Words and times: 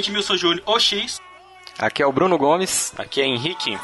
Decolando, 0.00 0.08
aqui 0.08 0.08
é 0.08 0.08
o 0.08 0.08
Edmilson 0.16 0.36
Júnior, 0.36 0.62
OX. 0.66 1.20
Aqui 1.78 2.02
é 2.02 2.06
o 2.06 2.12
Bruno 2.12 2.38
Gomes. 2.38 2.92
Aqui 2.96 3.20
é 3.20 3.26
Henrique. 3.26 3.78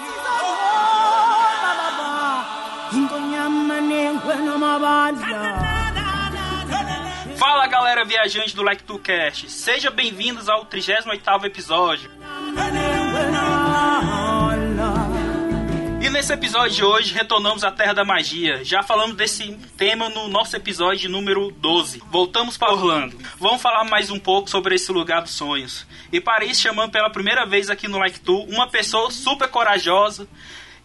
Fala 7.36 7.66
galera 7.66 8.04
viajante 8.04 8.56
do 8.56 8.62
Like 8.62 8.82
to 8.84 8.98
Cast, 8.98 9.50
sejam 9.50 9.92
bem-vindos 9.92 10.48
ao 10.48 10.64
38º 10.64 11.44
episódio. 11.44 12.10
Nesse 16.16 16.32
episódio 16.32 16.70
de 16.70 16.82
hoje 16.82 17.12
retornamos 17.12 17.62
à 17.62 17.70
Terra 17.70 17.92
da 17.92 18.02
Magia. 18.02 18.64
Já 18.64 18.82
falamos 18.82 19.16
desse 19.16 19.52
tema 19.76 20.08
no 20.08 20.28
nosso 20.28 20.56
episódio 20.56 21.10
número 21.10 21.50
12. 21.50 22.02
Voltamos 22.10 22.56
para 22.56 22.72
Orlando. 22.72 23.18
Vamos 23.38 23.60
falar 23.60 23.84
mais 23.84 24.10
um 24.10 24.18
pouco 24.18 24.48
sobre 24.48 24.76
esse 24.76 24.90
lugar 24.90 25.20
dos 25.20 25.32
sonhos. 25.32 25.86
E 26.10 26.18
para 26.18 26.42
isso 26.42 26.62
chamamos 26.62 26.90
pela 26.90 27.10
primeira 27.10 27.44
vez 27.44 27.68
aqui 27.68 27.86
no 27.86 27.98
Like 27.98 28.20
Tu 28.20 28.34
uma 28.44 28.66
pessoa 28.66 29.10
super 29.10 29.46
corajosa, 29.48 30.26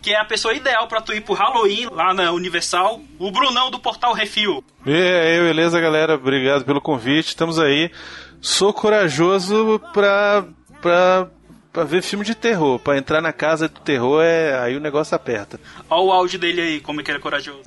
que 0.01 0.11
é 0.11 0.19
a 0.19 0.25
pessoa 0.25 0.53
ideal 0.53 0.89
para 0.89 0.99
tu 0.99 1.13
ir 1.13 1.21
pro 1.21 1.33
Halloween 1.33 1.87
lá 1.89 2.13
na 2.13 2.33
Universal, 2.33 2.99
o 3.17 3.31
Brunão 3.31 3.71
do 3.71 3.79
Portal 3.79 4.11
Refil. 4.11 4.61
E 4.85 4.91
aí, 4.91 5.39
beleza, 5.39 5.79
galera? 5.79 6.15
Obrigado 6.15 6.65
pelo 6.65 6.81
convite. 6.81 7.29
Estamos 7.29 7.57
aí. 7.57 7.89
Sou 8.41 8.73
corajoso 8.73 9.79
pra, 9.93 10.43
pra, 10.81 11.29
pra 11.71 11.83
ver 11.83 12.01
filme 12.01 12.25
de 12.25 12.35
terror. 12.35 12.79
Pra 12.79 12.97
entrar 12.97 13.21
na 13.21 13.33
casa 13.33 13.67
do 13.67 13.79
terror, 13.79 14.21
é 14.23 14.59
aí 14.59 14.75
o 14.75 14.79
negócio 14.79 15.15
aperta. 15.15 15.59
Olha 15.89 16.01
o 16.01 16.11
áudio 16.11 16.39
dele 16.39 16.61
aí, 16.61 16.79
como 16.79 17.01
é 17.01 17.03
que 17.03 17.11
ele 17.11 17.17
é 17.19 17.21
corajoso. 17.21 17.61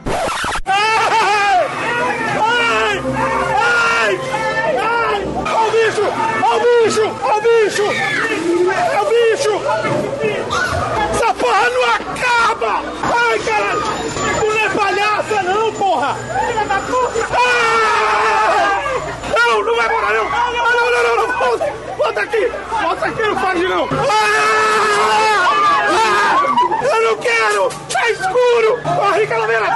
Ó 5.47 5.67
o 5.67 5.71
bicho! 5.71 6.03
Ó 6.43 6.57
o 6.57 6.61
bicho! 6.61 7.03
Ó 7.23 7.37
o 7.37 7.41
bicho! 7.41 7.83
É 8.93 9.01
o 9.01 9.05
bicho! 9.07 9.61
Essa 11.11 11.35
porra 11.35 11.71
não 11.71 11.85
acaba! 11.95 12.83
Ai, 13.03 13.39
caralho! 13.41 13.83
Tu 14.39 14.47
não 14.47 14.59
é 14.59 14.69
palhaça 14.71 15.43
não, 15.43 15.73
porra! 15.73 16.15
Filha 16.47 16.65
da 16.67 16.81
puta! 16.81 17.29
Ah! 17.33 18.84
Não, 19.55 19.63
não 19.63 19.77
vai 19.77 19.87
embora 19.87 20.13
não! 20.15 20.27
Ah, 20.27 20.51
não, 20.51 20.65
não, 20.75 20.91
não, 20.91 21.03
não, 21.05 21.29
não! 21.29 21.39
Volta, 21.39 21.73
volta 21.97 22.21
aqui! 22.23 22.51
Volta 22.83 23.07
aqui, 23.07 23.23
não 23.23 23.37
faz 23.39 23.61
não! 23.63 23.89
Ah! 23.93 25.49
Ah! 25.91 26.43
Eu 26.83 27.03
não 27.05 27.17
quero! 27.19 27.69
Tá 27.89 28.11
escuro! 28.11 28.81
Corre, 28.83 29.27
calaveira! 29.29 29.67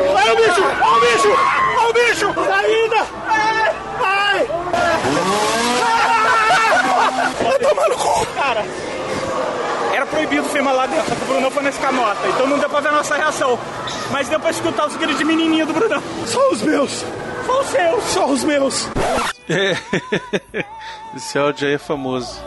Olha 0.00 0.32
o 0.32 0.36
bicho! 0.36 0.62
Olha 0.82 0.96
o 0.96 1.00
bicho! 1.00 1.32
Olha 1.78 1.88
o 1.88 1.92
bicho! 1.94 2.34
Saída! 2.34 3.06
Ai! 4.02 4.46
Vai 7.42 7.58
tomar 7.58 7.88
no 7.88 7.96
cu! 7.96 8.26
Cara, 8.34 8.66
proibido 10.12 10.44
filmar 10.48 10.74
lá 10.74 10.86
dentro, 10.86 11.16
que 11.16 11.22
o 11.22 11.26
Brunão 11.26 11.50
foi 11.50 11.62
nesse 11.62 11.80
canota, 11.80 12.28
então 12.28 12.46
não 12.46 12.58
deu 12.58 12.68
pra 12.68 12.80
ver 12.80 12.88
a 12.88 12.92
nossa 12.92 13.16
reação. 13.16 13.58
Mas 14.10 14.28
deu 14.28 14.38
pra 14.38 14.50
escutar 14.50 14.86
os 14.86 14.96
gritos 14.96 15.18
de 15.18 15.24
menininho 15.24 15.66
do 15.66 15.72
Brunão. 15.72 16.02
Só 16.26 16.50
os 16.50 16.62
meus! 16.62 17.04
Só 17.46 17.60
os 17.60 17.66
seus! 17.68 18.04
Só 18.04 18.26
os 18.26 18.44
meus! 18.44 18.88
É. 19.48 19.76
Esse 21.16 21.38
áudio 21.38 21.66
aí 21.68 21.74
é 21.74 21.78
famoso. 21.78 22.40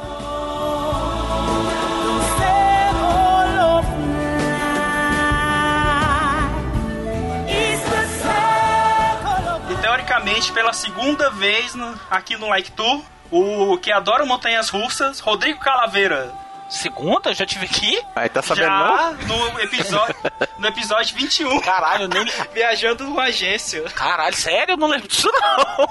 E 9.70 9.76
teoricamente, 9.82 10.52
pela 10.52 10.74
segunda 10.74 11.30
vez 11.32 11.74
no- 11.74 12.00
aqui 12.09 12.38
no 12.38 12.47
Like 12.50 12.72
Tour, 12.72 13.02
o 13.32 13.78
que 13.78 13.92
adora 13.92 14.26
montanhas 14.26 14.70
russas, 14.70 15.20
Rodrigo 15.20 15.59
Calaveira. 15.59 16.32
Segunda? 16.70 17.34
Já 17.34 17.46
tive 17.46 17.66
aqui? 17.66 18.02
Aí 18.16 18.28
tá 18.30 18.42
sabendo 18.42 18.66
Já 18.66 19.14
não? 19.28 19.52
no 19.53 19.59
episódio, 19.62 20.16
no 20.58 20.68
episódio 20.68 21.16
21, 21.16 21.59
Caralho, 21.62 22.08
nem. 22.08 22.26
viajando 22.53 23.06
com 23.06 23.20
agência. 23.20 23.84
Caralho, 23.92 24.36
sério? 24.36 24.74
Eu 24.74 24.78
não 24.78 24.88
lembro 24.88 25.08
disso 25.08 25.30
não. 25.31 25.88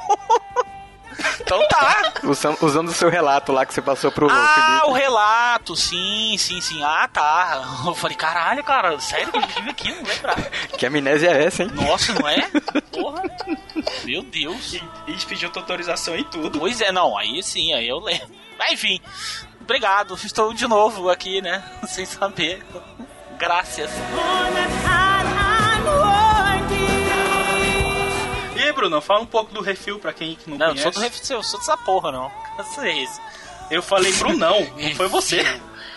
Então 1.41 1.67
tá. 1.69 2.13
Usando, 2.25 2.59
usando 2.61 2.89
o 2.89 2.93
seu 2.93 3.09
relato 3.09 3.53
lá 3.53 3.65
que 3.65 3.73
você 3.73 3.81
passou 3.81 4.11
pro 4.11 4.29
Ah, 4.29 4.81
o 4.83 4.87
Felipe. 4.89 5.01
relato, 5.01 5.77
sim, 5.77 6.35
sim, 6.37 6.61
sim. 6.61 6.83
Ah, 6.83 7.09
tá. 7.11 7.63
Eu 7.87 7.95
falei, 7.95 8.17
caralho, 8.17 8.65
cara, 8.65 8.99
sério 8.99 9.31
que 9.31 9.39
eu 9.39 9.43
já 9.43 9.47
tive 9.49 9.71
aqui? 9.71 9.93
Não 9.95 10.03
lembrava. 10.03 10.43
Que 10.77 10.87
amnésia 10.87 11.31
é 11.31 11.45
essa, 11.45 11.63
hein? 11.63 11.71
Nossa, 11.73 12.13
não 12.15 12.29
é? 12.29 12.51
Porra. 12.93 13.23
Meu 14.05 14.23
Deus. 14.23 14.75
E, 14.75 14.83
e 15.07 15.17
pediu 15.27 15.51
tua 15.51 15.63
autorização 15.63 16.17
e 16.17 16.25
tudo. 16.25 16.59
Pois 16.59 16.81
é, 16.81 16.91
não, 16.91 17.17
aí 17.17 17.41
sim, 17.45 17.73
aí 17.73 17.89
eu 17.89 18.01
lembro. 18.01 18.35
Mas 18.59 18.73
enfim, 18.73 19.01
obrigado. 19.65 20.15
Estou 20.15 20.53
de 20.55 20.67
novo 20.69 21.11
aqui, 21.11 21.41
né? 21.43 21.63
Sem 21.89 22.05
saber. 22.07 22.65
Graças. 23.39 23.91
E 28.57 28.63
aí, 28.63 28.73
Bruno, 28.73 29.01
fala 29.01 29.21
um 29.21 29.27
pouco 29.27 29.53
do 29.53 29.61
refil 29.61 29.99
pra 29.99 30.13
quem 30.13 30.39
não, 30.47 30.57
Não, 30.57 30.67
eu 30.69 30.73
conhece. 30.75 30.83
sou, 30.85 30.93
do, 30.93 31.01
ref- 31.01 31.31
eu 31.31 31.43
sou 31.43 31.59
dessa 31.59 31.77
porra, 31.79 32.13
não. 32.13 32.31
Vocês. 32.57 33.21
Eu 33.71 33.83
falei 33.83 34.13
Brunão, 34.13 34.61
não 34.77 34.95
foi 34.95 35.09
você. 35.09 35.43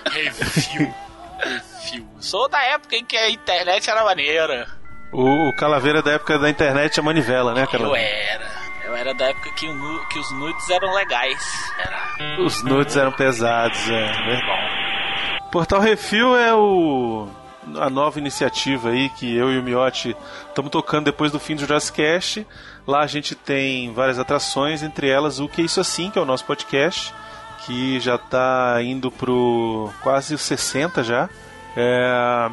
Refil. 0.09 0.93
Refil. 1.39 2.07
Sou 2.19 2.47
da 2.49 2.61
época 2.63 2.95
em 2.95 3.03
que 3.05 3.15
a 3.17 3.29
internet 3.29 3.89
era 3.89 4.03
maneira. 4.05 4.67
O, 5.11 5.49
o 5.49 5.55
Calaveira 5.55 6.01
da 6.01 6.11
época 6.13 6.39
da 6.39 6.49
internet 6.49 6.97
é 6.99 7.03
manivela, 7.03 7.53
né, 7.53 7.63
Eu 7.63 7.67
Calaveira? 7.67 8.07
era. 8.07 8.56
Eu 8.87 8.95
era 8.95 9.13
da 9.13 9.25
época 9.25 9.51
que, 9.51 9.67
o 9.67 10.05
que 10.07 10.17
os 10.17 10.31
nudes 10.31 10.69
eram 10.69 10.93
legais. 10.93 11.73
Era. 11.77 12.41
Os 12.41 12.63
nudes 12.63 12.95
eram 12.95 13.11
pesados, 13.11 13.89
é. 13.89 13.91
Né? 13.91 14.41
Portal 15.51 15.81
Refil 15.81 16.37
é 16.37 16.55
o 16.55 17.27
a 17.75 17.89
nova 17.89 18.17
iniciativa 18.17 18.91
aí 18.91 19.09
que 19.09 19.35
eu 19.35 19.51
e 19.51 19.59
o 19.59 19.63
Miotti 19.63 20.15
estamos 20.47 20.71
tocando 20.71 21.03
depois 21.03 21.33
do 21.33 21.39
fim 21.39 21.53
do 21.53 21.59
Jurassic 21.59 21.97
Cast. 21.97 22.47
Lá 22.87 23.01
a 23.01 23.07
gente 23.07 23.35
tem 23.35 23.91
várias 23.91 24.17
atrações, 24.17 24.81
entre 24.81 25.09
elas 25.09 25.41
o 25.41 25.49
Que 25.49 25.63
Isso 25.63 25.81
Assim, 25.81 26.09
que 26.09 26.17
é 26.17 26.21
o 26.21 26.25
nosso 26.25 26.45
podcast, 26.45 27.13
que 27.65 27.99
já 27.99 28.15
está 28.15 28.81
indo 28.81 29.11
pro 29.11 29.91
quase 30.01 30.33
os 30.33 30.43
60 30.43 31.03
já. 31.03 31.29
É, 31.75 32.49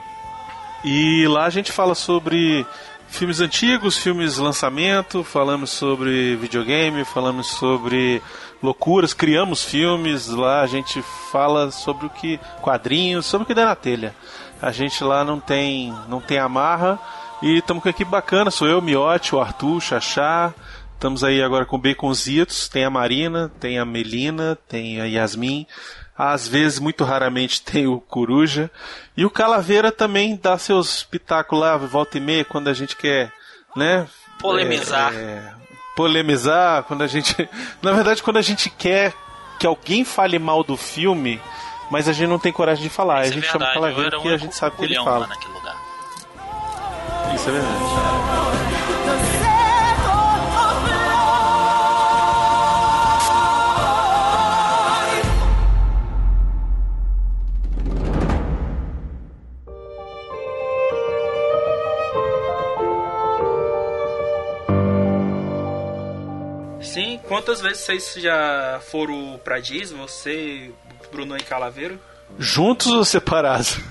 e 0.84 1.28
lá 1.28 1.44
a 1.44 1.50
gente 1.50 1.70
fala 1.70 1.94
sobre 1.94 2.66
filmes 3.14 3.38
antigos, 3.38 3.96
filmes 3.96 4.38
lançamento, 4.38 5.22
falamos 5.22 5.70
sobre 5.70 6.34
videogame, 6.34 7.04
falamos 7.04 7.46
sobre 7.46 8.20
loucuras, 8.60 9.14
criamos 9.14 9.64
filmes, 9.64 10.26
lá 10.28 10.62
a 10.62 10.66
gente 10.66 11.00
fala 11.30 11.70
sobre 11.70 12.06
o 12.06 12.10
que 12.10 12.40
quadrinhos, 12.60 13.24
sobre 13.26 13.44
o 13.44 13.46
que 13.46 13.54
der 13.54 13.66
na 13.66 13.76
telha. 13.76 14.14
A 14.60 14.72
gente 14.72 15.04
lá 15.04 15.24
não 15.24 15.38
tem 15.38 15.94
não 16.08 16.20
tem 16.20 16.38
amarra 16.38 16.98
e 17.40 17.58
estamos 17.58 17.84
com 17.84 17.88
uma 17.88 17.94
equipe 17.94 18.10
bacana, 18.10 18.50
sou 18.50 18.66
eu, 18.66 18.82
Miotti, 18.82 19.34
o 19.34 19.40
Arthur, 19.40 19.76
o 19.76 19.80
Xaxá, 19.80 20.52
Estamos 20.94 21.22
aí 21.22 21.42
agora 21.42 21.66
com 21.66 21.78
Baconzitos, 21.78 22.66
tem 22.66 22.82
a 22.82 22.88
Marina, 22.88 23.52
tem 23.60 23.78
a 23.78 23.84
Melina, 23.84 24.56
tem 24.66 25.02
a 25.02 25.04
Yasmin, 25.04 25.66
às 26.16 26.46
vezes, 26.46 26.78
muito 26.78 27.04
raramente, 27.04 27.62
tem 27.62 27.86
o 27.86 28.00
Coruja. 28.00 28.70
E 29.16 29.24
o 29.24 29.30
Calaveira 29.30 29.90
também 29.90 30.38
dá 30.40 30.56
seus 30.56 31.02
pitacos 31.02 31.58
lá, 31.58 31.76
volta 31.76 32.18
e 32.18 32.20
meia, 32.20 32.44
quando 32.44 32.68
a 32.68 32.72
gente 32.72 32.96
quer, 32.96 33.32
né? 33.74 34.06
Polemizar. 34.38 35.12
é, 35.14 35.16
é, 35.16 35.52
polemizar, 35.96 36.84
quando 36.84 37.02
a 37.02 37.06
gente. 37.06 37.48
Na 37.82 37.92
verdade, 37.92 38.22
quando 38.22 38.36
a 38.36 38.42
gente 38.42 38.70
quer 38.70 39.12
que 39.58 39.66
alguém 39.66 40.04
fale 40.04 40.38
mal 40.38 40.62
do 40.62 40.76
filme, 40.76 41.40
mas 41.90 42.08
a 42.08 42.12
gente 42.12 42.28
não 42.28 42.38
tem 42.38 42.52
coragem 42.52 42.82
de 42.84 42.90
falar. 42.90 43.18
a 43.18 43.22
Isso 43.22 43.32
é 43.32 43.34
gente 43.34 43.50
chama 43.50 43.70
o 43.70 43.72
Calaveira 43.72 44.10
porque 44.12 44.28
a 44.28 44.36
gente 44.36 44.54
sabe 44.54 44.76
que 44.76 44.84
ele 44.84 44.96
fala. 44.96 45.28
Isso 47.34 47.48
é 47.48 47.52
verdade. 47.52 48.63
Sim, 66.94 67.20
quantas 67.26 67.60
vezes 67.60 67.80
vocês 67.82 68.14
já 68.16 68.80
foram 68.90 69.40
pra 69.44 69.58
Disney? 69.58 69.98
Você, 70.00 70.70
Bruno 71.10 71.36
e 71.36 71.42
Calaveiro? 71.42 71.98
Juntos 72.38 72.86
ou 72.86 73.04
separados? 73.04 73.76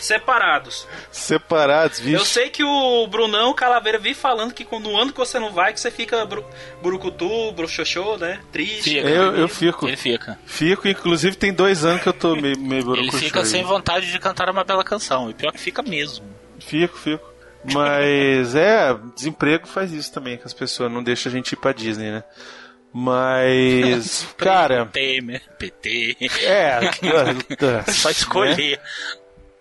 Separados. 0.00 0.86
separados, 1.12 2.00
vixe. 2.00 2.14
Eu 2.16 2.24
sei 2.24 2.50
que 2.50 2.64
o 2.64 3.06
Brunão 3.06 3.54
Calaveira 3.54 3.98
vive 3.98 4.14
falando 4.14 4.52
que 4.52 4.64
quando 4.64 4.90
no 4.90 4.96
ano 4.96 5.12
que 5.12 5.18
você 5.18 5.38
não 5.38 5.52
vai, 5.52 5.72
que 5.72 5.80
você 5.80 5.90
fica 5.90 6.24
bru 6.26 6.44
burucutu, 6.82 7.52
bruxoxô, 7.52 8.16
né? 8.16 8.40
Triste. 8.52 8.96
Fica. 8.96 9.08
Eu, 9.08 9.36
eu 9.36 9.48
fico. 9.48 9.86
Ele 9.86 9.96
fica. 9.96 10.38
Fico, 10.44 10.88
inclusive 10.88 11.36
tem 11.36 11.52
dois 11.52 11.84
anos 11.84 12.02
que 12.02 12.08
eu 12.08 12.12
tô 12.12 12.34
meio, 12.34 12.58
meio 12.58 12.80
Ele 12.80 12.84
borocochô 12.84 13.18
fica 13.18 13.40
aí. 13.40 13.46
sem 13.46 13.62
vontade 13.62 14.10
de 14.10 14.18
cantar 14.18 14.50
uma 14.50 14.64
bela 14.64 14.82
canção. 14.84 15.30
E 15.30 15.34
pior 15.34 15.52
que 15.52 15.60
fica 15.60 15.82
mesmo. 15.82 16.26
Fico, 16.58 16.98
fico. 16.98 17.35
Mas 17.72 18.54
é, 18.54 18.94
desemprego 19.14 19.66
faz 19.66 19.92
isso 19.92 20.12
também, 20.12 20.36
que 20.36 20.44
as 20.46 20.52
pessoas 20.54 20.90
não 20.90 21.02
deixam 21.02 21.30
a 21.30 21.34
gente 21.34 21.52
ir 21.52 21.56
pra 21.56 21.72
Disney, 21.72 22.10
né? 22.10 22.24
Mas, 22.92 24.26
cara, 24.38 24.86
Temer, 24.86 25.42
PT. 25.58 26.16
é. 26.44 26.80
Só 27.92 28.10
escolher. 28.10 28.80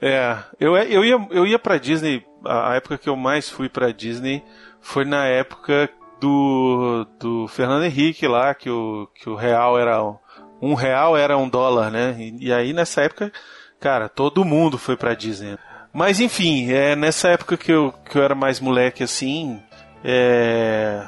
É, 0.01 0.37
eu, 0.59 0.75
eu, 0.77 1.03
ia, 1.03 1.27
eu 1.31 1.45
ia 1.45 1.59
pra 1.59 1.77
Disney, 1.77 2.25
a 2.45 2.75
época 2.75 2.97
que 2.97 3.09
eu 3.09 3.15
mais 3.15 3.49
fui 3.49 3.67
pra 3.69 3.91
Disney 3.91 4.43
foi 4.81 5.03
na 5.05 5.25
época 5.25 5.89
do, 6.19 7.05
do 7.19 7.47
Fernando 7.47 7.85
Henrique 7.85 8.27
lá, 8.27 8.53
que 8.53 8.69
o, 8.69 9.07
que 9.15 9.29
o 9.29 9.35
real 9.35 9.77
era. 9.79 10.03
um- 10.03 10.17
Um 10.61 10.73
real 10.73 11.17
era 11.17 11.37
um 11.37 11.49
dólar, 11.49 11.91
né? 11.91 12.15
E, 12.17 12.47
e 12.47 12.53
aí 12.53 12.71
nessa 12.71 13.01
época, 13.01 13.31
cara, 13.79 14.07
todo 14.07 14.45
mundo 14.45 14.77
foi 14.77 14.95
pra 14.95 15.13
Disney. 15.13 15.57
Mas 15.95 16.19
enfim, 16.19 16.71
é 16.73 16.93
nessa 16.95 17.29
época 17.29 17.55
que 17.55 17.71
eu, 17.71 17.93
que 18.11 18.17
eu 18.17 18.21
era 18.23 18.35
mais 18.35 18.59
moleque 18.59 19.01
assim, 19.01 19.59
é, 20.03 21.01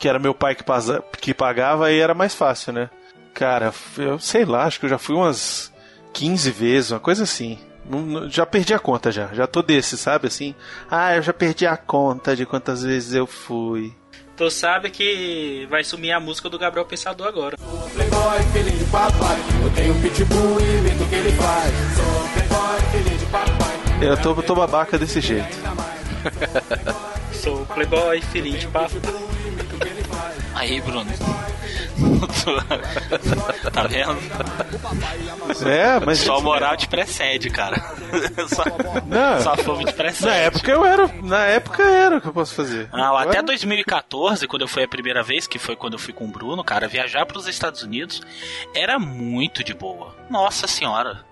que 0.00 0.08
era 0.08 0.18
meu 0.18 0.34
pai 0.34 0.54
que, 0.56 0.64
pasa- 0.64 1.02
que 1.20 1.32
pagava, 1.32 1.86
aí 1.86 2.00
era 2.00 2.12
mais 2.12 2.34
fácil, 2.34 2.72
né? 2.72 2.90
Cara, 3.32 3.72
eu 3.96 4.18
sei 4.18 4.44
lá, 4.44 4.64
acho 4.64 4.80
que 4.80 4.86
eu 4.86 4.90
já 4.90 4.98
fui 4.98 5.14
umas 5.14 5.72
15 6.12 6.50
vezes, 6.50 6.90
uma 6.90 6.98
coisa 7.00 7.22
assim. 7.22 7.56
Já 8.28 8.44
perdi 8.44 8.74
a 8.74 8.78
conta 8.78 9.10
já. 9.12 9.28
Já 9.32 9.46
tô 9.46 9.62
desse, 9.62 9.96
sabe? 9.96 10.26
Assim. 10.28 10.54
Ah, 10.90 11.16
eu 11.16 11.22
já 11.22 11.32
perdi 11.32 11.66
a 11.66 11.76
conta 11.76 12.36
de 12.36 12.44
quantas 12.44 12.82
vezes 12.82 13.14
eu 13.14 13.26
fui. 13.26 13.92
Tu 14.36 14.50
sabe 14.50 14.90
que 14.90 15.66
vai 15.70 15.82
sumir 15.84 16.12
a 16.12 16.20
música 16.20 16.48
do 16.48 16.58
Gabriel 16.58 16.86
Pensador 16.86 17.26
agora. 17.26 17.56
Playboy, 17.94 18.42
filho 18.52 18.70
de 18.78 18.84
papai. 18.86 19.36
Eu 19.64 19.70
tenho 19.74 19.94
um 19.94 20.00
pitbull 20.00 20.60
e 20.60 20.78
imito 20.78 21.02
o 21.04 21.08
que 21.08 21.14
ele 21.14 21.32
faz. 21.32 21.72
Sou 21.96 22.28
playboy, 22.34 22.80
filho 22.92 23.18
de 23.18 23.26
papai. 23.26 23.91
Eu 24.02 24.16
tô, 24.20 24.34
tô 24.42 24.54
babaca 24.54 24.98
desse 24.98 25.20
jeito. 25.20 25.56
Sou 27.32 27.64
playboy, 27.66 28.20
filhinho 28.20 28.58
de 28.58 28.66
papo. 28.68 28.92
Aí, 30.54 30.80
Bruno. 30.80 31.10
tá 33.72 33.86
vendo? 33.86 34.16
É, 35.68 36.00
mas. 36.04 36.18
Só 36.18 36.40
moral 36.40 36.76
te 36.76 36.86
precede, 36.88 37.48
cara. 37.50 37.76
Só, 38.48 38.64
Não, 39.06 39.40
só 39.40 39.56
fome 39.56 39.84
te 39.86 39.92
precede. 39.94 40.26
na 40.26 40.34
época 40.34 40.70
eu 40.70 40.84
era. 40.84 41.08
Na 41.22 41.44
época 41.46 41.82
era 41.82 42.18
o 42.18 42.20
que 42.20 42.28
eu 42.28 42.32
posso 42.32 42.54
fazer. 42.54 42.88
Não, 42.92 43.16
até 43.16 43.38
Agora- 43.38 43.42
2014, 43.44 44.46
quando 44.46 44.62
eu 44.62 44.68
fui 44.68 44.82
a 44.84 44.88
primeira 44.88 45.22
vez, 45.22 45.46
que 45.46 45.58
foi 45.58 45.74
quando 45.74 45.94
eu 45.94 45.98
fui 45.98 46.12
com 46.12 46.26
o 46.26 46.28
Bruno, 46.28 46.62
cara, 46.62 46.86
viajar 46.86 47.24
para 47.24 47.38
os 47.38 47.46
Estados 47.48 47.82
Unidos 47.82 48.20
era 48.74 48.98
muito 48.98 49.64
de 49.64 49.72
boa. 49.74 50.14
Nossa 50.28 50.66
senhora. 50.66 51.24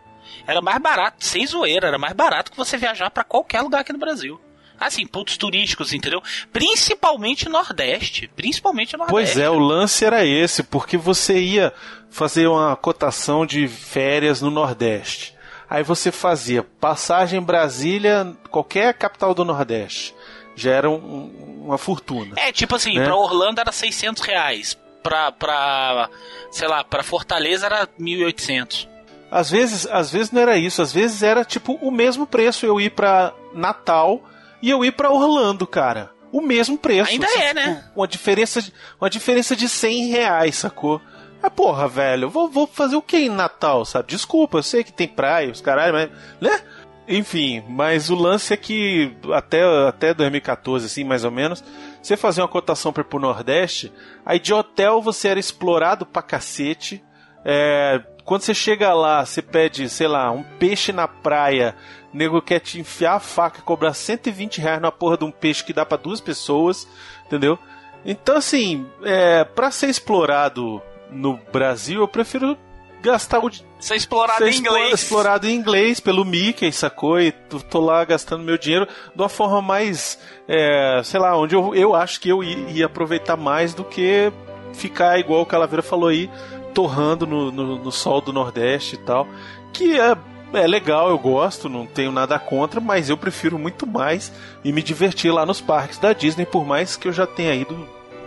Era 0.46 0.60
mais 0.60 0.78
barato, 0.80 1.24
sem 1.24 1.46
zoeira, 1.46 1.88
era 1.88 1.98
mais 1.98 2.12
barato 2.14 2.50
que 2.50 2.56
você 2.56 2.76
viajar 2.76 3.10
para 3.10 3.24
qualquer 3.24 3.60
lugar 3.62 3.80
aqui 3.80 3.92
no 3.92 3.98
Brasil. 3.98 4.40
Assim, 4.78 5.06
pontos 5.06 5.36
turísticos, 5.36 5.92
entendeu? 5.92 6.22
Principalmente 6.52 7.48
Nordeste. 7.48 8.30
Principalmente 8.34 8.96
Nordeste. 8.96 9.12
Pois 9.12 9.36
é, 9.36 9.50
o 9.50 9.58
lance 9.58 10.04
era 10.04 10.24
esse, 10.24 10.62
porque 10.62 10.96
você 10.96 11.38
ia 11.38 11.72
fazer 12.10 12.46
uma 12.46 12.74
cotação 12.76 13.44
de 13.44 13.68
férias 13.68 14.40
no 14.40 14.50
Nordeste. 14.50 15.34
Aí 15.68 15.82
você 15.82 16.10
fazia 16.10 16.62
passagem 16.62 17.40
Brasília, 17.42 18.34
qualquer 18.50 18.94
capital 18.94 19.34
do 19.34 19.44
Nordeste. 19.44 20.14
Já 20.56 20.72
era 20.72 20.90
um- 20.90 21.62
uma 21.66 21.78
fortuna. 21.78 22.34
É, 22.36 22.50
tipo 22.50 22.74
assim, 22.74 22.98
Né? 22.98 23.04
pra 23.04 23.14
Orlando 23.16 23.60
era 23.60 23.70
600 23.72 24.22
reais. 24.22 24.78
Pra, 25.02 25.30
pra, 25.32 26.10
sei 26.50 26.68
lá, 26.68 26.84
pra 26.84 27.02
Fortaleza 27.02 27.66
era 27.66 27.86
1.800. 27.98 28.86
Às 29.30 29.50
vezes, 29.50 29.86
às 29.86 30.10
vezes 30.10 30.32
não 30.32 30.40
era 30.42 30.56
isso, 30.56 30.82
às 30.82 30.92
vezes 30.92 31.22
era 31.22 31.44
tipo 31.44 31.74
o 31.80 31.90
mesmo 31.90 32.26
preço 32.26 32.66
eu 32.66 32.80
ir 32.80 32.90
pra 32.90 33.32
Natal 33.54 34.20
e 34.60 34.68
eu 34.70 34.84
ir 34.84 34.92
pra 34.92 35.10
Orlando, 35.12 35.66
cara. 35.66 36.10
O 36.32 36.40
mesmo 36.40 36.76
preço. 36.78 37.10
Ainda 37.10 37.26
é, 37.38 37.54
né? 37.54 37.84
Uma 37.94 38.06
diferença, 38.08 38.60
de- 38.62 38.72
uma 39.00 39.08
diferença 39.10 39.54
de 39.56 39.68
100 39.68 40.08
reais, 40.08 40.56
sacou? 40.56 41.00
Ah, 41.42 41.50
porra, 41.50 41.88
velho, 41.88 42.28
vou, 42.28 42.50
vou 42.50 42.66
fazer 42.66 42.96
o 42.96 43.02
que 43.02 43.16
em 43.16 43.28
Natal, 43.30 43.84
sabe? 43.84 44.08
Desculpa, 44.08 44.58
eu 44.58 44.62
sei 44.62 44.84
que 44.84 44.92
tem 44.92 45.08
praia, 45.08 45.50
os 45.50 45.60
caralho, 45.60 45.92
mas. 45.94 46.10
Né? 46.40 46.60
Enfim, 47.08 47.64
mas 47.68 48.10
o 48.10 48.14
lance 48.14 48.52
é 48.52 48.56
que 48.56 49.16
até, 49.32 49.62
até 49.88 50.12
2014, 50.14 50.86
assim, 50.86 51.02
mais 51.02 51.24
ou 51.24 51.30
menos, 51.30 51.64
você 52.00 52.16
fazia 52.16 52.42
uma 52.44 52.48
cotação 52.48 52.92
para 52.92 53.00
ir 53.00 53.06
pro 53.06 53.18
Nordeste, 53.18 53.92
aí 54.24 54.38
de 54.38 54.52
hotel 54.54 55.00
você 55.02 55.28
era 55.28 55.40
explorado 55.40 56.04
pra 56.06 56.22
cacete. 56.22 57.02
É, 57.44 58.00
quando 58.30 58.42
você 58.42 58.54
chega 58.54 58.94
lá, 58.94 59.26
você 59.26 59.42
pede, 59.42 59.88
sei 59.88 60.06
lá, 60.06 60.30
um 60.30 60.44
peixe 60.44 60.92
na 60.92 61.08
praia, 61.08 61.74
o 62.14 62.16
nego 62.16 62.40
quer 62.40 62.60
te 62.60 62.78
enfiar 62.78 63.14
a 63.14 63.18
faca 63.18 63.58
e 63.58 63.62
cobrar 63.62 63.92
120 63.92 64.60
reais 64.60 64.80
na 64.80 64.92
porra 64.92 65.18
de 65.18 65.24
um 65.24 65.32
peixe 65.32 65.64
que 65.64 65.72
dá 65.72 65.84
pra 65.84 65.98
duas 65.98 66.20
pessoas, 66.20 66.86
entendeu? 67.26 67.58
Então, 68.06 68.36
assim, 68.36 68.86
é, 69.02 69.42
pra 69.42 69.72
ser 69.72 69.88
explorado 69.88 70.80
no 71.10 71.40
Brasil, 71.52 72.02
eu 72.02 72.06
prefiro 72.06 72.56
gastar 73.02 73.40
o, 73.44 73.48
é 73.48 73.96
explorado 73.96 74.38
ser 74.38 74.44
em 74.46 74.50
explora- 74.50 74.78
inglês. 74.80 75.02
explorado 75.02 75.46
em 75.48 75.54
inglês 75.56 75.98
pelo 75.98 76.24
Mickey, 76.24 76.70
sacou? 76.70 77.20
E 77.20 77.32
tô, 77.32 77.58
tô 77.58 77.80
lá 77.80 78.04
gastando 78.04 78.44
meu 78.44 78.56
dinheiro 78.56 78.86
de 79.12 79.20
uma 79.20 79.28
forma 79.28 79.60
mais, 79.60 80.20
é, 80.46 81.00
sei 81.02 81.18
lá, 81.18 81.36
onde 81.36 81.56
eu, 81.56 81.74
eu 81.74 81.96
acho 81.96 82.20
que 82.20 82.28
eu 82.28 82.44
ia, 82.44 82.56
ia 82.70 82.86
aproveitar 82.86 83.36
mais 83.36 83.74
do 83.74 83.82
que 83.82 84.32
ficar 84.72 85.18
igual 85.18 85.42
o 85.42 85.46
Calaveira 85.46 85.82
falou 85.82 86.10
aí, 86.10 86.30
torrando 86.70 87.26
no, 87.26 87.50
no, 87.52 87.78
no 87.78 87.92
sol 87.92 88.20
do 88.20 88.32
Nordeste 88.32 88.94
e 88.94 88.98
tal. 88.98 89.26
Que 89.72 89.98
é, 90.00 90.16
é 90.52 90.66
legal, 90.66 91.10
eu 91.10 91.18
gosto, 91.18 91.68
não 91.68 91.86
tenho 91.86 92.10
nada 92.10 92.38
contra, 92.38 92.80
mas 92.80 93.08
eu 93.08 93.16
prefiro 93.16 93.58
muito 93.58 93.86
mais 93.86 94.32
e 94.64 94.72
me 94.72 94.82
divertir 94.82 95.32
lá 95.32 95.44
nos 95.46 95.60
parques 95.60 95.98
da 95.98 96.12
Disney, 96.12 96.46
por 96.46 96.64
mais 96.64 96.96
que 96.96 97.08
eu 97.08 97.12
já 97.12 97.26
tenha 97.26 97.54
ido 97.54 97.74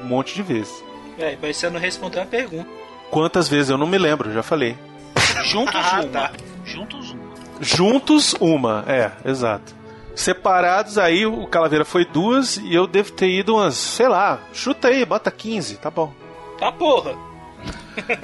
um 0.02 0.06
monte 0.06 0.36
de 0.36 0.44
vezes. 0.44 0.84
É, 1.18 1.38
mas 1.42 1.58
você 1.58 1.70
não 1.70 1.80
respondeu 1.80 2.22
a 2.22 2.26
pergunta. 2.26 2.68
Quantas 3.10 3.48
vezes 3.48 3.70
eu 3.70 3.78
não 3.78 3.86
me 3.86 3.98
lembro, 3.98 4.34
já 4.34 4.42
falei. 4.42 4.76
Juntos 5.46 5.76
Ah, 5.84 6.02
uma. 6.02 6.10
tá. 6.10 6.32
Juntos 6.66 7.12
uma. 7.12 7.24
Juntos, 7.62 8.36
uma, 8.40 8.84
é, 8.88 9.12
exato. 9.26 9.76
Separados, 10.16 10.98
aí 10.98 11.26
o 11.26 11.48
Calaveira 11.48 11.86
foi 11.86 12.06
duas 12.06 12.58
e 12.58 12.74
eu 12.74 12.86
devo 12.86 13.12
ter 13.12 13.30
ido 13.30 13.56
umas, 13.56 13.76
sei 13.76 14.08
lá, 14.08 14.40
chuta 14.54 14.88
aí, 14.90 15.06
bota 15.06 15.32
15, 15.32 15.78
tá 15.78 15.90
bom. 15.90 16.14
Tá 16.60 16.72
porra. 16.72 17.14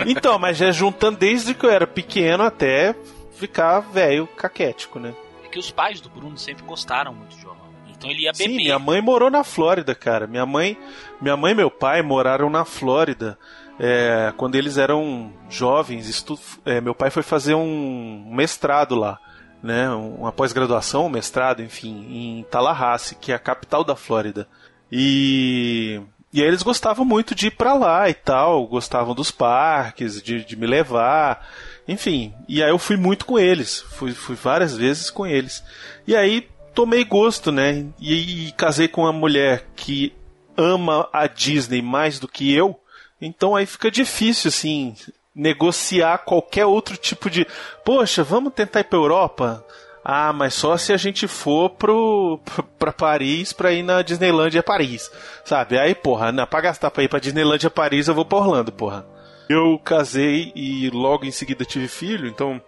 Então, 0.06 0.38
mas 0.40 0.58
já 0.58 0.72
juntando 0.72 1.18
desde 1.18 1.54
que 1.54 1.66
eu 1.66 1.70
era 1.70 1.86
pequeno 1.88 2.44
até 2.44 2.96
ficar 3.34 3.80
velho, 3.80 4.28
caquético, 4.28 5.00
né? 5.00 5.14
É 5.46 5.48
que 5.48 5.60
os 5.60 5.72
pais 5.72 6.00
do 6.02 6.10
Bruno 6.10 6.38
sempre 6.38 6.64
gostaram 6.64 7.14
muito 7.14 7.36
de 7.38 7.46
Orlando. 7.46 7.60
Então 7.90 8.10
ele 8.10 8.24
ia 8.24 8.34
Sim, 8.34 8.44
beber. 8.50 8.56
minha 8.64 8.80
mãe 8.80 9.02
morou 9.02 9.30
na 9.30 9.44
Flórida, 9.44 9.94
cara. 9.96 10.26
Minha 10.28 10.46
mãe, 10.46 10.78
minha 11.22 11.36
mãe 11.36 11.52
e 11.52 11.56
meu 11.56 11.70
pai 11.72 12.02
moraram 12.02 12.50
na 12.50 12.64
Flórida. 12.66 13.38
é, 13.82 14.34
quando 14.36 14.56
eles 14.56 14.78
eram 14.78 15.32
jovens, 15.50 16.10
estu- 16.10 16.38
é, 16.66 16.82
meu 16.82 16.94
pai 16.94 17.10
foi 17.10 17.24
fazer 17.24 17.54
um 17.56 18.26
mestrado 18.30 18.94
lá, 18.94 19.18
né? 19.64 19.90
Uma 19.90 20.34
pós-graduação, 20.34 21.06
um 21.06 21.10
mestrado, 21.10 21.62
enfim, 21.64 22.06
em 22.10 22.44
Tallahassee, 22.52 23.16
que 23.16 23.32
é 23.32 23.36
a 23.36 23.40
capital 23.40 23.84
da 23.86 23.96
Flórida. 23.96 24.48
E 24.92 26.02
e 26.32 26.42
aí 26.42 26.48
eles 26.48 26.62
gostavam 26.62 27.04
muito 27.04 27.34
de 27.34 27.48
ir 27.48 27.52
pra 27.52 27.74
lá 27.74 28.10
e 28.10 28.14
tal, 28.14 28.68
gostavam 28.68 29.16
dos 29.16 29.32
parques, 29.32 30.22
de, 30.22 30.44
de 30.44 30.56
me 30.56 30.68
levar, 30.68 31.48
enfim. 31.88 32.34
E 32.48 32.64
aí 32.64 32.70
eu 32.70 32.78
fui 32.78 32.98
muito 32.98 33.26
com 33.26 33.40
eles, 33.40 33.82
fui, 33.82 34.12
fui 34.14 34.36
várias 34.36 34.76
vezes 34.78 35.10
com 35.10 35.26
eles. 35.26 35.64
E 36.06 36.16
aí 36.16 36.48
tomei 36.74 37.04
gosto, 37.04 37.52
né? 37.52 37.86
E, 38.00 38.48
e 38.48 38.52
casei 38.52 38.88
com 38.88 39.02
uma 39.02 39.14
mulher 39.14 39.66
que 39.76 40.14
ama 40.56 41.10
a 41.12 41.26
Disney 41.26 41.82
mais 41.82 42.20
do 42.20 42.28
que 42.28 42.54
eu, 42.54 42.80
então 43.20 43.56
aí 43.56 43.66
fica 43.66 43.90
difícil, 43.90 44.50
assim, 44.50 44.96
negociar 45.34 46.20
qualquer 46.20 46.66
outro 46.66 46.96
tipo 46.96 47.30
de. 47.30 47.46
Poxa, 47.84 48.24
vamos 48.24 48.54
tentar 48.54 48.82
ir 48.82 48.86
pra 48.86 49.00
Europa? 49.00 49.66
Ah, 50.12 50.34
mas 50.34 50.56
só 50.56 50.76
se 50.76 50.92
a 50.92 50.98
gente 50.98 51.28
for 51.28 51.70
pro, 51.70 52.40
pra 52.80 52.92
Paris 52.92 53.54
pra 53.54 53.72
ir 53.72 53.84
na 53.84 54.02
Disneylandia 54.02 54.64
Paris, 54.64 55.08
sabe? 55.46 55.78
Aí, 55.78 55.94
porra, 55.94 56.32
não, 56.32 56.48
pra 56.48 56.62
gastar 56.62 56.90
pra 56.90 57.04
ir 57.04 57.08
pra 57.08 57.20
Disneylandia 57.20 57.70
Paris 57.70 58.08
eu 58.08 58.16
vou 58.16 58.26
pra 58.26 58.40
Orlando, 58.40 58.72
porra. 58.72 59.06
Eu 59.48 59.78
casei 59.78 60.52
e 60.56 60.90
logo 60.90 61.26
em 61.26 61.32
seguida 61.32 61.64
tive 61.64 61.88
filho, 61.88 62.28
então 62.28 62.60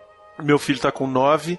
meu 0.43 0.59
filho 0.59 0.79
tá 0.79 0.91
com 0.91 1.07
nove 1.07 1.57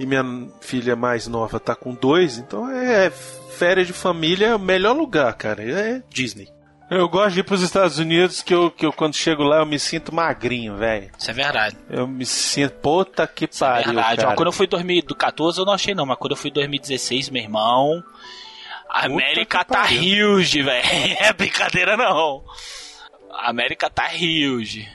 e 0.00 0.04
minha 0.04 0.24
filha 0.60 0.96
mais 0.96 1.28
nova 1.28 1.60
tá 1.60 1.76
com 1.76 1.94
dois, 1.94 2.36
então 2.36 2.68
é 2.68 3.08
férias 3.08 3.86
de 3.86 3.92
família, 3.92 4.48
é 4.48 4.58
melhor 4.58 4.96
lugar, 4.96 5.32
cara, 5.34 5.62
é 5.62 6.02
Disney. 6.08 6.48
Eu 6.90 7.08
gosto 7.08 7.34
de 7.34 7.40
ir 7.40 7.44
pros 7.44 7.62
Estados 7.62 7.98
Unidos 8.00 8.42
que 8.42 8.52
eu, 8.52 8.68
que 8.70 8.84
eu 8.84 8.92
quando 8.92 9.14
chego 9.14 9.44
lá 9.44 9.58
eu 9.58 9.66
me 9.66 9.78
sinto 9.78 10.12
magrinho, 10.12 10.76
velho. 10.76 11.10
Isso 11.16 11.30
é 11.30 11.34
verdade. 11.34 11.76
Eu 11.88 12.06
me 12.06 12.26
sinto. 12.26 12.72
Puta 12.80 13.26
que 13.28 13.48
Isso 13.50 13.64
é 13.64 13.68
pariu. 13.68 13.84
verdade. 13.94 14.16
cara. 14.22 14.32
Ó, 14.32 14.34
quando 14.34 14.48
eu 14.48 14.52
fui 14.52 14.66
em 14.66 14.70
2014 14.70 15.58
eu 15.60 15.64
não 15.64 15.72
achei 15.72 15.94
não, 15.94 16.04
mas 16.04 16.18
quando 16.18 16.32
eu 16.32 16.36
fui 16.36 16.50
em 16.50 16.54
2016, 16.54 17.30
meu 17.30 17.42
irmão. 17.42 18.02
A 18.88 19.06
América 19.06 19.64
tá 19.64 19.82
pariu. 19.82 20.32
huge, 20.34 20.62
velho. 20.62 20.82
É 21.20 21.32
brincadeira 21.32 21.96
não. 21.96 22.42
A 23.32 23.48
América 23.50 23.88
tá 23.88 24.08
huge. 24.12 24.88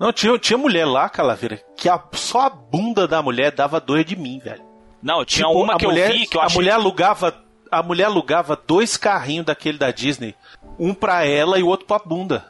Não, 0.00 0.10
tinha, 0.12 0.38
tinha 0.38 0.56
mulher 0.56 0.86
lá, 0.86 1.08
Calaveira, 1.10 1.60
que 1.76 1.88
a- 1.88 2.02
só 2.12 2.42
a 2.46 2.50
bunda 2.50 3.06
da 3.06 3.20
mulher 3.20 3.50
dava 3.50 3.78
dor 3.80 4.02
de 4.04 4.16
mim, 4.16 4.38
velho. 4.38 4.62
Não, 5.02 5.22
tinha 5.24 5.46
Tipo, 5.46 5.60
uma 5.62 5.74
a 5.74 5.76
que 5.76 5.86
mulher, 5.86 6.10
eu 6.12 6.16
vi 6.18 6.26
que 6.26 6.36
eu 6.36 6.40
a 6.40 6.44
achei. 6.46 6.56
mulher 6.56 6.72
alugava 6.72 7.44
a 7.70 7.82
mulher 7.82 8.04
alugava 8.04 8.56
dois 8.66 8.96
carrinhos 8.96 9.44
daquele 9.44 9.76
da 9.76 9.90
Disney, 9.90 10.34
um 10.78 10.94
pra 10.94 11.24
ela 11.24 11.58
e 11.58 11.62
o 11.62 11.66
outro 11.66 11.86
pra 11.86 11.98
bunda. 11.98 12.44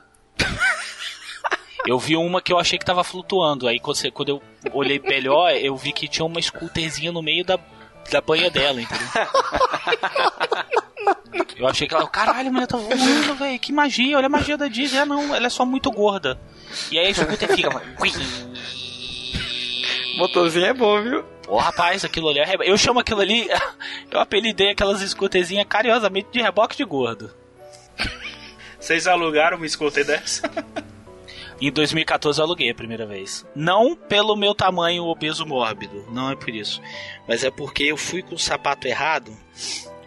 Eu 1.87 1.99
vi 1.99 2.17
uma 2.17 2.43
que 2.43 2.53
eu 2.53 2.59
achei 2.59 2.79
que 2.79 2.85
tava 2.85 3.03
flutuando. 3.03 3.67
Aí 3.67 3.81
quando, 3.81 3.97
você- 3.97 4.11
quando 4.11 4.29
eu 4.29 4.43
olhei 4.73 4.99
melhor, 4.99 5.53
eu 5.53 5.75
vi 5.77 5.93
que 5.93 6.07
tinha 6.09 6.25
uma 6.27 6.41
scooterzinha 6.43 7.11
no 7.11 7.23
meio 7.23 7.45
da, 7.45 7.59
da 8.11 8.21
banha 8.21 8.51
dela, 8.51 8.81
entendeu? 8.81 9.07
Eu 11.57 11.67
achei 11.67 11.89
que 11.89 11.95
ela, 11.95 12.07
caralho, 12.09 12.49
a 12.49 12.53
mulher 12.53 12.67
tá 12.67 12.77
voando, 12.77 13.35
velho. 13.37 13.59
Que 13.59 13.73
magia, 13.73 14.17
olha 14.19 14.27
a 14.27 14.31
magia 14.31 14.57
da 14.57 14.69
Disney. 14.69 14.99
Ah, 14.99 15.07
não, 15.07 15.35
ela 15.35 15.47
é 15.47 15.51
só 15.51 15.65
muito 15.65 15.91
gorda. 15.91 16.39
E 16.93 16.99
aí 16.99 17.09
a 17.09 17.15
scooter 17.15 17.55
fica. 17.57 17.71
Motorzinho 20.17 20.67
é 20.67 20.75
bom, 20.75 21.01
viu? 21.03 21.23
Pô, 21.45 21.57
rapaz, 21.57 22.05
aquilo 22.05 22.29
ali 22.29 22.41
é. 22.41 22.57
Eu 22.63 22.77
chamo 22.77 23.01
aquilo 23.01 23.21
ali. 23.21 23.49
Eu 24.11 24.21
apelidei 24.21 24.71
aquelas 24.71 25.01
scooterzinhas 25.01 25.67
carinhosamente 25.69 26.29
de 26.33 26.43
reboque 26.43 26.77
de 26.77 26.85
gordo. 26.85 27.31
Vocês 28.89 29.07
alugaram 29.07 29.59
uma 29.59 29.69
scooter 29.69 30.03
dessa? 30.03 30.51
Em 31.61 31.71
2014 31.71 32.41
eu 32.41 32.47
aluguei 32.47 32.71
a 32.71 32.75
primeira 32.75 33.05
vez. 33.05 33.45
Não 33.55 33.95
pelo 33.95 34.35
meu 34.35 34.55
tamanho 34.55 35.05
obeso 35.05 35.45
mórbido, 35.45 36.07
não 36.11 36.31
é 36.31 36.35
por 36.35 36.49
isso. 36.49 36.81
Mas 37.29 37.45
é 37.45 37.51
porque 37.51 37.83
eu 37.83 37.99
fui 37.99 38.23
com 38.23 38.35
o 38.35 38.39
sapato 38.39 38.89
errado. 38.89 39.37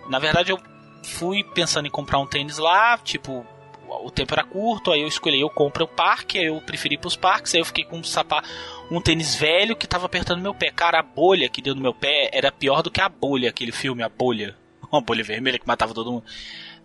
Na 0.10 0.18
verdade, 0.18 0.52
eu 0.52 0.60
fui 1.04 1.44
pensando 1.44 1.86
em 1.86 1.92
comprar 1.92 2.18
um 2.18 2.26
tênis 2.26 2.58
lá, 2.58 2.98
tipo, 2.98 3.46
o 3.88 4.10
tempo 4.10 4.34
era 4.34 4.44
curto, 4.44 4.92
aí 4.92 5.02
eu 5.02 5.08
escolhi, 5.08 5.40
eu 5.40 5.50
compro 5.52 5.86
o 5.86 5.88
parque, 5.88 6.40
aí 6.40 6.48
eu 6.48 6.60
preferi 6.60 6.98
pros 6.98 7.16
parques, 7.16 7.54
aí 7.54 7.62
eu 7.62 7.66
fiquei 7.66 7.86
com 7.86 8.00
um 8.00 8.04
sapato, 8.04 8.50
um 8.90 9.00
tênis 9.00 9.36
velho 9.36 9.76
que 9.76 9.86
tava 9.86 10.08
apertando 10.08 10.42
meu 10.42 10.56
pé. 10.56 10.72
Cara, 10.72 11.02
a 11.02 11.04
bolha 11.04 11.48
que 11.48 11.62
deu 11.62 11.76
no 11.76 11.82
meu 11.82 11.94
pé 11.94 12.32
era 12.34 12.52
pior 12.52 12.82
do 12.82 12.90
que 12.90 13.00
a 13.00 13.08
bolha, 13.08 13.50
aquele 13.52 13.72
filme, 13.72 14.02
a 14.02 14.10
bolha. 14.10 14.58
Uma 14.92 15.02
bolha 15.02 15.24
vermelha 15.24 15.60
que 15.60 15.68
matava 15.68 15.94
todo 15.94 16.12
mundo. 16.12 16.26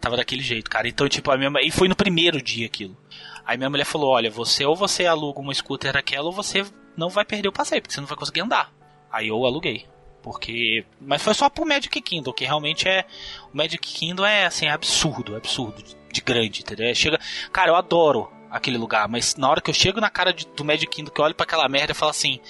Tava 0.00 0.17
daquele 0.17 0.43
jeito, 0.43 0.71
cara. 0.71 0.87
Então, 0.88 1.09
tipo, 1.09 1.31
a 1.31 1.37
minha 1.37 1.50
e 1.62 1.71
foi 1.71 1.88
no 1.88 1.97
primeiro 1.97 2.41
dia 2.41 2.67
aquilo. 2.67 2.97
Aí 3.45 3.57
minha 3.57 3.71
mulher 3.71 3.85
falou: 3.85 4.11
Olha, 4.11 4.31
você 4.31 4.65
ou 4.65 4.76
você 4.76 5.07
aluga 5.07 5.41
uma 5.41 5.55
scooter 5.55 5.93
daquela 5.93 6.26
ou 6.26 6.33
você 6.33 6.65
não 6.97 7.09
vai 7.09 7.25
perder 7.25 7.49
o 7.49 7.53
passeio, 7.53 7.81
porque 7.83 7.95
você 7.95 8.00
não 8.00 8.09
vai 8.09 8.17
conseguir 8.17 8.41
andar. 8.41 8.73
Aí 9.11 9.29
eu 9.29 9.45
aluguei. 9.45 9.87
Porque. 10.23 10.85
Mas 11.00 11.23
foi 11.23 11.35
só 11.35 11.49
pro 11.49 11.65
Magic 11.67 12.00
Kingdom, 12.00 12.33
que 12.33 12.45
realmente 12.45 12.88
é. 12.88 13.05
O 13.53 13.57
Magic 13.57 13.79
Kingdom 13.79 14.25
é 14.26 14.47
assim, 14.47 14.67
absurdo, 14.69 15.37
absurdo. 15.37 15.83
De, 15.83 15.97
de 16.12 16.21
grande, 16.21 16.61
entendeu? 16.61 16.95
Chega. 16.95 17.19
Cara, 17.53 17.71
eu 17.71 17.76
adoro 17.76 18.31
aquele 18.50 18.76
lugar, 18.79 19.09
mas 19.09 19.37
na 19.37 19.49
hora 19.49 19.61
que 19.61 19.71
eu 19.71 19.75
chego 19.75 20.00
na 20.00 20.11
cara 20.11 20.33
de- 20.33 20.47
do 20.57 20.65
Magic 20.65 20.87
Kingdom, 20.88 21.11
que 21.12 21.21
eu 21.21 21.25
olho 21.25 21.35
pra 21.35 21.45
aquela 21.45 21.69
merda, 21.69 21.93
eu 21.93 21.97
falo 21.97 22.11
assim. 22.11 22.41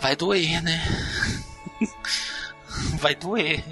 Vai 0.00 0.16
doer, 0.16 0.60
né? 0.62 0.82
vai 2.98 3.14
doer. 3.14 3.62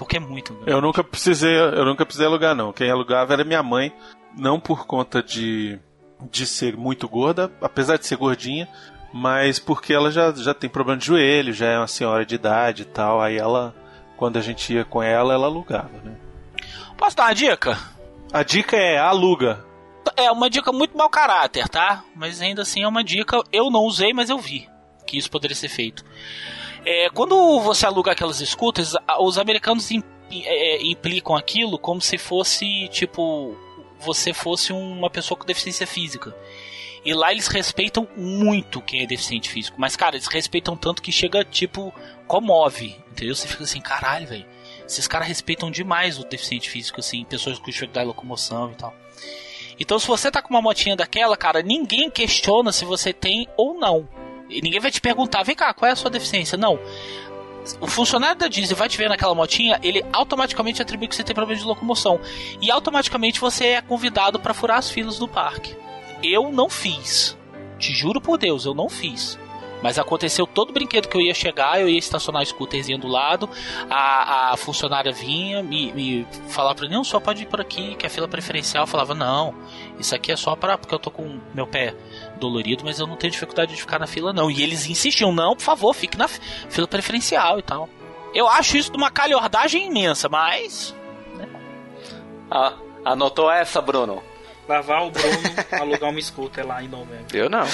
Porque 0.00 0.16
é 0.16 0.20
muito. 0.20 0.54
grande. 0.54 0.70
Eu 0.70 0.80
nunca 0.80 1.04
precisei, 1.04 1.54
eu 1.54 1.84
nunca 1.84 2.06
precisei 2.06 2.26
alugar 2.26 2.54
não. 2.54 2.72
Quem 2.72 2.90
alugava 2.90 3.34
era 3.34 3.44
minha 3.44 3.62
mãe, 3.62 3.92
não 4.34 4.58
por 4.58 4.86
conta 4.86 5.22
de 5.22 5.78
de 6.30 6.46
ser 6.46 6.74
muito 6.74 7.06
gorda, 7.06 7.52
apesar 7.60 7.98
de 7.98 8.06
ser 8.06 8.16
gordinha, 8.16 8.66
mas 9.12 9.58
porque 9.58 9.92
ela 9.92 10.10
já, 10.10 10.32
já 10.32 10.54
tem 10.54 10.70
problema 10.70 10.98
de 10.98 11.06
joelho, 11.06 11.52
já 11.52 11.66
é 11.66 11.78
uma 11.78 11.86
senhora 11.86 12.24
de 12.24 12.34
idade 12.34 12.82
e 12.82 12.84
tal. 12.86 13.20
Aí 13.20 13.36
ela, 13.36 13.74
quando 14.16 14.38
a 14.38 14.40
gente 14.40 14.72
ia 14.72 14.86
com 14.86 15.02
ela, 15.02 15.34
ela 15.34 15.46
alugava, 15.46 15.98
né? 16.02 16.16
Posso 16.96 17.16
dar 17.16 17.24
uma 17.24 17.34
dica? 17.34 17.78
A 18.32 18.42
dica 18.42 18.76
é 18.76 18.96
aluga. 18.98 19.62
É 20.16 20.30
uma 20.30 20.48
dica 20.48 20.72
muito 20.72 20.96
mau 20.96 21.10
caráter, 21.10 21.68
tá? 21.68 22.04
Mas 22.14 22.40
ainda 22.40 22.62
assim 22.62 22.82
é 22.82 22.88
uma 22.88 23.04
dica. 23.04 23.38
Eu 23.52 23.70
não 23.70 23.80
usei, 23.80 24.14
mas 24.14 24.30
eu 24.30 24.38
vi 24.38 24.66
que 25.06 25.18
isso 25.18 25.30
poderia 25.30 25.56
ser 25.56 25.68
feito. 25.68 26.04
É, 26.84 27.10
quando 27.10 27.60
você 27.60 27.86
aluga 27.86 28.12
aquelas 28.12 28.38
scooters, 28.38 28.94
os 29.20 29.38
americanos 29.38 29.90
é, 29.90 29.98
é, 30.32 30.86
implicam 30.86 31.36
aquilo 31.36 31.78
como 31.78 32.00
se 32.00 32.16
fosse 32.16 32.88
tipo 32.88 33.56
você 34.00 34.32
fosse 34.32 34.72
uma 34.72 35.10
pessoa 35.10 35.38
com 35.38 35.44
deficiência 35.44 35.86
física. 35.86 36.34
E 37.04 37.14
lá 37.14 37.32
eles 37.32 37.46
respeitam 37.46 38.06
muito 38.16 38.80
quem 38.82 39.02
é 39.02 39.06
deficiente 39.06 39.48
físico. 39.48 39.76
Mas, 39.78 39.96
cara, 39.96 40.16
eles 40.16 40.26
respeitam 40.26 40.76
tanto 40.76 41.02
que 41.02 41.12
chega, 41.12 41.44
tipo, 41.44 41.94
comove. 42.26 42.96
Entendeu? 43.10 43.34
Você 43.34 43.48
fica 43.48 43.64
assim, 43.64 43.80
caralho, 43.80 44.26
velho. 44.26 44.46
Esses 44.86 45.06
caras 45.06 45.28
respeitam 45.28 45.70
demais 45.70 46.18
o 46.18 46.24
deficiente 46.24 46.68
físico, 46.68 47.00
assim, 47.00 47.24
pessoas 47.24 47.58
com 47.58 47.66
dificuldade 47.66 48.04
de 48.04 48.08
locomoção 48.08 48.72
e 48.72 48.74
tal. 48.74 48.94
Então, 49.78 49.98
se 49.98 50.06
você 50.06 50.30
tá 50.30 50.42
com 50.42 50.50
uma 50.50 50.60
motinha 50.60 50.96
daquela, 50.96 51.36
cara, 51.36 51.62
ninguém 51.62 52.10
questiona 52.10 52.72
se 52.72 52.84
você 52.84 53.12
tem 53.12 53.48
ou 53.56 53.74
não. 53.74 54.06
E 54.50 54.60
ninguém 54.60 54.80
vai 54.80 54.90
te 54.90 55.00
perguntar, 55.00 55.42
vem 55.42 55.54
cá, 55.54 55.72
qual 55.72 55.88
é 55.88 55.92
a 55.92 55.96
sua 55.96 56.10
deficiência? 56.10 56.58
Não. 56.58 56.78
O 57.80 57.86
funcionário 57.86 58.38
da 58.38 58.48
Disney 58.48 58.74
vai 58.74 58.88
te 58.88 58.98
ver 58.98 59.08
naquela 59.08 59.34
motinha, 59.34 59.78
ele 59.82 60.04
automaticamente 60.12 60.82
atribui 60.82 61.06
que 61.06 61.14
você 61.14 61.22
tem 61.22 61.34
problema 61.34 61.60
de 61.60 61.66
locomoção. 61.66 62.18
E 62.60 62.70
automaticamente 62.70 63.38
você 63.38 63.66
é 63.66 63.82
convidado 63.82 64.40
para 64.40 64.54
furar 64.54 64.78
as 64.78 64.90
filas 64.90 65.18
do 65.18 65.28
parque. 65.28 65.76
Eu 66.22 66.50
não 66.50 66.68
fiz. 66.68 67.36
Te 67.78 67.92
juro 67.92 68.20
por 68.20 68.38
Deus, 68.38 68.64
eu 68.64 68.74
não 68.74 68.88
fiz. 68.88 69.38
Mas 69.82 69.98
aconteceu 69.98 70.46
todo 70.46 70.72
brinquedo 70.72 71.08
que 71.08 71.16
eu 71.16 71.20
ia 71.20 71.32
chegar, 71.32 71.80
eu 71.80 71.88
ia 71.88 71.98
estacionar 71.98 72.42
a 72.42 72.44
scooterzinha 72.44 72.98
do 72.98 73.08
lado, 73.08 73.48
a, 73.88 74.52
a 74.52 74.56
funcionária 74.56 75.10
vinha 75.10 75.62
me, 75.62 75.90
me 75.92 76.26
falar 76.48 76.74
pra 76.74 76.86
mim, 76.86 76.94
não, 76.94 77.04
só 77.04 77.18
pode 77.18 77.44
ir 77.44 77.46
por 77.46 77.60
aqui, 77.60 77.94
que 77.94 78.04
é 78.04 78.08
fila 78.08 78.28
preferencial. 78.28 78.82
Eu 78.82 78.86
falava, 78.86 79.14
não, 79.14 79.54
isso 79.98 80.14
aqui 80.14 80.32
é 80.32 80.36
só 80.36 80.54
para 80.54 80.76
porque 80.76 80.94
eu 80.94 80.98
tô 80.98 81.10
com 81.10 81.40
meu 81.54 81.66
pé 81.66 81.94
dolorido, 82.40 82.84
mas 82.84 82.98
eu 82.98 83.06
não 83.06 83.16
tenho 83.16 83.30
dificuldade 83.30 83.74
de 83.74 83.80
ficar 83.80 83.98
na 83.98 84.06
fila, 84.06 84.32
não. 84.32 84.50
E 84.50 84.62
eles 84.62 84.86
insistiam, 84.88 85.32
não, 85.32 85.54
por 85.54 85.62
favor, 85.62 85.94
fique 85.94 86.16
na 86.18 86.26
fi- 86.26 86.40
fila 86.68 86.88
preferencial 86.88 87.58
e 87.58 87.62
tal. 87.62 87.88
Eu 88.34 88.48
acho 88.48 88.76
isso 88.76 88.90
de 88.90 88.96
uma 88.96 89.10
calhordagem 89.10 89.86
imensa, 89.86 90.28
mas. 90.28 90.94
Ah, 92.50 92.74
anotou 93.04 93.50
essa, 93.50 93.80
Bruno? 93.80 94.22
Lavar 94.68 95.04
o 95.06 95.10
Bruno, 95.10 95.38
alugar 95.80 96.10
uma 96.10 96.20
scooter 96.22 96.66
lá 96.66 96.82
em 96.82 96.88
novembro. 96.88 97.36
Eu 97.36 97.48
não. 97.50 97.66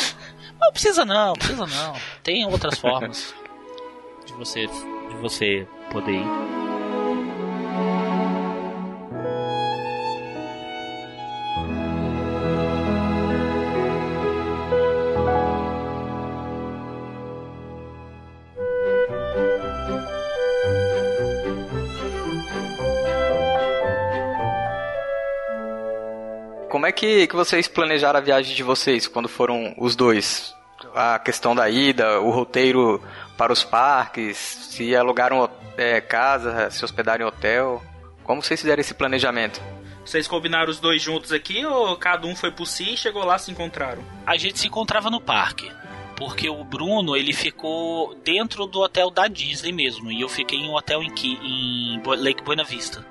Não 0.59 0.73
precisa 0.73 1.05
não, 1.05 1.35
precisa 1.35 1.67
não. 1.67 1.93
Tem 2.23 2.47
outras 2.47 2.79
formas 2.79 3.35
de 4.25 4.33
você, 4.33 4.67
de 4.67 5.17
você 5.21 5.67
poder 5.91 6.13
ir. 6.13 6.27
Que, 26.97 27.27
que 27.27 27.37
vocês 27.37 27.69
planejaram 27.69 28.19
a 28.19 28.23
viagem 28.23 28.57
de 28.57 28.63
vocês 28.63 29.07
quando 29.07 29.29
foram 29.29 29.75
os 29.79 29.95
dois? 29.95 30.55
A 30.95 31.19
questão 31.19 31.55
da 31.55 31.69
ida, 31.69 32.21
o 32.21 32.31
roteiro 32.31 33.03
para 33.37 33.53
os 33.53 33.63
parques, 33.63 34.37
se 34.37 34.97
alugaram 34.97 35.49
é, 35.77 36.01
casa, 36.01 36.71
se 36.71 36.85
hospedaram 36.85 37.25
em 37.25 37.29
hotel. 37.29 37.83
Como 38.25 38.43
vocês 38.43 38.61
fizeram 38.61 38.81
esse 38.81 38.95
planejamento? 38.95 39.61
Vocês 40.05 40.27
combinaram 40.27 40.71
os 40.71 40.81
dois 40.81 41.03
juntos 41.03 41.33
aqui 41.33 41.65
ou 41.67 41.97
cada 41.97 42.27
um 42.27 42.35
foi 42.35 42.51
por 42.51 42.67
si 42.67 42.95
e 42.95 42.97
chegou 42.97 43.25
lá 43.25 43.37
e 43.37 43.41
se 43.41 43.51
encontraram? 43.51 44.03
A 44.27 44.37
gente 44.37 44.59
se 44.59 44.67
encontrava 44.67 45.11
no 45.11 45.21
parque. 45.21 45.71
Porque 46.17 46.49
o 46.49 46.65
Bruno, 46.65 47.15
ele 47.15 47.35
ficou 47.35 48.15
dentro 48.25 48.65
do 48.65 48.81
hotel 48.81 49.11
da 49.11 49.29
Disney 49.29 49.71
mesmo. 49.71 50.11
E 50.11 50.23
eu 50.23 50.31
fiquei 50.31 50.59
em 50.59 50.69
um 50.69 50.75
hotel 50.75 51.03
em, 51.03 51.13
em 51.23 52.03
Lake 52.03 52.43
Buena 52.43 52.65
Vista. 52.65 53.05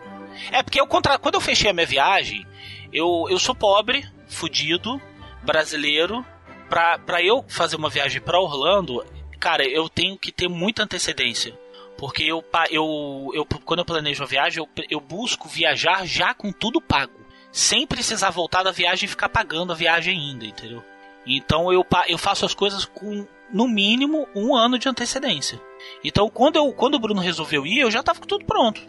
É 0.51 0.63
porque 0.63 0.81
eu 0.81 0.87
contra... 0.87 1.19
quando 1.19 1.35
eu 1.35 1.41
fechei 1.41 1.69
a 1.69 1.73
minha 1.73 1.85
viagem, 1.85 2.47
eu, 2.91 3.27
eu 3.29 3.39
sou 3.39 3.55
pobre, 3.55 4.05
fudido, 4.27 5.01
brasileiro. 5.43 6.25
Pra, 6.69 6.97
pra 6.97 7.21
eu 7.21 7.45
fazer 7.47 7.75
uma 7.75 7.89
viagem 7.89 8.19
pra 8.19 8.39
Orlando, 8.39 9.05
cara, 9.39 9.63
eu 9.63 9.87
tenho 9.87 10.17
que 10.17 10.31
ter 10.31 10.47
muita 10.47 10.83
antecedência. 10.83 11.57
Porque 11.97 12.23
eu, 12.23 12.43
eu, 12.71 13.31
eu 13.33 13.45
quando 13.63 13.79
eu 13.79 13.85
planejo 13.85 14.23
a 14.23 14.27
viagem, 14.27 14.63
eu, 14.63 14.83
eu 14.89 14.99
busco 14.99 15.47
viajar 15.47 16.05
já 16.05 16.33
com 16.33 16.51
tudo 16.51 16.81
pago. 16.81 17.13
Sem 17.51 17.87
precisar 17.87 18.31
voltar 18.31 18.63
da 18.63 18.71
viagem 18.71 19.05
e 19.05 19.09
ficar 19.09 19.29
pagando 19.29 19.71
a 19.71 19.75
viagem 19.75 20.17
ainda, 20.17 20.45
entendeu? 20.45 20.83
Então 21.25 21.71
eu, 21.71 21.85
eu 22.07 22.17
faço 22.17 22.45
as 22.45 22.53
coisas 22.53 22.85
com, 22.85 23.25
no 23.51 23.67
mínimo, 23.67 24.27
um 24.35 24.53
ano 24.55 24.77
de 24.77 24.89
antecedência. 24.89 25.61
Então 26.03 26.29
quando, 26.29 26.57
eu, 26.57 26.73
quando 26.73 26.95
o 26.95 26.99
Bruno 26.99 27.21
resolveu 27.21 27.65
ir, 27.65 27.79
eu 27.79 27.91
já 27.91 28.03
tava 28.03 28.19
com 28.19 28.27
tudo 28.27 28.45
pronto. 28.45 28.81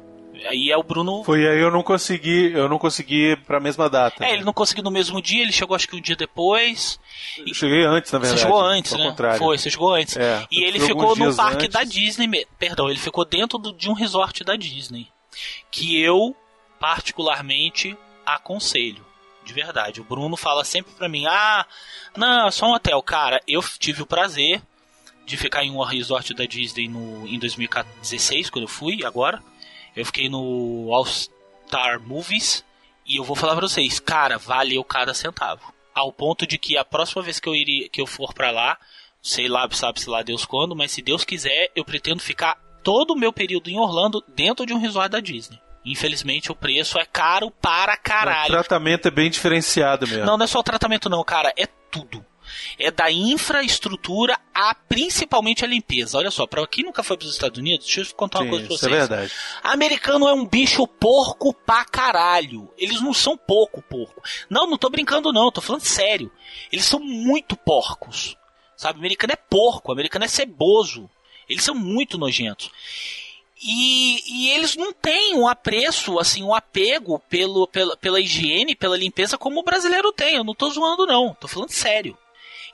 Aí 0.49 0.71
é 0.71 0.76
o 0.76 0.83
Bruno. 0.83 1.25
Foi 1.25 1.47
aí 1.49 1.59
eu 1.59 1.71
não 1.71 1.83
consegui, 1.83 2.52
eu 2.52 2.69
não 2.69 2.78
consegui 2.78 3.33
ir 3.33 3.37
pra 3.45 3.59
mesma 3.59 3.88
data. 3.88 4.25
É, 4.25 4.33
ele 4.35 4.45
não 4.45 4.52
conseguiu 4.52 4.85
no 4.85 4.90
mesmo 4.90 5.21
dia, 5.23 5.43
ele 5.43 5.52
chegou 5.52 5.75
acho 5.75 5.88
que 5.88 5.97
um 5.97 6.00
dia 6.00 6.14
depois. 6.16 7.00
Eu 7.38 7.55
cheguei 7.55 7.85
antes, 7.85 8.12
na 8.12 8.19
verdade. 8.19 8.40
Você 8.40 8.47
chegou 8.47 8.61
antes, 8.61 8.93
né? 8.93 9.09
contrário. 9.09 9.38
Foi, 9.38 9.57
você 9.59 9.71
chegou 9.71 9.95
antes. 9.95 10.16
É, 10.16 10.47
e 10.50 10.62
ele 10.62 10.78
ficou 10.78 11.16
no 11.16 11.35
parque 11.35 11.64
antes. 11.66 11.73
da 11.73 11.85
Disney. 11.85 12.47
Perdão, 12.59 12.88
ele 12.90 12.99
ficou 12.99 13.25
dentro 13.25 13.59
do- 13.59 13.73
de 13.73 13.88
um 13.88 13.95
resort 13.95 14.45
da 14.45 14.57
Disney. 14.57 15.09
Que 15.71 16.00
eu, 16.00 16.35
particularmente, 16.78 17.97
aconselho. 18.25 19.05
De 19.45 19.52
verdade. 19.52 20.00
O 20.00 20.05
Bruno 20.05 20.37
fala 20.37 20.64
sempre 20.64 20.93
pra 20.95 21.09
mim: 21.09 21.25
ah, 21.26 21.64
não, 22.16 22.49
é 22.49 22.50
só 22.50 22.66
um 22.66 22.75
hotel. 22.75 23.00
Cara, 23.02 23.40
eu 23.47 23.62
tive 23.78 24.02
o 24.02 24.07
prazer 24.07 24.61
de 25.25 25.37
ficar 25.37 25.62
em 25.64 25.71
um 25.71 25.83
resort 25.83 26.35
da 26.35 26.45
Disney 26.47 26.88
no, 26.88 27.26
em 27.28 27.38
2016, 27.38 28.50
quando 28.50 28.64
eu 28.64 28.69
fui, 28.69 29.05
agora. 29.05 29.40
Eu 29.96 30.04
fiquei 30.04 30.28
no 30.28 30.90
All 30.92 31.06
Star 31.06 32.00
Movies. 32.00 32.64
E 33.06 33.16
eu 33.16 33.24
vou 33.24 33.36
falar 33.36 33.54
pra 33.56 33.68
vocês, 33.68 34.00
cara, 34.00 34.36
valeu 34.36 34.82
cada 34.84 35.14
centavo. 35.14 35.72
Ao 35.94 36.12
ponto 36.12 36.46
de 36.46 36.58
que 36.58 36.76
a 36.76 36.84
próxima 36.84 37.22
vez 37.22 37.38
que 37.40 37.48
eu 37.48 37.54
iria, 37.54 37.88
que 37.88 38.00
eu 38.00 38.06
for 38.06 38.34
pra 38.34 38.50
lá, 38.50 38.76
sei 39.22 39.48
lá, 39.48 39.66
sabe-se 39.70 40.10
lá 40.10 40.22
Deus 40.22 40.44
quando, 40.44 40.74
mas 40.76 40.90
se 40.90 41.00
Deus 41.00 41.24
quiser, 41.24 41.70
eu 41.74 41.84
pretendo 41.84 42.20
ficar 42.20 42.56
todo 42.82 43.12
o 43.12 43.16
meu 43.18 43.32
período 43.32 43.70
em 43.70 43.78
Orlando 43.78 44.22
dentro 44.34 44.66
de 44.66 44.74
um 44.74 44.78
resort 44.78 45.08
da 45.10 45.20
Disney. 45.20 45.58
Infelizmente 45.84 46.50
o 46.50 46.54
preço 46.54 46.98
é 46.98 47.04
caro 47.06 47.48
para 47.48 47.94
O 47.94 48.00
caralho. 48.02 48.48
tratamento 48.48 49.06
é 49.06 49.10
bem 49.10 49.30
diferenciado 49.30 50.04
mesmo. 50.06 50.26
Não, 50.26 50.36
não 50.36 50.44
é 50.44 50.48
só 50.48 50.58
o 50.58 50.64
tratamento 50.64 51.08
não, 51.08 51.22
cara, 51.22 51.52
é 51.56 51.66
tudo. 51.66 52.25
É 52.78 52.90
da 52.90 53.10
infraestrutura 53.10 54.38
a 54.54 54.75
principalmente 54.75 55.64
a 55.64 55.68
limpeza. 55.68 56.18
Olha 56.18 56.30
só, 56.30 56.46
pra 56.46 56.66
quem 56.66 56.84
nunca 56.84 57.02
foi 57.02 57.16
pros 57.16 57.32
Estados 57.32 57.58
Unidos, 57.58 57.86
deixa 57.86 58.00
eu 58.00 58.16
contar 58.16 58.38
uma 58.40 58.44
Sim, 58.44 58.50
coisa 58.50 58.64
isso 58.64 58.75
é 58.75 58.76
vocês. 58.78 58.92
verdade. 59.08 59.32
Americano 59.62 60.28
é 60.28 60.34
um 60.34 60.46
bicho 60.46 60.86
porco 60.86 61.52
pra 61.52 61.84
caralho. 61.84 62.70
Eles 62.76 63.00
não 63.00 63.12
são 63.14 63.36
pouco 63.36 63.82
porco. 63.82 64.22
Não, 64.48 64.66
não 64.66 64.78
tô 64.78 64.88
brincando 64.88 65.32
não, 65.32 65.50
tô 65.50 65.60
falando 65.60 65.82
sério. 65.82 66.30
Eles 66.72 66.84
são 66.84 67.00
muito 67.00 67.56
porcos. 67.56 68.36
Sabe, 68.76 68.98
americano 68.98 69.32
é 69.32 69.36
porco, 69.36 69.90
americano 69.90 70.25
é 70.25 70.28
ceboso. 70.28 71.08
Eles 71.48 71.64
são 71.64 71.75
muito 71.75 72.18
nojentos. 72.18 72.70
E, 73.62 74.20
e 74.28 74.50
eles 74.50 74.76
não 74.76 74.92
têm 74.92 75.34
um 75.34 75.48
apreço, 75.48 76.18
assim, 76.18 76.42
um 76.42 76.54
apego 76.54 77.18
pelo, 77.28 77.66
pela, 77.66 77.96
pela 77.96 78.20
higiene, 78.20 78.76
pela 78.76 78.98
limpeza 78.98 79.38
como 79.38 79.60
o 79.60 79.64
brasileiro 79.64 80.12
tem. 80.12 80.34
Eu 80.34 80.44
não 80.44 80.54
tô 80.54 80.68
zoando 80.68 81.06
não, 81.06 81.34
tô 81.34 81.48
falando 81.48 81.70
sério. 81.70 82.16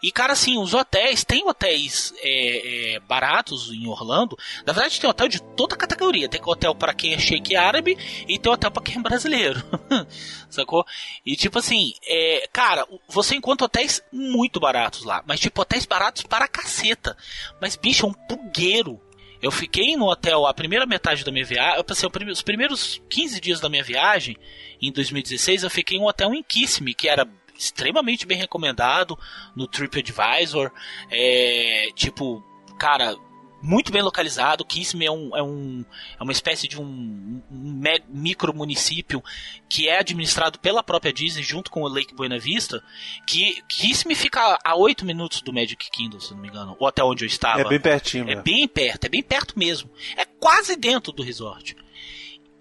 E, 0.03 0.11
cara, 0.11 0.33
assim, 0.33 0.59
os 0.59 0.75
hotéis, 0.75 1.23
tem 1.23 1.47
hotéis 1.49 2.13
é, 2.19 2.95
é, 2.95 3.01
baratos 3.01 3.71
em 3.71 3.87
Orlando. 3.87 4.37
Na 4.67 4.73
verdade, 4.73 5.01
tem 5.01 5.09
hotel 5.09 5.29
de 5.29 5.41
toda 5.41 5.77
categoria. 5.77 6.29
Tem 6.29 6.41
hotel 6.45 6.75
para 6.75 6.93
quem 6.93 7.15
é 7.15 7.19
shake 7.19 7.55
árabe 7.55 7.97
e 8.27 8.39
tem 8.39 8.53
hotel 8.53 8.71
para 8.71 8.83
quem 8.83 8.99
é 8.99 9.01
brasileiro. 9.01 9.63
Sacou? 10.51 10.85
E, 11.25 11.37
tipo 11.37 11.59
assim, 11.59 11.95
é, 12.05 12.49
cara, 12.53 12.87
você 13.09 13.37
encontra 13.37 13.67
hotéis 13.67 14.03
muito 14.13 14.59
baratos 14.59 15.05
lá. 15.05 15.23
Mas, 15.25 15.39
tipo, 15.39 15.63
hotéis 15.63 15.87
baratos 15.87 16.25
para 16.25 16.49
caceta. 16.49 17.17
Mas, 17.61 17.77
bicho, 17.77 18.05
é 18.05 18.09
um 18.09 18.13
pugueiro. 18.13 19.01
Eu 19.41 19.51
fiquei 19.51 19.97
no 19.97 20.09
hotel 20.09 20.47
a 20.47 20.55
primeira 20.55 20.87
metade 20.87 21.25
da 21.25 21.33
minha 21.33 21.45
viagem. 21.45 21.77
Eu 21.77 21.85
passei 21.85 22.09
os 22.31 22.43
primeiros 22.43 23.01
15 23.09 23.41
dias 23.41 23.61
da 23.61 23.69
minha 23.69 23.83
viagem, 23.83 24.37
em 24.81 24.91
2016, 24.91 25.63
eu 25.63 25.71
fiquei 25.71 25.97
em 25.97 26.01
um 26.01 26.07
hotel 26.07 26.35
em 26.35 26.43
Kissimmee, 26.43 26.95
que 26.95 27.09
era 27.09 27.25
extremamente 27.63 28.27
bem 28.27 28.37
recomendado 28.39 29.19
no 29.55 29.67
TripAdvisor. 29.67 30.71
É, 31.11 31.89
tipo, 31.95 32.43
cara, 32.79 33.17
muito 33.63 33.93
bem 33.93 34.03
localizado. 34.03 34.65
Kissimmee 34.65 35.07
é, 35.07 35.11
um, 35.11 35.37
é, 35.37 35.43
um, 35.43 35.85
é 36.19 36.23
uma 36.23 36.33
espécie 36.33 36.67
de 36.67 36.81
um, 36.81 37.41
um 37.51 37.83
micro 38.09 38.53
município 38.53 39.23
que 39.69 39.89
é 39.89 39.99
administrado 39.99 40.59
pela 40.59 40.83
própria 40.83 41.13
Disney 41.13 41.45
junto 41.45 41.71
com 41.71 41.83
o 41.83 41.89
Lake 41.89 42.15
Buena 42.15 42.39
Vista. 42.39 42.83
Que 43.27 43.63
Kissimmee 43.69 44.17
fica 44.17 44.59
a 44.65 44.75
8 44.75 45.05
minutos 45.05 45.41
do 45.43 45.53
Magic 45.53 45.91
Kingdom, 45.91 46.19
se 46.19 46.35
não 46.35 46.41
me 46.41 46.49
engano, 46.49 46.77
o 46.79 46.85
hotel 46.85 47.07
onde 47.07 47.25
eu 47.25 47.29
estava. 47.29 47.61
É 47.61 47.69
bem 47.69 47.81
pertinho 47.81 48.25
É 48.25 48.27
mesmo. 48.27 48.43
bem 48.43 48.67
perto, 48.67 49.05
é 49.05 49.09
bem 49.09 49.23
perto 49.23 49.57
mesmo. 49.59 49.89
É 50.17 50.25
quase 50.25 50.75
dentro 50.75 51.13
do 51.13 51.23
resort. 51.23 51.77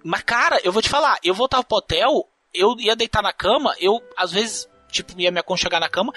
Mas, 0.03 0.21
cara, 0.21 0.59
eu 0.63 0.71
vou 0.71 0.81
te 0.81 0.89
falar, 0.89 1.17
eu 1.23 1.33
voltava 1.33 1.63
pro 1.63 1.77
hotel, 1.77 2.27
eu 2.53 2.75
ia 2.79 2.95
deitar 2.95 3.21
na 3.21 3.31
cama, 3.33 3.75
eu, 3.79 4.01
às 4.17 4.31
vezes, 4.31 4.67
tipo, 4.91 5.19
ia 5.19 5.31
me 5.31 5.39
aconchegar 5.39 5.79
na 5.79 5.89
cama, 5.89 6.13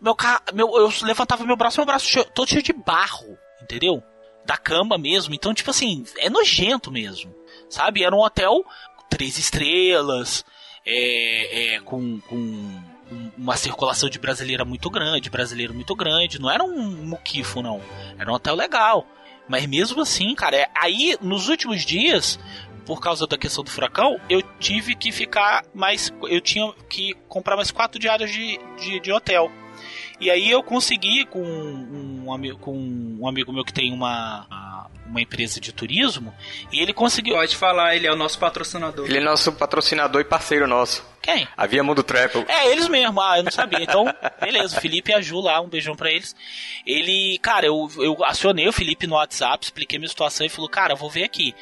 meu, 0.00 0.16
meu 0.52 0.76
eu 0.78 0.92
levantava 1.02 1.44
meu 1.44 1.56
braço, 1.56 1.78
meu 1.78 1.86
braço 1.86 2.06
cheio, 2.06 2.24
todo 2.26 2.48
cheio 2.48 2.62
de 2.62 2.72
barro, 2.72 3.36
entendeu? 3.62 4.02
Da 4.46 4.56
cama 4.56 4.96
mesmo. 4.98 5.34
Então, 5.34 5.54
tipo 5.54 5.70
assim, 5.70 6.04
é 6.18 6.28
nojento 6.30 6.90
mesmo. 6.92 7.34
Sabe? 7.68 8.04
Era 8.04 8.14
um 8.14 8.20
hotel 8.20 8.64
três 9.08 9.38
estrelas, 9.38 10.44
é, 10.86 11.74
é, 11.76 11.80
com, 11.80 12.20
com 12.20 12.36
um- 12.36 12.82
uma 13.38 13.56
circulação 13.56 14.08
de 14.08 14.18
brasileira 14.18 14.64
muito 14.64 14.90
grande, 14.90 15.30
brasileiro 15.30 15.72
muito 15.74 15.94
grande. 15.94 16.38
Não 16.40 16.50
era 16.50 16.62
um 16.64 16.80
muquifo, 17.06 17.62
não. 17.62 17.80
Era 18.18 18.30
um 18.30 18.34
hotel 18.34 18.54
legal. 18.54 19.06
Mas 19.48 19.66
mesmo 19.66 20.02
assim, 20.02 20.34
cara, 20.34 20.56
é- 20.56 20.70
aí 20.74 21.16
nos 21.20 21.48
últimos 21.48 21.84
dias, 21.84 22.38
por 22.86 23.00
causa 23.00 23.26
da 23.26 23.36
questão 23.36 23.64
do 23.64 23.70
furacão, 23.70 24.20
eu 24.28 24.42
tive 24.58 24.94
que 24.94 25.10
ficar 25.10 25.64
mais. 25.74 26.12
Eu 26.24 26.40
tinha 26.40 26.72
que 26.88 27.14
comprar 27.28 27.56
mais 27.56 27.70
quatro 27.70 27.98
diárias 27.98 28.30
de, 28.30 28.58
de, 28.78 29.00
de 29.00 29.12
hotel. 29.12 29.50
E 30.24 30.30
aí 30.30 30.50
eu 30.50 30.62
consegui 30.62 31.26
com 31.26 31.42
um, 31.42 32.32
amigo, 32.32 32.58
com 32.58 32.74
um 32.74 33.28
amigo 33.28 33.52
meu 33.52 33.62
que 33.62 33.74
tem 33.74 33.92
uma, 33.92 34.88
uma 35.06 35.20
empresa 35.20 35.60
de 35.60 35.70
turismo, 35.70 36.34
e 36.72 36.80
ele 36.80 36.94
conseguiu. 36.94 37.34
Pode 37.34 37.54
falar, 37.54 37.94
ele 37.94 38.06
é 38.06 38.10
o 38.10 38.16
nosso 38.16 38.38
patrocinador. 38.38 39.04
Ele 39.04 39.18
é 39.18 39.20
nosso 39.20 39.52
patrocinador 39.52 40.22
e 40.22 40.24
parceiro 40.24 40.66
nosso. 40.66 41.04
Quem? 41.20 41.46
A 41.54 41.66
Via 41.66 41.84
Mundo 41.84 42.02
Travel. 42.02 42.42
É, 42.48 42.72
eles 42.72 42.88
mesmo, 42.88 43.20
ah, 43.20 43.36
eu 43.36 43.42
não 43.42 43.52
sabia. 43.52 43.82
Então, 43.82 44.06
beleza, 44.40 44.78
o 44.78 44.80
Felipe 44.80 45.10
e 45.10 45.14
a 45.14 45.20
Ju 45.20 45.40
lá, 45.40 45.60
um 45.60 45.68
beijão 45.68 45.94
pra 45.94 46.10
eles. 46.10 46.34
Ele, 46.86 47.38
cara, 47.42 47.66
eu, 47.66 47.90
eu 47.98 48.24
acionei 48.24 48.66
o 48.66 48.72
Felipe 48.72 49.06
no 49.06 49.16
WhatsApp, 49.16 49.62
expliquei 49.62 49.98
minha 49.98 50.08
situação 50.08 50.46
e 50.46 50.50
falou, 50.50 50.70
cara, 50.70 50.94
vou 50.94 51.10
ver 51.10 51.24
aqui. 51.24 51.54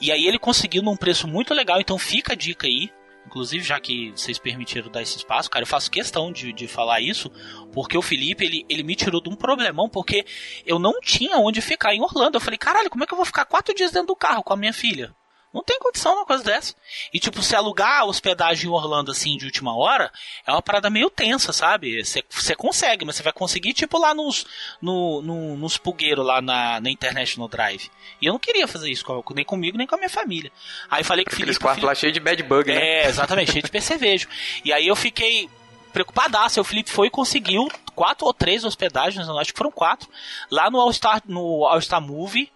E 0.00 0.10
aí 0.10 0.26
ele 0.26 0.40
conseguiu 0.40 0.82
num 0.82 0.96
preço 0.96 1.28
muito 1.28 1.54
legal, 1.54 1.80
então 1.80 1.96
fica 1.96 2.32
a 2.32 2.36
dica 2.36 2.66
aí. 2.66 2.90
Inclusive, 3.28 3.62
já 3.62 3.78
que 3.78 4.10
vocês 4.16 4.38
permitiram 4.38 4.90
dar 4.90 5.02
esse 5.02 5.18
espaço, 5.18 5.50
cara, 5.50 5.62
eu 5.62 5.66
faço 5.66 5.90
questão 5.90 6.32
de, 6.32 6.50
de 6.50 6.66
falar 6.66 7.02
isso, 7.02 7.30
porque 7.74 7.96
o 7.96 8.00
Felipe, 8.00 8.42
ele, 8.42 8.64
ele 8.70 8.82
me 8.82 8.96
tirou 8.96 9.20
de 9.20 9.28
um 9.28 9.36
problemão, 9.36 9.86
porque 9.86 10.24
eu 10.64 10.78
não 10.78 10.98
tinha 10.98 11.36
onde 11.36 11.60
ficar 11.60 11.94
em 11.94 12.00
Orlando. 12.00 12.38
Eu 12.38 12.40
falei, 12.40 12.56
caralho, 12.56 12.88
como 12.88 13.04
é 13.04 13.06
que 13.06 13.12
eu 13.12 13.18
vou 13.18 13.26
ficar 13.26 13.44
quatro 13.44 13.74
dias 13.74 13.92
dentro 13.92 14.08
do 14.08 14.16
carro 14.16 14.42
com 14.42 14.54
a 14.54 14.56
minha 14.56 14.72
filha? 14.72 15.14
Não 15.52 15.62
tem 15.62 15.78
condição 15.78 16.12
uma 16.14 16.26
coisa 16.26 16.44
dessa. 16.44 16.74
E, 17.12 17.18
tipo, 17.18 17.42
se 17.42 17.56
alugar 17.56 18.00
a 18.00 18.04
hospedagem 18.04 18.66
em 18.66 18.72
Orlando, 18.72 19.10
assim, 19.10 19.36
de 19.38 19.46
última 19.46 19.74
hora, 19.74 20.12
é 20.46 20.52
uma 20.52 20.60
parada 20.60 20.90
meio 20.90 21.08
tensa, 21.08 21.52
sabe? 21.54 22.02
Você 22.04 22.54
consegue, 22.54 23.04
mas 23.06 23.16
você 23.16 23.22
vai 23.22 23.32
conseguir, 23.32 23.72
tipo, 23.72 23.96
lá 23.98 24.12
nos, 24.12 24.44
no, 24.80 25.22
no- 25.22 25.56
nos 25.56 25.78
pugueiros 25.78 26.24
lá 26.24 26.42
na, 26.42 26.80
na 26.80 26.90
International 26.90 27.48
Drive. 27.48 27.90
E 28.20 28.26
eu 28.26 28.32
não 28.34 28.38
queria 28.38 28.68
fazer 28.68 28.90
isso, 28.90 29.04
com- 29.04 29.24
nem 29.34 29.44
comigo, 29.44 29.78
nem 29.78 29.86
com 29.86 29.94
a 29.94 29.98
minha 29.98 30.10
família. 30.10 30.52
Aí 30.90 31.02
falei 31.02 31.24
que 31.24 31.30
Aqueles 31.32 31.56
Felipe... 31.56 31.62
quartos 31.64 31.84
lá 31.84 31.94
cheios 31.94 32.12
de 32.12 32.20
bad 32.20 32.42
bug, 32.42 32.70
né? 32.70 32.76
É, 33.04 33.06
exatamente, 33.08 33.52
cheio 33.52 33.64
de 33.64 33.70
percevejo. 33.72 34.28
E 34.64 34.70
aí 34.72 34.86
eu 34.86 34.94
fiquei 34.94 35.48
preocupadaço. 35.94 36.60
O 36.60 36.64
Felipe 36.64 36.90
foi 36.90 37.06
e 37.06 37.10
conseguiu 37.10 37.66
quatro 37.94 38.26
ou 38.26 38.34
três 38.34 38.64
hospedagens, 38.64 39.26
eu 39.26 39.38
acho 39.38 39.52
que 39.52 39.58
foram 39.58 39.70
quatro, 39.72 40.08
lá 40.50 40.70
no 40.70 40.78
All 40.78 40.92
Star, 40.92 41.22
no 41.26 41.64
All 41.64 41.80
Star 41.80 42.00
Movie, 42.02 42.52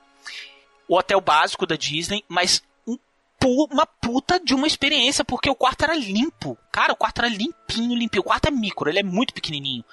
o 0.87 0.97
hotel 0.99 1.21
básico 1.23 1.67
da 1.67 1.75
Disney, 1.75 2.23
mas 2.29 2.63
pu- 3.43 3.69
uma 3.73 3.85
puta 3.87 4.39
de 4.39 4.55
uma 4.55 4.67
experiência, 4.67 5.25
porque 5.25 5.51
o 5.51 5.55
quarto 5.55 5.83
era 5.83 5.95
limpo. 5.95 6.57
Cara, 6.71 6.93
o 6.93 6.97
quarto 6.97 7.19
era 7.19 7.29
limpinho, 7.29 7.97
limpinho. 7.97 8.21
O 8.23 8.25
quarto 8.27 8.47
é 8.47 8.51
micro, 8.51 8.89
ele 8.89 9.01
é 9.01 9.03
muito 9.03 9.35
pequenininho. 9.35 9.85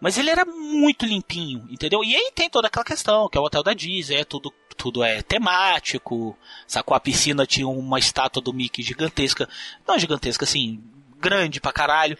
Mas 0.00 0.16
ele 0.16 0.30
era 0.30 0.44
muito 0.44 1.04
limpinho, 1.04 1.66
entendeu? 1.70 2.02
E 2.04 2.14
aí 2.14 2.30
tem 2.34 2.48
toda 2.48 2.68
aquela 2.68 2.84
questão, 2.84 3.28
que 3.28 3.36
é 3.36 3.40
o 3.40 3.44
hotel 3.44 3.62
da 3.64 3.74
Disney, 3.74 4.16
é 4.20 4.24
tudo, 4.24 4.52
tudo 4.76 5.02
é 5.02 5.22
temático, 5.22 6.38
sacou? 6.68 6.96
A 6.96 7.00
piscina 7.00 7.44
tinha 7.44 7.66
uma 7.66 7.98
estátua 7.98 8.40
do 8.40 8.52
Mickey 8.52 8.80
gigantesca, 8.82 9.48
não 9.86 9.98
gigantesca, 9.98 10.44
assim, 10.44 10.80
grande 11.18 11.60
pra 11.60 11.72
caralho, 11.72 12.16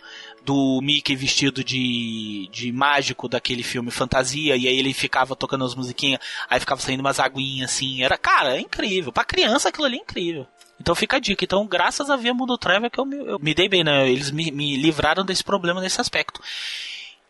do 0.49 0.81
Mickey 0.83 1.15
vestido 1.15 1.63
de, 1.63 2.49
de 2.51 2.73
mágico 2.73 3.29
daquele 3.29 3.63
filme 3.63 3.91
Fantasia, 3.91 4.57
e 4.57 4.67
aí 4.67 4.79
ele 4.79 4.95
ficava 4.95 5.37
tocando 5.37 5.63
as 5.63 5.75
musiquinhas, 5.75 6.23
aí 6.49 6.59
ficava 6.59 6.81
saindo 6.81 7.01
umas 7.01 7.21
aguinhas 7.21 7.71
assim, 7.71 8.03
era, 8.03 8.17
cara, 8.17 8.57
é 8.57 8.61
incrível. 8.61 9.13
Pra 9.13 9.25
criança 9.25 9.69
aquilo 9.69 9.85
ali 9.85 9.99
é 9.99 10.01
incrível. 10.01 10.47
Então 10.81 10.95
fica 10.95 11.19
a 11.19 11.21
dica. 11.21 11.45
Então, 11.45 11.67
graças 11.67 12.09
a 12.09 12.17
Via 12.17 12.33
Mundo 12.33 12.57
Travel 12.57 12.91
que 12.91 12.99
eu 12.99 13.05
me, 13.05 13.17
eu 13.17 13.39
me 13.39 13.53
dei 13.53 13.69
bem, 13.69 13.85
né? 13.85 14.09
Eles 14.09 14.31
me, 14.31 14.51
me 14.51 14.75
livraram 14.77 15.23
desse 15.23 15.45
problema 15.45 15.83
nesse 15.83 16.01
aspecto. 16.01 16.41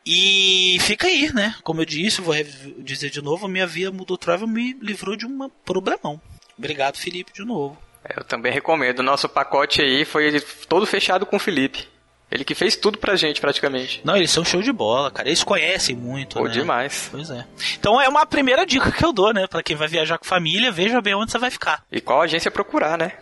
E 0.06 0.78
fica 0.82 1.08
aí, 1.08 1.32
né? 1.34 1.56
Como 1.64 1.80
eu 1.80 1.84
disse, 1.84 2.20
vou 2.20 2.36
dizer 2.78 3.10
de 3.10 3.20
novo, 3.20 3.48
minha 3.48 3.66
Via 3.66 3.90
Mundo 3.90 4.16
Travel 4.16 4.46
me 4.46 4.74
livrou 4.80 5.16
de 5.16 5.26
um 5.26 5.50
problemão. 5.64 6.20
Obrigado, 6.56 6.98
Felipe, 6.98 7.32
de 7.32 7.44
novo. 7.44 7.76
Eu 8.16 8.22
também 8.22 8.52
recomendo. 8.52 9.02
Nosso 9.02 9.28
pacote 9.28 9.82
aí 9.82 10.04
foi 10.04 10.40
todo 10.68 10.86
fechado 10.86 11.26
com 11.26 11.34
o 11.34 11.40
Felipe. 11.40 11.97
Ele 12.30 12.44
que 12.44 12.54
fez 12.54 12.76
tudo 12.76 12.98
pra 12.98 13.16
gente, 13.16 13.40
praticamente. 13.40 14.00
Não, 14.04 14.14
eles 14.16 14.30
são 14.30 14.44
show 14.44 14.60
de 14.60 14.70
bola, 14.70 15.10
cara. 15.10 15.28
Eles 15.28 15.42
conhecem 15.42 15.96
muito, 15.96 16.36
Pô, 16.38 16.44
né? 16.44 16.50
demais. 16.50 17.08
Pois 17.10 17.30
é. 17.30 17.44
Então 17.78 17.98
é 18.00 18.06
uma 18.08 18.26
primeira 18.26 18.66
dica 18.66 18.92
que 18.92 19.02
eu 19.04 19.12
dou, 19.14 19.32
né? 19.32 19.46
Pra 19.46 19.62
quem 19.62 19.74
vai 19.74 19.88
viajar 19.88 20.18
com 20.18 20.26
família, 20.26 20.70
veja 20.70 21.00
bem 21.00 21.14
onde 21.14 21.32
você 21.32 21.38
vai 21.38 21.50
ficar. 21.50 21.82
E 21.90 22.00
qual 22.02 22.20
agência 22.20 22.50
procurar, 22.50 22.98
né? 22.98 23.12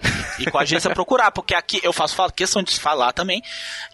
E 0.40 0.46
a 0.52 0.60
agência 0.60 0.90
procurar, 0.94 1.30
porque 1.30 1.54
aqui 1.54 1.80
eu 1.84 1.92
faço 1.92 2.16
fa- 2.16 2.30
questão 2.32 2.62
de 2.62 2.78
falar 2.80 3.12
também. 3.12 3.40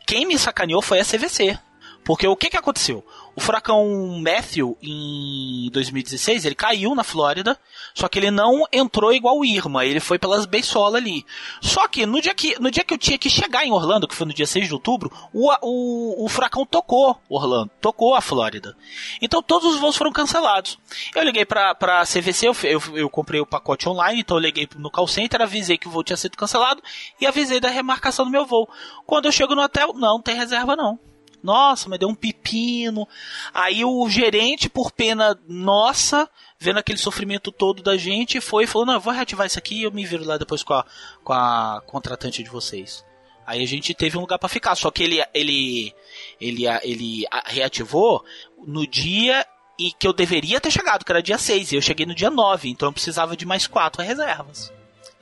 Quem 0.06 0.24
me 0.26 0.38
sacaneou 0.38 0.80
foi 0.80 0.98
a 1.00 1.04
CVC. 1.04 1.58
Porque 2.04 2.26
o 2.26 2.34
que 2.34 2.50
que 2.50 2.56
aconteceu? 2.56 3.06
O 3.34 3.40
furacão 3.40 4.20
Matthew, 4.20 4.76
em 4.82 5.70
2016, 5.72 6.44
ele 6.44 6.54
caiu 6.54 6.94
na 6.94 7.02
Flórida, 7.02 7.58
só 7.94 8.06
que 8.06 8.18
ele 8.18 8.30
não 8.30 8.64
entrou 8.70 9.12
igual 9.12 9.38
o 9.38 9.44
Irma, 9.44 9.86
ele 9.86 10.00
foi 10.00 10.18
pelas 10.18 10.44
beisolas 10.44 11.00
ali. 11.00 11.24
Só 11.60 11.88
que 11.88 12.04
no 12.04 12.20
dia 12.20 12.34
que, 12.34 12.60
no 12.60 12.70
dia 12.70 12.84
que 12.84 12.92
eu 12.92 12.98
tinha 12.98 13.16
que 13.16 13.30
chegar 13.30 13.64
em 13.64 13.72
Orlando, 13.72 14.06
que 14.06 14.14
foi 14.14 14.26
no 14.26 14.34
dia 14.34 14.46
6 14.46 14.68
de 14.68 14.74
outubro, 14.74 15.10
o, 15.32 15.50
o, 15.62 16.24
o 16.24 16.28
furacão 16.28 16.66
tocou 16.66 17.18
Orlando, 17.28 17.70
tocou 17.80 18.14
a 18.14 18.20
Flórida. 18.20 18.76
Então 19.20 19.42
todos 19.42 19.74
os 19.74 19.80
voos 19.80 19.96
foram 19.96 20.12
cancelados. 20.12 20.78
Eu 21.14 21.22
liguei 21.22 21.46
pra, 21.46 21.74
pra 21.74 22.04
CVC, 22.04 22.48
eu, 22.48 22.56
eu, 22.64 22.82
eu 22.98 23.10
comprei 23.10 23.40
o 23.40 23.46
pacote 23.46 23.88
online, 23.88 24.20
então 24.20 24.36
eu 24.36 24.42
liguei 24.42 24.68
no 24.76 24.90
call 24.90 25.08
center, 25.08 25.40
avisei 25.40 25.78
que 25.78 25.88
o 25.88 25.90
voo 25.90 26.04
tinha 26.04 26.16
sido 26.18 26.36
cancelado 26.36 26.82
e 27.18 27.26
avisei 27.26 27.60
da 27.60 27.70
remarcação 27.70 28.26
do 28.26 28.30
meu 28.30 28.44
voo. 28.44 28.68
Quando 29.06 29.24
eu 29.24 29.32
chego 29.32 29.54
no 29.54 29.62
hotel, 29.62 29.94
não 29.94 30.20
tem 30.20 30.36
reserva 30.36 30.76
não. 30.76 30.98
Nossa, 31.42 31.88
mas 31.88 31.98
deu 31.98 32.08
um 32.08 32.14
pepino. 32.14 33.08
Aí 33.52 33.84
o 33.84 34.08
gerente, 34.08 34.68
por 34.68 34.92
pena 34.92 35.38
nossa, 35.48 36.28
vendo 36.58 36.78
aquele 36.78 36.98
sofrimento 36.98 37.50
todo 37.50 37.82
da 37.82 37.96
gente, 37.96 38.40
foi 38.40 38.64
e 38.64 38.66
falou: 38.66 38.86
Não, 38.86 38.94
eu 38.94 39.00
vou 39.00 39.12
reativar 39.12 39.46
isso 39.46 39.58
aqui 39.58 39.80
e 39.80 39.82
eu 39.82 39.92
me 39.92 40.04
viro 40.04 40.24
lá 40.24 40.36
depois 40.36 40.62
com 40.62 40.74
a, 40.74 40.84
com 41.24 41.32
a 41.32 41.82
contratante 41.86 42.42
de 42.42 42.50
vocês. 42.50 43.04
Aí 43.44 43.62
a 43.62 43.66
gente 43.66 43.92
teve 43.92 44.16
um 44.16 44.20
lugar 44.20 44.38
pra 44.38 44.48
ficar. 44.48 44.74
Só 44.76 44.90
que 44.90 45.02
ele, 45.02 45.22
ele, 45.34 45.92
ele, 46.40 46.64
ele 46.82 47.24
reativou 47.46 48.24
no 48.64 48.86
dia 48.86 49.44
em 49.78 49.92
que 49.98 50.06
eu 50.06 50.12
deveria 50.12 50.60
ter 50.60 50.70
chegado, 50.70 51.04
que 51.04 51.10
era 51.10 51.22
dia 51.22 51.38
6. 51.38 51.72
E 51.72 51.76
eu 51.76 51.82
cheguei 51.82 52.06
no 52.06 52.14
dia 52.14 52.30
9, 52.30 52.68
então 52.68 52.88
eu 52.88 52.92
precisava 52.92 53.36
de 53.36 53.44
mais 53.44 53.66
quatro 53.66 54.00
reservas 54.00 54.72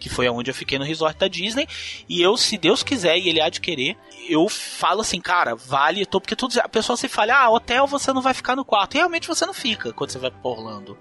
que 0.00 0.08
foi 0.08 0.28
onde 0.28 0.50
eu 0.50 0.54
fiquei 0.54 0.78
no 0.78 0.84
resort 0.84 1.16
da 1.18 1.28
Disney. 1.28 1.68
E 2.08 2.20
eu, 2.20 2.36
se 2.36 2.58
Deus 2.58 2.82
quiser 2.82 3.16
e 3.18 3.28
ele 3.28 3.40
querer, 3.60 3.96
eu 4.28 4.48
falo 4.48 5.02
assim, 5.02 5.20
cara, 5.20 5.54
vale, 5.54 6.06
tô, 6.06 6.20
porque 6.20 6.34
tudo, 6.34 6.58
a 6.58 6.68
pessoa 6.68 6.96
se 6.96 7.08
fala, 7.08 7.34
ah, 7.34 7.50
hotel 7.50 7.86
você 7.86 8.12
não 8.12 8.22
vai 8.22 8.32
ficar 8.32 8.56
no 8.56 8.64
quarto. 8.64 8.94
E 8.94 8.98
realmente 8.98 9.28
você 9.28 9.44
não 9.44 9.54
fica 9.54 9.92
quando 9.92 10.10
você 10.10 10.18
vai 10.18 10.30
pra 10.30 10.50
Orlando. 10.50 10.98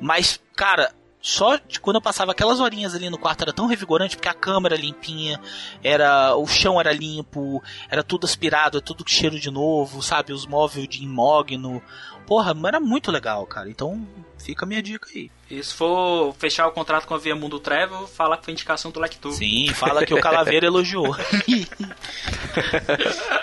Mas, 0.00 0.40
cara, 0.54 0.94
só 1.20 1.58
quando 1.82 1.96
eu 1.96 2.02
passava 2.02 2.30
aquelas 2.32 2.60
horinhas 2.60 2.94
ali 2.94 3.10
no 3.10 3.18
quarto 3.18 3.42
era 3.42 3.52
tão 3.52 3.66
revigorante 3.66 4.16
porque 4.16 4.28
a 4.28 4.34
cama 4.34 4.68
era 4.68 4.76
limpinha, 4.76 5.40
era 5.82 6.36
o 6.36 6.46
chão 6.46 6.80
era 6.80 6.92
limpo, 6.92 7.62
era 7.90 8.04
tudo 8.04 8.24
aspirado, 8.24 8.78
é 8.78 8.80
tudo 8.80 9.04
cheiro 9.06 9.38
de 9.38 9.50
novo, 9.50 10.00
sabe, 10.00 10.32
os 10.32 10.46
móveis 10.46 10.88
de 10.88 11.02
imógno. 11.02 11.82
Porra, 12.28 12.54
era 12.66 12.78
muito 12.78 13.10
legal, 13.10 13.46
cara. 13.46 13.70
Então, 13.70 14.06
fica 14.38 14.66
a 14.66 14.68
minha 14.68 14.82
dica 14.82 15.08
aí. 15.08 15.30
E 15.50 15.64
se 15.64 15.72
for 15.72 16.34
fechar 16.34 16.66
o 16.66 16.72
contrato 16.72 17.06
com 17.06 17.14
a 17.14 17.18
Via 17.18 17.34
Mundo 17.34 17.58
Travel, 17.58 18.06
fala 18.06 18.36
que 18.36 18.44
foi 18.44 18.52
indicação 18.52 18.90
do 18.90 19.00
Lectur. 19.00 19.32
Sim, 19.32 19.72
fala 19.72 20.04
que 20.04 20.12
o 20.12 20.20
Calaveira 20.20 20.66
elogiou. 20.68 21.16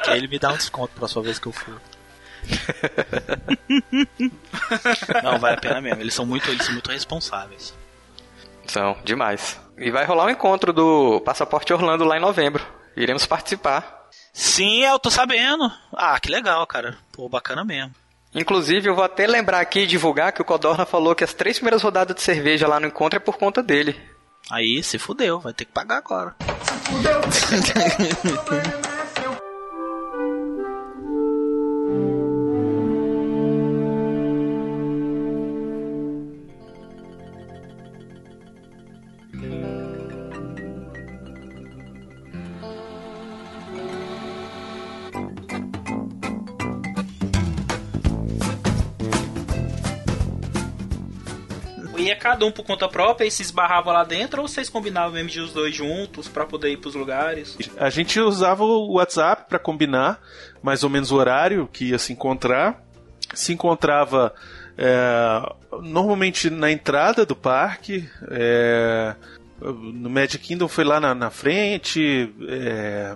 que 0.06 0.12
ele 0.12 0.28
me 0.28 0.38
dá 0.38 0.52
um 0.52 0.58
desconto 0.58 0.90
pra 0.90 1.00
próxima 1.00 1.24
vez 1.24 1.40
que 1.40 1.48
eu 1.48 1.52
for. 1.52 1.82
Não, 5.24 5.40
vale 5.40 5.56
a 5.56 5.60
pena 5.60 5.82
mesmo. 5.82 6.02
Eles 6.02 6.14
são 6.14 6.24
muito, 6.24 6.48
eles 6.52 6.64
são 6.64 6.74
muito 6.74 6.92
responsáveis. 6.92 7.74
São, 8.68 8.96
demais. 9.04 9.60
E 9.80 9.90
vai 9.90 10.06
rolar 10.06 10.26
um 10.26 10.30
encontro 10.30 10.72
do 10.72 11.22
Passaporte 11.22 11.74
Orlando 11.74 12.04
lá 12.04 12.18
em 12.18 12.22
novembro. 12.22 12.64
Iremos 12.96 13.26
participar. 13.26 14.10
Sim, 14.32 14.84
eu 14.84 15.00
tô 15.00 15.10
sabendo. 15.10 15.72
Ah, 15.92 16.20
que 16.20 16.30
legal, 16.30 16.68
cara. 16.68 16.96
Pô, 17.12 17.28
bacana 17.28 17.66
mesmo. 17.66 17.92
Inclusive, 18.36 18.90
eu 18.90 18.96
vou 18.96 19.04
até 19.04 19.26
lembrar 19.26 19.62
aqui 19.62 19.80
e 19.80 19.88
divulgar 19.88 20.34
que 20.34 20.42
o 20.42 20.46
Codorna 20.46 20.86
falou 20.86 21.16
que 21.16 21.24
as 21.24 21.34
três 21.34 21.58
primeiras 21.58 21.82
rodadas 21.82 22.16
de 22.16 22.22
cerveja 22.22 22.68
lá 22.68 22.82
no 22.82 22.88
encontro 22.88 23.16
é 23.16 23.20
por 23.20 23.38
conta 23.38 23.64
dele. 23.64 23.96
Aí, 24.52 24.84
se 24.84 25.00
fudeu, 25.00 25.40
vai 25.40 25.54
ter 25.54 25.64
que 25.64 25.72
pagar 25.72 25.98
agora. 25.98 26.36
Ia 52.06 52.16
cada 52.16 52.46
um 52.46 52.52
por 52.52 52.64
conta 52.64 52.88
própria 52.88 53.26
e 53.26 53.32
se 53.32 53.42
esbarrava 53.42 53.92
lá 53.92 54.04
dentro 54.04 54.42
ou 54.42 54.48
vocês 54.48 54.70
combinavam 54.70 55.12
mesmo 55.12 55.30
de 55.30 55.40
os 55.40 55.52
dois 55.52 55.74
juntos 55.74 56.28
pra 56.28 56.46
poder 56.46 56.72
ir 56.72 56.78
pros 56.78 56.94
lugares? 56.94 57.58
A 57.78 57.90
gente 57.90 58.20
usava 58.20 58.64
o 58.64 58.94
WhatsApp 58.94 59.46
para 59.50 59.58
combinar 59.58 60.22
mais 60.62 60.84
ou 60.84 60.90
menos 60.90 61.12
o 61.12 61.16
horário 61.16 61.68
que 61.72 61.86
ia 61.86 61.98
se 61.98 62.14
encontrar. 62.14 62.84
Se 63.34 63.52
encontrava 63.52 64.34
é, 64.78 65.54
normalmente 65.82 66.50
na 66.50 66.72
entrada 66.72 67.26
do 67.26 67.36
parque. 67.36 68.08
É, 68.30 69.16
no 69.60 70.10
Magic 70.10 70.40
Kingdom 70.40 70.68
foi 70.68 70.84
lá 70.84 71.00
na, 71.00 71.16
na 71.16 71.30
frente. 71.30 72.32
É, 72.48 73.16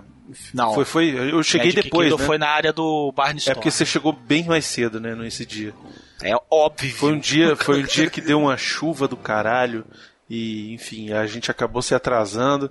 Não. 0.54 0.74
Foi, 0.74 0.84
foi, 0.84 1.32
eu 1.32 1.42
cheguei 1.42 1.68
Magic 1.68 1.82
depois, 1.82 2.08
Kingdom 2.08 2.20
né? 2.20 2.26
foi 2.26 2.38
na 2.38 2.48
área 2.48 2.72
do 2.72 3.12
Barney 3.12 3.42
É 3.46 3.54
porque 3.54 3.70
você 3.70 3.84
chegou 3.84 4.12
bem 4.12 4.44
mais 4.44 4.64
cedo, 4.64 4.98
né, 4.98 5.14
nesse 5.14 5.44
dia. 5.44 5.74
É 6.22 6.34
óbvio. 6.50 6.94
Foi 6.94 7.12
um 7.12 7.18
dia, 7.18 7.56
foi 7.56 7.82
um 7.82 7.86
dia 7.86 8.10
que 8.10 8.20
deu 8.20 8.40
uma 8.40 8.56
chuva 8.56 9.08
do 9.08 9.16
caralho 9.16 9.84
e, 10.28 10.72
enfim, 10.72 11.12
a 11.12 11.26
gente 11.26 11.50
acabou 11.50 11.82
se 11.82 11.94
atrasando. 11.94 12.70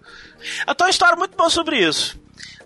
Eu 0.67 0.75
tenho 0.75 0.87
uma 0.87 0.91
história 0.91 1.15
muito 1.15 1.35
boa 1.35 1.49
sobre 1.49 1.77
isso. 1.77 2.19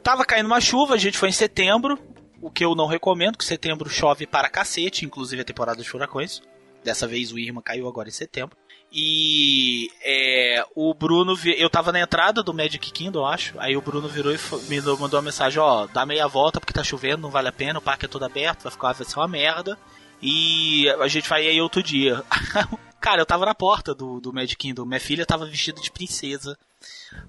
Tava 0.04 0.26
caindo 0.26 0.46
uma 0.48 0.62
chuva, 0.62 0.96
a 0.96 0.98
gente 0.98 1.18
foi 1.18 1.30
em 1.30 1.34
setembro, 1.34 1.98
o 2.42 2.52
que 2.52 2.64
eu 2.64 2.76
não 2.76 2.88
recomendo, 2.88 3.38
que 3.38 3.46
setembro 3.46 3.90
chove 3.90 4.28
para 4.28 4.50
cacete, 4.50 5.06
inclusive 5.06 5.42
a 5.42 5.46
temporada 5.46 5.82
de 5.82 5.90
furacões. 5.90 6.42
Dessa 6.84 7.08
vez 7.08 7.32
o 7.32 7.40
Irma 7.40 7.62
caiu 7.62 7.88
agora 7.88 8.10
em 8.10 8.12
setembro. 8.12 8.58
E 8.92 9.90
é, 10.04 10.64
o 10.76 10.94
Bruno, 10.94 11.36
eu 11.58 11.68
tava 11.68 11.92
na 11.92 12.02
entrada 12.02 12.44
do 12.44 12.54
Magic 12.54 12.92
Kingdom, 12.92 13.22
eu 13.22 13.26
acho. 13.26 13.60
Aí 13.60 13.76
o 13.76 13.82
Bruno 13.82 14.08
virou 14.08 14.32
e 14.32 14.38
me 14.70 14.78
mandou 14.78 15.00
mandou 15.00 15.18
uma 15.18 15.26
mensagem: 15.26 15.60
Ó, 15.60 15.88
dá 15.88 16.06
meia 16.06 16.28
volta 16.28 16.60
porque 16.60 16.74
tá 16.74 16.84
chovendo, 16.84 17.24
não 17.24 17.32
vale 17.32 17.48
a 17.48 17.52
pena, 17.52 17.80
o 17.80 17.82
parque 17.82 18.06
é 18.06 18.08
todo 18.08 18.24
aberto, 18.24 18.64
vai 18.64 18.72
ficar 18.72 18.94
vai 18.94 19.08
ser 19.08 19.18
uma 19.18 19.28
merda. 19.28 19.80
E 20.26 20.90
a 20.90 21.08
gente 21.10 21.28
vai 21.28 21.46
aí 21.46 21.60
outro 21.60 21.84
dia. 21.84 22.24
Cara, 23.02 23.22
eu 23.22 23.26
tava 23.26 23.46
na 23.46 23.54
porta 23.54 23.94
do, 23.94 24.22
do 24.22 24.32
Magic 24.32 24.56
Kingdom, 24.56 24.86
minha 24.86 25.00
filha 25.00 25.26
tava 25.26 25.46
vestida 25.46 25.82
de 25.82 25.92
princesa. 25.92 26.58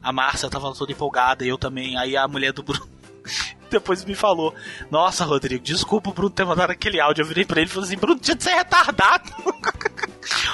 A 0.01 0.13
Márcia 0.13 0.49
tava 0.49 0.73
toda 0.73 0.93
empolgada, 0.93 1.45
eu 1.45 1.59
também. 1.59 1.97
Aí 1.97 2.17
a 2.17 2.29
mulher 2.29 2.53
do 2.53 2.63
Bruno 2.63 2.89
depois 3.75 4.05
me 4.05 4.15
falou: 4.15 4.55
Nossa, 4.91 5.25
Rodrigo, 5.25 5.63
desculpa 5.63 6.11
o 6.11 6.13
Bruno 6.13 6.31
ter 6.31 6.45
mandado 6.45 6.71
aquele 6.71 7.01
áudio. 7.01 7.23
Eu 7.23 7.27
virei 7.27 7.45
pra 7.45 7.61
ele 7.61 7.69
e 7.71 7.73
falei 7.73 7.89
assim: 7.89 7.99
Bruno, 7.99 8.19
tinha 8.21 8.35
de 8.37 8.43
ser 8.43 8.55
retardado. 8.55 9.31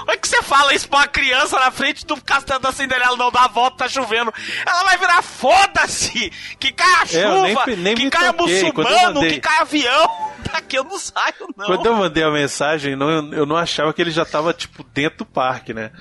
Como 0.00 0.10
é 0.10 0.16
que 0.16 0.26
você 0.28 0.42
fala 0.42 0.74
isso 0.74 0.88
pra 0.88 0.98
uma 1.00 1.06
criança 1.06 1.58
na 1.58 1.70
frente 1.70 2.04
do 2.04 2.20
castelo 2.20 2.58
da 2.60 2.72
Cinderela? 2.72 3.16
Não 3.16 3.30
dá 3.30 3.44
a 3.44 3.48
volta, 3.48 3.78
tá 3.78 3.88
chovendo. 3.88 4.32
Ela 4.66 4.82
vai 4.84 4.98
virar 4.98 5.22
foda-se! 5.22 6.30
Que 6.58 6.72
cai 6.72 6.86
a 6.86 7.06
É, 7.18 7.24
eu 7.24 7.42
nem- 7.42 7.54
chuva, 7.56 7.66
nem 7.76 7.94
que 7.94 8.04
me 8.04 8.10
cai 8.10 8.32
toquei, 8.32 8.72
quando 8.72 8.86
eu 8.88 8.92
muçulmano, 8.94 9.14
mandei. 9.20 9.30
que 9.34 9.40
cai 9.40 9.58
avião. 9.58 10.30
Daqui 10.52 10.76
eu 10.76 10.84
não 10.84 10.98
saio, 10.98 11.34
não. 11.56 11.66
Quando 11.66 11.86
eu 11.86 11.94
mandei 11.94 12.22
a 12.24 12.30
mensagem, 12.30 12.96
não, 12.96 13.32
eu 13.32 13.46
não 13.46 13.56
achava 13.56 13.92
que 13.92 14.02
ele 14.02 14.10
já 14.10 14.24
tava, 14.24 14.52
tipo, 14.52 14.82
dentro 14.92 15.18
do 15.18 15.26
parque, 15.26 15.72
né? 15.72 15.92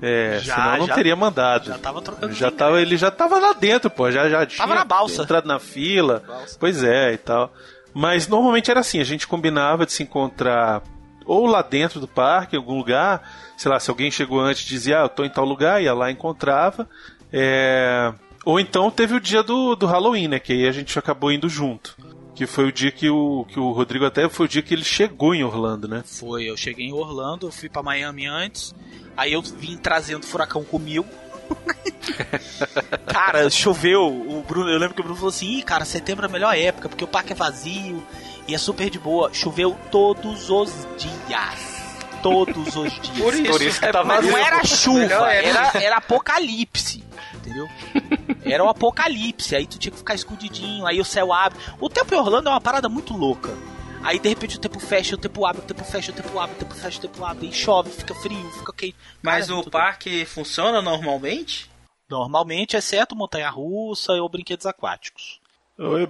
É, 0.00 0.38
Já, 0.42 0.54
senão 0.54 0.72
eu 0.74 0.78
não 0.80 0.86
já- 0.86 0.94
teria 0.94 1.16
mandado. 1.16 1.66
já 1.66 1.78
tava 1.78 2.00
trocando 2.00 2.32
já 2.32 2.46
ideia. 2.48 2.58
tava, 2.58 2.80
Ele 2.80 2.96
já 2.96 3.10
tava 3.10 3.38
lá 3.38 3.52
dentro, 3.52 3.90
pô. 3.90 4.10
Já, 4.10 4.28
já 4.28 4.46
tinha 4.46 4.66
na 4.66 4.84
balsa. 4.84 5.22
entrado 5.22 5.46
na 5.46 5.58
fila. 5.58 6.22
Balsa. 6.26 6.56
Pois 6.60 6.82
é, 6.84 7.12
e 7.12 7.16
tal. 7.18 7.52
Mas 7.94 8.28
normalmente 8.28 8.70
era 8.70 8.80
assim, 8.80 9.00
a 9.00 9.04
gente 9.04 9.26
combinava 9.26 9.84
de 9.84 9.92
se 9.92 10.02
encontrar 10.04 10.82
ou 11.24 11.46
lá 11.46 11.62
dentro 11.62 11.98
do 12.00 12.06
parque, 12.08 12.54
em 12.54 12.58
algum 12.58 12.78
lugar. 12.78 13.22
Sei 13.56 13.70
lá, 13.70 13.80
se 13.80 13.90
alguém 13.90 14.10
chegou 14.10 14.40
antes 14.40 14.64
dizia, 14.64 15.00
ah, 15.00 15.04
eu 15.04 15.08
tô 15.08 15.24
em 15.24 15.30
tal 15.30 15.44
lugar, 15.44 15.82
ia 15.82 15.92
lá 15.92 16.08
e 16.10 16.12
encontrava. 16.12 16.88
É, 17.32 18.12
Ou 18.44 18.58
então 18.60 18.90
teve 18.90 19.14
o 19.14 19.20
dia 19.20 19.42
do, 19.42 19.74
do 19.74 19.84
Halloween, 19.86 20.28
né? 20.28 20.38
Que 20.38 20.52
aí 20.52 20.66
a 20.68 20.72
gente 20.72 20.96
acabou 20.98 21.30
indo 21.32 21.48
junto. 21.48 21.96
Que 22.38 22.46
foi 22.46 22.68
o 22.68 22.72
dia 22.72 22.92
que 22.92 23.10
o, 23.10 23.44
que 23.48 23.58
o 23.58 23.72
Rodrigo 23.72 24.04
até 24.04 24.28
foi 24.28 24.46
o 24.46 24.48
dia 24.48 24.62
que 24.62 24.72
ele 24.72 24.84
chegou 24.84 25.34
em 25.34 25.42
Orlando, 25.42 25.88
né? 25.88 26.04
Foi, 26.06 26.44
eu 26.44 26.56
cheguei 26.56 26.86
em 26.86 26.92
Orlando, 26.92 27.48
eu 27.48 27.50
fui 27.50 27.68
pra 27.68 27.82
Miami 27.82 28.28
antes, 28.28 28.72
aí 29.16 29.32
eu 29.32 29.42
vim 29.42 29.76
trazendo 29.76 30.24
furacão 30.24 30.62
comigo. 30.62 31.04
cara, 33.12 33.50
choveu. 33.50 34.06
O 34.06 34.44
Bruno, 34.46 34.70
eu 34.70 34.78
lembro 34.78 34.94
que 34.94 35.00
o 35.00 35.02
Bruno 35.02 35.18
falou 35.18 35.30
assim: 35.30 35.58
Ih, 35.58 35.62
cara, 35.64 35.84
setembro 35.84 36.26
é 36.26 36.28
a 36.28 36.32
melhor 36.32 36.56
época, 36.56 36.88
porque 36.88 37.02
o 37.02 37.08
parque 37.08 37.32
é 37.32 37.34
vazio 37.34 38.06
e 38.46 38.54
é 38.54 38.58
super 38.58 38.88
de 38.88 39.00
boa. 39.00 39.34
Choveu 39.34 39.76
todos 39.90 40.48
os 40.48 40.70
dias. 40.96 41.98
Todos 42.22 42.76
os 42.76 42.92
dias. 43.02 43.18
Por 43.18 43.34
isso, 43.34 43.50
Por 43.50 43.62
isso 43.62 43.80
que 43.80 43.90
tá 43.90 44.04
mas 44.04 44.18
vazio. 44.18 44.30
Não 44.30 44.38
era 44.38 44.64
chuva, 44.64 45.32
era, 45.32 45.72
era 45.74 45.96
apocalipse. 45.96 47.02
Entendeu? 47.58 47.68
Era 48.44 48.64
um 48.64 48.68
apocalipse, 48.68 49.56
aí 49.56 49.66
tu 49.66 49.78
tinha 49.78 49.92
que 49.92 49.98
ficar 49.98 50.14
escondidinho, 50.14 50.86
aí 50.86 51.00
o 51.00 51.04
céu 51.04 51.32
abre. 51.32 51.58
O 51.80 51.88
tempo 51.88 52.14
em 52.14 52.18
Orlando 52.18 52.48
é 52.48 52.52
uma 52.52 52.60
parada 52.60 52.88
muito 52.88 53.14
louca. 53.14 53.50
Aí 54.02 54.18
de 54.18 54.28
repente 54.28 54.56
o 54.56 54.60
tempo 54.60 54.78
fecha, 54.78 55.16
o 55.16 55.18
tempo 55.18 55.44
abre, 55.44 55.60
o 55.60 55.64
tempo 55.64 55.84
fecha, 55.84 56.12
o 56.12 56.14
tempo 56.14 56.38
abre, 56.38 56.54
o 56.54 56.58
tempo 56.58 56.74
fecha, 56.74 56.98
o 56.98 57.02
tempo 57.02 57.24
abre, 57.24 57.48
e 57.48 57.52
chove, 57.52 57.90
fica 57.90 58.14
frio, 58.14 58.50
fica 58.52 58.72
quente. 58.72 58.96
Mas 59.20 59.46
Cara, 59.46 59.52
o 59.52 59.56
muito 59.56 59.70
parque 59.70 60.24
funciona 60.24 60.80
normalmente? 60.80 61.68
Normalmente, 62.08 62.76
exceto 62.76 63.16
montanha-russa 63.16 64.12
ou 64.14 64.28
brinquedos 64.28 64.66
aquáticos. 64.66 65.40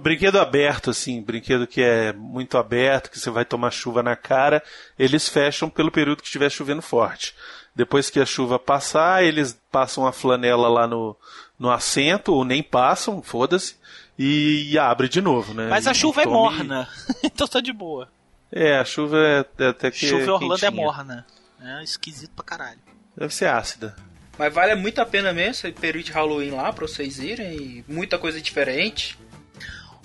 Brinquedo 0.01 0.39
aberto, 0.39 0.89
assim, 0.89 1.21
brinquedo 1.21 1.67
que 1.67 1.81
é 1.81 2.11
muito 2.13 2.57
aberto, 2.57 3.09
que 3.11 3.19
você 3.19 3.29
vai 3.29 3.45
tomar 3.45 3.69
chuva 3.71 4.01
na 4.01 4.15
cara, 4.15 4.63
eles 4.97 5.29
fecham 5.29 5.69
pelo 5.69 5.91
período 5.91 6.21
que 6.21 6.27
estiver 6.27 6.49
chovendo 6.49 6.81
forte. 6.81 7.35
Depois 7.75 8.09
que 8.09 8.19
a 8.19 8.25
chuva 8.25 8.57
passar, 8.57 9.23
eles 9.23 9.59
passam 9.71 10.07
a 10.07 10.11
flanela 10.11 10.67
lá 10.67 10.87
no, 10.87 11.15
no 11.57 11.69
assento, 11.69 12.33
ou 12.33 12.43
nem 12.43 12.63
passam, 12.63 13.21
foda-se, 13.21 13.75
e, 14.17 14.75
abre 14.77 15.07
de 15.07 15.21
novo, 15.21 15.53
né? 15.53 15.67
Mas 15.69 15.85
a 15.87 15.91
E 15.91 15.95
chuva 15.95 16.21
é 16.21 16.23
tome- 16.23 16.35
morna, 16.35 16.89
então 17.23 17.47
tá 17.47 17.61
de 17.61 17.71
boa. 17.71 18.09
É, 18.51 18.79
a 18.79 18.83
chuva 18.83 19.17
é 19.17 19.45
é 19.63 19.67
até 19.67 19.91
que. 19.91 20.07
chuva 20.07 20.23
em 20.23 20.29
Orlando 20.29 20.65
é 20.65 20.69
morna. 20.71 21.25
É 21.61 21.83
esquisito 21.83 22.31
pra 22.35 22.43
caralho. 22.43 22.79
Deve 23.15 23.33
ser 23.33 23.45
ácida. 23.45 23.95
Mas 24.37 24.51
vale 24.53 24.73
muito 24.75 24.99
a 24.99 25.05
pena 25.05 25.31
mesmo 25.31 25.51
esse 25.51 25.71
período 25.71 26.05
de 26.05 26.11
Halloween 26.11 26.51
lá 26.51 26.73
pra 26.73 26.87
vocês 26.87 27.19
irem. 27.19 27.53
e 27.55 27.85
Muita 27.87 28.17
coisa 28.17 28.41
diferente. 28.41 29.17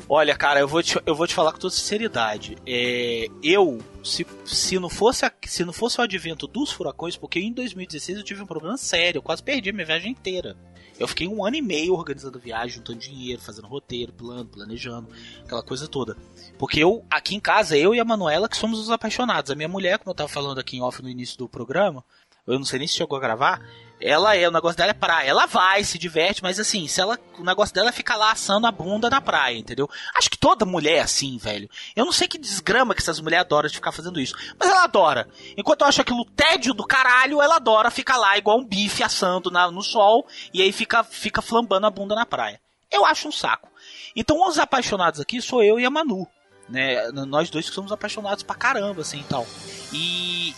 Olha, 0.06 0.36
cara, 0.36 0.60
eu 0.60 0.68
vou 0.68 0.82
te, 0.82 1.00
eu 1.06 1.14
vou 1.14 1.26
te 1.26 1.34
falar 1.34 1.52
com 1.52 1.58
toda 1.58 1.72
sinceridade. 1.72 2.56
É, 2.66 3.26
eu, 3.42 3.78
se, 4.02 4.26
se, 4.44 4.78
não 4.78 4.90
fosse 4.90 5.24
a- 5.24 5.32
se 5.46 5.64
não 5.64 5.72
fosse 5.72 5.98
o 5.98 6.02
advento 6.02 6.46
dos 6.46 6.70
furacões, 6.70 7.16
porque 7.16 7.40
em 7.40 7.52
2016 7.52 8.18
eu 8.18 8.24
tive 8.24 8.42
um 8.42 8.46
problema 8.46 8.76
sério, 8.76 9.18
eu 9.18 9.22
quase 9.22 9.42
perdi 9.42 9.70
a 9.70 9.72
minha 9.72 9.86
viagem 9.86 10.12
inteira. 10.12 10.56
Eu 11.00 11.08
fiquei 11.08 11.26
um 11.26 11.44
ano 11.44 11.56
e 11.56 11.62
meio 11.62 11.94
organizando 11.94 12.38
viagem, 12.38 12.76
juntando 12.76 12.98
dinheiro, 13.00 13.40
fazendo 13.42 13.66
roteiro, 13.66 14.12
plano, 14.12 14.44
planejando, 14.44 15.08
aquela 15.44 15.62
coisa 15.62 15.88
toda. 15.88 16.16
Porque 16.58 16.78
eu, 16.78 17.04
aqui 17.10 17.34
em 17.34 17.40
casa, 17.40 17.76
eu 17.76 17.94
e 17.94 17.98
a 17.98 18.04
Manuela 18.04 18.48
que 18.48 18.56
somos 18.56 18.78
os 18.78 18.90
apaixonados. 18.90 19.50
A 19.50 19.56
minha 19.56 19.68
mulher, 19.68 19.98
como 19.98 20.10
eu 20.10 20.14
tava 20.14 20.28
falando 20.28 20.58
aqui 20.60 20.76
em 20.76 20.82
off 20.82 21.02
no 21.02 21.08
início 21.08 21.36
do 21.38 21.48
programa, 21.48 22.04
eu 22.46 22.58
não 22.58 22.64
sei 22.64 22.78
nem 22.78 22.86
se 22.86 22.94
chegou 22.94 23.16
a 23.16 23.20
gravar, 23.20 23.66
ela 24.00 24.37
é, 24.37 24.46
o 24.48 24.52
negócio 24.52 24.76
dela 24.76 24.90
é 24.90 24.94
praia. 24.94 25.28
Ela 25.28 25.46
vai, 25.46 25.83
se 25.85 25.98
diverte, 25.98 26.42
mas 26.42 26.59
assim, 26.61 26.87
se 26.87 27.00
ela, 27.00 27.18
o 27.38 27.42
negócio 27.44 27.74
dela 27.74 27.88
é 27.88 27.92
ficar 27.92 28.16
lá 28.16 28.33
assando 28.33 28.66
a 28.66 28.72
bunda 28.72 29.09
na 29.09 29.20
praia, 29.20 29.57
entendeu? 29.57 29.88
Acho 30.14 30.30
que 30.30 30.37
toda 30.38 30.64
mulher 30.66 30.96
é 30.96 31.00
assim, 31.00 31.38
velho. 31.38 31.68
Eu 31.96 32.04
não 32.04 32.12
sei 32.12 32.28
que 32.28 32.38
desgrama 32.38 32.94
que 32.94 33.00
essas 33.00 33.20
mulheres 33.20 33.46
adoram 33.46 33.68
de 33.68 33.74
ficar 33.74 33.92
fazendo 33.92 34.20
isso, 34.20 34.35
mas 34.59 34.68
ela 34.68 34.85
adora. 34.85 35.28
Enquanto 35.57 35.83
eu 35.83 35.87
acho 35.88 36.00
aquilo 36.00 36.24
tédio 36.24 36.74
do 36.74 36.87
caralho, 36.87 37.40
ela 37.40 37.57
adora 37.57 37.90
ficar 37.90 38.16
lá 38.16 38.37
igual 38.37 38.59
um 38.59 38.64
bife 38.64 39.02
assando 39.02 39.50
na- 39.50 39.70
no 39.70 39.83
sol 39.83 40.26
e 40.52 40.61
aí 40.61 40.72
fica, 40.72 41.02
fica 41.04 41.40
flambando 41.40 41.87
a 41.87 41.90
bunda 41.90 42.14
na 42.14 42.26
praia. 42.26 42.61
Eu 42.90 43.04
acho 43.07 43.26
um 43.28 43.33
saco. 43.33 43.68
Então, 44.14 44.46
os 44.46 44.59
apaixonados 44.59 45.18
aqui 45.20 45.40
sou 45.42 45.62
eu 45.62 45.80
e 45.80 45.85
a 45.85 45.90
Manu. 45.90 46.28
Né, 46.68 47.11
nós 47.12 47.50
dois 47.50 47.68
que 47.68 47.74
somos 47.74 47.92
apaixonados 47.92 48.42
pra 48.42 48.55
caramba, 48.55 49.03
assim 49.03 49.20
e 49.20 49.24
tal. 49.24 49.46
E, 49.92 50.55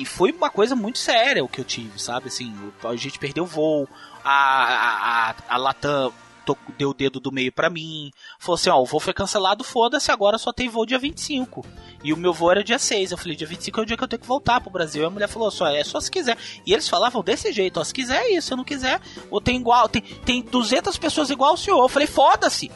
e 0.00 0.04
foi 0.06 0.32
uma 0.32 0.48
coisa 0.48 0.74
muito 0.74 0.98
séria 0.98 1.44
o 1.44 1.48
que 1.48 1.60
eu 1.60 1.64
tive, 1.64 2.00
sabe? 2.00 2.28
Assim, 2.28 2.54
a 2.82 2.96
gente 2.96 3.18
perdeu 3.18 3.44
voo, 3.44 3.86
a, 4.24 5.30
a, 5.30 5.34
a, 5.48 5.56
Latam 5.58 6.12
deu 6.76 6.90
o 6.90 6.94
dedo 6.94 7.18
do 7.18 7.32
meio 7.32 7.50
pra 7.52 7.70
mim, 7.70 8.10
falou 8.38 8.54
assim: 8.56 8.70
ó, 8.70 8.80
o 8.80 8.84
voo 8.84 9.00
foi 9.00 9.12
cancelado, 9.12 9.64
foda-se, 9.64 10.10
agora 10.10 10.38
só 10.38 10.52
tem 10.52 10.68
voo 10.68 10.84
dia 10.84 10.98
25. 10.98 11.64
E 12.02 12.12
o 12.12 12.16
meu 12.16 12.34
voo 12.34 12.50
era 12.50 12.62
dia 12.62 12.78
6. 12.78 13.12
Eu 13.12 13.18
falei: 13.18 13.36
dia 13.36 13.46
25 13.46 13.80
é 13.80 13.82
o 13.82 13.86
dia 13.86 13.96
que 13.96 14.04
eu 14.04 14.08
tenho 14.08 14.20
que 14.20 14.28
voltar 14.28 14.60
pro 14.60 14.70
Brasil. 14.70 15.02
E 15.02 15.06
a 15.06 15.10
mulher 15.10 15.28
falou: 15.28 15.50
só 15.50 15.66
é 15.66 15.82
só 15.82 16.00
se 16.00 16.10
quiser. 16.10 16.36
E 16.66 16.72
eles 16.72 16.88
falavam 16.88 17.22
desse 17.22 17.52
jeito: 17.52 17.80
ó, 17.80 17.84
se 17.84 17.94
quiser 17.94 18.22
é 18.24 18.36
isso, 18.36 18.48
se 18.48 18.56
não 18.56 18.64
quiser, 18.64 19.00
ou 19.30 19.40
tem 19.40 19.56
igual, 19.56 19.88
tem, 19.88 20.02
tem 20.02 20.42
200 20.42 20.98
pessoas 20.98 21.30
igual 21.30 21.54
o 21.54 21.58
senhor. 21.58 21.82
Eu 21.82 21.88
falei: 21.88 22.06
foda-se. 22.06 22.70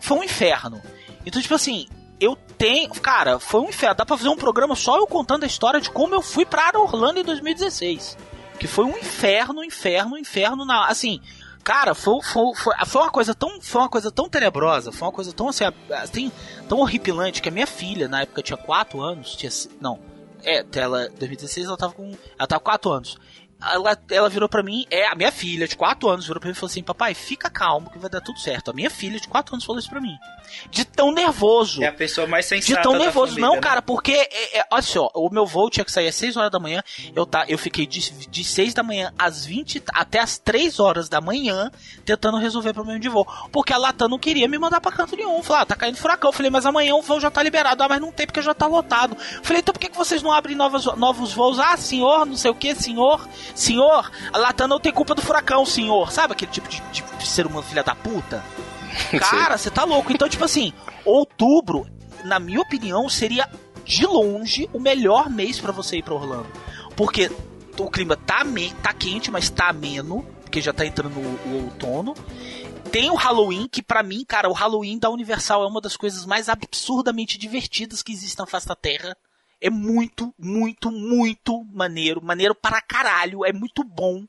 Foi 0.00 0.18
um 0.18 0.24
inferno. 0.24 0.80
Então, 1.26 1.42
tipo 1.42 1.54
assim, 1.54 1.88
eu 2.20 2.36
tenho. 2.56 2.90
Cara, 2.90 3.38
foi 3.38 3.60
um 3.60 3.68
inferno. 3.68 3.96
Dá 3.96 4.06
pra 4.06 4.16
fazer 4.16 4.28
um 4.28 4.36
programa 4.36 4.74
só 4.74 4.96
eu 4.98 5.06
contando 5.06 5.44
a 5.44 5.46
história 5.46 5.80
de 5.80 5.90
como 5.90 6.14
eu 6.14 6.22
fui 6.22 6.44
pra 6.44 6.70
Orlando 6.74 7.20
em 7.20 7.24
2016. 7.24 8.16
Que 8.58 8.66
foi 8.66 8.84
um 8.84 8.96
inferno, 8.96 9.64
inferno, 9.64 10.18
inferno 10.18 10.64
na. 10.64 10.86
Assim. 10.86 11.20
Cara, 11.62 11.94
foi, 11.94 12.22
foi, 12.22 12.54
foi, 12.54 12.74
foi 12.86 13.02
uma 13.02 13.10
coisa 13.10 13.34
tão 13.34 13.60
foi 13.60 13.82
uma 13.82 13.90
coisa 13.90 14.10
tão 14.10 14.28
tenebrosa, 14.28 14.90
foi 14.90 15.06
uma 15.06 15.12
coisa 15.12 15.32
tão 15.34 15.48
assim, 15.48 15.64
assim, 15.90 16.32
tão 16.66 16.78
horripilante 16.78 17.42
que 17.42 17.48
a 17.50 17.52
minha 17.52 17.66
filha, 17.66 18.08
na 18.08 18.22
época 18.22 18.42
tinha 18.42 18.56
4 18.56 19.02
anos, 19.02 19.36
tinha 19.36 19.50
não, 19.78 19.98
é, 20.42 20.64
ela 20.74 21.08
2016 21.10 21.66
ela 21.66 21.76
tava 21.76 21.92
com 21.92 22.16
ela 22.38 22.46
tava 22.46 22.60
com 22.60 22.70
4 22.70 22.90
anos. 22.90 23.18
Ela, 23.60 23.98
ela 24.10 24.28
virou 24.28 24.48
pra 24.48 24.62
mim, 24.62 24.86
é 24.88 25.08
a 25.08 25.16
minha 25.16 25.32
filha 25.32 25.66
de 25.66 25.76
4 25.76 26.08
anos, 26.08 26.26
virou 26.26 26.40
pra 26.40 26.48
mim 26.48 26.52
e 26.52 26.54
falou 26.54 26.70
assim: 26.70 26.82
Papai, 26.82 27.12
fica 27.12 27.50
calmo 27.50 27.90
que 27.90 27.98
vai 27.98 28.08
dar 28.08 28.20
tudo 28.20 28.38
certo. 28.38 28.70
A 28.70 28.74
minha 28.74 28.88
filha 28.88 29.18
de 29.18 29.26
4 29.26 29.54
anos 29.54 29.64
falou 29.64 29.80
isso 29.80 29.90
pra 29.90 30.00
mim. 30.00 30.16
De 30.70 30.84
tão 30.84 31.12
nervoso. 31.12 31.82
É 31.82 31.88
a 31.88 31.92
pessoa 31.92 32.26
mais 32.26 32.46
De 32.46 32.50
sensata 32.50 32.82
tão 32.82 32.92
da 32.92 33.00
nervoso, 33.00 33.32
família, 33.32 33.48
não, 33.48 33.54
né? 33.56 33.60
cara, 33.60 33.82
porque, 33.82 34.12
é, 34.12 34.58
é, 34.58 34.66
olha 34.70 34.82
só, 34.82 35.10
o 35.14 35.28
meu 35.30 35.44
voo 35.44 35.68
tinha 35.68 35.84
que 35.84 35.92
sair 35.92 36.08
às 36.08 36.14
6 36.14 36.36
horas 36.36 36.50
da 36.50 36.58
manhã, 36.58 36.82
eu, 37.14 37.26
tá, 37.26 37.44
eu 37.48 37.58
fiquei 37.58 37.86
de, 37.86 38.28
de 38.28 38.44
6 38.44 38.74
da 38.74 38.82
manhã 38.82 39.12
às 39.18 39.44
20, 39.44 39.82
até 39.92 40.20
às 40.20 40.38
3 40.38 40.78
horas 40.80 41.08
da 41.08 41.20
manhã, 41.20 41.70
tentando 42.04 42.38
resolver 42.38 42.72
problema 42.72 43.00
de 43.00 43.08
voo, 43.08 43.26
porque 43.52 43.72
a 43.72 43.76
Latam 43.76 44.08
não 44.08 44.18
queria 44.18 44.48
me 44.48 44.58
mandar 44.58 44.80
pra 44.80 44.92
canto 44.92 45.16
nenhum, 45.16 45.42
falou, 45.42 45.62
ah, 45.62 45.66
tá 45.66 45.74
caindo 45.76 45.96
furacão, 45.96 46.30
eu 46.30 46.32
falei, 46.32 46.50
mas 46.50 46.64
amanhã 46.64 46.94
o 46.94 47.02
voo 47.02 47.20
já 47.20 47.30
tá 47.30 47.42
liberado, 47.42 47.82
ah, 47.82 47.88
mas 47.88 48.00
não 48.00 48.12
tem 48.12 48.26
porque 48.26 48.40
já 48.40 48.54
tá 48.54 48.66
lotado, 48.66 49.16
Eu 49.36 49.44
falei, 49.44 49.60
então 49.60 49.72
por 49.72 49.80
que, 49.80 49.88
que 49.90 49.96
vocês 49.96 50.22
não 50.22 50.32
abrem 50.32 50.56
novos, 50.56 50.86
novos 50.96 51.32
voos? 51.32 51.58
Ah, 51.58 51.76
senhor, 51.76 52.24
não 52.24 52.36
sei 52.36 52.50
o 52.50 52.54
que, 52.54 52.74
senhor, 52.74 53.28
senhor, 53.54 54.10
a 54.32 54.38
Latam 54.38 54.68
não 54.68 54.80
tem 54.80 54.92
culpa 54.92 55.14
do 55.14 55.22
furacão, 55.22 55.64
senhor, 55.64 56.10
sabe 56.12 56.32
aquele 56.32 56.50
tipo 56.50 56.68
de, 56.68 56.80
de, 56.92 57.02
de 57.02 57.26
ser 57.26 57.46
humano 57.46 57.62
filha 57.62 57.82
da 57.82 57.94
puta? 57.94 58.44
Cara, 59.18 59.56
você 59.56 59.70
tá 59.70 59.84
louco. 59.84 60.12
Então, 60.12 60.28
tipo 60.28 60.44
assim, 60.44 60.72
outubro, 61.04 61.86
na 62.24 62.38
minha 62.38 62.60
opinião, 62.60 63.08
seria 63.08 63.48
de 63.84 64.06
longe 64.06 64.68
o 64.72 64.78
melhor 64.78 65.30
mês 65.30 65.58
pra 65.58 65.72
você 65.72 65.98
ir 65.98 66.02
pra 66.02 66.14
Orlando. 66.14 66.48
Porque 66.96 67.30
o 67.78 67.90
clima 67.90 68.16
tá, 68.16 68.44
me 68.44 68.70
tá 68.74 68.92
quente, 68.92 69.30
mas 69.30 69.48
tá 69.48 69.68
ameno, 69.68 70.26
porque 70.42 70.60
já 70.60 70.72
tá 70.72 70.84
entrando 70.84 71.18
o, 71.18 71.48
o 71.48 71.64
outono. 71.64 72.14
Tem 72.90 73.10
o 73.10 73.14
Halloween, 73.14 73.68
que 73.70 73.82
pra 73.82 74.02
mim, 74.02 74.24
cara, 74.26 74.48
o 74.48 74.54
Halloween 74.54 74.98
da 74.98 75.10
Universal 75.10 75.62
é 75.62 75.66
uma 75.66 75.80
das 75.80 75.96
coisas 75.96 76.24
mais 76.24 76.48
absurdamente 76.48 77.36
divertidas 77.36 78.02
que 78.02 78.12
existem 78.12 78.42
na 78.42 78.50
face 78.50 78.66
da 78.66 78.74
Terra. 78.74 79.16
É 79.60 79.70
muito, 79.70 80.32
muito, 80.38 80.90
muito 80.90 81.64
maneiro. 81.72 82.22
Maneiro 82.22 82.54
para 82.54 82.80
caralho. 82.80 83.44
É 83.44 83.52
muito 83.52 83.82
bom. 83.82 84.24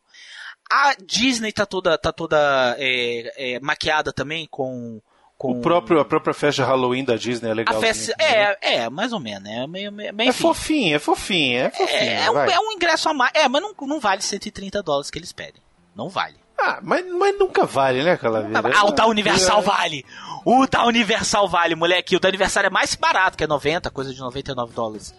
A 0.71 0.93
Disney 1.03 1.51
tá 1.51 1.65
toda, 1.65 1.97
tá 1.97 2.11
toda 2.11 2.75
é, 2.77 3.55
é, 3.55 3.59
maquiada 3.59 4.13
também 4.13 4.47
com. 4.49 5.01
com 5.37 5.51
O 5.51 5.61
próprio, 5.61 5.99
a 5.99 6.05
própria 6.05 6.33
festa 6.33 6.61
de 6.61 6.67
Halloween 6.67 7.03
da 7.03 7.15
Disney 7.15 7.49
é 7.49 7.53
legal. 7.53 7.75
a 7.75 7.79
festa. 7.79 8.13
É, 8.19 8.75
é, 8.75 8.89
mais 8.89 9.11
ou 9.11 9.19
menos, 9.19 9.43
né? 9.43 9.65
Meio, 9.67 9.91
meio, 9.91 10.13
meio, 10.13 10.29
É 10.29 10.33
fofinho, 10.33 10.95
é 10.95 10.99
fofinho, 10.99 11.59
é 11.59 11.69
fofinho. 11.71 11.99
É, 11.99 12.25
é 12.25 12.31
um, 12.31 12.33
vai. 12.33 12.51
é 12.51 12.59
um 12.59 12.71
ingresso 12.71 13.09
a 13.09 13.13
mais. 13.13 13.31
É, 13.33 13.47
mas 13.47 13.61
não, 13.61 13.73
não 13.81 13.99
vale 13.99 14.21
130 14.21 14.83
dólares 14.83 15.09
que 15.09 15.17
eles 15.17 15.31
pedem. 15.31 15.61
Não 15.95 16.07
vale. 16.07 16.37
Ah, 16.61 16.79
mas, 16.83 17.05
mas 17.13 17.37
nunca 17.39 17.65
vale, 17.65 18.03
né, 18.03 18.17
Calaveira? 18.17 18.73
Ah, 18.75 18.85
o 18.85 18.91
da 18.91 19.05
Universal 19.07 19.59
É. 19.59 19.63
vale! 19.63 20.05
O 20.45 20.65
da 20.67 20.85
Universal 20.85 21.47
vale, 21.47 21.75
moleque. 21.75 22.15
O 22.15 22.19
da 22.19 22.29
Universal 22.29 22.63
é 22.65 22.69
mais 22.69 22.95
barato, 22.95 23.37
que 23.37 23.43
é 23.43 23.47
90, 23.47 23.89
coisa 23.89 24.13
de 24.13 24.19
99 24.19 24.73
dólares. 24.73 25.13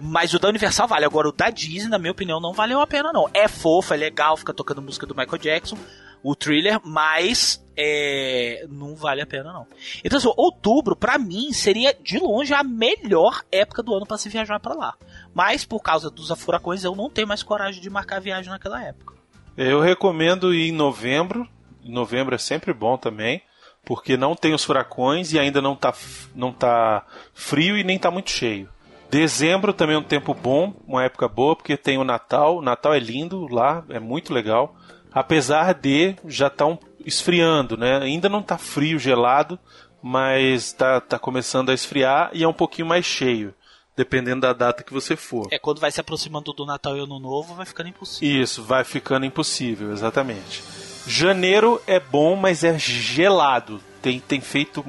Mas 0.00 0.34
o 0.34 0.38
da 0.38 0.48
Universal 0.48 0.86
vale. 0.88 1.04
Agora, 1.04 1.28
o 1.28 1.32
da 1.32 1.50
Disney, 1.50 1.88
na 1.88 1.98
minha 1.98 2.12
opinião, 2.12 2.40
não 2.40 2.52
valeu 2.52 2.80
a 2.80 2.86
pena, 2.86 3.12
não. 3.12 3.28
É 3.32 3.48
fofo, 3.48 3.94
é 3.94 3.96
legal, 3.96 4.36
fica 4.36 4.52
tocando 4.52 4.82
música 4.82 5.06
do 5.06 5.14
Michael 5.14 5.38
Jackson, 5.38 5.78
o 6.22 6.34
thriller, 6.34 6.80
mas 6.84 7.64
é, 7.76 8.66
não 8.68 8.94
vale 8.94 9.22
a 9.22 9.26
pena, 9.26 9.52
não. 9.52 9.66
Então, 10.04 10.18
assim, 10.18 10.32
outubro, 10.36 10.96
pra 10.96 11.16
mim, 11.18 11.52
seria 11.52 11.94
de 12.02 12.18
longe 12.18 12.52
a 12.52 12.62
melhor 12.62 13.42
época 13.50 13.82
do 13.82 13.94
ano 13.94 14.06
pra 14.06 14.18
se 14.18 14.28
viajar 14.28 14.58
pra 14.60 14.74
lá. 14.74 14.94
Mas, 15.34 15.64
por 15.64 15.80
causa 15.80 16.10
dos 16.10 16.30
furacões, 16.38 16.84
eu 16.84 16.94
não 16.94 17.08
tenho 17.08 17.28
mais 17.28 17.42
coragem 17.42 17.80
de 17.80 17.88
marcar 17.88 18.16
a 18.16 18.20
viagem 18.20 18.50
naquela 18.50 18.82
época. 18.82 19.14
Eu 19.56 19.80
recomendo 19.80 20.52
ir 20.54 20.68
em 20.68 20.72
novembro. 20.72 21.48
Novembro 21.84 22.34
é 22.34 22.38
sempre 22.38 22.72
bom 22.72 22.96
também, 22.96 23.42
porque 23.84 24.16
não 24.16 24.34
tem 24.34 24.52
os 24.52 24.64
furacões 24.64 25.32
e 25.32 25.38
ainda 25.38 25.62
não 25.62 25.76
tá, 25.76 25.90
f- 25.90 26.28
não 26.34 26.52
tá 26.52 27.04
frio 27.32 27.76
e 27.78 27.84
nem 27.84 27.98
tá 27.98 28.10
muito 28.10 28.30
cheio. 28.30 28.68
Dezembro 29.08 29.72
também 29.72 29.94
é 29.94 29.98
um 29.98 30.02
tempo 30.02 30.34
bom, 30.34 30.74
uma 30.86 31.04
época 31.04 31.28
boa, 31.28 31.54
porque 31.54 31.76
tem 31.76 31.96
o 31.96 32.04
Natal. 32.04 32.56
O 32.56 32.62
Natal 32.62 32.92
é 32.92 32.98
lindo 32.98 33.46
lá, 33.48 33.84
é 33.88 34.00
muito 34.00 34.34
legal. 34.34 34.74
Apesar 35.12 35.72
de 35.74 36.16
já 36.26 36.48
estar 36.48 36.66
um, 36.66 36.76
esfriando, 37.04 37.76
né? 37.76 37.98
Ainda 37.98 38.28
não 38.28 38.42
tá 38.42 38.58
frio, 38.58 38.98
gelado, 38.98 39.58
mas 40.02 40.72
tá, 40.72 41.00
tá 41.00 41.18
começando 41.18 41.70
a 41.70 41.74
esfriar 41.74 42.30
e 42.34 42.42
é 42.42 42.48
um 42.48 42.52
pouquinho 42.52 42.88
mais 42.88 43.06
cheio, 43.06 43.54
dependendo 43.96 44.42
da 44.42 44.52
data 44.52 44.84
que 44.84 44.92
você 44.92 45.16
for. 45.16 45.48
É, 45.50 45.58
quando 45.58 45.80
vai 45.80 45.90
se 45.90 46.00
aproximando 46.00 46.52
do 46.52 46.66
Natal 46.66 46.96
e 46.96 47.00
Ano 47.00 47.18
Novo, 47.18 47.54
vai 47.54 47.64
ficando 47.64 47.88
impossível. 47.88 48.42
Isso, 48.42 48.62
vai 48.62 48.84
ficando 48.84 49.24
impossível, 49.24 49.92
exatamente. 49.92 50.62
Janeiro 51.06 51.80
é 51.86 51.98
bom, 51.98 52.36
mas 52.36 52.62
é 52.62 52.78
gelado. 52.78 53.80
Tem, 54.02 54.20
tem 54.20 54.40
feito, 54.40 54.84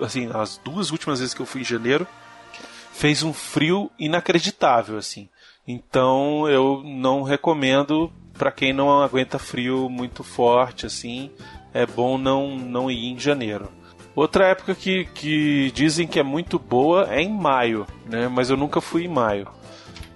assim, 0.00 0.28
as 0.34 0.58
duas 0.58 0.90
últimas 0.90 1.20
vezes 1.20 1.34
que 1.34 1.40
eu 1.40 1.46
fui 1.46 1.60
em 1.60 1.64
janeiro, 1.64 2.06
fez 2.92 3.22
um 3.22 3.32
frio 3.32 3.90
inacreditável, 3.98 4.98
assim. 4.98 5.28
Então 5.66 6.48
eu 6.48 6.82
não 6.82 7.22
recomendo 7.22 8.10
para 8.32 8.50
quem 8.50 8.72
não 8.72 9.02
aguenta 9.02 9.38
frio 9.38 9.88
muito 9.90 10.24
forte 10.24 10.86
assim, 10.86 11.30
é 11.74 11.84
bom 11.84 12.16
não 12.16 12.56
não 12.56 12.90
ir 12.90 13.12
em 13.12 13.18
janeiro. 13.18 13.70
Outra 14.18 14.46
época 14.46 14.74
que, 14.74 15.04
que 15.14 15.70
dizem 15.70 16.04
que 16.04 16.18
é 16.18 16.24
muito 16.24 16.58
boa 16.58 17.06
é 17.08 17.22
em 17.22 17.32
maio, 17.32 17.86
né? 18.04 18.26
Mas 18.26 18.50
eu 18.50 18.56
nunca 18.56 18.80
fui 18.80 19.04
em 19.04 19.08
maio. 19.08 19.46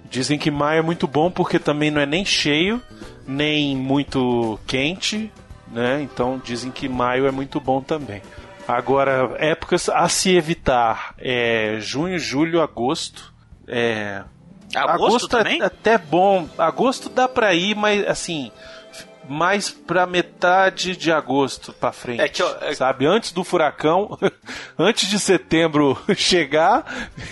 Dizem 0.09 0.37
que 0.37 0.51
maio 0.51 0.79
é 0.79 0.81
muito 0.81 1.07
bom 1.07 1.31
porque 1.31 1.57
também 1.57 1.89
não 1.89 2.01
é 2.01 2.05
nem 2.05 2.25
cheio, 2.25 2.81
nem 3.25 3.77
muito 3.77 4.59
quente, 4.67 5.31
né? 5.71 6.01
Então 6.01 6.41
dizem 6.43 6.69
que 6.69 6.89
maio 6.89 7.25
é 7.27 7.31
muito 7.31 7.61
bom 7.61 7.79
também. 7.79 8.21
Agora, 8.67 9.37
épocas 9.37 9.87
a 9.87 10.09
se 10.09 10.35
evitar 10.35 11.15
é 11.17 11.77
junho, 11.79 12.19
julho, 12.19 12.61
agosto. 12.61 13.33
É, 13.65 14.21
Agosto, 14.75 15.37
é 15.37 15.43
também? 15.43 15.61
até 15.61 15.97
bom. 15.97 16.49
Agosto 16.57 17.07
dá 17.07 17.29
pra 17.29 17.53
ir, 17.53 17.73
mas 17.73 18.05
assim, 18.05 18.51
mais 19.29 19.69
pra 19.69 20.05
metade 20.05 20.95
de 20.97 21.11
agosto 21.11 21.71
pra 21.73 21.91
frente. 21.91 22.21
É 22.21 22.27
que, 22.27 22.41
ó, 22.43 22.55
é- 22.61 22.73
Sabe? 22.75 23.05
Antes 23.05 23.31
do 23.31 23.43
furacão, 23.43 24.17
antes 24.77 25.09
de 25.09 25.19
setembro 25.19 25.97
chegar. 26.15 26.85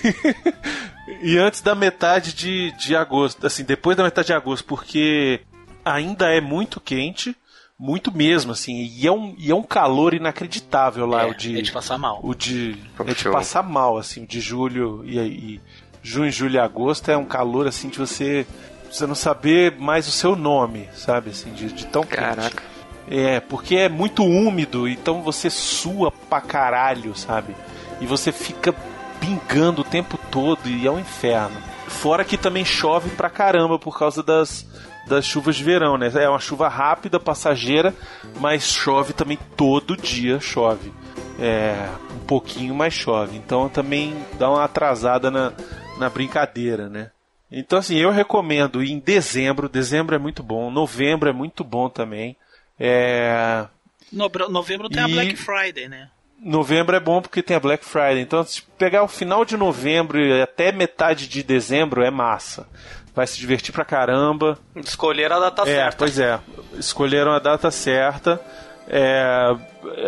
e 1.21 1.37
antes 1.37 1.61
da 1.61 1.75
metade 1.75 2.33
de, 2.33 2.71
de 2.77 2.95
agosto. 2.95 3.45
Assim, 3.45 3.63
depois 3.63 3.95
da 3.97 4.03
metade 4.03 4.27
de 4.27 4.33
agosto, 4.33 4.65
porque 4.65 5.41
ainda 5.83 6.29
é 6.33 6.41
muito 6.41 6.79
quente. 6.79 7.35
Muito 7.83 8.15
mesmo, 8.15 8.51
assim. 8.51 8.73
E 8.95 9.07
é 9.07 9.11
um, 9.11 9.33
e 9.39 9.49
é 9.49 9.55
um 9.55 9.63
calor 9.63 10.13
inacreditável 10.13 11.07
lá, 11.07 11.23
É, 11.23 11.25
o 11.25 11.33
de. 11.33 11.57
é 11.57 11.61
de 11.63 11.71
passar 11.71 11.97
mal. 11.97 12.19
O 12.21 12.35
de. 12.35 12.77
É 13.07 13.13
de 13.15 13.23
passar 13.23 13.63
mal, 13.63 13.97
assim, 13.97 14.23
o 14.23 14.27
de 14.27 14.39
julho 14.39 15.01
e, 15.03 15.17
e 15.17 15.61
junho, 16.03 16.29
julho 16.31 16.53
e 16.55 16.59
agosto 16.59 17.09
é 17.09 17.17
um 17.17 17.25
calor 17.25 17.65
assim 17.67 17.89
de 17.89 17.97
você. 17.97 18.45
Você 18.91 19.07
não 19.07 19.15
saber 19.15 19.77
mais 19.79 20.07
o 20.07 20.11
seu 20.11 20.35
nome, 20.35 20.89
sabe? 20.93 21.29
Assim, 21.29 21.51
de, 21.53 21.71
de 21.71 21.85
tão 21.85 22.03
quente. 22.03 22.17
Caraca. 22.17 22.63
É, 23.07 23.39
porque 23.39 23.75
é 23.75 23.89
muito 23.89 24.23
úmido, 24.23 24.87
então 24.87 25.21
você 25.21 25.49
sua 25.49 26.11
pra 26.11 26.41
caralho, 26.41 27.15
sabe? 27.15 27.55
E 27.99 28.05
você 28.05 28.31
fica 28.31 28.73
pingando 29.19 29.81
o 29.81 29.85
tempo 29.85 30.17
todo 30.29 30.67
e 30.67 30.85
é 30.85 30.91
um 30.91 30.99
inferno. 30.99 31.57
Fora 31.87 32.23
que 32.23 32.37
também 32.37 32.65
chove 32.65 33.09
pra 33.11 33.29
caramba 33.29 33.77
por 33.77 33.97
causa 33.97 34.23
das, 34.23 34.65
das 35.07 35.25
chuvas 35.25 35.55
de 35.55 35.63
verão, 35.63 35.97
né? 35.97 36.11
É 36.13 36.29
uma 36.29 36.39
chuva 36.39 36.67
rápida, 36.67 37.19
passageira, 37.19 37.93
mas 38.39 38.63
chove 38.63 39.13
também 39.13 39.37
todo 39.55 39.97
dia, 39.97 40.39
chove. 40.39 40.91
É, 41.39 41.89
um 42.15 42.25
pouquinho, 42.25 42.73
mas 42.73 42.93
chove. 42.93 43.37
Então 43.37 43.67
também 43.69 44.15
dá 44.37 44.49
uma 44.49 44.63
atrasada 44.63 45.29
na, 45.29 45.53
na 45.97 46.09
brincadeira, 46.09 46.89
né? 46.89 47.11
Então 47.51 47.79
assim, 47.79 47.97
eu 47.97 48.11
recomendo 48.11 48.81
ir 48.83 48.91
em 48.91 48.99
dezembro, 48.99 49.67
dezembro 49.67 50.15
é 50.15 50.19
muito 50.19 50.41
bom, 50.41 50.71
novembro 50.71 51.29
é 51.29 51.33
muito 51.33 51.63
bom 51.63 51.89
também. 51.89 52.35
É, 52.79 53.65
Nobro- 54.11 54.49
Novembro 54.49 54.89
tem 54.89 55.03
a 55.03 55.07
E- 55.09 55.11
Black 55.11 55.35
Friday, 55.35 55.87
né? 55.87 56.09
Novembro 56.43 56.95
é 56.95 56.99
bom 56.99 57.21
porque 57.21 57.43
tem 57.43 57.55
a 57.55 57.59
Black 57.59 57.85
Friday. 57.85 58.19
Então, 58.21 58.43
se 58.43 58.63
pegar 58.77 59.03
o 59.03 59.07
final 59.07 59.45
de 59.45 59.55
novembro 59.55 60.19
e 60.19 60.41
até 60.41 60.71
metade 60.71 61.27
de 61.27 61.43
dezembro 61.43 62.01
é 62.03 62.09
massa. 62.09 62.67
Vai 63.13 63.27
se 63.27 63.37
divertir 63.37 63.71
pra 63.71 63.85
caramba. 63.85 64.57
Escolher 64.75 65.31
a 65.31 65.39
data 65.39 65.61
é, 65.63 65.65
certa. 65.65 65.97
pois 65.97 66.17
é. 66.17 66.39
Escolheram 66.79 67.31
a 67.31 67.37
data 67.37 67.69
certa. 67.69 68.41
É, 68.87 69.55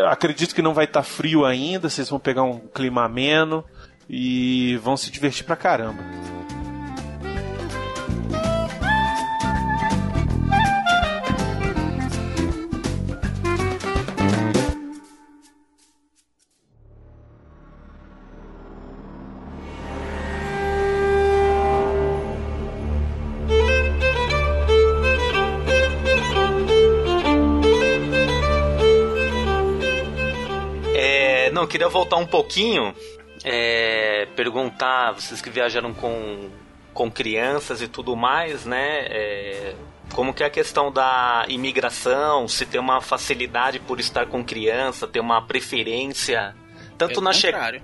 acredito 0.08 0.56
que 0.56 0.62
não 0.64 0.74
vai 0.74 0.86
estar 0.86 1.04
frio 1.04 1.46
ainda. 1.46 1.88
Vocês 1.88 2.10
vão 2.10 2.20
pegar 2.20 2.42
um 2.44 2.60
clima 2.60 3.04
ameno 3.06 3.64
e 4.10 4.76
vão 4.78 4.98
se 4.98 5.12
divertir 5.12 5.46
pra 5.46 5.56
caramba. 5.56 6.02
Voltar 31.94 32.18
um 32.18 32.26
pouquinho. 32.26 32.94
é, 33.46 34.26
perguntar, 34.36 35.12
vocês 35.12 35.42
que 35.42 35.50
viajaram 35.50 35.94
com, 35.94 36.50
com 36.94 37.12
crianças 37.12 37.82
e 37.82 37.88
tudo 37.88 38.16
mais, 38.16 38.66
né? 38.66 39.06
é, 39.10 39.76
como 40.14 40.34
que 40.34 40.44
é 40.44 40.46
a 40.46 40.50
questão 40.50 40.92
da 40.92 41.46
imigração, 41.50 42.48
se 42.48 42.66
tem 42.66 42.80
uma 42.80 43.02
facilidade 43.02 43.80
por 43.80 44.00
estar 44.00 44.28
com 44.28 44.44
criança, 44.44 45.08
tem 45.08 45.22
uma 45.22 45.42
preferência, 45.42 46.56
tanto 46.98 47.16
Pelo 47.16 47.22
na 47.24 47.34
chegada. 47.34 47.82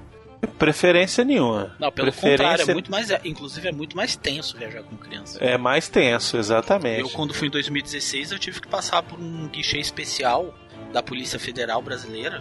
Preferência 0.57 1.25
nenhuma. 1.25 1.75
Não, 1.77 1.91
pelo 1.91 2.11
Preferência 2.11 2.37
contrário, 2.37 2.71
é 2.71 2.73
muito 2.73 2.89
mais, 2.89 3.11
é, 3.11 3.19
inclusive 3.25 3.67
é 3.67 3.71
muito 3.73 3.97
mais 3.97 4.15
tenso 4.15 4.57
viajar 4.57 4.83
com 4.83 4.95
criança. 4.95 5.37
é 5.43 5.57
mais 5.57 5.89
tenso, 5.89 6.37
exatamente. 6.37 7.01
Eu, 7.01 7.09
quando 7.09 7.33
fui 7.33 7.49
em 7.49 7.51
2016, 7.51 8.31
eu 8.31 8.39
tive 8.39 8.61
que 8.61 8.67
passar 8.67 9.03
por 9.03 9.19
um 9.19 9.49
guichê 9.49 9.79
especial 9.79 10.53
da 10.93 11.03
Polícia 11.03 11.37
Federal 11.37 11.81
Brasileira. 11.81 12.39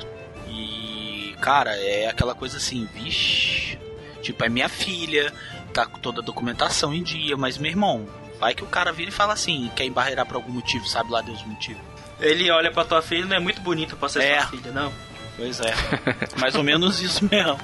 E, 0.48 0.97
cara, 1.40 1.70
é 1.76 2.06
aquela 2.08 2.34
coisa 2.34 2.56
assim, 2.58 2.86
vixe. 2.94 3.78
Tipo, 4.22 4.44
é 4.44 4.48
minha 4.48 4.68
filha, 4.68 5.32
tá 5.72 5.86
com 5.86 5.98
toda 5.98 6.20
a 6.20 6.24
documentação 6.24 6.92
em 6.92 7.02
dia, 7.02 7.36
mas 7.36 7.56
meu 7.58 7.70
irmão, 7.70 8.06
vai 8.40 8.54
que 8.54 8.62
o 8.64 8.66
cara 8.66 8.92
vira 8.92 9.10
e 9.10 9.12
fala 9.12 9.32
assim, 9.32 9.70
quer 9.74 9.84
embarreirar 9.84 10.26
por 10.26 10.36
algum 10.36 10.52
motivo, 10.52 10.86
sabe 10.86 11.10
lá 11.10 11.20
Deus 11.20 11.40
o 11.42 11.48
motivo. 11.48 11.80
Ele 12.20 12.50
olha 12.50 12.70
pra 12.72 12.84
tua 12.84 13.00
filha 13.00 13.22
e 13.24 13.28
não 13.28 13.36
é 13.36 13.40
muito 13.40 13.60
bonito 13.60 13.96
pra 13.96 14.08
ser 14.08 14.22
É. 14.24 14.40
sua 14.40 14.50
filha, 14.50 14.72
não. 14.72 14.92
Pois 15.36 15.60
é. 15.60 15.72
Mais 16.36 16.54
ou 16.56 16.64
menos 16.64 17.00
isso 17.00 17.24
mesmo. 17.30 17.58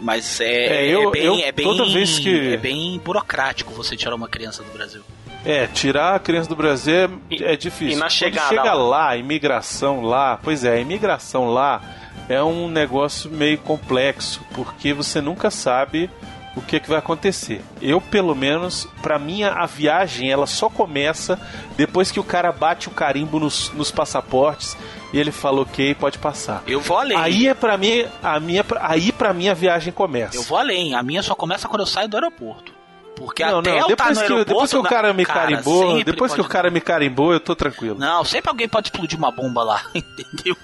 Mas 0.00 0.40
é, 0.40 0.86
É, 0.86 0.94
eu- 0.94 1.08
é 1.08 1.12
bem, 1.12 1.24
eu- 1.24 1.38
é 1.38 1.52
bem, 1.52 1.66
toda 1.66 1.86
vez 1.90 2.18
que- 2.18 2.54
é 2.54 2.56
bem 2.56 2.98
burocrático 2.98 3.72
você 3.72 3.96
tirar 3.96 4.14
uma 4.14 4.28
criança 4.28 4.62
do 4.62 4.70
Brasil. 4.72 5.02
É, 5.44 5.66
tirar 5.68 6.14
a 6.16 6.18
criança 6.18 6.48
do 6.48 6.56
Brasil 6.56 6.94
é, 6.94 7.08
E- 7.30 7.44
é 7.44 7.56
difícil. 7.56 7.92
e 7.92 7.96
na 7.96 8.06
Quando 8.06 8.10
chegada 8.12 8.48
chega 8.48 8.72
lá? 8.74 8.74
lá, 8.74 9.08
a 9.10 9.16
imigração 9.16 10.02
lá, 10.02 10.38
pois 10.42 10.64
é, 10.64 10.72
a 10.74 10.80
imigração 10.80 11.48
lá 11.50 11.80
é 12.28 12.42
um 12.42 12.68
negócio 12.68 13.30
meio 13.30 13.58
complexo, 13.58 14.40
porque 14.54 14.92
você 14.92 15.20
nunca 15.20 15.50
sabe 15.50 16.10
o 16.56 16.62
que, 16.62 16.76
é 16.76 16.80
que 16.80 16.88
vai 16.88 16.98
acontecer. 16.98 17.62
Eu, 17.82 18.00
pelo 18.00 18.34
menos, 18.34 18.88
pra 19.02 19.18
mim, 19.18 19.44
a 19.44 19.66
viagem 19.66 20.30
ela 20.30 20.46
só 20.46 20.70
começa 20.70 21.38
depois 21.76 22.10
que 22.10 22.18
o 22.18 22.24
cara 22.24 22.50
bate 22.50 22.88
o 22.88 22.90
carimbo 22.90 23.38
nos, 23.38 23.70
nos 23.74 23.90
passaportes 23.90 24.76
e 25.12 25.18
ele 25.18 25.30
fala, 25.30 25.60
ok, 25.60 25.94
pode 25.94 26.18
passar. 26.18 26.62
Eu 26.66 26.80
vou 26.80 26.98
além. 26.98 27.16
Aí 27.16 27.46
é 27.46 27.54
pra 27.54 27.76
mim, 27.76 28.06
a 28.22 28.40
minha, 28.40 28.64
aí 28.80 29.12
pra 29.12 29.34
mim 29.34 29.48
a 29.48 29.54
viagem 29.54 29.92
começa. 29.92 30.36
Eu 30.36 30.42
vou 30.42 30.56
além. 30.58 30.94
A 30.94 31.02
minha 31.02 31.22
só 31.22 31.34
começa 31.34 31.68
quando 31.68 31.80
eu 31.80 31.86
saio 31.86 32.08
do 32.08 32.16
aeroporto. 32.16 32.74
Porque 33.16 33.44
não, 33.44 33.60
até 33.60 33.70
não, 33.70 33.78
eu 33.78 33.86
depois, 33.88 34.18
tá 34.18 34.28
no 34.28 34.28
que, 34.28 34.44
depois 34.44 34.70
que 34.70 34.76
o 34.76 34.82
cara 34.82 35.12
me 35.14 35.24
carimbou, 35.24 35.88
sempre 35.88 36.04
depois 36.04 36.34
que 36.34 36.40
o 36.40 36.44
cara 36.44 36.70
me 36.70 36.80
carimbou, 36.82 37.32
eu 37.32 37.40
tô 37.40 37.56
tranquilo. 37.56 37.98
Não, 37.98 38.22
sempre 38.24 38.50
alguém 38.50 38.68
pode 38.68 38.88
explodir 38.88 39.18
uma 39.18 39.30
bomba 39.30 39.62
lá, 39.64 39.82
entendeu? 39.94 40.54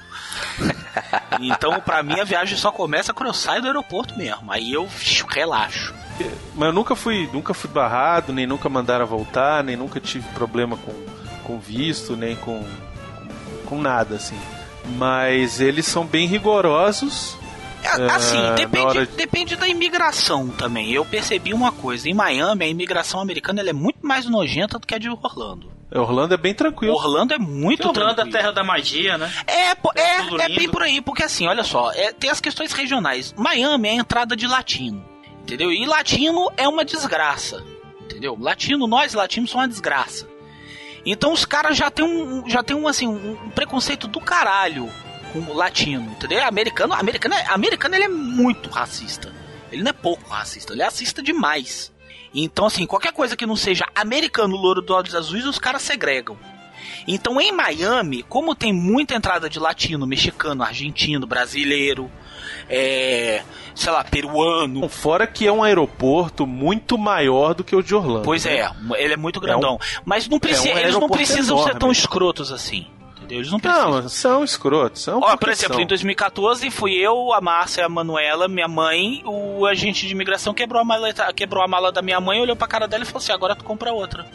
então, 1.40 1.80
pra 1.80 2.02
mim, 2.02 2.20
a 2.20 2.24
viagem 2.24 2.56
só 2.56 2.70
começa 2.70 3.12
quando 3.12 3.28
eu 3.28 3.34
saio 3.34 3.60
do 3.62 3.66
aeroporto 3.68 4.16
mesmo. 4.16 4.50
Aí 4.50 4.72
eu 4.72 4.88
relaxo. 5.28 5.94
Mas 6.54 6.66
eu 6.68 6.72
nunca 6.72 6.94
fui, 6.94 7.28
nunca 7.32 7.54
fui 7.54 7.70
barrado, 7.70 8.32
nem 8.32 8.46
nunca 8.46 8.68
mandaram 8.68 9.06
voltar, 9.06 9.64
nem 9.64 9.76
nunca 9.76 9.98
tive 9.98 10.28
problema 10.30 10.76
com, 10.76 10.92
com 11.42 11.58
visto, 11.58 12.16
nem 12.16 12.36
com, 12.36 12.64
com 13.66 13.80
nada, 13.80 14.16
assim. 14.16 14.38
Mas 14.98 15.60
eles 15.60 15.86
são 15.86 16.04
bem 16.04 16.26
rigorosos. 16.26 17.36
É, 17.82 17.88
Assim, 18.12 18.38
Ah, 18.38 18.52
depende, 18.52 18.86
hora 18.86 19.06
de- 19.06 19.16
depende 19.16 19.56
da 19.56 19.66
imigração 19.66 20.48
também. 20.50 20.92
Eu 20.92 21.04
percebi 21.04 21.52
uma 21.52 21.72
coisa. 21.72 22.08
Em 22.08 22.14
Miami, 22.14 22.64
a 22.64 22.68
imigração 22.68 23.20
americana 23.20 23.60
é 23.68 23.72
muito 23.72 24.06
mais 24.06 24.24
nojenta 24.26 24.78
do 24.78 24.86
que 24.86 24.94
a 24.94 24.98
de 24.98 25.08
Orlando. 25.10 25.71
Orlando 25.94 26.34
é 26.34 26.36
bem 26.36 26.54
tranquilo. 26.54 26.94
Orlando 26.94 27.34
é 27.34 27.38
muito 27.38 27.86
Orlando 27.88 28.08
é 28.08 28.12
a 28.12 28.14
tranquilo. 28.14 28.32
terra 28.38 28.52
da 28.52 28.64
magia, 28.64 29.18
né? 29.18 29.30
É, 29.46 29.70
é, 29.70 29.74
tudo 29.74 30.40
é 30.40 30.48
lindo. 30.48 30.58
bem 30.60 30.68
por 30.68 30.82
aí, 30.82 31.00
porque 31.00 31.22
assim, 31.22 31.46
olha 31.46 31.62
só, 31.62 31.92
é, 31.92 32.12
tem 32.12 32.30
as 32.30 32.40
questões 32.40 32.72
regionais. 32.72 33.34
Miami 33.36 33.88
é 33.88 33.90
a 33.92 33.94
entrada 33.96 34.34
de 34.34 34.46
latino, 34.46 35.04
entendeu? 35.42 35.70
E 35.70 35.84
latino 35.86 36.50
é 36.56 36.66
uma 36.66 36.84
desgraça, 36.84 37.62
entendeu? 38.00 38.36
Latino, 38.40 38.86
nós 38.86 39.12
latinos 39.14 39.50
somos 39.50 39.64
uma 39.64 39.68
desgraça. 39.68 40.26
Então 41.04 41.32
os 41.32 41.44
caras 41.44 41.76
já 41.76 41.90
tem 41.90 42.04
um, 42.04 42.48
já 42.48 42.62
tem 42.62 42.76
um 42.76 42.86
assim, 42.88 43.06
um, 43.08 43.36
preconceito 43.50 44.06
do 44.08 44.20
caralho 44.20 44.88
com 45.32 45.40
o 45.40 45.52
latino, 45.52 46.10
entendeu? 46.12 46.42
Americano, 46.46 46.94
americano, 46.94 47.34
é- 47.34 47.46
americano 47.48 47.94
ele 47.94 48.04
é 48.04 48.08
muito 48.08 48.70
racista. 48.70 49.32
Ele 49.70 49.82
não 49.82 49.90
é 49.90 49.92
pouco 49.94 50.28
racista, 50.30 50.72
ele 50.72 50.82
é 50.82 50.84
racista 50.84 51.22
demais. 51.22 51.91
Então 52.34 52.66
assim, 52.66 52.86
qualquer 52.86 53.12
coisa 53.12 53.36
que 53.36 53.46
não 53.46 53.56
seja 53.56 53.86
americano, 53.94 54.56
louro 54.56 54.82
de 54.82 54.92
olhos 54.92 55.14
azuis, 55.14 55.46
os 55.46 55.58
caras 55.58 55.82
segregam. 55.82 56.36
Então 57.06 57.40
em 57.40 57.52
Miami, 57.52 58.22
como 58.22 58.54
tem 58.54 58.72
muita 58.72 59.14
entrada 59.14 59.48
de 59.48 59.58
latino, 59.58 60.06
mexicano, 60.06 60.62
argentino, 60.62 61.26
brasileiro, 61.26 62.10
é, 62.68 63.42
sei 63.74 63.92
lá, 63.92 64.04
peruano. 64.04 64.88
Fora 64.88 65.26
que 65.26 65.46
é 65.46 65.52
um 65.52 65.62
aeroporto 65.62 66.46
muito 66.46 66.96
maior 66.96 67.54
do 67.54 67.64
que 67.64 67.74
o 67.74 67.82
de 67.82 67.94
Orlando. 67.94 68.22
Pois 68.24 68.44
né? 68.44 68.60
é, 68.60 68.70
ele 69.02 69.14
é 69.14 69.16
muito 69.16 69.40
grandão. 69.40 69.78
Mas 70.04 70.28
não 70.28 70.38
preci- 70.38 70.68
é 70.68 70.74
um 70.74 70.78
eles 70.78 70.94
não 70.94 71.08
precisam 71.08 71.56
ser 71.58 71.62
enorme. 71.64 71.80
tão 71.80 71.90
escrotos 71.92 72.52
assim. 72.52 72.86
Eles 73.32 73.50
não 73.50 73.58
precisam. 73.58 73.90
Não, 73.90 74.08
são 74.08 74.44
escrotos. 74.44 75.02
São 75.02 75.20
Ó, 75.20 75.36
por 75.36 75.48
exemplo, 75.48 75.74
são. 75.74 75.82
em 75.82 75.86
2014 75.86 76.70
fui 76.70 76.92
eu, 76.94 77.32
a 77.32 77.40
Márcia, 77.40 77.86
a 77.86 77.88
Manuela, 77.88 78.46
minha 78.46 78.68
mãe, 78.68 79.22
o 79.24 79.64
agente 79.64 80.06
de 80.06 80.12
imigração 80.12 80.52
quebrou 80.52 80.80
a 80.80 80.84
maleta, 80.84 81.32
quebrou 81.32 81.64
a 81.64 81.68
mala 81.68 81.90
da 81.90 82.02
minha 82.02 82.20
mãe, 82.20 82.40
olhou 82.40 82.54
pra 82.54 82.68
cara 82.68 82.86
dela 82.86 83.04
e 83.04 83.06
falou 83.06 83.18
assim: 83.18 83.32
agora 83.32 83.56
tu 83.56 83.64
compra 83.64 83.90
outra. 83.92 84.26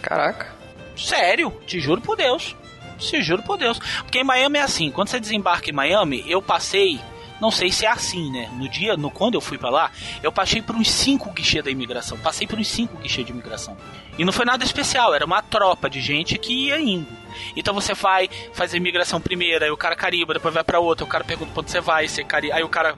Caraca. 0.00 0.54
Sério, 0.96 1.52
te 1.66 1.78
juro 1.78 2.00
por 2.00 2.16
Deus. 2.16 2.56
Te 2.98 3.20
juro 3.20 3.42
por 3.42 3.58
Deus. 3.58 3.78
Porque 3.98 4.20
em 4.20 4.24
Miami 4.24 4.58
é 4.58 4.62
assim, 4.62 4.90
quando 4.90 5.08
você 5.08 5.20
desembarca 5.20 5.68
em 5.68 5.74
Miami, 5.74 6.24
eu 6.26 6.40
passei, 6.40 6.98
não 7.38 7.50
sei 7.50 7.70
se 7.70 7.84
é 7.84 7.90
assim, 7.90 8.32
né? 8.32 8.48
No 8.54 8.66
dia, 8.70 8.96
no 8.96 9.10
quando 9.10 9.34
eu 9.34 9.40
fui 9.42 9.58
pra 9.58 9.68
lá, 9.68 9.90
eu 10.22 10.32
passei 10.32 10.62
por 10.62 10.74
uns 10.74 10.90
cinco 10.90 11.30
guichês 11.30 11.62
da 11.62 11.70
imigração. 11.70 12.16
Passei 12.16 12.46
por 12.46 12.58
uns 12.58 12.68
cinco 12.68 12.96
guichês 12.96 13.26
de 13.26 13.32
imigração. 13.32 13.76
E 14.18 14.24
não 14.24 14.32
foi 14.32 14.46
nada 14.46 14.64
especial, 14.64 15.14
era 15.14 15.26
uma 15.26 15.42
tropa 15.42 15.90
de 15.90 16.00
gente 16.00 16.38
que 16.38 16.68
ia 16.68 16.80
indo. 16.80 17.25
Então 17.56 17.74
você 17.74 17.94
vai, 17.94 18.28
faz 18.52 18.72
a 18.74 18.76
imigração 18.76 19.20
primeiro, 19.20 19.64
aí 19.64 19.70
o 19.70 19.76
cara 19.76 19.96
carimba, 19.96 20.34
depois 20.34 20.52
vai 20.54 20.64
pra 20.64 20.78
outra, 20.80 21.04
o 21.04 21.08
cara 21.08 21.24
pergunta 21.24 21.52
pra 21.52 21.60
onde 21.62 21.70
você 21.70 21.80
vai, 21.80 22.06
você 22.08 22.24
cari... 22.24 22.52
aí 22.52 22.62
o 22.62 22.68
cara 22.68 22.96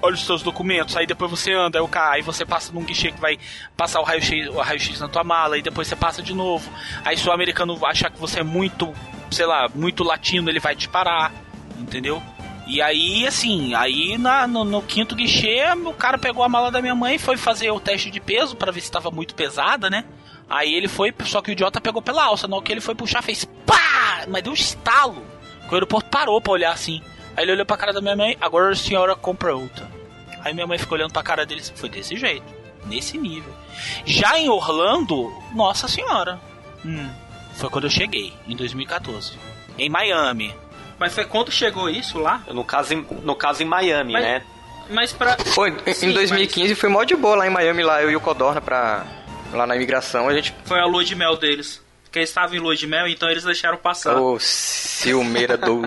olha 0.00 0.14
os 0.14 0.24
seus 0.24 0.42
documentos, 0.42 0.96
aí 0.96 1.06
depois 1.06 1.30
você 1.30 1.52
anda, 1.52 1.78
aí, 1.78 1.82
o 1.84 1.88
cara, 1.88 2.12
aí 2.14 2.22
você 2.22 2.44
passa 2.44 2.72
num 2.72 2.82
guichê 2.84 3.10
que 3.10 3.20
vai 3.20 3.38
passar 3.76 4.00
o 4.00 4.04
raio-x 4.04 4.48
raio 4.56 4.98
na 5.00 5.08
tua 5.08 5.24
mala, 5.24 5.56
aí 5.56 5.62
depois 5.62 5.88
você 5.88 5.96
passa 5.96 6.22
de 6.22 6.32
novo. 6.34 6.70
Aí 7.04 7.16
se 7.16 7.28
o 7.28 7.32
americano 7.32 7.78
achar 7.84 8.10
que 8.10 8.18
você 8.18 8.40
é 8.40 8.44
muito, 8.44 8.92
sei 9.30 9.46
lá, 9.46 9.68
muito 9.74 10.04
latino, 10.04 10.48
ele 10.48 10.60
vai 10.60 10.76
te 10.76 10.88
parar, 10.88 11.32
entendeu? 11.78 12.22
E 12.66 12.82
aí, 12.82 13.26
assim, 13.26 13.74
aí 13.74 14.18
na- 14.18 14.46
no, 14.46 14.62
no 14.62 14.82
quinto 14.82 15.14
guichê, 15.16 15.64
o 15.86 15.94
cara 15.94 16.18
pegou 16.18 16.44
a 16.44 16.48
mala 16.50 16.70
da 16.70 16.82
minha 16.82 16.94
mãe 16.94 17.14
e 17.14 17.18
foi 17.18 17.36
fazer 17.38 17.70
o 17.70 17.80
teste 17.80 18.10
de 18.10 18.20
peso 18.20 18.54
pra 18.54 18.70
ver 18.70 18.82
se 18.82 18.90
tava 18.92 19.10
muito 19.10 19.34
pesada, 19.34 19.88
né? 19.88 20.04
Aí 20.48 20.74
ele 20.74 20.88
foi, 20.88 21.14
só 21.24 21.42
que 21.42 21.50
o 21.50 21.52
idiota 21.52 21.80
pegou 21.80 22.00
pela 22.00 22.24
alça. 22.24 22.48
Na 22.48 22.56
hora 22.56 22.64
que 22.64 22.72
ele 22.72 22.80
foi 22.80 22.94
puxar, 22.94 23.22
fez 23.22 23.44
pá! 23.66 24.24
Mas 24.28 24.42
deu 24.42 24.52
um 24.52 24.54
estalo. 24.54 25.22
Que 25.68 25.72
o 25.72 25.74
aeroporto 25.74 26.08
parou 26.08 26.40
pra 26.40 26.52
olhar 26.52 26.72
assim. 26.72 27.02
Aí 27.36 27.44
ele 27.44 27.52
olhou 27.52 27.66
pra 27.66 27.76
cara 27.76 27.92
da 27.92 28.00
minha 28.00 28.16
mãe, 28.16 28.36
agora 28.40 28.70
a 28.70 28.74
senhora 28.76 29.14
compra 29.14 29.54
outra. 29.54 29.86
Aí 30.44 30.54
minha 30.54 30.66
mãe 30.66 30.78
ficou 30.78 30.96
olhando 30.96 31.12
pra 31.12 31.22
cara 31.22 31.44
dele, 31.44 31.62
foi 31.74 31.88
desse 31.88 32.16
jeito. 32.16 32.46
Nesse 32.86 33.18
nível. 33.18 33.52
Já 34.06 34.38
em 34.38 34.48
Orlando, 34.48 35.30
nossa 35.54 35.86
senhora. 35.88 36.40
Hum, 36.84 37.08
foi 37.54 37.68
quando 37.68 37.84
eu 37.84 37.90
cheguei, 37.90 38.32
em 38.46 38.56
2014. 38.56 39.32
Em 39.78 39.88
Miami. 39.90 40.54
Mas 40.98 41.12
foi 41.14 41.24
quando 41.26 41.52
chegou 41.52 41.88
isso 41.90 42.18
lá? 42.18 42.42
No 42.48 42.64
caso, 42.64 42.94
em, 42.94 43.06
no 43.22 43.34
caso 43.36 43.62
em 43.62 43.66
Miami, 43.66 44.14
Mas- 44.14 44.24
né? 44.24 44.42
Mas 44.90 45.12
pra. 45.12 45.36
Foi, 45.38 45.76
em- 45.86 45.92
Sim, 45.92 46.08
em 46.08 46.12
2015 46.14 46.74
foi 46.74 46.88
mó 46.88 47.04
de 47.04 47.14
boa 47.14 47.36
lá 47.36 47.46
em 47.46 47.50
Miami, 47.50 47.82
lá 47.82 48.02
eu 48.02 48.10
e 48.10 48.16
o 48.16 48.20
Codorna 48.20 48.60
pra. 48.60 49.04
Lá 49.52 49.66
na 49.66 49.74
imigração, 49.76 50.28
a 50.28 50.34
gente. 50.34 50.54
Foi 50.64 50.78
a 50.80 50.84
lua 50.86 51.04
de 51.04 51.14
mel 51.14 51.36
deles. 51.36 51.80
Porque 52.04 52.18
eles 52.20 52.30
estavam 52.30 52.56
em 52.56 52.58
lua 52.60 52.74
de 52.76 52.86
mel, 52.86 53.06
então 53.06 53.28
eles 53.30 53.44
deixaram 53.44 53.76
passar. 53.76 54.16
Ô, 54.16 54.38
ciumeira 54.40 55.56
do. 55.56 55.82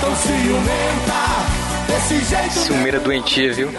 Tão 0.00 0.16
ciumenta, 0.16 1.86
desse 1.86 2.24
jeito 2.24 2.50
Ciumeira 2.52 2.98
doentia, 3.00 3.52
viu? 3.52 3.70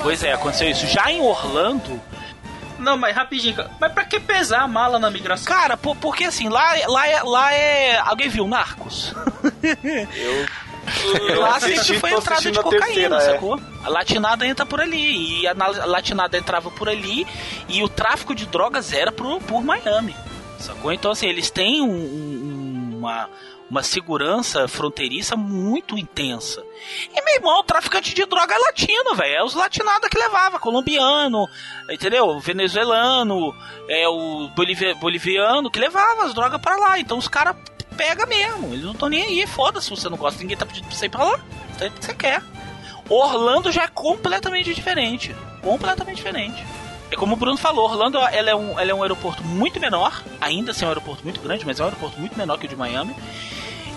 pois 0.00 0.22
é, 0.22 0.32
aconteceu 0.32 0.70
isso. 0.70 0.86
Já 0.86 1.10
em 1.10 1.20
Orlando, 1.20 2.00
Não, 2.78 2.96
mas 2.96 3.14
rapidinho. 3.16 3.56
Mas 3.80 3.92
pra 3.92 4.04
que 4.04 4.20
pesar 4.20 4.62
a 4.62 4.68
mala 4.68 4.98
na 4.98 5.10
migração? 5.10 5.44
cara, 5.52 5.76
por- 5.76 5.96
porque 5.96 6.24
assim, 6.24 6.48
lá, 6.48 6.74
lá, 6.86 7.06
é, 7.08 7.22
lá 7.22 7.52
é. 7.52 7.98
Alguém 7.98 8.28
viu 8.28 8.46
Narcos? 8.46 9.12
Lá 11.38 11.60
sempre 11.60 11.98
foi 12.00 12.10
entrada 12.12 12.50
de 12.50 12.58
cocaína, 12.58 12.84
terceira, 12.86 13.16
é. 13.16 13.20
sacou? 13.20 13.60
A 13.84 13.88
latinada 13.88 14.46
entra 14.46 14.66
por 14.66 14.80
ali. 14.80 15.40
E 15.42 15.46
a 15.46 15.54
na- 15.54 15.66
a 15.66 15.86
latinada 15.86 16.36
entrava 16.36 16.70
por 16.70 16.88
ali. 16.88 17.26
E 17.68 17.82
o 17.82 17.88
tráfico 17.88 18.34
de 18.34 18.46
drogas 18.46 18.92
era 18.92 19.10
por, 19.12 19.40
por 19.42 19.62
Miami. 19.64 20.14
Sacou? 20.58 20.92
Então, 20.92 21.10
assim, 21.10 21.26
eles 21.26 21.50
têm 21.50 21.82
um- 21.82 21.88
um- 21.88 22.98
uma, 22.98 23.28
uma 23.68 23.82
segurança 23.82 24.68
fronteiriça 24.68 25.34
muito 25.36 25.98
intensa. 25.98 26.62
E, 27.12 27.20
meu 27.24 27.34
irmão, 27.36 27.60
o 27.60 27.64
traficante 27.64 28.14
de 28.14 28.24
droga 28.26 28.54
é 28.54 28.58
latino, 28.58 29.14
velho. 29.16 29.34
É 29.36 29.44
os 29.44 29.54
latinados 29.54 30.08
que 30.08 30.18
levava. 30.18 30.58
Colombiano, 30.60 31.48
entendeu? 31.90 32.38
Venezuelano, 32.38 33.54
é 33.88 34.06
o 34.08 34.48
bolivia- 34.54 34.94
boliviano 34.94 35.70
que 35.70 35.78
levava 35.80 36.24
as 36.24 36.34
drogas 36.34 36.60
pra 36.60 36.76
lá. 36.76 36.98
Então 37.00 37.18
os 37.18 37.26
caras 37.28 37.56
pegam 37.92 38.26
mesmo. 38.26 38.72
Eles 38.72 38.84
não 38.84 38.92
estão 38.92 39.08
nem 39.08 39.22
aí. 39.22 39.46
Foda-se 39.46 39.86
se 39.86 39.90
você 39.90 40.08
não 40.08 40.16
gosta. 40.16 40.40
Ninguém 40.40 40.56
tá 40.56 40.66
pedindo 40.66 40.86
pra 40.86 40.96
você 40.96 41.06
ir 41.06 41.10
pra 41.10 41.24
lá. 41.24 41.40
Então 41.74 41.86
é 41.86 41.90
o 41.90 41.92
que 41.92 42.04
você 42.04 42.14
quer. 42.14 42.42
Orlando 43.08 43.70
já 43.70 43.84
é 43.84 43.88
completamente 43.88 44.74
diferente. 44.74 45.34
Completamente 45.62 46.16
diferente. 46.16 46.64
É 47.12 47.16
como 47.16 47.34
o 47.34 47.36
Bruno 47.36 47.58
falou, 47.58 47.84
Orlando 47.84 48.18
ela 48.18 48.50
é, 48.50 48.54
um, 48.54 48.80
ela 48.80 48.90
é 48.90 48.94
um 48.94 49.02
aeroporto 49.02 49.44
muito 49.44 49.78
menor, 49.78 50.22
ainda 50.40 50.70
assim 50.70 50.84
é 50.84 50.86
um 50.86 50.88
aeroporto 50.88 51.22
muito 51.22 51.42
grande, 51.42 51.66
mas 51.66 51.78
é 51.78 51.82
um 51.82 51.86
aeroporto 51.86 52.18
muito 52.18 52.38
menor 52.38 52.58
que 52.58 52.64
o 52.64 52.68
de 52.68 52.74
Miami. 52.74 53.14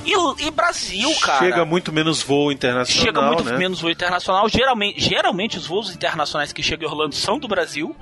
E, 0.05 0.45
e 0.47 0.51
Brasil, 0.51 1.09
cara. 1.19 1.39
Chega 1.39 1.65
muito 1.65 1.91
menos 1.91 2.21
voo 2.21 2.51
internacional, 2.51 3.05
Chega 3.05 3.21
muito 3.21 3.43
né? 3.43 3.57
menos 3.57 3.81
voo 3.81 3.89
internacional. 3.89 4.47
Geralmente, 4.47 4.99
geralmente 5.01 5.57
os 5.57 5.65
voos 5.67 5.93
internacionais 5.93 6.53
que 6.53 6.61
chegam 6.61 6.87
em 6.87 6.91
Orlando 6.91 7.15
são 7.15 7.39
do 7.39 7.47
Brasil. 7.47 7.95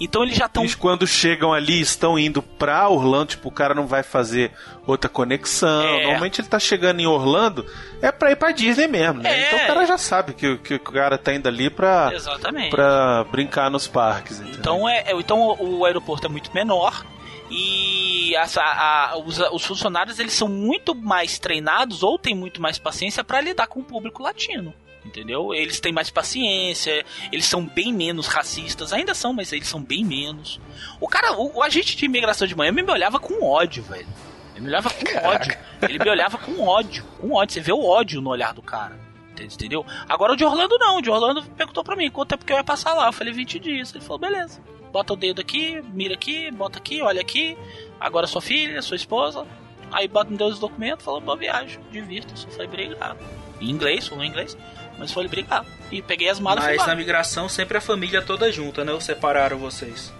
Então 0.00 0.22
eles 0.22 0.36
já 0.36 0.46
estão. 0.46 0.62
Eles 0.62 0.74
quando 0.74 1.06
chegam 1.06 1.52
ali 1.52 1.80
estão 1.80 2.18
indo 2.18 2.42
pra 2.42 2.88
Orlando, 2.88 3.26
tipo, 3.26 3.48
o 3.48 3.52
cara 3.52 3.74
não 3.74 3.86
vai 3.86 4.02
fazer 4.02 4.52
outra 4.86 5.08
conexão. 5.08 5.82
É. 5.82 6.02
Normalmente 6.04 6.40
ele 6.40 6.48
tá 6.48 6.58
chegando 6.58 7.00
em 7.00 7.06
Orlando, 7.06 7.64
é 8.02 8.10
pra 8.10 8.32
ir 8.32 8.36
pra 8.36 8.50
Disney 8.52 8.88
mesmo, 8.88 9.20
né? 9.22 9.30
É. 9.32 9.46
Então 9.46 9.58
o 9.64 9.66
cara 9.66 9.86
já 9.86 9.98
sabe 9.98 10.32
que, 10.32 10.46
o- 10.48 10.58
que 10.58 10.74
o 10.74 10.80
cara 10.80 11.16
tá 11.18 11.32
indo 11.34 11.46
ali 11.46 11.68
pra, 11.70 12.10
Exatamente. 12.14 12.70
pra 12.70 13.24
brincar 13.30 13.70
nos 13.70 13.86
parques. 13.86 14.38
entendeu? 14.40 14.58
Então, 14.60 14.88
é, 14.88 15.04
é- 15.06 15.12
então 15.14 15.38
o, 15.40 15.78
o 15.80 15.84
aeroporto 15.84 16.26
é 16.26 16.30
muito 16.30 16.50
menor 16.54 17.04
e 17.50 18.34
essa- 18.36 18.62
a- 18.62 19.18
os, 19.18 19.38
os 19.38 19.64
funcionários 19.64 20.18
eles 20.18 20.32
são 20.32 20.48
muito 20.48 20.94
mais 20.94 21.38
treinados 21.38 22.02
ou 22.02 22.18
têm 22.18 22.34
muito 22.34 22.62
mais 22.62 22.78
paciência 22.78 23.24
para 23.24 23.40
lidar 23.40 23.66
com 23.66 23.80
o 23.80 23.84
público 23.84 24.22
latino. 24.22 24.72
Entendeu? 25.04 25.54
Eles 25.54 25.80
têm 25.80 25.92
mais 25.92 26.10
paciência, 26.10 27.04
eles 27.32 27.46
são 27.46 27.64
bem 27.64 27.90
menos 27.92 28.26
racistas, 28.26 28.92
ainda 28.92 29.14
são, 29.14 29.32
mas 29.32 29.50
eles 29.52 29.66
são 29.66 29.82
bem 29.82 30.04
menos. 30.04 30.60
O 31.00 31.08
cara, 31.08 31.32
o, 31.32 31.56
o 31.56 31.62
agente 31.62 31.96
de 31.96 32.04
imigração 32.04 32.46
de 32.46 32.54
Miami 32.54 32.82
me 32.82 32.92
olhava 32.92 33.18
com 33.18 33.42
ódio, 33.42 33.82
velho. 33.82 34.06
Ele 34.54 34.60
me 34.60 34.68
olhava 34.68 34.90
com 34.90 35.26
ódio. 35.26 35.56
Ele 35.82 35.98
me 35.98 36.10
olhava 36.10 36.36
com 36.36 36.60
ódio, 36.62 37.02
com 37.18 37.32
ódio. 37.32 37.54
Você 37.54 37.60
vê 37.60 37.72
o 37.72 37.82
ódio 37.82 38.20
no 38.20 38.28
olhar 38.28 38.52
do 38.52 38.60
cara. 38.60 39.00
Entendeu? 39.40 39.86
Agora 40.06 40.34
o 40.34 40.36
de 40.36 40.44
Orlando 40.44 40.76
não. 40.78 40.98
O 40.98 41.00
de 41.00 41.08
Orlando 41.08 41.42
perguntou 41.56 41.82
pra 41.82 41.96
mim 41.96 42.10
quanto 42.10 42.28
tempo 42.28 42.44
que 42.44 42.52
eu 42.52 42.58
ia 42.58 42.62
passar 42.64 42.92
lá. 42.92 43.06
Eu 43.06 43.12
falei 43.12 43.32
20 43.32 43.58
dias. 43.58 43.94
Ele 43.94 44.04
falou, 44.04 44.18
beleza. 44.18 44.60
Bota 44.92 45.12
o 45.12 45.16
dedo 45.16 45.40
aqui, 45.40 45.82
mira 45.92 46.14
aqui, 46.14 46.50
bota 46.50 46.78
aqui, 46.78 47.00
olha 47.02 47.20
aqui. 47.20 47.56
Agora 47.98 48.26
sua 48.26 48.40
filha, 48.40 48.82
sua 48.82 48.96
esposa. 48.96 49.46
Aí 49.92 50.06
bota 50.06 50.30
me 50.30 50.36
deu 50.36 50.46
os 50.46 50.58
documentos, 50.58 51.04
falou, 51.04 51.20
boa 51.20 51.36
viagem, 51.36 51.80
divirta-se. 51.90 52.46
Falei, 52.46 52.66
obrigado. 52.66 53.18
Em 53.60 53.70
inglês, 53.70 54.06
falou 54.06 54.24
em 54.24 54.28
inglês. 54.28 54.56
Mas 54.98 55.12
falei, 55.12 55.26
obrigado. 55.26 55.66
E 55.90 56.02
peguei 56.02 56.28
as 56.28 56.38
malas 56.38 56.64
e 56.64 56.76
Mas 56.76 56.86
na 56.86 56.94
migração 56.94 57.48
sempre 57.48 57.78
a 57.78 57.80
família 57.80 58.22
toda 58.22 58.52
junta, 58.52 58.84
né? 58.84 58.92
Ou 58.92 59.00
separaram 59.00 59.58
vocês? 59.58 60.12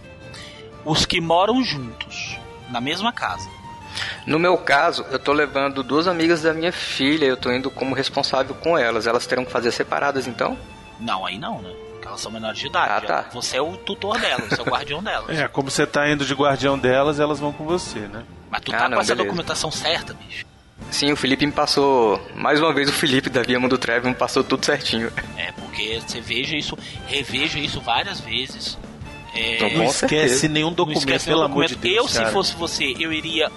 Os 0.85 1.05
que 1.05 1.21
moram 1.21 1.63
juntos, 1.63 2.39
na 2.71 2.81
mesma 2.81 3.13
casa. 3.13 3.49
No 4.27 4.39
meu 4.39 4.57
caso, 4.57 5.05
eu 5.11 5.19
tô 5.19 5.33
levando 5.33 5.83
duas 5.83 6.07
amigas 6.07 6.43
da 6.43 6.55
minha 6.55 6.73
filha, 6.73 7.27
eu 7.27 7.37
tô 7.37 7.53
indo 7.53 7.71
como 7.71 7.95
responsável 7.95 8.55
com 8.55 8.77
elas. 8.79 9.07
Elas 9.07 9.27
terão 9.27 9.45
que 9.45 9.51
fazer 9.51 9.73
separadas 9.73 10.27
então? 10.27 10.57
Não, 10.99 11.27
aí 11.27 11.39
não, 11.39 11.61
né? 11.61 11.75
Elas 12.11 12.21
são 12.21 12.31
menores 12.33 12.59
de 12.59 12.67
idade. 12.67 12.93
Ah, 12.93 13.23
tá. 13.23 13.29
Você 13.33 13.57
é 13.57 13.63
o 13.63 13.77
tutor 13.77 14.19
delas, 14.19 14.49
você 14.49 14.61
é 14.61 14.65
o 14.65 14.67
guardião 14.67 15.03
delas. 15.03 15.31
É, 15.39 15.47
como 15.49 15.71
você 15.71 15.87
tá 15.87 16.11
indo 16.11 16.25
de 16.25 16.35
guardião 16.35 16.77
delas, 16.79 17.19
elas 17.21 17.39
vão 17.41 17.53
com 17.53 17.65
você, 17.65 18.01
né? 18.01 18.25
Mas 18.51 18.61
tu 18.63 18.73
Ah, 18.75 18.79
tá 18.79 18.89
não, 18.89 18.97
com 18.97 19.01
essa 19.03 19.15
beleza. 19.15 19.25
documentação 19.29 19.71
certa, 19.71 20.13
bicho. 20.15 20.45
Sim, 20.91 21.13
o 21.13 21.17
Felipe 21.17 21.47
me 21.47 21.53
passou. 21.53 22.21
Mais 22.35 22.59
uma 22.61 22.73
vez, 22.75 22.89
o 22.89 22.93
Felipe 22.93 23.31
da 23.31 23.43
Via 23.43 23.61
Mundo 23.61 23.79
Travel 23.79 24.11
me 24.11 24.17
passou 24.17 24.43
tudo 24.43 24.67
certinho. 24.67 25.13
É, 25.37 25.53
porque 25.53 26.01
você 26.05 26.21
veja 26.21 26.57
isso, 26.57 26.77
reveja 27.07 27.59
isso 27.61 27.81
várias 27.81 28.19
vezes. 28.21 28.77
É, 29.33 29.55
Então, 29.57 29.71
Não 29.71 29.85
esquece 29.85 30.49
nenhum 30.49 30.73
documento, 30.73 30.99
esquece 30.99 31.27
pelo 31.27 31.43
nenhum 31.43 31.53
amor 31.53 31.67
de 31.67 31.75
documento. 31.77 31.95
Deus. 31.95 32.11
Eu, 32.11 32.15
cara. 32.19 32.27
se 32.27 32.33
fosse 32.33 32.55
você, 32.57 32.95
eu 32.99 33.13
iria 33.13 33.49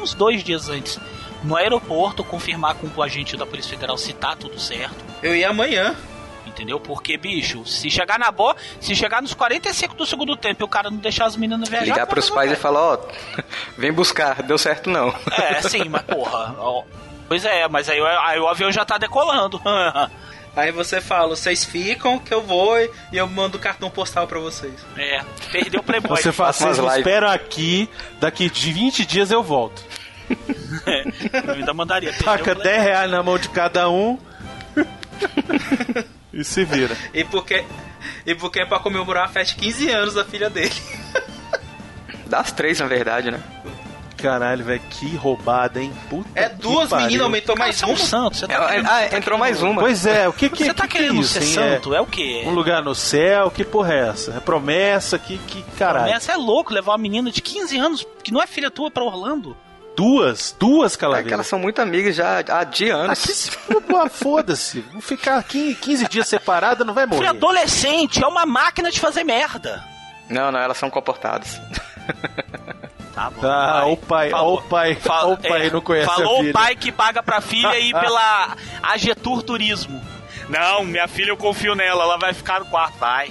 uns 0.00 0.14
dois 0.14 0.44
dias 0.44 0.68
antes 0.68 1.00
no 1.42 1.56
aeroporto 1.56 2.22
confirmar 2.22 2.74
com 2.76 2.88
o 2.94 3.02
agente 3.02 3.36
da 3.36 3.44
Polícia 3.44 3.70
Federal 3.70 3.98
se 3.98 4.12
tá 4.12 4.36
tudo 4.36 4.58
certo. 4.60 4.94
Eu 5.22 5.34
ia 5.34 5.50
amanhã. 5.50 5.96
Entendeu? 6.56 6.80
Porque, 6.80 7.18
bicho, 7.18 7.66
se 7.66 7.90
chegar 7.90 8.18
na 8.18 8.30
boa, 8.32 8.56
se 8.80 8.94
chegar 8.96 9.20
nos 9.20 9.34
45 9.34 9.94
do 9.94 10.06
segundo 10.06 10.34
tempo 10.38 10.62
e 10.62 10.64
o 10.64 10.68
cara 10.68 10.88
não 10.90 10.96
deixar 10.96 11.26
as 11.26 11.36
meninas 11.36 11.68
viajar. 11.68 11.84
Ligar 11.84 11.96
como 12.06 12.14
pros 12.14 12.30
é 12.30 12.34
pais 12.34 12.50
e 12.52 12.56
falar: 12.56 12.80
ó, 12.80 12.98
vem 13.76 13.92
buscar, 13.92 14.42
deu 14.42 14.56
certo 14.56 14.88
não. 14.88 15.14
É, 15.32 15.60
sim, 15.60 15.86
mas 15.90 16.00
porra. 16.08 16.54
ó, 16.58 16.82
Pois 17.28 17.44
é, 17.44 17.68
mas 17.68 17.90
aí, 17.90 18.00
o- 18.00 18.06
aí 18.06 18.38
o 18.40 18.48
avião 18.48 18.72
já 18.72 18.84
tá 18.86 18.96
decolando. 18.98 19.60
Aí 20.56 20.72
você 20.72 21.02
fala, 21.02 21.36
vocês 21.36 21.66
ficam 21.66 22.18
que 22.18 22.32
eu 22.32 22.40
vou 22.40 22.78
e 22.80 22.90
eu 23.12 23.26
mando 23.28 23.58
o 23.58 23.60
cartão 23.60 23.90
postal 23.90 24.26
pra 24.26 24.38
vocês. 24.40 24.72
é, 24.96 25.20
perdeu 25.52 25.80
o 25.80 25.82
Playboy. 25.82 26.16
Você 26.16 26.32
fala, 26.32 26.50
vocês 26.54 26.78
me 26.78 26.84
lives." 26.84 26.96
esperam 26.96 27.28
aqui, 27.28 27.90
daqui 28.18 28.48
de 28.48 28.72
20 28.72 29.04
dias 29.04 29.30
eu 29.30 29.42
volto. 29.42 29.84
Eu 31.44 31.52
ainda 31.52 31.74
mandaria. 31.74 32.10
Taca 32.14 32.52
eu 32.52 32.56
falei, 32.56 32.62
10 32.72 32.82
reais 32.84 33.10
na 33.10 33.22
mão 33.22 33.36
de 33.38 33.50
cada 33.50 33.90
um. 33.90 34.18
E 36.36 36.44
se 36.44 36.64
vira. 36.64 36.96
E 37.12 37.24
porque, 37.24 37.64
e 38.24 38.34
porque 38.34 38.60
é 38.60 38.66
pra 38.66 38.78
comemorar 38.78 39.24
a 39.24 39.28
festa 39.28 39.54
de 39.54 39.60
15 39.62 39.90
anos 39.90 40.14
da 40.14 40.24
filha 40.24 40.48
dele. 40.50 40.74
Das 42.26 42.50
três, 42.52 42.80
na 42.80 42.86
verdade, 42.86 43.30
né? 43.30 43.40
Caralho, 44.16 44.64
velho, 44.64 44.80
que 44.90 45.14
roubada, 45.14 45.80
hein? 45.80 45.92
Puta 46.08 46.28
É 46.34 46.48
que 46.48 46.56
duas 46.56 46.90
meninas, 46.90 47.20
aumentou 47.20 47.54
Cara, 47.54 47.66
mais 47.68 47.76
você 47.76 47.84
é 47.84 47.88
um 47.88 47.90
uma. 47.90 47.98
santo. 47.98 48.36
Você 48.36 48.46
tá 48.48 48.54
É, 48.54 48.66
querendo- 48.68 48.86
ah, 48.88 49.00
você 49.02 49.08
tá 49.10 49.18
entrou 49.18 49.38
mais 49.38 49.56
querendo- 49.58 49.72
uma. 49.72 49.82
Pois 49.82 50.06
é, 50.06 50.26
o 50.28 50.32
que 50.32 50.48
que, 50.48 50.56
Você 50.56 50.64
que, 50.70 50.74
tá 50.74 50.88
que 50.88 50.96
é 50.96 51.00
querendo 51.02 51.20
isso, 51.20 51.34
ser 51.34 51.44
hein? 51.44 51.54
santo? 51.74 51.94
É 51.94 51.98
É 51.98 52.00
o 52.00 52.06
quê? 52.06 52.42
um 52.46 52.50
lugar 52.50 52.82
no 52.82 52.94
céu, 52.94 53.50
que 53.50 53.62
porra 53.62 53.92
é 53.94 54.08
essa? 54.08 54.32
É 54.32 54.40
promessa, 54.40 55.18
que, 55.18 55.36
que 55.38 55.62
caralho. 55.78 56.10
Essa 56.12 56.32
é 56.32 56.36
louco 56.36 56.72
levar 56.72 56.92
uma 56.92 56.98
menina 56.98 57.30
de 57.30 57.42
15 57.42 57.76
anos, 57.78 58.06
que 58.24 58.32
não 58.32 58.42
é 58.42 58.46
filha 58.46 58.70
tua, 58.70 58.90
pra 58.90 59.04
Orlando. 59.04 59.54
Duas, 59.96 60.54
duas 60.58 60.92
É 60.92 60.94
que 60.96 61.00
calaveiras. 61.00 61.32
elas 61.32 61.46
são 61.46 61.58
muito 61.58 61.80
amigas 61.80 62.14
já 62.14 62.38
há 62.48 62.64
de 62.64 62.90
Ah, 62.90 62.96
anos. 62.96 63.50
pô, 63.88 64.08
foda-se. 64.10 64.80
Vou 64.92 65.00
ficar 65.00 65.42
15, 65.42 65.74
15 65.76 66.08
dias 66.08 66.28
separada, 66.28 66.84
não 66.84 66.92
vai 66.92 67.06
Fui 67.06 67.16
morrer. 67.16 67.28
adolescente, 67.30 68.22
é 68.22 68.26
uma 68.26 68.44
máquina 68.44 68.90
de 68.90 69.00
fazer 69.00 69.24
merda. 69.24 69.82
Não, 70.28 70.52
não, 70.52 70.60
elas 70.60 70.76
são 70.76 70.90
comportadas. 70.90 71.58
Tá 73.14 73.30
bom. 73.30 73.46
Ah, 73.46 73.80
vai. 73.80 73.90
o 73.92 73.96
pai, 73.96 74.30
Falou. 74.30 74.58
o 74.58 74.62
pai, 74.62 74.92
o 74.92 75.36
pai 75.38 75.66
é, 75.66 75.70
não 75.70 75.80
conhece 75.80 76.06
Falou 76.06 76.34
a 76.34 76.38
filha. 76.40 76.50
o 76.50 76.52
pai 76.52 76.76
que 76.76 76.92
paga 76.92 77.22
pra 77.22 77.40
filha 77.40 77.78
ir 77.78 77.92
pela 77.98 78.54
Agetur 78.82 79.42
Turismo. 79.42 80.00
Não, 80.50 80.84
minha 80.84 81.08
filha 81.08 81.30
eu 81.30 81.36
confio 81.36 81.74
nela, 81.74 82.04
ela 82.04 82.18
vai 82.18 82.34
ficar 82.34 82.60
no 82.60 82.66
quarto. 82.66 82.98
Vai. 82.98 83.30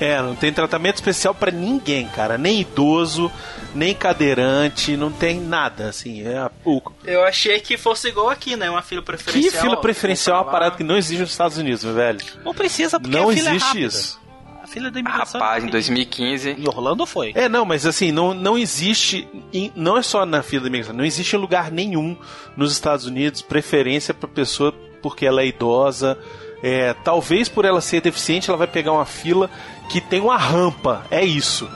É, 0.00 0.20
não 0.22 0.34
tem 0.36 0.52
tratamento 0.52 0.96
especial 0.96 1.34
pra 1.34 1.50
ninguém, 1.50 2.06
cara. 2.08 2.38
Nem 2.38 2.60
idoso, 2.60 3.30
nem 3.74 3.94
cadeirante, 3.94 4.96
não 4.96 5.10
tem 5.10 5.40
nada, 5.40 5.88
assim. 5.88 6.26
É 6.26 6.38
a- 6.38 6.50
o- 6.64 6.80
Eu 7.04 7.24
achei 7.24 7.60
que 7.60 7.76
fosse 7.76 8.08
igual 8.08 8.30
aqui, 8.30 8.56
né? 8.56 8.70
Uma 8.70 8.82
fila 8.82 9.00
Que 9.02 9.06
preferencial. 9.06 9.62
fila 9.62 9.76
preferencial 9.80 10.36
é 10.38 10.40
uma 10.42 10.50
parada 10.50 10.76
que 10.76 10.84
não 10.84 10.96
existe 10.96 11.20
nos 11.20 11.30
Estados 11.30 11.56
Unidos, 11.58 11.84
meu 11.84 11.94
velho. 11.94 12.20
Não 12.44 12.54
precisa, 12.54 12.98
porque 13.00 13.16
Não 13.16 13.30
é 13.30 13.34
existe 13.34 13.58
rápida. 13.58 13.86
isso. 13.86 14.20
A 14.62 14.66
filha 14.66 14.90
da 14.90 14.98
imigração. 14.98 15.40
Rapaz, 15.40 15.62
é 15.62 15.66
em 15.66 15.70
2015. 15.70 16.50
Em 16.50 16.66
Orlando 16.66 17.04
foi. 17.06 17.32
É, 17.34 17.48
não, 17.48 17.64
mas 17.64 17.84
assim, 17.86 18.10
não, 18.10 18.32
não 18.32 18.56
existe, 18.56 19.28
não 19.76 19.96
é 19.98 20.02
só 20.02 20.24
na 20.24 20.42
fila 20.42 20.62
da 20.62 20.68
imigração, 20.68 20.96
não 20.96 21.04
existe 21.04 21.36
em 21.36 21.38
lugar 21.38 21.70
nenhum 21.70 22.16
nos 22.56 22.72
Estados 22.72 23.04
Unidos 23.06 23.42
preferência 23.42 24.14
pra 24.14 24.26
pessoa 24.28 24.72
porque 25.02 25.26
ela 25.26 25.42
é 25.42 25.46
idosa. 25.46 26.18
É, 26.62 26.94
talvez 27.04 27.46
por 27.46 27.66
ela 27.66 27.82
ser 27.82 28.00
deficiente, 28.00 28.48
ela 28.48 28.56
vai 28.56 28.66
pegar 28.66 28.92
uma 28.92 29.04
fila 29.04 29.50
que 29.90 30.00
tem 30.00 30.18
uma 30.22 30.38
rampa, 30.38 31.04
é 31.10 31.22
isso. 31.22 31.68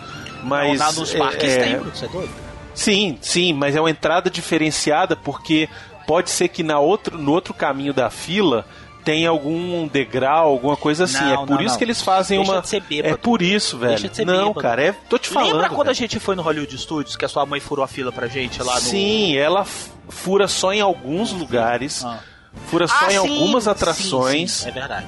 Mas. 0.42 0.78
Não, 0.78 0.86
na- 0.86 0.92
nos 0.92 1.14
é, 1.14 1.18
parques 1.18 1.50
é, 1.52 1.64
tem, 1.64 1.76
você 1.78 2.04
é 2.04 2.08
doido? 2.08 2.30
Sim, 2.74 3.18
sim, 3.20 3.52
mas 3.52 3.74
é 3.74 3.80
uma 3.80 3.90
entrada 3.90 4.30
diferenciada 4.30 5.16
porque 5.16 5.68
pode 6.06 6.30
ser 6.30 6.48
que 6.48 6.62
na 6.62 6.78
outro, 6.78 7.18
no 7.18 7.32
outro 7.32 7.52
caminho 7.52 7.92
da 7.92 8.08
fila 8.08 8.64
tem 9.04 9.26
algum 9.26 9.88
degrau, 9.88 10.50
alguma 10.50 10.76
coisa 10.76 11.04
assim. 11.04 11.24
Não, 11.24 11.32
é 11.32 11.36
por 11.46 11.48
não, 11.56 11.60
isso 11.62 11.70
não. 11.70 11.78
que 11.78 11.84
eles 11.84 12.00
fazem 12.02 12.38
Deixa 12.38 12.52
uma. 12.52 12.60
de 12.60 12.68
ser 12.68 12.80
bêbado. 12.82 13.14
É 13.14 13.16
por 13.16 13.42
isso, 13.42 13.78
velho. 13.78 13.92
Deixa 13.92 14.08
de 14.08 14.16
ser 14.16 14.24
não, 14.26 14.48
bêbado. 14.48 14.60
cara, 14.60 14.82
é, 14.82 14.92
tô 15.08 15.18
te 15.18 15.28
falando. 15.28 15.52
Lembra 15.54 15.68
quando 15.70 15.80
a 15.80 15.84
velho. 15.92 15.94
gente 15.96 16.20
foi 16.20 16.36
no 16.36 16.42
Hollywood 16.42 16.76
Studios, 16.78 17.16
que 17.16 17.24
a 17.24 17.28
sua 17.28 17.44
mãe 17.46 17.58
furou 17.58 17.84
a 17.84 17.88
fila 17.88 18.12
pra 18.12 18.26
gente 18.28 18.62
lá 18.62 18.74
no... 18.74 18.80
Sim, 18.80 19.36
ela 19.36 19.64
fura 20.08 20.46
só 20.46 20.72
em 20.72 20.80
alguns 20.80 21.32
lugares, 21.32 22.04
Ah. 22.04 22.20
fura 22.66 22.86
só 22.86 22.94
Ah, 23.00 23.06
em 23.06 23.10
sim, 23.10 23.16
algumas 23.16 23.64
sim, 23.64 23.70
atrações 23.70 24.50
sim, 24.52 24.68
é 24.68 24.72
verdade. 24.72 25.06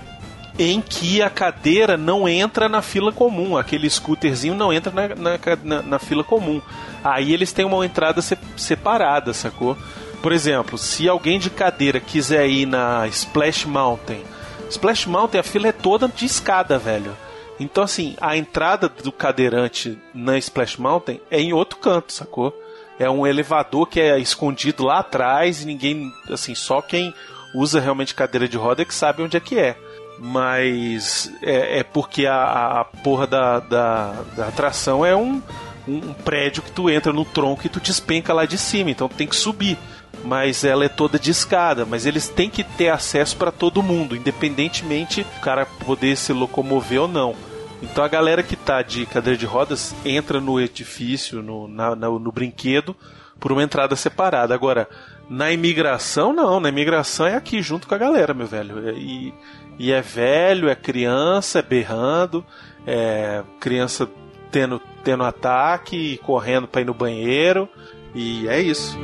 Em 0.62 0.80
que 0.80 1.22
a 1.22 1.30
cadeira 1.30 1.96
não 1.96 2.28
entra 2.28 2.68
na 2.68 2.82
fila 2.82 3.10
comum. 3.10 3.56
Aquele 3.56 3.88
scooterzinho 3.88 4.54
não 4.54 4.70
entra 4.72 4.92
na, 4.92 5.38
na, 5.64 5.82
na- 5.82 5.98
fila 5.98 6.22
comum. 6.22 6.60
Aí 7.02 7.32
eles 7.32 7.52
têm 7.52 7.64
uma 7.64 7.84
entrada 7.86 8.20
se- 8.20 8.36
separada, 8.56 9.32
sacou? 9.32 9.76
Por 10.22 10.32
exemplo, 10.32 10.76
se 10.76 11.08
alguém 11.08 11.38
de 11.38 11.48
cadeira 11.48 11.98
quiser 11.98 12.46
ir 12.48 12.66
na 12.66 13.06
Splash 13.08 13.64
Mountain, 13.64 14.22
Splash 14.68 15.06
Mountain 15.06 15.40
a 15.40 15.42
fila 15.42 15.68
é 15.68 15.72
toda 15.72 16.06
de 16.08 16.26
escada, 16.26 16.78
velho. 16.78 17.16
Então, 17.58 17.84
assim, 17.84 18.14
a 18.20 18.36
entrada 18.36 18.88
do 18.88 19.10
cadeirante 19.10 19.98
na 20.14 20.36
Splash 20.38 20.76
Mountain 20.78 21.20
é 21.30 21.40
em 21.40 21.52
outro 21.54 21.78
canto, 21.78 22.12
sacou? 22.12 22.54
É 22.98 23.08
um 23.08 23.26
elevador 23.26 23.86
que 23.86 23.98
é 23.98 24.18
escondido 24.18 24.84
lá 24.84 24.98
atrás 24.98 25.62
e 25.62 25.66
ninguém, 25.66 26.12
assim, 26.30 26.54
só 26.54 26.82
quem 26.82 27.14
usa 27.54 27.80
realmente 27.80 28.14
cadeira 28.14 28.46
de 28.46 28.56
roda 28.58 28.82
é 28.82 28.84
que 28.84 28.94
sabe 28.94 29.22
onde 29.22 29.36
é 29.38 29.40
que 29.40 29.58
é. 29.58 29.74
Mas 30.20 31.32
é, 31.42 31.78
é 31.78 31.82
porque 31.82 32.26
a, 32.26 32.80
a 32.80 32.84
porra 32.84 33.26
da, 33.26 33.58
da, 33.58 34.12
da 34.36 34.48
atração 34.48 35.04
é 35.04 35.16
um, 35.16 35.42
um, 35.88 35.96
um 35.96 36.12
prédio 36.12 36.62
que 36.62 36.70
tu 36.70 36.90
entra 36.90 37.10
no 37.12 37.24
tronco 37.24 37.62
e 37.64 37.70
tu 37.70 37.80
despenca 37.80 38.34
lá 38.34 38.44
de 38.44 38.58
cima, 38.58 38.90
então 38.90 39.08
tu 39.08 39.16
tem 39.16 39.26
que 39.26 39.34
subir. 39.34 39.78
Mas 40.22 40.62
ela 40.64 40.84
é 40.84 40.88
toda 40.88 41.18
de 41.18 41.30
escada, 41.30 41.86
mas 41.86 42.04
eles 42.04 42.28
têm 42.28 42.50
que 42.50 42.62
ter 42.62 42.90
acesso 42.90 43.34
para 43.38 43.50
todo 43.50 43.82
mundo, 43.82 44.14
independentemente 44.14 45.22
do 45.24 45.40
cara 45.40 45.64
poder 45.64 46.14
se 46.16 46.32
locomover 46.34 47.00
ou 47.02 47.08
não. 47.08 47.34
Então 47.82 48.04
a 48.04 48.08
galera 48.08 48.42
que 48.42 48.54
tá 48.56 48.82
de 48.82 49.06
cadeira 49.06 49.38
de 49.38 49.46
rodas 49.46 49.94
entra 50.04 50.38
no 50.38 50.60
edifício, 50.60 51.40
no, 51.42 51.66
na- 51.66 51.96
na- 51.96 52.10
no 52.10 52.30
brinquedo, 52.30 52.94
por 53.38 53.50
uma 53.52 53.62
entrada 53.62 53.96
separada. 53.96 54.52
Agora, 54.54 54.86
na 55.30 55.50
imigração, 55.50 56.30
não. 56.34 56.60
Na 56.60 56.68
imigração 56.68 57.24
é 57.26 57.34
aqui, 57.36 57.62
junto 57.62 57.88
com 57.88 57.94
a 57.94 57.98
galera, 57.98 58.34
meu 58.34 58.46
velho. 58.46 58.90
E, 58.98 59.32
e 59.80 59.92
é 59.92 60.02
velho, 60.02 60.68
é 60.68 60.74
criança, 60.74 61.60
é 61.60 61.62
berrando, 61.62 62.44
é 62.86 63.42
criança 63.58 64.06
tendo, 64.50 64.78
tendo 65.02 65.24
ataque, 65.24 66.18
correndo 66.18 66.68
pra 66.68 66.82
ir 66.82 66.84
no 66.84 66.92
banheiro. 66.92 67.66
E 68.14 68.46
é 68.46 68.60
isso. 68.60 68.98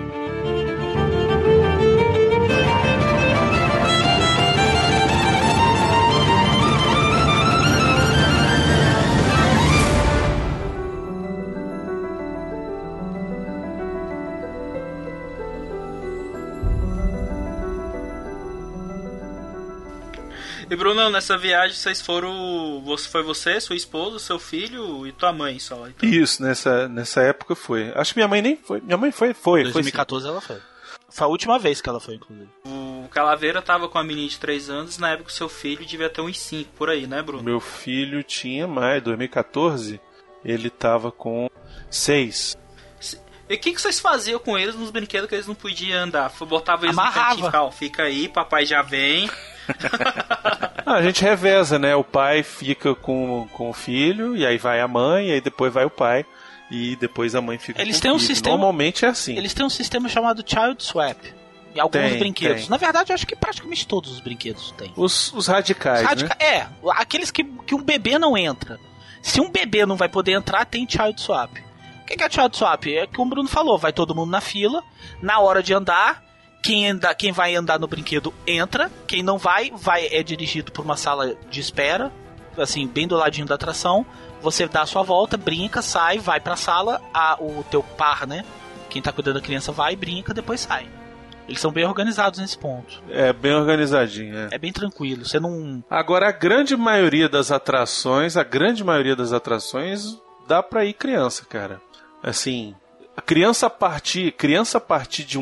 Bruno, 20.87 21.11
nessa 21.11 21.37
viagem 21.37 21.75
vocês 21.75 22.01
foram. 22.01 22.81
Você, 22.85 23.09
foi 23.09 23.21
você, 23.21 23.61
sua 23.61 23.75
esposa, 23.75 24.21
seu 24.21 24.39
filho 24.39 25.05
e 25.05 25.11
tua 25.11 25.33
mãe 25.33 25.59
só. 25.59 25.89
Então, 25.89 26.09
Isso, 26.09 26.41
nessa, 26.41 26.87
nessa 26.87 27.23
época 27.23 27.57
foi. 27.57 27.91
Acho 27.93 28.15
que 28.15 28.21
minha 28.21 28.29
mãe 28.29 28.41
nem 28.41 28.57
foi. 28.57 28.81
Minha 28.81 28.97
mãe 28.97 29.11
foi, 29.11 29.35
foi. 29.35 29.63
Em 29.63 29.73
foi 29.73 29.83
sim. 29.83 29.91
2014 29.91 30.29
ela 30.29 30.41
foi. 30.41 30.59
Foi 31.11 31.27
a 31.27 31.29
última 31.29 31.59
vez 31.59 31.81
que 31.81 31.89
ela 31.89 31.99
foi, 31.99 32.15
inclusive. 32.15 32.49
o 32.65 33.09
Calaveira 33.11 33.61
tava 33.61 33.89
com 33.89 33.99
a 33.99 34.05
menina 34.05 34.29
de 34.29 34.39
3 34.39 34.71
anos, 34.71 34.99
na 34.99 35.11
época 35.11 35.29
o 35.29 35.33
seu 35.33 35.49
filho 35.49 35.85
devia 35.85 36.09
ter 36.09 36.21
uns 36.21 36.39
5 36.39 36.71
por 36.77 36.89
aí, 36.89 37.05
né, 37.05 37.21
Bruno? 37.21 37.43
Meu 37.43 37.59
filho 37.59 38.23
tinha 38.23 38.69
mais, 38.69 39.03
2014, 39.03 40.01
ele 40.45 40.71
tava 40.71 41.11
com 41.11 41.51
6. 41.91 42.57
E 43.49 43.55
o 43.55 43.59
que, 43.59 43.73
que 43.73 43.81
vocês 43.81 44.01
faziam 44.01 44.41
com 44.41 44.59
eles 44.59 44.75
nos 44.75 44.91
brinquedos 44.91 45.29
que 45.29 45.35
eles 45.35 45.47
não 45.47 45.55
podiam 45.55 46.03
andar? 46.03 46.33
Botava 46.41 46.85
eles 46.85 46.99
Amarrava. 46.99 47.35
no 47.37 47.51
cantinho, 47.51 47.71
fica 47.73 48.03
aí, 48.03 48.29
papai 48.29 48.67
já 48.67 48.83
vem. 48.83 49.31
Ah, 50.89 50.95
a 50.99 51.03
gente 51.03 51.21
reveza, 51.21 51.81
né? 51.81 51.97
O 51.97 52.05
pai 52.05 52.45
fica 52.45 52.95
com, 52.95 53.49
com 53.53 53.71
o 53.71 53.73
filho, 53.73 54.37
e 54.37 54.47
aí 54.47 54.57
vai 54.57 54.81
a 54.81 54.87
mãe, 54.87 55.29
e 55.29 55.33
aí 55.33 55.41
depois 55.41 55.73
vai 55.75 55.85
o 55.85 55.91
pai, 55.91 56.25
e 56.71 56.95
depois 56.95 57.35
a 57.35 57.41
mãe 57.41 57.59
fica 57.59 57.83
Eles 57.83 57.97
com 57.97 58.03
têm 58.03 58.11
o 58.13 58.15
um 58.15 58.19
filho. 58.21 58.29
sistema- 58.35 58.57
Normalmente 58.57 59.05
é 59.05 59.09
assim. 59.09 59.37
Eles 59.37 59.53
têm 59.53 59.67
um 59.67 59.71
sistema 59.71 60.09
chamado 60.09 60.45
Child 60.47 60.81
Swap. 60.85 61.19
Em 61.75 61.81
alguns 61.81 62.01
Tem, 62.01 62.19
brinquedos. 62.21 62.61
tem. 62.63 62.71
Na 62.71 62.77
verdade, 62.77 63.11
eu 63.11 63.15
acho 63.15 63.27
que 63.27 63.35
praticamente 63.35 63.85
todos 63.87 64.13
os 64.13 64.21
brinquedos 64.21 64.71
têm. 64.79 64.93
Os, 64.97 65.33
os 65.33 65.49
radicais, 65.49 66.03
Radica- 66.07 66.37
né? 66.41 66.47
É, 66.47 66.67
aqueles 66.93 67.33
que, 67.33 67.43
que 67.43 67.75
um 67.75 67.83
bebê 67.83 68.17
não 68.17 68.37
entra. 68.39 68.79
Se 69.21 69.41
um 69.41 69.51
bebê 69.51 69.85
não 69.85 69.97
vai 69.97 70.09
poder 70.09 70.33
entrar, 70.33 70.65
tem 70.67 70.89
Child 70.89 71.21
Swap. 71.21 71.51
O 72.03 72.07
que 72.07 72.17
que 72.17 72.23
é 72.23 72.31
Child 72.31 72.57
Swap? 72.57 72.87
É 72.87 73.09
que 73.09 73.21
o 73.21 73.25
Bruno 73.25 73.49
falou, 73.49 73.77
vai 73.77 73.93
todo 73.93 74.15
mundo 74.15 74.31
na 74.31 74.41
fila, 74.41 74.85
na 75.21 75.41
hora 75.41 75.63
de 75.65 75.75
andar, 75.75 76.23
quem, 76.67 76.91
anda, 76.91 77.15
quem 77.15 77.31
vai 77.31 77.55
andar 77.55 77.79
no 77.79 77.87
brinquedo 77.87 78.35
entra, 78.45 78.91
quem 79.07 79.23
não 79.23 79.39
vai, 79.39 79.71
vai 79.71 80.09
é 80.11 80.21
dirigido 80.21 80.73
por 80.73 80.85
uma 80.85 80.97
sala 80.97 81.37
de 81.49 81.61
espera, 81.61 82.11
assim, 82.59 82.89
bem 82.89 83.07
do 83.07 83.15
ladinho 83.15 83.47
da 83.47 83.55
atração. 83.55 84.05
Você 84.43 84.67
dá 84.67 84.83
a 84.83 84.87
sua 84.87 85.05
volta, 85.05 85.37
brinca, 85.37 85.81
sai, 85.81 86.19
vai 86.19 86.41
pra 86.41 86.57
sala, 86.57 87.01
a, 87.15 87.37
o 87.41 87.65
teu 87.71 87.85
par, 87.85 88.27
né? 88.27 88.45
Quem 88.91 89.01
tá 89.01 89.13
cuidando 89.13 89.37
da 89.37 89.41
criança 89.41 89.71
vai, 89.71 89.95
brinca, 89.95 90.35
depois 90.35 90.61
sai. 90.61 90.89
Eles 91.49 91.61
são 91.61 91.71
bem 91.71 91.85
organizados 91.85 92.41
nesse 92.41 92.59
ponto. 92.59 93.01
É 93.11 93.33
bem 93.33 93.55
organizadinho, 93.55 94.37
é. 94.37 94.49
É 94.51 94.59
bem 94.59 94.73
tranquilo. 94.73 95.25
Você 95.25 95.39
não. 95.39 95.85
Agora, 95.89 96.29
a 96.29 96.33
grande 96.33 96.77
maioria 96.77 97.29
das 97.29 97.53
atrações, 97.53 98.37
a 98.37 98.43
grande 98.43 98.83
maioria 98.83 99.15
das 99.15 99.33
atrações, 99.33 100.19
dá 100.49 100.65
pra 100.65 100.85
ir 100.85 100.95
criança, 100.95 101.45
cara. 101.49 101.81
Assim, 102.21 102.75
a 103.17 103.23
criança 103.23 103.69
a 103.69 103.71
partir, 103.71 104.33
criança 104.33 104.79
a 104.79 104.81
partir 104.81 105.23
de 105.23 105.39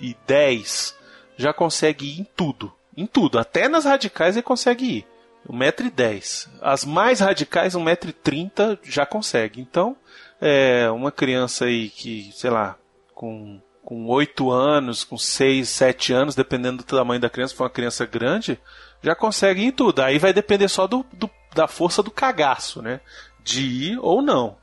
1,10m 0.00 0.94
já 1.36 1.52
consegue 1.52 2.06
ir 2.06 2.20
em 2.20 2.24
tudo. 2.36 2.72
Em 2.96 3.06
tudo. 3.06 3.38
Até 3.38 3.68
nas 3.68 3.84
radicais 3.84 4.36
ele 4.36 4.42
consegue 4.42 4.98
ir. 4.98 5.06
1,10m. 5.48 6.48
As 6.60 6.84
mais 6.84 7.20
radicais, 7.20 7.74
1,30m 7.74 8.78
já 8.82 9.04
consegue. 9.04 9.60
Então, 9.60 9.96
é 10.40 10.90
uma 10.90 11.10
criança 11.10 11.64
aí 11.64 11.88
que, 11.88 12.30
sei 12.32 12.50
lá, 12.50 12.76
com 13.14 13.60
com 13.84 14.06
8 14.06 14.50
anos, 14.50 15.04
com 15.04 15.18
6, 15.18 15.68
7 15.68 16.12
anos, 16.12 16.34
dependendo 16.34 16.78
do 16.78 16.84
tamanho 16.84 17.20
da 17.20 17.28
criança, 17.28 17.50
se 17.52 17.56
for 17.58 17.64
uma 17.64 17.70
criança 17.70 18.06
grande, 18.06 18.58
já 19.02 19.14
consegue 19.14 19.60
ir 19.60 19.66
em 19.66 19.72
tudo. 19.72 20.00
Aí 20.00 20.18
vai 20.18 20.32
depender 20.32 20.68
só 20.68 20.86
do, 20.86 21.04
do, 21.12 21.28
da 21.54 21.66
força 21.66 22.02
do 22.02 22.10
cagaço, 22.10 22.80
né? 22.80 23.00
De 23.42 23.62
ir 23.62 23.98
ou 24.00 24.22
não. 24.22 24.56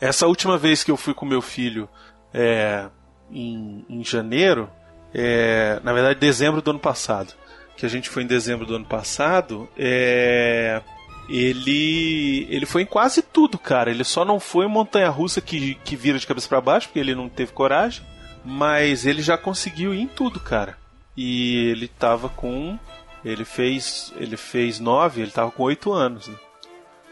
Essa 0.00 0.26
última 0.26 0.56
vez 0.56 0.84
que 0.84 0.90
eu 0.90 0.96
fui 0.96 1.12
com 1.12 1.26
meu 1.26 1.42
filho 1.42 1.88
é, 2.32 2.88
em, 3.32 3.84
em 3.88 4.04
janeiro, 4.04 4.68
é, 5.14 5.80
na 5.82 5.92
verdade, 5.92 6.18
dezembro 6.18 6.60
do 6.62 6.70
ano 6.70 6.80
passado, 6.80 7.34
que 7.76 7.86
a 7.86 7.88
gente 7.88 8.08
foi 8.08 8.22
em 8.22 8.26
dezembro 8.26 8.66
do 8.66 8.76
ano 8.76 8.84
passado, 8.84 9.68
é, 9.76 10.80
ele 11.28 12.46
ele 12.50 12.66
foi 12.66 12.82
em 12.82 12.86
quase 12.86 13.22
tudo, 13.22 13.58
cara. 13.58 13.90
Ele 13.90 14.04
só 14.04 14.24
não 14.24 14.40
foi 14.40 14.66
em 14.66 14.68
montanha 14.68 15.08
russa 15.08 15.40
que, 15.40 15.74
que 15.76 15.96
vira 15.96 16.18
de 16.18 16.26
cabeça 16.26 16.48
para 16.48 16.60
baixo, 16.60 16.88
porque 16.88 17.00
ele 17.00 17.14
não 17.14 17.28
teve 17.28 17.52
coragem. 17.52 18.04
Mas 18.44 19.06
ele 19.06 19.22
já 19.22 19.38
conseguiu 19.38 19.94
ir 19.94 20.00
em 20.00 20.06
tudo, 20.08 20.40
cara. 20.40 20.76
E 21.16 21.68
ele 21.68 21.86
tava 21.86 22.28
com. 22.28 22.78
Ele 23.24 23.44
fez. 23.44 24.12
Ele 24.16 24.36
fez 24.36 24.80
nove, 24.80 25.22
ele 25.22 25.30
tava 25.30 25.50
com 25.50 25.62
oito 25.62 25.92
anos. 25.92 26.26
Né? 26.26 26.34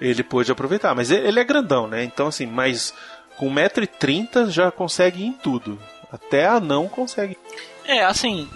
Ele 0.01 0.23
pôde 0.23 0.51
aproveitar. 0.51 0.95
Mas 0.95 1.11
ele 1.11 1.39
é 1.39 1.45
grandão, 1.45 1.87
né? 1.87 2.03
Então, 2.03 2.27
assim, 2.27 2.47
mas 2.47 2.93
com 3.37 3.49
1,30m 3.55 4.51
já 4.51 4.71
consegue 4.71 5.23
ir 5.23 5.27
em 5.27 5.33
tudo. 5.33 5.79
Até 6.13 6.47
a 6.47 6.61
não 6.61 6.89
consegue. 6.89 7.37
É, 7.85 8.05
assim, 8.05 8.49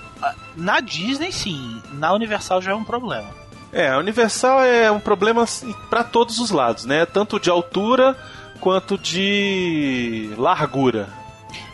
na 0.57 0.81
Disney 0.81 1.33
sim, 1.33 1.83
na 1.93 2.13
Universal 2.13 2.61
já 2.61 2.73
é 2.73 2.75
um 2.75 2.85
problema. 2.85 3.29
É, 3.73 3.89
a 3.89 3.99
Universal 3.99 4.63
é 4.63 4.91
um 4.91 5.01
problema 5.01 5.45
para 5.91 6.05
todos 6.05 6.39
os 6.39 6.51
lados, 6.51 6.85
né? 6.85 7.05
Tanto 7.05 7.41
de 7.41 7.51
altura 7.51 8.17
quanto 8.61 8.97
de 8.97 10.31
largura. 10.39 11.09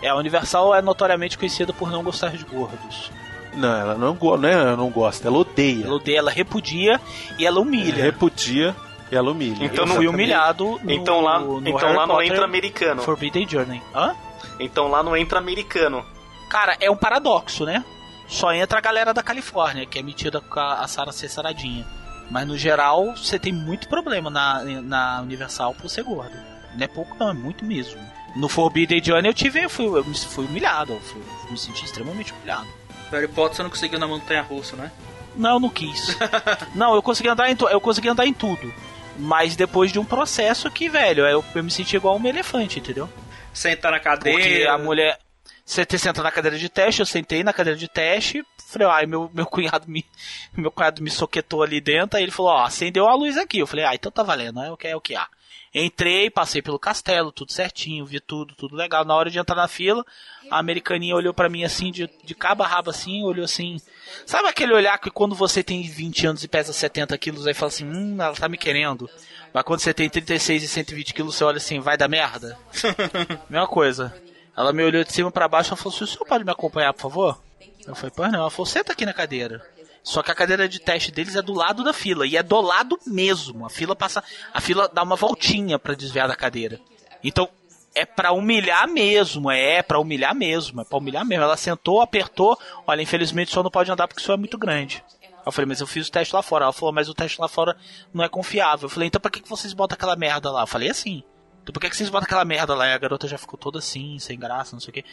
É, 0.03 0.09
a 0.09 0.17
Universal 0.17 0.75
é 0.75 0.81
notoriamente 0.81 1.37
conhecida 1.37 1.73
por 1.73 1.91
não 1.91 2.03
gostar 2.03 2.31
de 2.31 2.45
gordos. 2.45 3.13
Não, 3.55 3.77
ela 3.77 3.95
não, 3.95 4.15
não, 4.15 4.49
é, 4.49 4.53
ela 4.53 4.77
não 4.77 4.89
gosta, 4.91 5.29
ela 5.29 5.39
odeia. 5.39 5.85
Ela 5.85 5.95
odeia, 5.95 6.19
ela 6.19 6.31
repudia 6.31 7.01
e 7.39 7.47
ela 7.47 7.61
humilha. 7.61 7.95
Ela 7.95 8.05
repudia 8.05 8.75
e 9.11 9.17
ela 9.17 9.31
humilha. 9.31 9.65
Então 9.65 9.85
eu 9.87 9.95
fui 9.95 10.09
humilhado 10.09 10.81
no, 10.83 10.91
Então 10.91 11.21
lá, 11.21 11.41
no 11.41 11.69
então 11.69 11.93
lá 11.93 12.07
não 12.07 12.23
entra 12.23 12.45
americano. 12.45 13.03
Forbidden 13.03 13.47
Journey. 13.49 13.83
Hã? 13.95 14.15
Então 14.59 14.89
lá 14.89 15.03
não 15.03 15.17
entra 15.17 15.39
americano. 15.39 16.05
Cara, 16.49 16.77
é 16.81 16.91
um 16.91 16.97
paradoxo, 16.97 17.65
né? 17.65 17.85
Só 18.27 18.53
entra 18.53 18.79
a 18.79 18.81
galera 18.83 19.13
da 19.13 19.23
Califórnia, 19.23 19.87
que 19.87 19.99
é 19.99 20.03
metida 20.03 20.41
com 20.41 20.61
a, 20.61 20.81
a 20.81 20.89
Sarah 20.89 21.13
ser 21.13 21.29
saradinha. 21.29 21.87
Mas 22.31 22.47
no 22.47 22.57
geral, 22.57 23.17
você 23.17 23.39
tem 23.39 23.53
muito 23.53 23.89
problema 23.89 24.31
na, 24.31 24.63
na 24.63 25.21
Universal 25.21 25.75
por 25.75 25.89
ser 25.91 26.05
gordo. 26.05 26.37
Não 26.75 26.85
é 26.85 26.87
pouco 26.87 27.17
não, 27.19 27.31
é 27.31 27.33
muito 27.33 27.65
mesmo. 27.65 28.01
No 28.37 28.49
Forbidden 28.49 29.03
Journey 29.03 29.29
eu 29.29 29.35
tive, 29.35 29.65
eu 29.65 29.71
fui, 29.71 29.87
eu 29.87 30.05
fui 30.05 30.45
humilhado, 30.45 30.93
eu 30.93 31.01
fui, 31.01 31.23
me 31.51 31.59
senti 31.59 31.85
extremamente 31.85 32.33
humilhado. 32.33 32.69
Harry 33.11 33.27
Potter 33.27 33.57
você 33.57 33.63
não 33.65 33.71
conseguiu 33.71 33.99
na 33.99 34.07
montanha 34.07 34.43
russa, 34.43 34.77
né? 34.77 34.93
Não, 35.35 35.55
eu 35.55 35.61
não 35.61 35.69
quis. 35.69 36.17
não, 36.75 36.95
eu 36.95 37.03
consegui 37.03 37.29
andar 37.29 37.51
em 37.51 37.57
eu 37.71 37.81
consegui 37.81 38.09
andar 38.09 38.27
em 38.27 38.33
tudo. 38.33 38.73
Mas 39.19 39.57
depois 39.57 39.91
de 39.91 39.99
um 39.99 40.05
processo 40.05 40.71
que, 40.71 40.89
velho, 40.89 41.27
eu, 41.27 41.45
eu 41.55 41.65
me 41.65 41.71
senti 41.71 41.97
igual 41.97 42.17
um 42.17 42.27
elefante, 42.27 42.79
entendeu? 42.79 43.09
Sentar 43.53 43.93
na 43.93 44.01
cadeira. 44.01 44.39
Porque 44.39 44.65
a 44.65 44.79
mulher. 44.79 45.19
Você 45.65 45.87
senta 45.99 46.23
na 46.23 46.33
cadeira 46.33 46.59
de 46.59 46.69
teste, 46.69 47.01
eu 47.01 47.07
sentei 47.07 47.45
na 47.45 47.53
cadeira 47.53 47.79
de 47.79 47.87
teste, 47.87 48.45
falei, 48.67 48.89
ai, 48.89 49.07
meu, 49.07 49.31
meu 49.33 49.47
cunhado 49.47 49.87
me. 49.89 50.05
Meu 50.53 50.71
cunhado 50.71 51.01
me 51.01 51.11
soquetou 51.11 51.63
ali 51.63 51.81
dentro, 51.81 52.17
aí 52.17 52.25
ele 52.25 52.33
falou, 52.33 52.51
ó, 52.51 52.65
acendeu 52.65 53.07
a 53.07 53.15
luz 53.15 53.37
aqui. 53.37 53.59
Eu 53.59 53.67
falei, 53.67 53.85
ah, 53.85 53.95
então 53.95 54.11
tá 54.11 54.23
valendo, 54.23 54.61
é 54.61 54.71
o 54.71 54.77
que 54.77 54.89
é 54.89 54.97
o 54.97 55.01
que 55.01 55.15
há. 55.15 55.29
Entrei, 55.73 56.29
passei 56.29 56.61
pelo 56.61 56.81
castelo, 56.81 57.31
tudo 57.31 57.53
certinho, 57.53 58.05
vi 58.05 58.19
tudo, 58.19 58.57
tudo 58.57 58.75
legal. 58.75 59.05
Na 59.05 59.15
hora 59.15 59.31
de 59.31 59.39
entrar 59.39 59.55
na 59.55 59.69
fila, 59.69 60.05
a 60.51 60.59
americaninha 60.59 61.15
olhou 61.15 61.33
para 61.33 61.49
mim 61.49 61.63
assim, 61.63 61.93
de, 61.93 62.11
de 62.25 62.35
cabo 62.35 62.65
a 62.65 62.67
rabo 62.67 62.91
assim, 62.91 63.23
olhou 63.23 63.45
assim. 63.45 63.81
Sabe 64.27 64.49
aquele 64.49 64.75
olhar 64.75 64.99
que 64.99 65.11
quando 65.11 65.33
você 65.33 65.63
tem 65.63 65.83
20 65.83 66.27
anos 66.27 66.43
e 66.43 66.49
pesa 66.49 66.73
70 66.73 67.17
quilos, 67.19 67.47
aí 67.47 67.55
fala 67.55 67.69
assim, 67.69 67.87
hum, 67.87 68.17
ela 68.21 68.35
tá 68.35 68.49
me 68.49 68.59
querendo. 68.59 69.09
Mas 69.53 69.65
quando 69.65 69.81
você 69.81 69.93
tem 69.93 70.09
36 70.09 70.63
e 70.63 70.69
120 70.69 71.15
quilos, 71.15 71.35
você 71.35 71.45
olha 71.45 71.57
assim, 71.57 71.81
vai 71.81 71.97
dar 71.97 72.09
merda? 72.09 72.59
Mesma 73.51 73.67
coisa. 73.67 74.15
Ela 74.57 74.73
me 74.73 74.83
olhou 74.83 75.03
de 75.03 75.13
cima 75.13 75.31
para 75.31 75.49
baixo 75.49 75.75
e 75.75 75.77
falou 75.77 75.95
assim, 75.95 76.05
o 76.05 76.07
senhor 76.07 76.25
pode 76.27 76.45
me 76.45 76.53
acompanhar, 76.53 76.93
por 76.93 77.03
favor? 77.03 77.43
Eu 77.87 77.95
falei, 77.95 78.13
pois 78.15 78.31
não. 78.31 78.41
Ela 78.41 78.51
falou, 78.51 78.67
senta 78.67 78.93
aqui 78.93 79.05
na 79.05 79.13
cadeira. 79.13 79.65
Só 80.03 80.23
que 80.23 80.31
a 80.31 80.35
cadeira 80.35 80.69
de 80.69 80.81
teste 80.81 81.11
deles 81.11 81.37
é 81.37 81.43
do 81.43 81.53
lado 81.53 81.85
da 81.85 81.93
fila. 81.93 82.27
E 82.27 82.37
é 82.37 82.43
do 82.43 82.61
lado 82.61 82.99
mesmo. 83.07 83.67
A 83.67 83.71
fila 83.71 83.95
passa. 83.95 84.23
A 84.53 84.61
fila 84.61 84.89
dá 84.93 85.03
uma 85.03 85.17
voltinha 85.17 85.79
para 85.79 85.95
desviar 85.95 86.29
da 86.29 86.37
cadeira. 86.37 86.81
Então, 87.23 87.49
é 87.95 88.05
para 88.05 88.33
humilhar 88.33 88.89
mesmo. 88.89 89.51
É 89.51 89.83
para 89.83 89.99
humilhar 89.99 90.35
mesmo. 90.35 90.81
É 90.81 90.85
pra 90.85 90.99
humilhar 90.99 91.25
mesmo. 91.25 91.45
Ela 91.45 91.57
sentou, 91.57 92.01
apertou. 92.01 92.59
Olha, 92.87 93.03
infelizmente 93.03 93.49
o 93.49 93.51
senhor 93.53 93.63
não 93.63 93.71
pode 93.71 93.91
andar 93.91 94.09
porque 94.09 94.23
o 94.23 94.25
senhor 94.25 94.37
é 94.37 94.41
muito 94.41 94.57
grande. 94.57 95.03
Eu 95.45 95.53
falei, 95.53 95.67
mas 95.67 95.81
eu 95.81 95.87
fiz 95.87 96.09
o 96.09 96.13
teste 96.13 96.35
lá 96.35 96.43
fora. 96.43 96.65
Ela 96.65 96.73
falou, 96.73 96.93
mas 96.93 97.09
o 97.09 97.15
teste 97.15 97.41
lá 97.41 97.49
fora 97.49 97.77
não 98.13 98.25
é 98.25 98.29
confiável. 98.29 98.87
Eu 98.87 98.91
falei, 98.91 99.09
então 99.09 99.21
pra 99.21 99.31
que 99.31 99.49
vocês 99.49 99.73
botam 99.73 99.95
aquela 99.95 100.17
merda 100.17 100.51
lá? 100.51 100.63
Eu 100.63 100.67
falei 100.67 100.91
assim. 100.91 101.23
Então 101.63 101.73
por 101.73 101.81
que 101.81 101.95
vocês 101.95 102.09
botam 102.09 102.25
aquela 102.27 102.45
merda 102.45 102.75
lá? 102.75 102.87
E 102.87 102.93
a 102.93 102.99
garota 102.99 103.29
já 103.29 103.39
ficou 103.39 103.59
toda 103.59 103.79
assim, 103.79 104.19
sem 104.19 104.39
graça, 104.39 104.75
não 104.75 104.81
sei 104.81 104.91
o 104.91 104.93
que. 104.93 105.05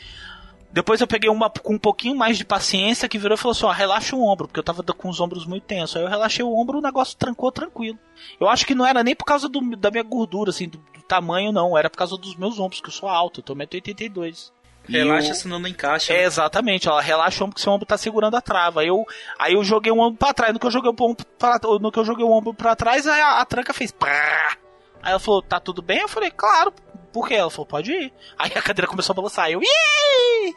Depois 0.72 1.00
eu 1.00 1.08
peguei 1.08 1.30
uma 1.30 1.50
com 1.50 1.76
um 1.76 1.80
pouquinho 1.80 2.16
mais 2.16 2.38
de 2.38 2.44
paciência 2.44 3.08
que 3.08 3.18
virou 3.18 3.36
e 3.36 3.38
falou 3.38 3.52
assim: 3.52 3.66
ó, 3.66 3.72
relaxa 3.72 4.16
o 4.16 4.22
ombro, 4.22 4.48
porque 4.48 4.60
eu 4.60 4.64
tava 4.64 4.84
com 4.84 5.10
os 5.10 5.20
ombros 5.20 5.46
muito 5.46 5.64
tensos. 5.64 5.96
Aí 5.96 6.04
eu 6.04 6.10
relaxei 6.10 6.44
o 6.44 6.54
ombro, 6.54 6.80
o 6.80 6.82
negócio 6.82 7.18
trancou 7.18 7.52
tranquilo. 7.52 7.98
Eu 8.40 8.50
acho 8.50 8.66
que 8.66 8.76
não 8.76 8.86
era 8.86 9.04
nem 9.04 9.16
por 9.16 9.26
causa 9.26 9.48
do, 9.48 9.62
da 9.76 9.90
minha 9.90 10.04
gordura, 10.04 10.50
assim, 10.50 10.68
do, 10.68 10.78
do, 10.78 11.02
tamanho, 11.08 11.52
não. 11.52 11.78
Era 11.78 11.90
por 11.90 11.98
causa 11.98 12.18
dos 12.18 12.36
meus 12.36 12.60
ombros, 12.60 12.82
que 12.82 12.90
eu 12.90 12.94
sou 12.94 13.08
alto, 13.08 13.40
eu 13.40 13.44
tô 13.44 13.56
1,82m. 13.56 14.52
Relaxa, 14.88 15.30
eu... 15.30 15.36
senão 15.36 15.60
não 15.60 15.68
encaixa. 15.68 16.14
É, 16.14 16.18
né? 16.18 16.24
exatamente, 16.24 16.88
ela 16.88 17.02
relaxa 17.02 17.44
o 17.44 17.46
ombro, 17.46 17.56
porque 17.56 17.64
seu 17.64 17.74
ombro 17.74 17.86
tá 17.86 17.98
segurando 17.98 18.36
a 18.36 18.42
trava. 18.42 18.82
Aí 18.82 18.88
eu, 18.88 19.06
aí 19.38 19.54
eu 19.54 19.64
joguei 19.64 19.92
o 19.92 20.00
ombro 20.00 20.18
pra 20.18 20.34
trás. 20.34 20.54
No 20.54 20.60
que 20.60 20.66
eu 20.66 20.72
joguei 20.72 20.90
o 20.90 20.94
ombro 20.94 21.26
pra, 21.38 21.60
no 21.80 21.92
que 21.92 22.00
eu 22.00 22.06
joguei 22.06 22.24
o 22.24 22.32
ombro 22.32 22.54
pra 22.54 22.76
trás, 22.76 23.06
a, 23.08 23.42
a 23.42 23.46
tranca 23.46 23.74
fez. 23.74 23.92
Pá! 23.92 24.58
Aí 25.02 25.12
ela 25.12 25.20
falou, 25.20 25.42
tá 25.42 25.60
tudo 25.60 25.82
bem? 25.82 26.00
Eu 26.00 26.08
falei, 26.08 26.32
claro. 26.32 26.74
Por 27.12 27.28
quê? 27.28 27.36
Ela 27.36 27.50
falou, 27.50 27.66
pode 27.66 27.92
ir. 27.92 28.14
Aí 28.38 28.52
a 28.56 28.62
cadeira 28.62 28.88
começou 28.88 29.14
a 29.14 29.16
balançar. 29.16 29.50
Eu, 29.50 29.62
Ih! 29.62 30.56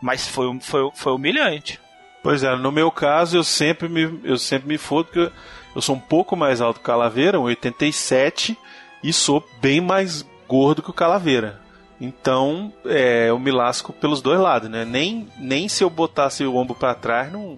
Mas 0.00 0.26
foi, 0.26 0.58
foi, 0.60 0.90
foi 0.94 1.12
humilhante. 1.12 1.80
Pois 2.22 2.44
é, 2.44 2.54
no 2.56 2.70
meu 2.70 2.90
caso 2.90 3.36
eu 3.36 3.44
sempre 3.44 3.88
me, 3.88 4.20
eu 4.22 4.38
sempre 4.38 4.68
me 4.68 4.78
fodo 4.78 5.06
porque 5.06 5.32
eu 5.74 5.82
sou 5.82 5.96
um 5.96 6.00
pouco 6.00 6.36
mais 6.36 6.60
alto 6.60 6.76
que 6.76 6.84
o 6.84 6.86
Calaveira, 6.86 7.38
1,87 7.38 8.56
e 9.02 9.12
sou 9.12 9.44
bem 9.60 9.80
mais 9.80 10.24
gordo 10.46 10.82
que 10.82 10.90
o 10.90 10.94
Calaveira. 10.94 11.61
Então, 12.04 12.72
é, 12.84 13.30
eu 13.30 13.38
me 13.38 13.52
lasco 13.52 13.92
pelos 13.92 14.20
dois 14.20 14.40
lados, 14.40 14.68
né? 14.68 14.84
Nem, 14.84 15.28
nem 15.38 15.68
se 15.68 15.84
eu 15.84 15.88
botasse 15.88 16.44
o 16.44 16.56
ombro 16.56 16.74
para 16.74 16.96
trás 16.96 17.32
não, 17.32 17.56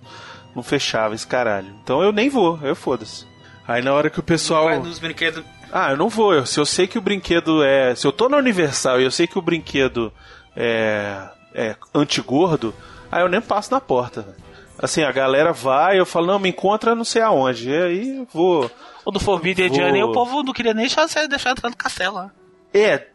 não 0.55 0.63
fechava 0.63 1.15
esse 1.15 1.27
caralho. 1.27 1.75
Então 1.83 2.03
eu 2.03 2.13
nem 2.13 2.29
vou, 2.29 2.59
eu 2.63 2.77
foda-se. 2.77 3.27
Aí 3.67 3.83
na 3.83 3.95
hora 3.95 4.11
que 4.11 4.21
o 4.21 4.23
pessoal. 4.23 4.67
Vai 4.67 4.79
nos 4.79 4.99
brinquedos. 4.99 5.43
Ah, 5.73 5.93
eu 5.93 5.97
não 5.97 6.11
vou. 6.11 6.35
Eu, 6.35 6.45
se 6.45 6.61
eu 6.61 6.67
sei 6.67 6.87
que 6.87 6.99
o 6.99 7.01
brinquedo 7.01 7.65
é. 7.65 7.95
Se 7.95 8.07
eu 8.07 8.13
tô 8.13 8.29
na 8.29 8.37
Universal 8.37 9.01
e 9.01 9.05
eu 9.05 9.11
sei 9.11 9.27
que 9.27 9.39
o 9.39 9.43
brinquedo 9.43 10.13
é 10.55 11.27
é, 11.55 11.77
antigordo, 11.95 12.75
aí 13.11 13.23
eu 13.23 13.29
nem 13.29 13.41
passo 13.41 13.71
na 13.71 13.81
porta. 13.81 14.37
Assim, 14.77 15.03
a 15.03 15.13
galera 15.13 15.53
vai, 15.53 15.99
eu 16.01 16.05
falo, 16.05 16.27
não, 16.27 16.39
me 16.39 16.49
encontra 16.49 16.97
não 16.97 17.05
sei 17.05 17.23
aonde. 17.23 17.71
E 17.71 17.77
aí 17.77 18.27
vou. 18.33 18.71
O 19.05 19.11
do 19.13 19.21
Forbidden 19.21 19.69
vou... 19.69 19.79
Journey, 19.79 20.03
o 20.03 20.13
povo 20.13 20.43
não 20.43 20.53
queria 20.53 20.75
nem 20.75 20.87
deixar 20.87 21.07
deixar 21.29 21.53
entrar 21.53 21.71
no 21.71 21.77
castelo 21.77 22.17
lá. 22.17 22.31
É, 22.73 23.07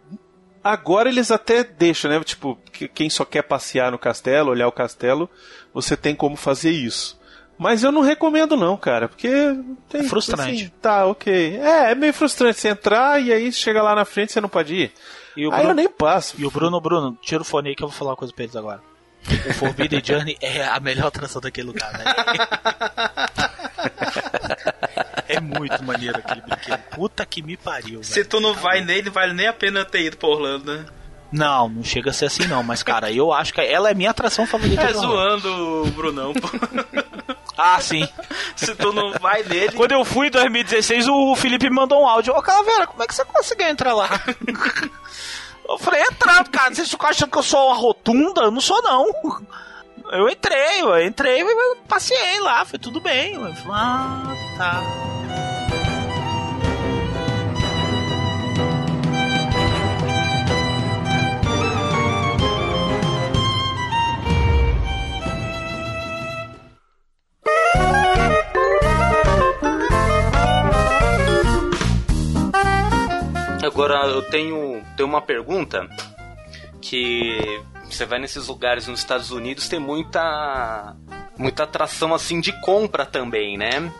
agora 0.64 1.10
eles 1.10 1.32
até 1.32 1.64
deixam, 1.64 2.12
né? 2.12 2.24
Tipo, 2.24 2.58
quem 2.94 3.10
só 3.10 3.26
quer 3.26 3.44
passear 3.44 3.92
no 3.92 4.00
castelo, 4.00 4.52
olhar 4.52 4.68
o 4.68 4.72
castelo, 4.72 5.30
você 5.74 5.96
tem 5.96 6.16
como 6.16 6.36
fazer 6.36 6.72
isso. 6.72 7.20
Mas 7.58 7.84
eu 7.84 7.92
não 7.92 8.02
recomendo 8.02 8.56
não, 8.56 8.78
cara, 8.78 9.10
porque 9.10 9.30
tem, 9.90 10.02
é 10.02 10.04
frustrante. 10.06 10.64
Assim, 10.64 10.72
tá, 10.82 11.06
ok. 11.06 11.58
É, 11.58 11.92
é 11.92 11.96
meio 11.96 12.14
frustrante 12.14 12.60
você 12.60 12.70
entrar 12.70 13.22
e 13.22 13.34
aí 13.34 13.52
chega 13.52 13.84
lá 13.84 13.94
na 13.94 14.06
frente 14.06 14.32
você 14.32 14.40
não 14.40 14.48
pode 14.48 14.74
ir. 14.74 14.94
E 15.36 15.46
o 15.46 15.50
Bruno, 15.50 15.64
Aí 15.64 15.70
eu 15.70 15.76
nem 15.76 15.90
passo. 15.90 16.36
E 16.38 16.46
o 16.46 16.52
Bruno, 16.52 16.80
Bruno, 16.80 17.18
tira 17.22 17.42
o 17.42 17.46
fone 17.46 17.70
aí 17.70 17.76
que 17.76 17.84
eu 17.84 17.90
vou 17.90 17.98
falar 17.98 18.12
uma 18.12 18.18
coisa 18.18 18.34
pra 18.34 18.46
eles 18.46 18.56
agora. 18.56 18.82
O 19.50 19.54
Forbidden 19.54 20.02
Journey 20.04 20.38
é 20.42 20.64
a 20.64 20.80
melhor 20.80 21.08
atração 21.08 21.42
daquele 21.42 21.68
lugar, 21.68 21.92
né? 21.92 22.06
é 25.30 25.40
muito 25.40 25.82
maneiro 25.84 26.18
aquele 26.18 26.42
brinquedo. 26.42 26.80
Puta 26.92 27.26
que 27.26 27.42
me 27.42 27.56
pariu. 27.56 28.04
Se 28.04 28.26
tu 28.26 28.40
não 28.40 28.54
vai 28.54 28.82
nele, 28.82 29.10
vale 29.10 29.34
nem 29.34 29.48
a 29.48 29.54
pena 29.54 29.86
ter 29.86 30.02
ido 30.02 30.18
pra 30.18 30.28
Orlando, 30.28 30.76
né? 30.76 30.86
Não, 31.32 31.70
não 31.70 31.84
chega 31.84 32.10
a 32.10 32.14
ser 32.14 32.26
assim 32.26 32.48
não, 32.48 32.64
mas 32.64 32.82
cara, 32.82 33.12
eu 33.12 33.32
acho 33.32 33.54
que 33.54 33.62
ela 33.62 33.92
é 33.92 33.94
minha 33.94 34.10
atração 34.10 34.48
favorita. 34.48 34.82
É 34.82 34.94
zoando 34.94 35.84
o 35.84 35.92
Brunão, 35.92 36.34
pô. 36.34 36.50
Ah, 37.62 37.82
sim. 37.82 38.08
Se 38.56 38.74
tu 38.74 38.94
não 38.94 39.12
vai 39.20 39.44
nele. 39.44 39.74
Quando 39.74 39.92
eu 39.92 40.06
fui 40.06 40.28
em 40.28 40.32
2016, 40.32 41.10
o 41.10 41.36
Felipe 41.36 41.70
me 41.70 41.76
mandou 41.76 42.02
um 42.02 42.08
áudio. 42.08 42.34
Ô, 42.34 42.42
Calavera, 42.42 42.88
como 42.88 43.04
é 43.04 43.06
que 43.06 43.14
você 43.14 43.26
conseguiu 43.26 43.68
entrar 43.68 43.94
lá? 43.94 44.08
Eu 45.68 45.78
falei, 45.78 46.02
entrando, 46.02 46.50
cara. 46.50 46.74
Vocês 46.74 46.90
ficam 46.90 47.10
achando 47.10 47.30
que 47.30 47.38
eu 47.38 47.44
sou 47.44 47.68
uma 47.68 47.76
rotunda? 47.76 48.42
Eu 48.42 48.50
não 48.50 48.60
sou, 48.60 48.82
não 48.82 49.06
eu 50.12 50.30
entrei, 50.30 50.82
eu 50.82 51.02
entrei, 51.02 51.42
eu 51.42 51.76
passei 51.88 52.40
lá, 52.40 52.66
foi 52.66 52.80
tudo 52.80 53.00
bem. 53.00 53.34
Eu 53.34 53.54
falei, 53.56 53.72
ah, 53.72 54.36
tá. 54.58 54.84
Agora 73.62 74.08
eu 74.08 74.22
tenho, 74.24 74.84
tenho 74.98 75.08
uma 75.08 75.22
pergunta 75.22 75.88
que 76.82 77.62
você 77.96 78.06
vai 78.06 78.20
nesses 78.20 78.48
lugares 78.48 78.88
nos 78.88 79.00
Estados 79.00 79.32
Unidos 79.32 79.68
tem 79.68 79.80
muita 79.80 80.96
muita 81.38 81.64
atração 81.64 82.14
assim 82.14 82.40
de 82.40 82.52
compra 82.62 83.06
também, 83.06 83.58
né? 83.58 83.92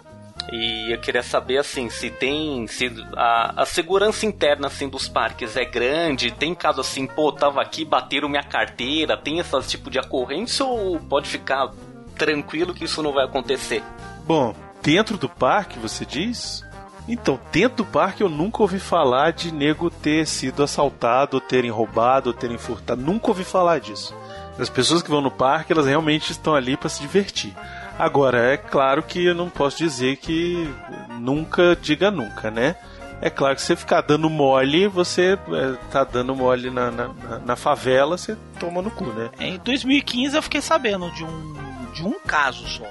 E 0.52 0.92
eu 0.92 1.00
queria 1.00 1.22
saber 1.22 1.58
assim, 1.58 1.90
se 1.90 2.10
tem 2.10 2.66
se 2.68 2.92
a, 3.16 3.62
a 3.62 3.66
segurança 3.66 4.26
interna 4.26 4.68
assim 4.68 4.90
dos 4.90 5.08
parques 5.08 5.56
é 5.56 5.66
grande, 5.66 6.32
tem 6.32 6.56
caso 6.56 6.82
assim, 6.82 7.06
pô, 7.06 7.32
tava 7.32 7.62
aqui, 7.62 7.86
bateram 7.86 8.30
minha 8.30 8.44
carteira, 8.44 9.16
tem 9.16 9.40
esse 9.40 9.62
tipo 9.68 9.90
de 9.90 10.00
ocorrência 10.00 10.66
ou 10.66 11.00
pode 11.00 11.28
ficar 11.28 11.72
tranquilo 12.18 12.74
que 12.74 12.86
isso 12.86 13.04
não 13.04 13.14
vai 13.14 13.26
acontecer? 13.26 13.84
Bom, 14.26 14.56
dentro 14.82 15.18
do 15.18 15.30
parque, 15.30 15.78
você 15.80 16.06
diz? 16.06 16.64
Então, 17.10 17.40
dentro 17.52 17.78
do 17.78 17.86
parque 17.86 18.22
eu 18.22 18.30
nunca 18.30 18.62
ouvi 18.62 18.80
falar 18.80 19.32
de 19.32 19.52
nego 19.52 19.90
ter 19.90 20.28
sido 20.28 20.62
assaltado, 20.62 21.38
ou 21.38 21.42
terem 21.42 21.72
roubado, 21.72 22.30
ou 22.30 22.34
terem 22.36 22.58
furtado. 22.58 23.02
Nunca 23.02 23.30
ouvi 23.30 23.44
falar 23.44 23.80
disso. 23.80 24.16
As 24.60 24.70
pessoas 24.70 25.02
que 25.02 25.10
vão 25.10 25.20
no 25.20 25.32
parque, 25.32 25.74
elas 25.74 25.88
realmente 25.88 26.32
estão 26.32 26.54
ali 26.54 26.78
para 26.78 26.88
se 26.88 27.02
divertir. 27.02 27.52
Agora, 27.98 28.54
é 28.54 28.58
claro 28.58 29.02
que 29.02 29.26
eu 29.26 29.34
não 29.34 29.50
posso 29.50 29.78
dizer 29.80 30.18
que 30.18 30.72
nunca 31.20 31.76
diga 31.76 32.12
nunca, 32.12 32.52
né? 32.52 32.76
É 33.22 33.30
claro 33.30 33.56
que 33.56 33.62
se 33.62 33.68
você 33.68 33.76
ficar 33.76 34.02
dando 34.02 34.30
mole, 34.30 34.88
você 34.88 35.34
é, 35.34 35.78
tá 35.92 36.04
dando 36.04 36.36
mole 36.36 36.70
na, 36.70 36.92
na, 36.92 37.08
na, 37.46 37.56
favela, 37.56 38.18
você 38.18 38.38
toma 38.60 38.82
no 38.82 38.92
cu, 38.92 39.06
né? 39.08 39.30
Em 39.40 39.58
2015 39.58 40.36
eu 40.36 40.42
fiquei 40.42 40.62
sabendo 40.62 41.12
de 41.12 41.26
um, 41.26 41.56
de 41.94 42.04
um 42.06 42.14
caso 42.20 42.68
só. 42.68 42.86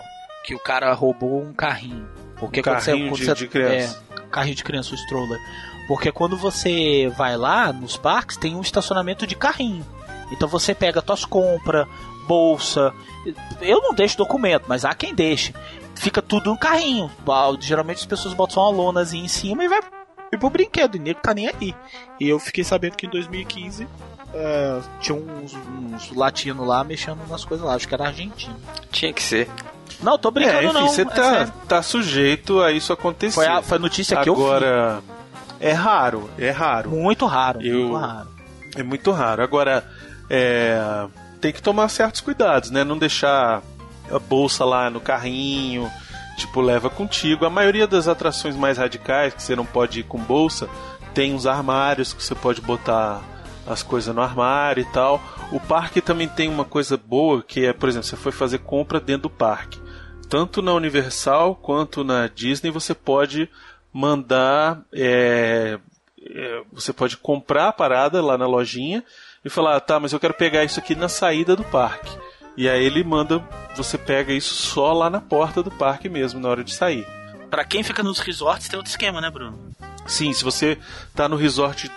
Que 0.44 0.54
o 0.54 0.58
cara 0.58 0.92
roubou 0.92 1.42
um 1.42 1.52
carrinho. 1.52 2.06
Porque 2.36 2.60
um 2.60 2.62
carrinho 2.62 3.08
quando 3.08 3.20
de, 3.20 3.24
você, 3.24 3.34
de 3.34 3.48
criança. 3.48 4.02
É, 4.04 4.07
carrinho 4.28 4.56
de 4.56 4.64
criança, 4.64 4.92
o 4.92 4.98
stroller. 4.98 5.38
Porque 5.86 6.12
quando 6.12 6.36
você 6.36 7.10
vai 7.16 7.36
lá 7.36 7.72
nos 7.72 7.96
parques, 7.96 8.36
tem 8.36 8.54
um 8.54 8.60
estacionamento 8.60 9.26
de 9.26 9.34
carrinho. 9.34 9.84
Então 10.30 10.46
você 10.46 10.74
pega 10.74 11.02
suas 11.04 11.24
compras, 11.24 11.86
bolsa. 12.26 12.92
Eu 13.60 13.80
não 13.80 13.94
deixo 13.94 14.18
documento, 14.18 14.66
mas 14.68 14.84
há 14.84 14.94
quem 14.94 15.14
deixe. 15.14 15.54
Fica 15.94 16.20
tudo 16.20 16.50
no 16.50 16.58
carrinho. 16.58 17.10
Geralmente 17.60 17.98
as 17.98 18.06
pessoas 18.06 18.34
botam 18.34 18.62
uma 18.62 18.70
lonazinha 18.70 19.24
em 19.24 19.28
cima 19.28 19.64
e 19.64 19.68
vai 19.68 19.80
pro 20.38 20.50
brinquedo. 20.50 20.96
E 20.96 20.98
nego 20.98 21.20
tá 21.20 21.32
nem 21.32 21.48
aí. 21.48 21.74
E 22.20 22.28
eu 22.28 22.38
fiquei 22.38 22.62
sabendo 22.62 22.96
que 22.96 23.06
em 23.06 23.10
2015 23.10 23.88
é, 24.34 24.80
tinha 25.00 25.16
uns, 25.16 25.54
uns 25.54 26.12
latinos 26.12 26.66
lá 26.66 26.84
mexendo 26.84 27.26
nas 27.28 27.44
coisas 27.44 27.66
lá. 27.66 27.74
Acho 27.74 27.88
que 27.88 27.94
era 27.94 28.06
argentino. 28.06 28.56
Tinha 28.92 29.12
que 29.12 29.22
ser. 29.22 29.48
Não, 30.02 30.18
tô 30.18 30.30
brincando 30.30 30.58
é, 30.58 30.64
enfim, 30.64 30.74
não. 30.74 30.88
Você 30.88 31.02
é 31.02 31.04
tá, 31.04 31.46
tá 31.68 31.82
sujeito 31.82 32.60
a 32.60 32.70
isso 32.72 32.92
acontecer. 32.92 33.34
Foi 33.34 33.46
a, 33.46 33.62
foi 33.62 33.76
a 33.76 33.80
notícia 33.80 34.16
que 34.18 34.28
eu 34.28 34.34
vi. 34.34 34.40
Agora, 34.42 35.00
é 35.60 35.72
raro, 35.72 36.30
é 36.38 36.50
raro. 36.50 36.90
Muito 36.90 37.26
raro, 37.26 37.60
Eu- 37.62 37.80
muito 37.88 37.96
raro. 37.96 38.28
É 38.76 38.82
muito 38.82 39.10
raro. 39.10 39.42
Agora, 39.42 39.84
é, 40.30 41.06
tem 41.40 41.52
que 41.52 41.60
tomar 41.62 41.88
certos 41.88 42.20
cuidados, 42.20 42.70
né? 42.70 42.84
Não 42.84 42.96
deixar 42.98 43.62
a 44.10 44.18
bolsa 44.18 44.64
lá 44.64 44.88
no 44.88 45.00
carrinho, 45.00 45.90
tipo, 46.36 46.60
leva 46.60 46.88
contigo. 46.88 47.44
A 47.44 47.50
maioria 47.50 47.86
das 47.86 48.06
atrações 48.08 48.54
mais 48.56 48.78
radicais, 48.78 49.34
que 49.34 49.42
você 49.42 49.56
não 49.56 49.64
pode 49.66 50.00
ir 50.00 50.02
com 50.04 50.18
bolsa, 50.18 50.68
tem 51.12 51.34
uns 51.34 51.46
armários 51.46 52.12
que 52.12 52.22
você 52.22 52.34
pode 52.34 52.60
botar 52.60 53.20
as 53.68 53.82
coisas 53.82 54.14
no 54.14 54.22
armário 54.22 54.80
e 54.80 54.86
tal. 54.86 55.20
O 55.52 55.60
parque 55.60 56.00
também 56.00 56.28
tem 56.28 56.48
uma 56.48 56.64
coisa 56.64 56.96
boa, 56.96 57.42
que 57.42 57.66
é, 57.66 57.72
por 57.72 57.88
exemplo, 57.88 58.08
você 58.08 58.16
foi 58.16 58.32
fazer 58.32 58.58
compra 58.58 58.98
dentro 58.98 59.22
do 59.22 59.30
parque. 59.30 59.80
Tanto 60.28 60.60
na 60.62 60.72
Universal 60.72 61.54
quanto 61.56 62.04
na 62.04 62.26
Disney 62.28 62.70
você 62.70 62.94
pode 62.94 63.48
mandar 63.92 64.82
é, 64.92 65.78
é, 66.22 66.62
você 66.72 66.92
pode 66.92 67.16
comprar 67.16 67.68
a 67.68 67.72
parada 67.72 68.22
lá 68.22 68.36
na 68.36 68.46
lojinha 68.46 69.02
e 69.44 69.48
falar, 69.48 69.76
"Ah, 69.76 69.80
tá, 69.80 69.98
mas 69.98 70.12
eu 70.12 70.20
quero 70.20 70.34
pegar 70.34 70.64
isso 70.64 70.78
aqui 70.78 70.94
na 70.94 71.08
saída 71.08 71.56
do 71.56 71.64
parque. 71.64 72.10
E 72.56 72.68
aí 72.68 72.84
ele 72.84 73.04
manda, 73.04 73.42
você 73.76 73.96
pega 73.96 74.32
isso 74.32 74.52
só 74.54 74.92
lá 74.92 75.08
na 75.08 75.20
porta 75.20 75.62
do 75.62 75.70
parque 75.70 76.08
mesmo, 76.08 76.40
na 76.40 76.48
hora 76.48 76.64
de 76.64 76.74
sair. 76.74 77.06
Pra 77.48 77.64
quem 77.64 77.82
fica 77.82 78.02
nos 78.02 78.18
resorts 78.18 78.68
tem 78.68 78.76
outro 78.76 78.90
esquema, 78.90 79.20
né, 79.20 79.30
Bruno? 79.30 79.70
Sim, 80.06 80.32
se 80.32 80.42
você 80.42 80.76
tá 81.14 81.28
no 81.28 81.36
resort. 81.36 81.90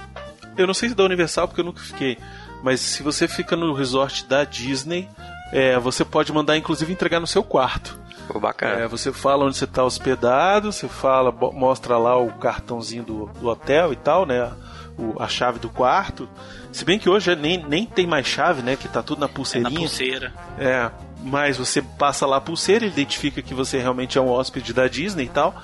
Eu 0.58 0.68
não 0.68 0.74
sei 0.74 0.90
se 0.90 0.96
da 0.96 1.04
Universal, 1.04 1.48
porque 1.48 1.62
eu 1.62 1.66
nunca 1.66 1.82
fiquei. 1.82 2.18
Mas 2.64 2.80
se 2.80 3.02
você 3.04 3.28
fica 3.28 3.56
no 3.56 3.74
resort 3.74 4.26
da 4.26 4.44
Disney, 4.44 5.10
é, 5.52 5.78
você 5.80 6.06
pode 6.06 6.32
mandar, 6.32 6.58
inclusive, 6.58 6.92
entregar 6.92 7.20
no 7.20 7.28
seu 7.28 7.44
quarto. 7.44 8.00
Pô, 8.28 8.40
bacana. 8.40 8.82
É, 8.82 8.88
você 8.88 9.12
fala 9.12 9.46
onde 9.46 9.58
você 9.58 9.66
está 9.66 9.84
hospedado, 9.84 10.72
você 10.72 10.88
fala, 10.88 11.32
mostra 11.32 11.98
lá 11.98 12.18
o 12.18 12.32
cartãozinho 12.34 13.04
do, 13.04 13.26
do 13.40 13.48
hotel 13.48 13.92
e 13.92 13.96
tal, 13.96 14.26
né? 14.26 14.52
O- 14.98 15.16
a 15.22 15.28
chave 15.28 15.58
do 15.58 15.70
quarto. 15.70 16.30
Se 16.72 16.86
bem 16.86 17.00
que 17.00 17.10
hoje 17.10 17.32
é 17.32 17.36
nem, 17.36 17.58
nem 17.66 17.86
tem 17.86 18.06
mais 18.06 18.28
chave, 18.28 18.62
né? 18.62 18.76
Que 18.76 18.88
tá 18.88 19.02
tudo 19.02 19.20
na 19.20 19.26
É 19.26 19.30
na 19.30 19.34
pulseirinha. 19.34 19.80
pulseira. 19.80 20.34
É, 20.60 20.92
mas 21.24 21.58
você 21.58 21.82
passa 21.82 22.26
lá 22.28 22.38
a 22.38 22.42
pulseira, 22.42 22.86
ele 22.86 22.94
identifica 22.94 23.42
que 23.42 23.54
você 23.54 23.80
realmente 23.80 24.18
é 24.18 24.22
um 24.22 24.30
hóspede 24.30 24.74
da 24.74 24.88
Disney 24.88 25.26
e 25.26 25.30
tal. 25.30 25.56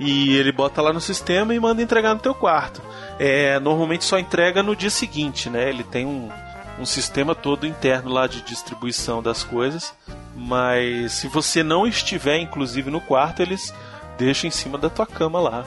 E 0.00 0.36
ele 0.36 0.50
bota 0.52 0.80
lá 0.82 0.92
no 0.92 1.00
sistema 1.00 1.54
e 1.54 1.60
manda 1.60 1.82
entregar 1.82 2.14
no 2.14 2.20
teu 2.20 2.34
quarto. 2.34 2.82
É, 3.18 3.58
normalmente 3.60 4.04
só 4.04 4.18
entrega 4.18 4.62
no 4.62 4.74
dia 4.74 4.90
seguinte, 4.90 5.48
né? 5.48 5.68
Ele 5.68 5.84
tem 5.84 6.04
um, 6.06 6.28
um 6.78 6.86
sistema 6.86 7.34
todo 7.34 7.66
interno 7.66 8.10
lá 8.10 8.26
de 8.26 8.42
distribuição 8.42 9.22
das 9.22 9.44
coisas. 9.44 9.94
Mas 10.34 11.12
se 11.12 11.28
você 11.28 11.62
não 11.62 11.86
estiver, 11.86 12.38
inclusive, 12.38 12.90
no 12.90 13.00
quarto, 13.00 13.42
eles 13.42 13.72
deixam 14.18 14.48
em 14.48 14.50
cima 14.50 14.76
da 14.78 14.88
tua 14.90 15.06
cama 15.06 15.38
lá. 15.40 15.64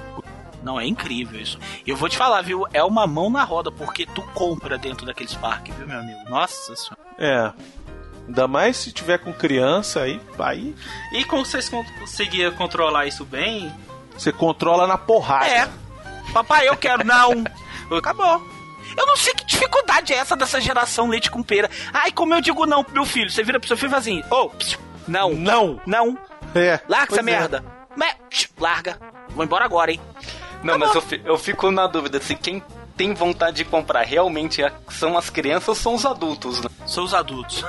Não, 0.64 0.80
é 0.80 0.86
incrível 0.88 1.40
isso. 1.40 1.60
E 1.86 1.90
eu 1.92 1.96
vou 1.96 2.10
te 2.10 2.18
falar, 2.18 2.42
viu? 2.42 2.66
É 2.74 2.84
uma 2.84 3.06
mão 3.06 3.30
na 3.30 3.44
roda, 3.44 3.72
porque 3.72 4.06
tu 4.08 4.24
compra 4.34 4.78
dentro 4.80 5.06
daqueles 5.06 5.36
parques, 5.36 5.74
viu, 5.76 5.88
meu 5.88 6.00
amigo? 6.00 6.20
Nossa 6.28 6.76
senhora. 6.76 6.98
É. 7.20 7.54
Ainda 8.28 8.48
mais 8.48 8.76
se 8.78 8.92
tiver 8.92 9.20
com 9.20 9.32
criança, 9.32 10.02
aí, 10.02 10.20
aí 10.40 10.74
E 11.14 11.24
como 11.26 11.46
vocês 11.46 11.70
con- 11.70 11.86
conseguiam 12.00 12.52
controlar 12.54 13.06
isso 13.06 13.24
bem? 13.24 13.72
Você 14.18 14.32
controla 14.32 14.88
na 14.88 14.98
porrada. 14.98 15.48
É. 15.48 15.68
Papai, 16.34 16.68
eu 16.68 16.76
quero. 16.76 17.06
Não. 17.06 17.44
Acabou. 17.98 18.42
Eu 18.98 19.06
não 19.06 19.16
sei 19.18 19.34
que 19.34 19.46
dificuldade 19.46 20.14
é 20.14 20.18
essa 20.18 20.36
dessa 20.36 20.60
geração 20.62 21.08
leite 21.08 21.30
com 21.30 21.44
pera. 21.44 21.70
Ai, 21.94 22.12
como 22.12 22.34
eu 22.34 22.42
digo 22.42 22.66
não 22.66 22.84
pro 22.84 22.94
meu 22.94 23.06
filho. 23.06 23.30
Você 23.30 23.44
vira 23.44 23.60
pro 23.60 23.68
seu 23.68 23.76
filho 23.78 23.88
e 23.88 23.92
fala 23.92 24.00
assim: 24.02 24.24
Ô, 24.30 24.50
psiu, 24.50 24.80
não, 25.08 25.34
Não! 25.34 25.82
não. 25.86 26.18
É. 26.54 26.80
Larga 26.88 27.14
essa 27.14 27.20
é. 27.20 27.24
merda. 27.24 27.64
Me- 27.96 28.16
larga. 28.60 28.98
Vou 29.30 29.44
embora 29.44 29.66
agora, 29.66 29.92
hein? 29.92 30.00
Não, 30.64 30.78
mas 30.78 30.94
eu, 30.96 31.04
eu 31.26 31.38
fico 31.38 31.70
na 31.72 31.86
dúvida 31.88 32.20
se 32.22 32.36
quem 32.36 32.64
tem 32.96 33.14
vontade 33.14 33.58
de 33.58 33.66
comprar 33.66 34.04
realmente 34.04 34.62
é- 34.64 34.72
são 34.90 35.18
as 35.18 35.30
crianças 35.30 35.68
ou 35.70 35.76
são 35.76 35.96
os 35.96 36.06
adultos, 36.06 36.62
né? 36.62 36.70
São 36.86 37.04
os 37.04 37.14
adultos. 37.14 37.64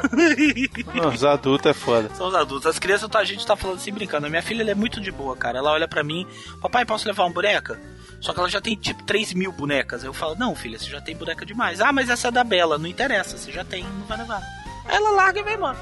Não, 0.95 1.09
os 1.09 1.25
adultos 1.25 1.67
é 1.67 1.75
foda. 1.75 2.11
São 2.15 2.29
os 2.29 2.35
adultos. 2.35 2.67
As 2.67 2.79
crianças, 2.79 3.09
tá, 3.09 3.19
a 3.19 3.25
gente 3.25 3.47
tá 3.47 3.57
falando 3.57 3.77
assim 3.79 3.93
brincando. 3.93 4.27
A 4.27 4.31
minha 4.31 4.43
filha 4.43 4.63
ela 4.63 4.71
é 4.71 4.75
muito 4.75 5.01
de 5.01 5.11
boa, 5.11 5.37
cara. 5.37 5.59
Ela 5.59 5.73
olha 5.73 5.89
pra 5.89 6.05
mim: 6.05 6.27
Papai, 6.61 6.85
posso 6.85 7.07
levar 7.07 7.25
uma 7.25 7.33
boneca? 7.33 7.81
Só 8.21 8.33
que 8.33 8.39
ela 8.39 8.49
já 8.49 8.61
tem 8.61 8.75
tipo 8.77 9.03
3 9.05 9.33
mil 9.35 9.53
bonecas. 9.53 10.05
Eu 10.05 10.13
falo: 10.13 10.35
Não, 10.37 10.55
filha, 10.55 10.79
você 10.79 10.91
já 10.91 11.01
tem 11.01 11.17
boneca 11.17 11.45
demais. 11.45 11.81
Ah, 11.81 11.93
mas 11.93 12.09
essa 12.09 12.29
é 12.29 12.31
da 12.31 12.45
Bela. 12.45 12.79
Não 12.79 12.87
interessa, 12.87 13.37
você 13.37 13.51
já 13.51 13.65
tem, 13.65 13.85
não 13.85 14.07
vai 14.07 14.19
levar. 14.19 14.43
Aí 14.87 14.97
ela 14.97 15.11
larga 15.11 15.41
e 15.41 15.43
vai 15.43 15.55
embora. 15.55 15.77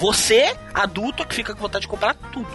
Você, 0.00 0.56
adulto, 0.72 1.22
é 1.22 1.26
que 1.26 1.34
fica 1.34 1.54
com 1.54 1.60
vontade 1.60 1.82
de 1.82 1.88
comprar 1.88 2.14
tudo. 2.32 2.48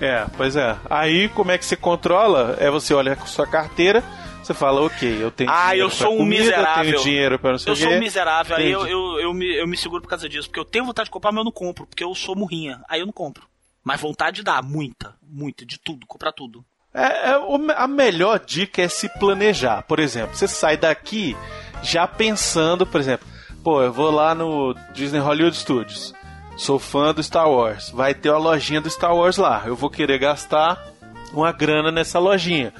É, 0.00 0.24
pois 0.36 0.56
é. 0.56 0.76
Aí 0.88 1.28
como 1.30 1.50
é 1.50 1.58
que 1.58 1.64
você 1.64 1.76
controla? 1.76 2.56
É 2.58 2.70
você 2.70 2.94
olha 2.94 3.14
com 3.16 3.26
sua 3.26 3.46
carteira, 3.46 4.02
você 4.50 4.54
fala, 4.54 4.80
ok, 4.82 5.22
eu 5.22 5.30
tenho 5.30 5.50
Ah, 5.50 5.76
eu 5.76 5.88
pra 5.88 5.96
sou 5.96 6.14
um 6.14 6.18
comida, 6.18 6.42
miserável. 6.42 6.84
tenho 6.92 7.02
dinheiro 7.02 7.38
para 7.38 7.52
não 7.52 7.58
sei 7.58 7.72
Eu 7.72 7.76
sou 7.76 7.88
um 7.90 7.98
miserável, 8.00 8.56
aí 8.56 8.70
eu, 8.70 8.80
Entendi. 8.80 8.92
eu, 8.92 9.20
eu, 9.20 9.34
me, 9.34 9.56
eu 9.56 9.66
me 9.66 9.76
seguro 9.76 10.02
por 10.02 10.08
causa 10.08 10.28
disso. 10.28 10.48
Porque 10.48 10.60
eu 10.60 10.64
tenho 10.64 10.84
vontade 10.84 11.06
de 11.06 11.10
comprar, 11.10 11.30
mas 11.30 11.38
eu 11.38 11.44
não 11.44 11.52
compro. 11.52 11.86
Porque 11.86 12.02
eu 12.02 12.14
sou 12.14 12.34
murrinha. 12.34 12.80
Aí 12.88 13.00
eu 13.00 13.06
não 13.06 13.12
compro. 13.12 13.44
Mas 13.84 14.00
vontade 14.00 14.42
dá, 14.42 14.60
muita, 14.60 15.14
muita, 15.22 15.64
de 15.64 15.78
tudo, 15.78 16.06
comprar 16.06 16.32
tudo. 16.32 16.64
É, 16.92 17.30
é, 17.30 17.40
a 17.76 17.86
melhor 17.86 18.40
dica 18.40 18.82
é 18.82 18.88
se 18.88 19.08
planejar. 19.18 19.82
Por 19.82 20.00
exemplo, 20.00 20.36
você 20.36 20.48
sai 20.48 20.76
daqui 20.76 21.36
já 21.82 22.06
pensando, 22.06 22.84
por 22.84 23.00
exemplo, 23.00 23.26
pô, 23.62 23.82
eu 23.82 23.92
vou 23.92 24.10
lá 24.10 24.34
no 24.34 24.74
Disney 24.92 25.20
Hollywood 25.20 25.56
Studios. 25.56 26.12
Sou 26.56 26.78
fã 26.78 27.14
do 27.14 27.22
Star 27.22 27.48
Wars. 27.48 27.90
Vai 27.90 28.12
ter 28.14 28.28
uma 28.30 28.38
lojinha 28.38 28.80
do 28.80 28.90
Star 28.90 29.14
Wars 29.14 29.36
lá. 29.38 29.62
Eu 29.64 29.76
vou 29.76 29.88
querer 29.88 30.18
gastar 30.18 30.84
uma 31.32 31.52
grana 31.52 31.90
nessa 31.90 32.18
lojinha. 32.18 32.74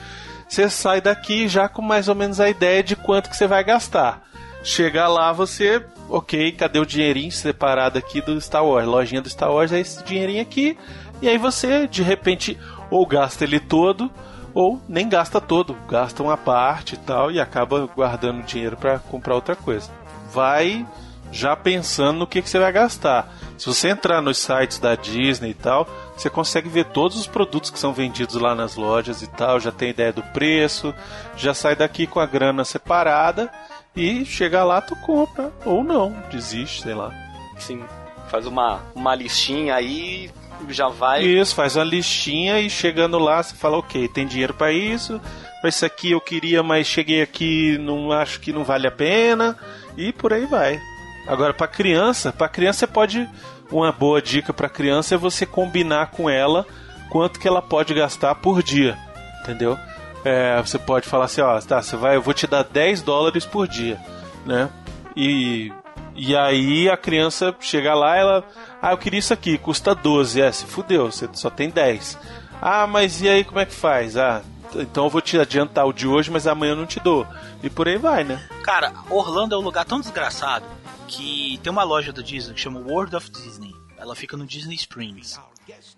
Você 0.51 0.68
sai 0.68 1.01
daqui 1.01 1.46
já 1.46 1.68
com 1.68 1.80
mais 1.80 2.09
ou 2.09 2.14
menos 2.16 2.40
a 2.40 2.51
ideia 2.51 2.82
de 2.82 2.96
quanto 2.96 3.30
que 3.30 3.36
você 3.36 3.46
vai 3.46 3.62
gastar. 3.62 4.20
Chegar 4.64 5.07
lá, 5.07 5.32
você, 5.32 5.80
ok, 6.09 6.51
cadê 6.51 6.80
o 6.80 6.84
dinheirinho 6.84 7.30
separado 7.30 7.96
aqui 7.96 8.20
do 8.20 8.38
Star 8.40 8.66
Wars? 8.66 8.84
Lojinha 8.84 9.22
do 9.22 9.30
Star 9.30 9.53
Wars 9.53 9.70
é 9.70 9.78
esse 9.78 10.03
dinheirinho 10.03 10.42
aqui. 10.42 10.76
E 11.22 11.28
aí 11.28 11.38
você, 11.38 11.86
de 11.86 12.03
repente, 12.03 12.59
ou 12.90 13.07
gasta 13.07 13.44
ele 13.44 13.61
todo, 13.61 14.11
ou 14.53 14.82
nem 14.88 15.09
gasta 15.09 15.40
todo. 15.40 15.76
Gasta 15.88 16.20
uma 16.20 16.36
parte 16.36 16.96
e 16.96 16.98
tal 16.98 17.30
e 17.30 17.40
acaba 17.40 17.86
guardando 17.86 18.42
dinheiro 18.42 18.76
para 18.76 18.98
comprar 18.98 19.36
outra 19.36 19.55
coisa. 19.55 19.88
Vai 20.32 20.84
já 21.30 21.55
pensando 21.55 22.18
no 22.18 22.26
que, 22.26 22.42
que 22.42 22.51
você 22.51 22.59
vai 22.59 22.72
gastar. 22.72 23.32
Se 23.57 23.66
você 23.66 23.90
entrar 23.90 24.20
nos 24.20 24.38
sites 24.38 24.80
da 24.80 24.96
Disney 24.96 25.51
e 25.51 25.55
tal, 25.55 25.88
você 26.20 26.28
consegue 26.28 26.68
ver 26.68 26.84
todos 26.84 27.16
os 27.16 27.26
produtos 27.26 27.70
que 27.70 27.78
são 27.78 27.94
vendidos 27.94 28.34
lá 28.34 28.54
nas 28.54 28.76
lojas 28.76 29.22
e 29.22 29.26
tal, 29.26 29.58
já 29.58 29.72
tem 29.72 29.88
ideia 29.88 30.12
do 30.12 30.22
preço, 30.22 30.94
já 31.34 31.54
sai 31.54 31.74
daqui 31.74 32.06
com 32.06 32.20
a 32.20 32.26
grana 32.26 32.62
separada 32.62 33.50
e 33.96 34.26
chega 34.26 34.62
lá 34.62 34.82
tu 34.82 34.94
compra 34.96 35.50
ou 35.64 35.82
não, 35.82 36.14
desiste, 36.30 36.82
sei 36.82 36.94
lá. 36.94 37.10
Sim, 37.58 37.82
faz 38.28 38.46
uma, 38.46 38.82
uma 38.94 39.14
listinha 39.14 39.74
aí, 39.74 40.30
já 40.68 40.88
vai. 40.88 41.22
Isso, 41.22 41.54
faz 41.54 41.76
uma 41.76 41.84
listinha 41.84 42.60
e 42.60 42.68
chegando 42.68 43.18
lá 43.18 43.42
você 43.42 43.54
fala, 43.54 43.78
ok, 43.78 44.06
tem 44.08 44.26
dinheiro 44.26 44.52
para 44.52 44.70
isso, 44.70 45.18
mas 45.62 45.76
isso 45.76 45.86
aqui 45.86 46.10
eu 46.10 46.20
queria, 46.20 46.62
mas 46.62 46.86
cheguei 46.86 47.22
aqui, 47.22 47.78
não 47.78 48.12
acho 48.12 48.40
que 48.40 48.52
não 48.52 48.62
vale 48.62 48.86
a 48.86 48.92
pena 48.92 49.56
e 49.96 50.12
por 50.12 50.34
aí 50.34 50.44
vai. 50.44 50.78
Agora 51.26 51.54
para 51.54 51.66
criança, 51.66 52.30
para 52.30 52.46
criança 52.46 52.80
você 52.80 52.86
pode 52.86 53.26
uma 53.70 53.92
boa 53.92 54.20
dica 54.20 54.52
para 54.52 54.68
criança 54.68 55.14
é 55.14 55.18
você 55.18 55.46
combinar 55.46 56.10
com 56.10 56.28
ela 56.28 56.66
quanto 57.08 57.38
que 57.38 57.48
ela 57.48 57.62
pode 57.62 57.94
gastar 57.94 58.34
por 58.36 58.62
dia, 58.62 58.96
entendeu? 59.42 59.78
É, 60.24 60.60
você 60.60 60.78
pode 60.78 61.08
falar 61.08 61.24
assim, 61.24 61.40
ó, 61.40 61.58
tá, 61.60 61.82
você 61.82 61.96
vai, 61.96 62.16
eu 62.16 62.22
vou 62.22 62.34
te 62.34 62.46
dar 62.46 62.62
10 62.62 63.02
dólares 63.02 63.44
por 63.44 63.66
dia, 63.66 63.98
né? 64.44 64.68
E 65.16 65.72
e 66.14 66.36
aí 66.36 66.88
a 66.88 66.96
criança 66.96 67.54
chega 67.60 67.94
lá, 67.94 68.16
ela, 68.16 68.44
ah, 68.82 68.90
eu 68.90 68.98
queria 68.98 69.18
isso 69.18 69.32
aqui, 69.32 69.56
custa 69.56 69.94
12, 69.94 70.40
é, 70.40 70.52
se 70.52 70.66
fudeu, 70.66 71.10
você 71.10 71.28
só 71.32 71.48
tem 71.48 71.70
10. 71.70 72.18
Ah, 72.60 72.86
mas 72.86 73.22
e 73.22 73.28
aí 73.28 73.42
como 73.42 73.60
é 73.60 73.64
que 73.64 73.74
faz? 73.74 74.16
Ah, 74.18 74.42
então 74.74 75.04
eu 75.04 75.10
vou 75.10 75.22
te 75.22 75.38
adiantar 75.38 75.86
o 75.86 75.92
de 75.92 76.06
hoje, 76.06 76.30
mas 76.30 76.46
amanhã 76.46 76.72
eu 76.72 76.76
não 76.76 76.86
te 76.86 77.00
dou. 77.00 77.26
E 77.62 77.70
por 77.70 77.88
aí 77.88 77.96
vai, 77.96 78.22
né? 78.22 78.40
Cara, 78.62 78.92
Orlando 79.08 79.54
é 79.54 79.58
um 79.58 79.62
lugar 79.62 79.84
tão 79.84 80.00
desgraçado 80.00 80.66
que 81.11 81.58
tem 81.62 81.70
uma 81.70 81.82
loja 81.82 82.12
da 82.12 82.22
Disney 82.22 82.54
que 82.54 82.61
chama 82.61 82.80
World 82.80 83.16
of 83.16 83.30
Disney. 83.30 83.74
Ela 83.98 84.14
fica 84.14 84.36
no 84.36 84.46
Disney 84.46 84.76
Springs. 84.76 85.38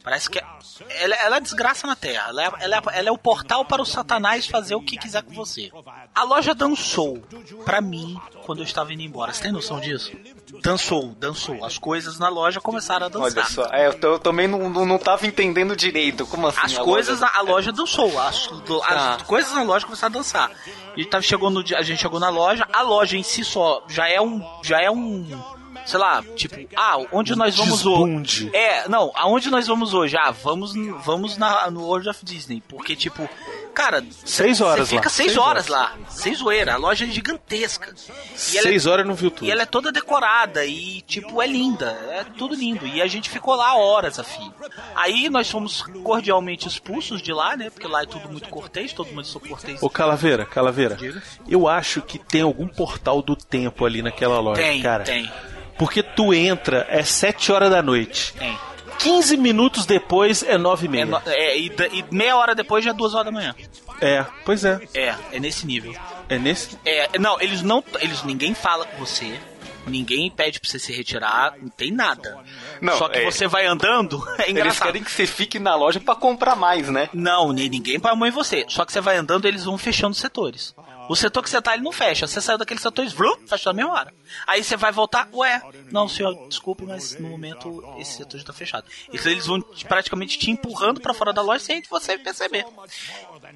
Parece 0.02 0.28
que 0.28 0.42
ela, 0.88 1.14
ela 1.14 1.36
é 1.36 1.40
desgraça 1.40 1.86
na 1.86 1.94
Terra. 1.94 2.28
Ela 2.28 2.42
é, 2.42 2.52
ela, 2.60 2.76
é, 2.76 2.98
ela 2.98 3.08
é 3.08 3.12
o 3.12 3.18
portal 3.18 3.64
para 3.64 3.80
o 3.80 3.86
Satanás 3.86 4.46
fazer 4.46 4.74
o 4.74 4.82
que 4.82 4.96
quiser 4.96 5.22
com 5.22 5.32
você. 5.32 5.70
A 6.14 6.24
loja 6.24 6.54
dançou 6.54 7.18
pra 7.64 7.80
mim 7.80 8.18
quando 8.42 8.58
eu 8.58 8.64
estava 8.64 8.92
indo 8.92 9.02
embora. 9.02 9.32
Você 9.32 9.42
tem 9.42 9.52
noção 9.52 9.80
disso? 9.80 10.12
Dançou, 10.62 11.14
dançou. 11.18 11.64
As 11.64 11.78
coisas 11.78 12.18
na 12.18 12.28
loja 12.28 12.60
começaram 12.60 13.06
a 13.06 13.08
dançar. 13.08 13.32
Olha 13.32 13.44
só, 13.46 13.64
é, 13.72 13.86
eu, 13.86 13.98
eu, 14.00 14.18
também 14.18 14.46
não, 14.46 14.68
não, 14.68 14.84
não 14.84 14.98
tava 14.98 15.26
entendendo 15.26 15.74
direito. 15.74 16.26
Como 16.26 16.46
assim? 16.46 16.60
As 16.62 16.78
coisas, 16.78 17.20
loja... 17.20 17.32
a 17.34 17.40
loja 17.42 17.72
dançou. 17.72 18.20
As, 18.20 18.48
as 18.48 18.50
ah. 18.82 19.18
coisas 19.26 19.52
na 19.52 19.62
loja 19.62 19.86
começaram 19.86 20.14
a 20.14 20.18
dançar. 20.18 20.50
A 20.50 20.96
gente, 20.96 21.08
tava, 21.08 21.22
chegou 21.22 21.50
no, 21.50 21.60
a 21.60 21.82
gente 21.82 22.00
chegou 22.00 22.20
na 22.20 22.28
loja, 22.28 22.66
a 22.72 22.82
loja 22.82 23.16
em 23.16 23.22
si 23.22 23.44
só 23.44 23.84
já 23.88 24.08
é 24.08 24.20
um. 24.20 24.42
Já 24.62 24.80
é 24.80 24.90
um 24.90 25.26
sei 25.86 25.98
lá, 25.98 26.22
tipo, 26.36 26.54
ah, 26.76 26.98
onde 27.10 27.34
nós 27.34 27.56
vamos 27.56 27.84
hoje? 27.84 28.50
É, 28.54 28.88
não, 28.88 29.10
aonde 29.14 29.50
nós 29.50 29.66
vamos 29.66 29.94
hoje? 29.94 30.16
Ah, 30.16 30.30
vamos, 30.30 30.74
vamos 31.04 31.36
na, 31.36 31.70
no 31.70 31.82
World 31.82 32.08
of 32.08 32.24
Disney, 32.24 32.62
porque 32.68 32.94
tipo, 32.94 33.28
cara, 33.72 34.04
seis 34.24 34.60
horas 34.60 34.88
você 34.88 34.96
fica 34.96 35.08
lá. 35.08 35.10
seis, 35.10 35.32
seis 35.32 35.38
horas, 35.38 35.70
horas, 35.70 35.98
lá, 35.98 36.08
seis 36.08 36.38
zoeira, 36.38 36.74
a 36.74 36.76
loja 36.76 37.04
é 37.04 37.08
gigantesca. 37.08 37.92
E 37.94 38.38
seis 38.38 38.86
é, 38.86 38.90
horas 38.90 39.06
não 39.06 39.14
viu 39.14 39.30
tudo. 39.30 39.46
E 39.46 39.50
ela 39.50 39.62
é 39.62 39.66
toda 39.66 39.90
decorada 39.90 40.64
e 40.64 41.00
tipo 41.02 41.40
é 41.42 41.46
linda, 41.46 41.86
é 42.10 42.24
tudo 42.36 42.54
lindo. 42.54 42.86
E 42.86 43.00
a 43.02 43.06
gente 43.06 43.30
ficou 43.30 43.54
lá 43.54 43.76
horas 43.76 44.18
a 44.18 44.24
fim. 44.24 44.52
Aí 44.94 45.28
nós 45.28 45.50
fomos 45.50 45.82
cordialmente 46.02 46.68
expulsos 46.68 47.22
de 47.22 47.32
lá, 47.32 47.56
né? 47.56 47.70
Porque 47.70 47.86
lá 47.86 48.02
é 48.02 48.06
tudo 48.06 48.28
muito 48.28 48.48
cortês, 48.48 48.92
todo 48.92 49.12
mundo 49.12 49.26
sou 49.26 49.40
cortês. 49.40 49.82
Ô 49.82 49.90
Calaveira, 49.90 50.44
Calaveira, 50.44 50.94
Diga. 50.94 51.22
eu 51.48 51.68
acho 51.68 52.02
que 52.02 52.18
tem 52.18 52.42
algum 52.42 52.68
portal 52.68 53.22
do 53.22 53.34
tempo 53.34 53.84
ali 53.84 54.02
naquela 54.02 54.38
loja, 54.40 54.62
tem, 54.62 54.82
cara. 54.82 55.04
Tem. 55.04 55.30
Porque 55.78 56.02
tu 56.02 56.32
entra, 56.34 56.86
é 56.88 57.02
7 57.02 57.50
horas 57.50 57.70
da 57.70 57.82
noite. 57.82 58.34
Tem. 58.34 58.56
15 59.02 59.36
minutos 59.36 59.86
depois 59.86 60.42
é 60.42 60.56
9 60.56 60.86
e 60.86 60.88
meia. 60.88 61.02
É, 61.02 61.06
no, 61.06 61.22
é 61.26 61.58
e, 61.58 61.72
e, 61.92 62.04
meia 62.10 62.36
hora 62.36 62.54
depois 62.54 62.84
já 62.84 62.90
é 62.90 62.94
2 62.94 63.14
horas 63.14 63.26
da 63.26 63.32
manhã. 63.32 63.54
É, 64.00 64.24
pois 64.44 64.64
é. 64.64 64.80
É, 64.94 65.14
é 65.32 65.40
nesse 65.40 65.66
nível. 65.66 65.94
É 66.28 66.38
nesse? 66.38 66.78
É, 66.84 67.18
não, 67.18 67.40
eles 67.40 67.62
não. 67.62 67.82
Eles, 68.00 68.22
ninguém 68.22 68.54
fala 68.54 68.84
com 68.84 68.98
você. 68.98 69.38
Ninguém 69.86 70.30
pede 70.30 70.60
pra 70.60 70.70
você 70.70 70.78
se 70.78 70.92
retirar, 70.92 71.54
não 71.60 71.68
tem 71.68 71.90
nada. 71.90 72.38
Não, 72.80 72.96
Só 72.96 73.08
que 73.08 73.18
é... 73.18 73.24
você 73.24 73.48
vai 73.48 73.66
andando, 73.66 74.22
é 74.38 74.50
engraçado. 74.50 74.56
Eles 74.56 74.78
querem 74.78 75.02
que 75.02 75.10
você 75.10 75.26
fique 75.26 75.58
na 75.58 75.74
loja 75.74 75.98
para 75.98 76.14
comprar 76.14 76.54
mais, 76.54 76.88
né? 76.88 77.08
Não, 77.12 77.52
ninguém 77.52 77.98
põe 77.98 78.12
a 78.12 78.14
mão 78.14 78.28
em 78.28 78.30
você. 78.30 78.64
Só 78.68 78.84
que 78.84 78.92
você 78.92 79.00
vai 79.00 79.16
andando, 79.16 79.46
eles 79.46 79.64
vão 79.64 79.76
fechando 79.76 80.14
setores. 80.14 80.72
O 81.08 81.16
setor 81.16 81.42
que 81.42 81.50
você 81.50 81.60
tá, 81.60 81.74
ele 81.74 81.82
não 81.82 81.92
fecha. 81.92 82.26
Você 82.26 82.40
saiu 82.40 82.58
daquele 82.58 82.80
setor, 82.80 83.06
vrum, 83.08 83.36
fecha 83.46 83.70
na 83.70 83.74
mesma 83.74 83.92
hora. 83.92 84.14
Aí 84.46 84.62
você 84.62 84.76
vai 84.76 84.92
voltar, 84.92 85.28
ué, 85.32 85.60
não, 85.90 86.08
senhor, 86.08 86.48
desculpe, 86.48 86.84
mas 86.84 87.18
no 87.18 87.28
momento 87.28 87.84
esse 87.98 88.18
setor 88.18 88.38
já 88.38 88.44
tá 88.44 88.52
fechado. 88.52 88.86
Então 89.12 89.30
eles 89.30 89.46
vão 89.46 89.60
praticamente 89.88 90.38
te 90.38 90.50
empurrando 90.50 91.00
para 91.00 91.12
fora 91.14 91.32
da 91.32 91.42
loja 91.42 91.60
sem 91.60 91.82
você 91.90 92.18
perceber. 92.18 92.64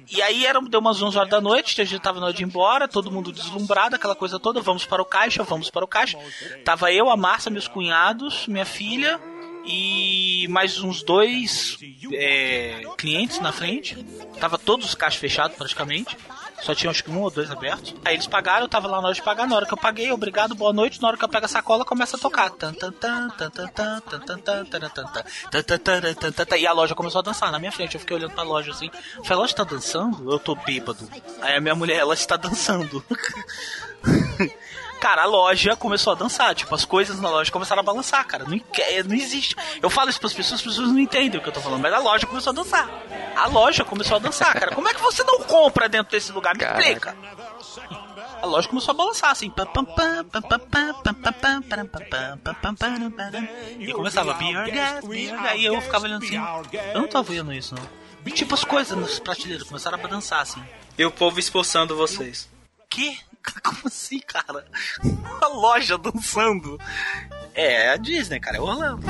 E 0.09 0.21
aí 0.21 0.45
era, 0.45 0.61
deu 0.61 0.79
umas 0.79 1.01
11 1.01 1.17
horas 1.17 1.29
da 1.29 1.41
noite, 1.41 1.81
a 1.81 1.85
gente 1.85 2.01
tava 2.01 2.19
na 2.19 2.27
hora 2.27 2.35
de 2.35 2.43
ir 2.43 2.45
embora, 2.45 2.87
todo 2.87 3.11
mundo 3.11 3.31
deslumbrado, 3.31 3.95
aquela 3.95 4.15
coisa 4.15 4.39
toda, 4.39 4.61
vamos 4.61 4.85
para 4.85 5.01
o 5.01 5.05
caixa, 5.05 5.43
vamos 5.43 5.69
para 5.69 5.83
o 5.83 5.87
caixa. 5.87 6.17
Tava 6.63 6.91
eu, 6.91 7.09
a 7.09 7.17
Márcia, 7.17 7.51
meus 7.51 7.67
cunhados, 7.67 8.47
minha 8.47 8.65
filha 8.65 9.19
e 9.65 10.47
mais 10.49 10.79
uns 10.79 11.03
dois 11.03 11.77
é, 12.13 12.83
clientes 12.97 13.39
na 13.39 13.51
frente. 13.51 13.97
Tava 14.39 14.57
todos 14.57 14.87
os 14.87 14.95
caixas 14.95 15.19
fechados 15.19 15.57
praticamente. 15.57 16.17
Só 16.61 16.73
tinha 16.73 16.89
acho 16.89 17.03
que 17.03 17.11
um 17.11 17.21
ou 17.21 17.29
dois 17.29 17.51
abertos. 17.51 17.93
Aí 18.03 18.15
eles 18.15 18.27
pagaram, 18.27 18.63
eu 18.63 18.67
tava 18.67 18.87
lá 18.87 18.99
na 18.99 19.07
hora 19.07 19.15
de 19.15 19.21
pagar. 19.21 19.47
Na 19.47 19.55
hora 19.55 19.65
que 19.65 19.73
eu 19.73 19.77
paguei, 19.77 20.11
obrigado, 20.11 20.55
boa 20.55 20.73
noite. 20.73 21.01
Na 21.01 21.07
hora 21.07 21.17
que 21.17 21.23
eu 21.23 21.29
pego 21.29 21.45
a 21.45 21.49
sacola, 21.49 21.85
começa 21.85 22.17
a 22.17 22.19
tocar. 22.19 22.51
E 26.57 26.67
a 26.67 26.73
loja 26.73 26.95
começou 26.95 27.19
a 27.19 27.21
dançar 27.23 27.51
na 27.51 27.59
minha 27.59 27.71
frente. 27.71 27.95
Eu 27.95 27.99
fiquei 27.99 28.17
olhando 28.17 28.31
pra 28.31 28.43
loja 28.43 28.71
assim. 28.71 28.89
Falei, 29.23 29.33
a 29.33 29.35
loja 29.35 29.55
tá 29.55 29.63
dançando? 29.63 30.31
Eu 30.31 30.39
tô 30.39 30.55
bêbado. 30.55 31.07
Aí 31.41 31.55
a 31.55 31.61
minha 31.61 31.75
mulher, 31.75 31.99
ela 31.99 32.13
está 32.13 32.35
dançando. 32.35 33.03
Cara, 34.99 35.23
a 35.23 35.25
loja 35.25 35.75
começou 35.75 36.13
a 36.13 36.15
dançar. 36.15 36.55
Tipo, 36.55 36.73
as 36.73 36.85
coisas 36.85 37.19
na 37.19 37.29
loja 37.29 37.51
começaram 37.51 37.81
a 37.81 37.83
balançar, 37.83 38.25
cara. 38.25 38.45
Não, 38.45 38.59
não 39.05 39.15
existe. 39.15 39.55
Eu 39.81 39.89
falo 39.89 40.09
isso 40.09 40.19
pras 40.19 40.33
pessoas, 40.33 40.59
as 40.59 40.65
pessoas 40.65 40.89
não 40.89 40.99
entendem 40.99 41.39
o 41.39 41.43
que 41.43 41.49
eu 41.49 41.53
tô 41.53 41.61
falando, 41.61 41.81
mas 41.81 41.93
a 41.93 41.99
loja 41.99 42.25
começou 42.25 42.51
a 42.51 42.53
dançar. 42.53 42.89
A 43.35 43.47
loja 43.47 43.83
começou 43.85 44.17
a 44.17 44.19
dançar, 44.19 44.53
cara. 44.53 44.73
Como 44.73 44.87
é 44.87 44.93
que 44.93 45.01
você 45.01 45.23
não 45.23 45.39
compra 45.43 45.87
dentro 45.87 46.11
desse 46.11 46.31
lugar? 46.31 46.55
Me 46.57 46.63
explica. 46.63 47.15
A 48.41 48.45
loja 48.45 48.67
começou 48.67 48.91
a 48.91 48.95
balançar 48.95 49.31
assim. 49.31 49.51
E 53.79 53.93
começava 53.93 54.33
Beer 54.33 54.73
Gas, 54.73 55.05
Beer 55.05 55.41
Gas. 55.41 55.55
E 55.57 55.65
eu 55.65 55.81
ficava 55.81 56.05
olhando 56.05 56.23
assim. 56.23 56.35
Eu 56.93 57.01
não 57.01 57.07
tava 57.07 57.31
vendo 57.31 57.53
isso, 57.53 57.75
não. 57.75 58.07
E 58.25 58.31
tipo, 58.31 58.53
as 58.53 58.63
coisas 58.63 58.97
nas 58.97 59.19
prateleiras 59.19 59.65
começaram 59.65 59.97
a 60.03 60.07
dançar 60.07 60.41
assim. 60.41 60.61
E 60.97 61.05
o 61.05 61.11
povo 61.11 61.39
expulsando 61.39 61.95
vocês. 61.95 62.49
Que? 62.89 63.17
Como 63.63 63.81
assim, 63.85 64.19
cara? 64.19 64.65
Uma 65.03 65.47
loja 65.47 65.97
dançando. 65.97 66.79
É, 67.53 67.85
é 67.85 67.89
a 67.89 67.97
Disney, 67.97 68.39
cara, 68.39 68.57
é 68.57 68.61
Orlando. 68.61 69.05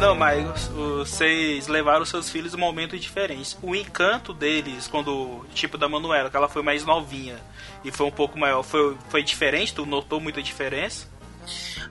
Não, 0.00 0.14
mas 0.14 0.68
vocês 0.68 1.66
levaram 1.66 2.04
seus 2.04 2.30
filhos 2.30 2.54
em 2.54 2.56
momentos 2.56 3.00
diferentes. 3.00 3.58
O 3.62 3.74
encanto 3.74 4.32
deles, 4.32 4.86
quando, 4.86 5.44
tipo 5.54 5.76
da 5.76 5.88
Manuela, 5.88 6.30
que 6.30 6.36
ela 6.36 6.48
foi 6.48 6.62
mais 6.62 6.84
novinha 6.84 7.38
e 7.84 7.90
foi 7.90 8.06
um 8.06 8.10
pouco 8.10 8.38
maior, 8.38 8.62
foi, 8.62 8.96
foi 9.08 9.22
diferente? 9.22 9.74
Tu 9.74 9.84
notou 9.84 10.20
muita 10.20 10.42
diferença? 10.42 11.08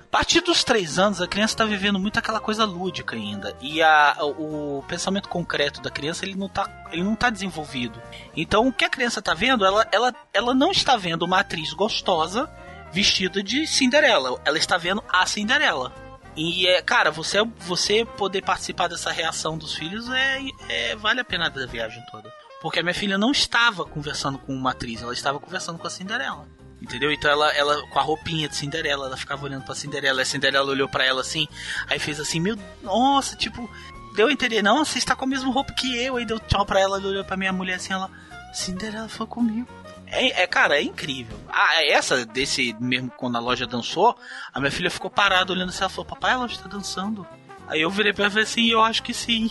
A 0.06 0.18
partir 0.18 0.40
dos 0.40 0.64
três 0.64 0.98
anos, 0.98 1.22
a 1.22 1.28
criança 1.28 1.54
está 1.54 1.66
vivendo 1.66 2.00
muito 2.00 2.18
aquela 2.18 2.40
coisa 2.40 2.64
lúdica 2.64 3.16
ainda. 3.16 3.56
E 3.60 3.82
a, 3.82 4.16
o 4.22 4.84
pensamento 4.88 5.28
concreto 5.28 5.82
da 5.82 5.90
criança 5.90 6.24
ele 6.24 6.36
não 6.36 6.48
está 6.48 6.70
ele 6.92 7.04
não 7.04 7.16
tá 7.16 7.30
desenvolvido. 7.30 8.02
Então, 8.36 8.68
o 8.68 8.72
que 8.72 8.86
a 8.86 8.90
criança 8.90 9.20
está 9.20 9.34
vendo, 9.34 9.66
ela, 9.66 9.86
ela, 9.92 10.16
ela 10.34 10.54
não 10.54 10.72
está 10.72 10.96
vendo 10.96 11.24
uma 11.24 11.42
atriz 11.42 11.74
gostosa 11.74 12.50
vestida 12.94 13.44
de 13.44 13.68
Cinderela. 13.68 14.40
Ela 14.46 14.58
está 14.58 14.78
vendo 14.78 15.04
a 15.12 15.26
Cinderela. 15.26 15.94
E, 16.36 16.66
é, 16.68 16.82
cara, 16.82 17.12
você, 17.12 17.44
você 17.60 18.06
poder 18.06 18.42
participar 18.42 18.88
dessa 18.88 19.12
reação 19.12 19.58
dos 19.58 19.74
filhos 19.74 20.10
é, 20.10 20.40
é 20.70 20.96
vale 20.96 21.20
a 21.20 21.26
pena 21.26 21.50
da 21.50 21.66
viagem 21.66 22.02
toda. 22.10 22.32
Porque 22.62 22.80
a 22.80 22.84
minha 22.84 22.96
filha 22.96 23.18
não 23.18 23.32
estava 23.32 23.84
conversando 23.86 24.38
com 24.38 24.54
uma 24.54 24.72
atriz, 24.72 25.02
ela 25.02 25.14
estava 25.14 25.40
conversando 25.40 25.78
com 25.78 25.88
a 25.88 25.90
Cinderela. 25.90 26.48
Entendeu? 26.86 27.12
Então 27.12 27.32
ela, 27.32 27.52
ela, 27.54 27.82
com 27.88 27.98
a 27.98 28.02
roupinha 28.04 28.48
de 28.48 28.56
Cinderela, 28.56 29.08
ela 29.08 29.18
ficava 29.18 29.44
olhando 29.44 29.64
pra 29.66 29.74
Cinderela. 29.74 30.22
A 30.22 30.26
Cinderela 30.26 30.70
olhou 30.70 30.88
para 30.88 31.04
ela 31.04 31.22
assim, 31.22 31.48
aí 31.90 31.98
fez 31.98 32.20
assim, 32.20 32.40
meu, 32.40 32.56
nossa, 32.84 33.36
tipo, 33.36 33.68
deu 34.16 34.28
a 34.28 34.32
entender, 34.32 34.62
não, 34.62 34.86
você 34.86 35.00
está 35.00 35.16
com 35.16 35.26
a 35.26 35.28
mesma 35.28 35.52
roupa 35.52 35.74
que 35.74 35.98
eu. 35.98 36.16
Aí 36.18 36.26
deu 36.26 36.40
tchau 36.40 36.64
pra 36.64 36.80
ela, 36.80 37.00
olhou 37.00 37.26
pra 37.26 37.36
minha 37.36 37.52
mulher 37.52 37.76
assim, 37.78 37.92
ela, 37.92 38.08
Cinderela 38.54 39.10
foi 39.10 39.26
comigo. 39.26 39.68
É, 40.06 40.44
é, 40.44 40.48
cara, 40.48 40.78
é 40.78 40.84
incrível. 40.84 41.36
Ah, 41.50 41.84
essa 41.84 42.24
desse 42.24 42.76
mesmo 42.80 43.10
quando 43.18 43.36
a 43.38 43.40
loja 43.40 43.66
dançou, 43.66 44.16
a 44.54 44.60
minha 44.60 44.72
filha 44.72 44.92
ficou 44.92 45.10
parada 45.10 45.52
olhando 45.52 45.70
assim, 45.70 45.80
ela 45.82 45.90
falou, 45.90 46.06
papai, 46.06 46.34
a 46.34 46.38
loja 46.38 46.60
tá 46.62 46.70
dançando. 46.70 47.26
Aí 47.68 47.82
eu 47.82 47.90
virei 47.90 48.14
pra 48.14 48.26
ela 48.26 48.30
e 48.30 48.34
falei 48.34 48.44
assim, 48.44 48.68
eu 48.68 48.82
acho 48.84 49.02
que 49.02 49.12
sim. 49.12 49.50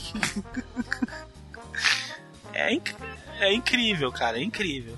é, 2.54 2.72
inc- 2.72 2.94
é 3.40 3.52
incrível, 3.52 4.12
cara, 4.12 4.38
é 4.38 4.42
incrível. 4.44 4.96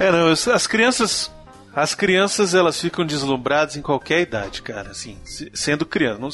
É, 0.00 0.10
não, 0.10 0.28
as 0.32 0.66
crianças. 0.66 1.30
As 1.76 1.94
crianças 1.94 2.54
elas 2.54 2.80
ficam 2.80 3.04
deslumbradas 3.04 3.76
em 3.76 3.82
qualquer 3.82 4.20
idade, 4.20 4.62
cara, 4.62 4.90
assim, 4.90 5.18
se- 5.24 5.50
sendo 5.54 5.84
criança, 5.84 6.18
não 6.20 6.30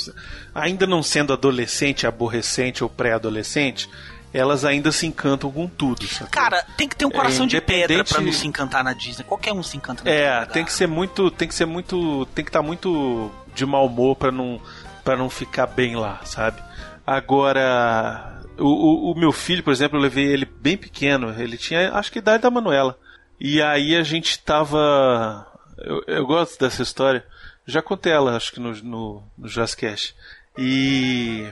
ainda 0.54 0.86
não 0.86 1.02
sendo 1.02 1.32
adolescente, 1.32 2.06
aborrecente 2.06 2.84
ou 2.84 2.90
pré-adolescente, 2.90 3.88
elas 4.34 4.64
ainda 4.64 4.92
se 4.92 5.06
encantam 5.06 5.50
com 5.50 5.66
tudo. 5.66 6.06
sacou? 6.06 6.28
Cara, 6.28 6.62
tem 6.76 6.86
que 6.88 6.94
ter 6.94 7.04
um 7.06 7.10
coração 7.10 7.46
É, 7.46 7.48
de 7.48 7.60
pedra 7.60 8.04
pra 8.04 8.20
não 8.20 8.32
se 8.32 8.46
encantar 8.46 8.84
na 8.84 8.92
Disney. 8.92 9.24
Qualquer 9.24 9.52
um 9.52 9.62
se 9.62 9.76
encanta 9.76 10.04
na 10.04 10.10
É, 10.10 10.44
tem 10.46 10.64
que 10.64 10.72
ser 10.72 10.86
muito, 10.86 11.30
tem 11.30 11.48
que 11.48 11.54
ser 11.54 11.64
muito, 11.66 12.26
tem 12.34 12.44
que 12.44 12.50
estar 12.50 12.62
muito 12.62 13.30
de 13.54 13.64
mau 13.66 13.86
humor 13.86 14.16
pra 14.16 14.30
não 14.30 14.60
para 15.02 15.16
não 15.16 15.30
ficar 15.30 15.66
bem 15.66 15.96
lá, 15.96 16.20
sabe? 16.24 16.62
Agora, 17.06 18.40
o, 18.58 18.64
o, 18.66 19.12
o 19.12 19.18
meu 19.18 19.32
filho, 19.32 19.62
por 19.62 19.72
exemplo, 19.72 19.96
eu 19.98 20.02
levei 20.02 20.26
ele 20.26 20.44
bem 20.44 20.76
pequeno, 20.76 21.34
ele 21.40 21.56
tinha, 21.56 21.92
acho 21.94 22.12
que 22.12 22.18
a 22.18 22.22
idade 22.22 22.42
da 22.42 22.50
Manuela. 22.50 22.98
E 23.40 23.62
aí 23.62 23.96
a 23.96 24.02
gente 24.02 24.38
tava, 24.38 25.46
eu, 25.78 26.02
eu 26.06 26.26
gosto 26.26 26.60
dessa 26.60 26.82
história. 26.82 27.24
Já 27.66 27.80
contei 27.80 28.12
ela, 28.12 28.36
acho 28.36 28.52
que 28.52 28.60
no 28.60 28.74
no, 28.82 29.22
no 29.38 29.48
Jazzcast. 29.48 30.14
E 30.58 31.46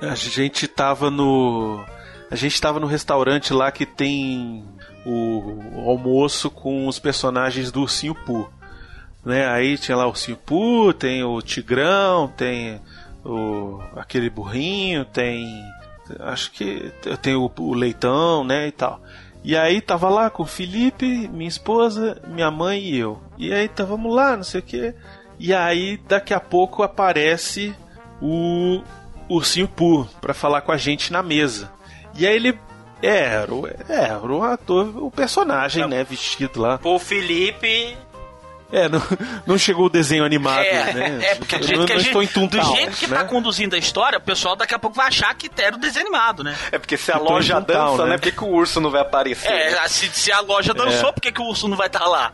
a 0.00 0.14
gente 0.14 0.68
tava 0.68 1.10
no 1.10 1.84
a 2.30 2.36
gente 2.36 2.60
tava 2.60 2.78
no 2.78 2.86
restaurante 2.86 3.52
lá 3.52 3.72
que 3.72 3.84
tem 3.84 4.64
o, 5.04 5.60
o 5.74 5.90
almoço 5.90 6.50
com 6.50 6.86
os 6.86 7.00
personagens 7.00 7.72
do 7.72 7.80
Ursinho 7.80 8.14
Pooh. 8.14 8.48
Né? 9.24 9.46
Aí 9.48 9.76
tinha 9.76 9.96
lá 9.96 10.06
o 10.06 10.10
Ursinho 10.10 10.36
Pooh, 10.36 10.92
tem 10.92 11.24
o 11.24 11.42
Tigrão, 11.42 12.28
tem 12.28 12.80
o 13.24 13.80
aquele 13.96 14.30
burrinho, 14.30 15.04
tem 15.04 15.64
acho 16.20 16.52
que 16.52 16.92
tem 17.20 17.34
o, 17.34 17.50
o 17.58 17.74
leitão, 17.74 18.44
né, 18.44 18.68
e 18.68 18.72
tal. 18.72 19.02
E 19.48 19.56
aí 19.56 19.80
tava 19.80 20.10
lá 20.10 20.28
com 20.28 20.42
o 20.42 20.46
Felipe, 20.46 21.26
minha 21.32 21.48
esposa, 21.48 22.20
minha 22.26 22.50
mãe 22.50 22.82
e 22.82 22.98
eu. 22.98 23.18
E 23.38 23.50
aí 23.50 23.66
távamos 23.66 24.14
lá, 24.14 24.36
não 24.36 24.44
sei 24.44 24.60
o 24.60 24.62
que. 24.62 24.94
E 25.38 25.54
aí 25.54 25.96
daqui 26.06 26.34
a 26.34 26.38
pouco 26.38 26.82
aparece 26.82 27.74
o 28.20 28.82
Ursinho 29.26 29.66
Pooh 29.66 30.06
pra 30.20 30.34
falar 30.34 30.60
com 30.60 30.70
a 30.70 30.76
gente 30.76 31.10
na 31.10 31.22
mesa. 31.22 31.72
E 32.14 32.26
aí 32.26 32.36
ele 32.36 32.58
é, 33.00 33.20
era 33.20 33.54
o, 33.54 33.66
é, 33.66 33.74
era 33.88 34.26
o 34.26 34.42
ator, 34.42 35.02
o 35.02 35.10
personagem, 35.10 35.88
né, 35.88 36.04
vestido 36.04 36.60
lá. 36.60 36.76
Pô, 36.76 36.98
Felipe. 36.98 37.96
É, 38.70 38.88
não, 38.88 39.02
não 39.46 39.58
chegou 39.58 39.86
o 39.86 39.88
desenho 39.88 40.24
animado, 40.24 40.60
É, 40.60 40.92
né? 40.92 41.18
é, 41.24 41.34
porque 41.36 41.56
do 41.56 41.66
jeito 41.66 41.78
não, 41.78 41.86
que, 41.86 41.92
a 41.94 41.98
gente, 41.98 42.06
estou 42.08 42.22
em 42.22 42.46
do 42.48 42.62
jeito 42.76 42.96
que 42.98 43.06
né? 43.06 43.16
tá 43.16 43.24
conduzindo 43.24 43.74
a 43.74 43.78
história, 43.78 44.18
o 44.18 44.20
pessoal 44.20 44.54
daqui 44.56 44.74
a 44.74 44.78
pouco 44.78 44.94
vai 44.94 45.06
achar 45.08 45.34
que 45.34 45.50
era 45.56 45.74
o 45.74 45.78
desenho 45.78 46.06
animado, 46.06 46.44
né? 46.44 46.54
É 46.70 46.78
porque 46.78 46.96
se 46.96 47.10
a 47.10 47.16
loja 47.16 47.60
dança, 47.60 48.04
né? 48.04 48.10
né? 48.10 48.16
Por 48.18 48.22
que, 48.24 48.32
que 48.32 48.44
o 48.44 48.48
urso 48.48 48.78
não 48.80 48.90
vai 48.90 49.00
aparecer? 49.00 49.50
É, 49.50 49.88
se, 49.88 50.08
se 50.08 50.30
a 50.30 50.40
loja 50.40 50.74
dançou, 50.74 51.12
por 51.12 51.20
que, 51.20 51.32
que 51.32 51.40
o 51.40 51.46
urso 51.46 51.66
não 51.66 51.76
vai 51.76 51.86
estar 51.86 52.06
lá? 52.06 52.30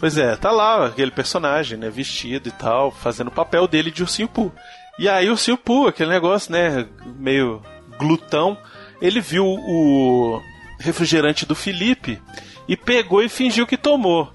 Pois 0.00 0.18
é, 0.18 0.34
tá 0.36 0.50
lá 0.50 0.86
aquele 0.86 1.10
personagem, 1.10 1.78
né, 1.78 1.88
vestido 1.88 2.48
e 2.48 2.52
tal, 2.52 2.90
fazendo 2.90 3.28
o 3.28 3.32
papel 3.32 3.68
dele 3.68 3.90
de 3.90 4.02
Ursinho 4.02 4.28
Pooh. 4.28 4.52
E 4.98 5.08
aí 5.08 5.28
o 5.28 5.32
Ursinho 5.32 5.56
Pooh, 5.56 5.86
aquele 5.86 6.10
negócio, 6.10 6.52
né, 6.52 6.86
meio 7.16 7.62
glutão, 7.96 8.58
ele 9.00 9.20
viu 9.20 9.44
o 9.46 10.42
refrigerante 10.80 11.46
do 11.46 11.54
Felipe 11.54 12.20
e 12.68 12.76
pegou 12.76 13.22
e 13.22 13.28
fingiu 13.28 13.66
que 13.66 13.76
tomou. 13.76 14.32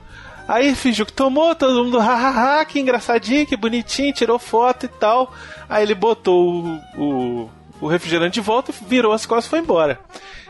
Aí 0.50 0.74
fingiu 0.74 1.06
que 1.06 1.14
tomou, 1.14 1.54
todo 1.54 1.84
mundo, 1.84 2.00
hahaha, 2.00 2.66
que 2.66 2.80
engraçadinho, 2.80 3.46
que 3.46 3.56
bonitinho, 3.56 4.12
tirou 4.12 4.40
foto 4.40 4.88
e 4.88 4.90
tal. 4.90 5.32
Aí 5.70 5.84
ele 5.84 5.94
botou 5.94 6.66
o, 6.66 6.82
o, 6.98 7.50
o 7.82 7.88
refrigerante 7.88 8.34
de 8.34 8.42
volta, 8.42 8.74
virou 8.88 9.14
as 9.14 9.28
costas 9.28 9.46
e 9.46 9.50
foi 9.52 9.60
embora. 9.60 10.00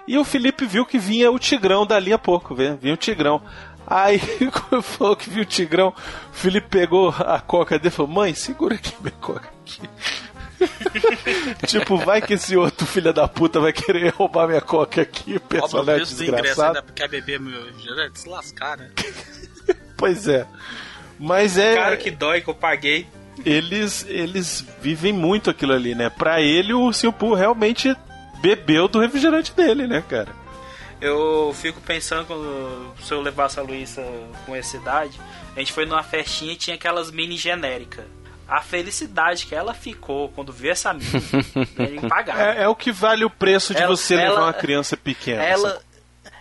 E 0.07 0.17
o 0.17 0.23
Felipe 0.23 0.65
viu 0.65 0.85
que 0.85 0.97
vinha 0.97 1.29
o 1.29 1.37
Tigrão 1.37 1.85
dali 1.85 2.13
a 2.13 2.17
pouco, 2.17 2.55
vinha 2.55 2.93
o 2.93 2.97
Tigrão. 2.97 3.41
Aí, 3.85 4.21
quando 4.69 4.81
falou 4.81 5.17
que 5.17 5.29
viu 5.29 5.43
o 5.43 5.45
Tigrão, 5.45 5.89
o 5.89 6.33
Felipe 6.33 6.69
pegou 6.69 7.09
a 7.09 7.41
coca 7.41 7.77
dele 7.77 7.89
e 7.89 7.91
falou: 7.91 8.09
Mãe, 8.09 8.33
segura 8.33 8.75
aqui 8.75 8.93
minha 9.01 9.13
coca 9.19 9.49
aqui. 9.61 9.81
tipo, 11.67 11.97
vai 11.97 12.21
que 12.21 12.35
esse 12.35 12.55
outro 12.55 12.85
filho 12.85 13.11
da 13.11 13.27
puta 13.27 13.59
vai 13.59 13.73
querer 13.73 14.13
roubar 14.13 14.47
minha 14.47 14.61
coca 14.61 15.01
aqui, 15.01 15.31
Rouba 15.31 15.45
o 15.45 15.47
personagem 15.49 15.95
preço 15.95 16.15
do 16.15 16.23
ingresso, 16.23 16.43
desgraçado. 16.43 16.79
ainda 16.79 16.93
quer 16.93 17.09
beber 17.09 17.39
meu 17.39 17.65
refrigerante? 17.65 18.19
Se 18.19 18.29
lascar, 18.29 18.77
né? 18.77 18.89
Pois 19.99 20.27
é. 20.27 20.47
Mas 21.19 21.57
é. 21.57 21.75
Cara, 21.75 21.97
que 21.97 22.09
dói 22.09 22.41
que 22.41 22.49
eu 22.49 22.55
paguei. 22.55 23.05
eles 23.45 24.05
eles 24.09 24.65
vivem 24.81 25.11
muito 25.13 25.49
aquilo 25.49 25.73
ali, 25.73 25.93
né? 25.93 26.09
Pra 26.09 26.41
ele, 26.41 26.73
o 26.73 26.79
Ursinho 26.81 27.11
Pooh 27.13 27.33
realmente 27.35 27.95
bebeu 28.41 28.87
do 28.87 28.99
refrigerante 28.99 29.51
dele, 29.53 29.85
né, 29.85 30.01
cara? 30.09 30.29
Eu 31.01 31.53
fico 31.57 31.79
pensando 31.81 32.25
quando 32.25 32.93
se 33.01 33.13
eu 33.13 33.21
levasse 33.21 33.59
a 33.59 33.63
Luísa 33.63 34.03
com 34.45 34.55
essa 34.55 34.75
idade, 34.77 35.19
a 35.55 35.59
gente 35.59 35.71
foi 35.71 35.85
numa 35.85 36.03
festinha 36.03 36.53
e 36.53 36.57
tinha 36.57 36.75
aquelas 36.75 37.11
mini 37.11 37.37
genéricas. 37.37 38.05
A 38.47 38.61
felicidade 38.61 39.45
que 39.45 39.53
ela 39.53 39.73
ficou 39.73 40.29
quando 40.29 40.51
viu 40.51 40.71
essa 40.71 40.91
mini 40.93 41.05
é 41.77 41.83
impagável. 42.03 42.43
É, 42.45 42.63
é 42.63 42.67
o 42.67 42.75
que 42.75 42.91
vale 42.91 43.23
o 43.23 43.29
preço 43.29 43.73
de 43.73 43.81
Ela- 43.81 43.95
você 43.95 44.15
ela- 44.15 44.29
levar 44.29 44.41
uma 44.43 44.53
criança 44.53 44.97
pequena. 44.97 45.43
ela? 45.43 45.81